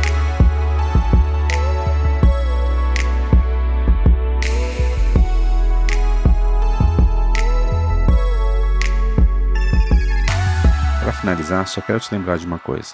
Para 11.01 11.13
finalizar, 11.13 11.67
só 11.67 11.81
quero 11.81 11.99
te 11.99 12.13
lembrar 12.13 12.37
de 12.37 12.45
uma 12.45 12.59
coisa. 12.59 12.93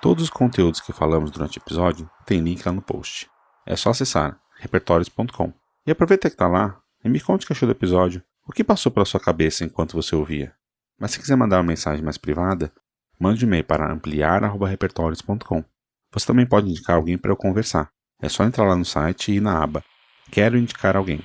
Todos 0.00 0.22
os 0.22 0.30
conteúdos 0.30 0.80
que 0.80 0.92
falamos 0.92 1.32
durante 1.32 1.58
o 1.58 1.60
episódio 1.60 2.08
tem 2.24 2.38
link 2.38 2.64
lá 2.64 2.70
no 2.70 2.82
post. 2.82 3.28
É 3.66 3.74
só 3.74 3.90
acessar 3.90 4.38
repertórios.com. 4.60 5.52
E 5.84 5.90
aproveita 5.90 6.28
que 6.28 6.34
está 6.36 6.46
lá 6.46 6.80
e 7.06 7.08
me 7.08 7.20
conte 7.20 7.44
o 7.44 7.46
que 7.46 7.52
achou 7.52 7.68
do 7.68 7.72
episódio, 7.72 8.20
o 8.44 8.52
que 8.52 8.64
passou 8.64 8.90
pela 8.90 9.06
sua 9.06 9.20
cabeça 9.20 9.64
enquanto 9.64 9.94
você 9.94 10.16
ouvia. 10.16 10.52
Mas 10.98 11.12
se 11.12 11.20
quiser 11.20 11.36
mandar 11.36 11.58
uma 11.58 11.68
mensagem 11.68 12.04
mais 12.04 12.18
privada, 12.18 12.72
mande 13.18 13.44
um 13.44 13.48
e-mail 13.48 13.62
para 13.62 13.92
ampliar.repertórios.com. 13.92 15.64
Você 16.12 16.26
também 16.26 16.46
pode 16.46 16.68
indicar 16.68 16.96
alguém 16.96 17.16
para 17.16 17.30
eu 17.30 17.36
conversar. 17.36 17.90
É 18.20 18.28
só 18.28 18.42
entrar 18.42 18.66
lá 18.66 18.74
no 18.74 18.84
site 18.84 19.30
e 19.30 19.36
ir 19.36 19.40
na 19.40 19.62
aba 19.62 19.84
Quero 20.32 20.58
indicar 20.58 20.96
alguém. 20.96 21.20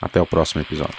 Até 0.00 0.20
o 0.20 0.26
próximo 0.26 0.60
episódio. 0.60 0.98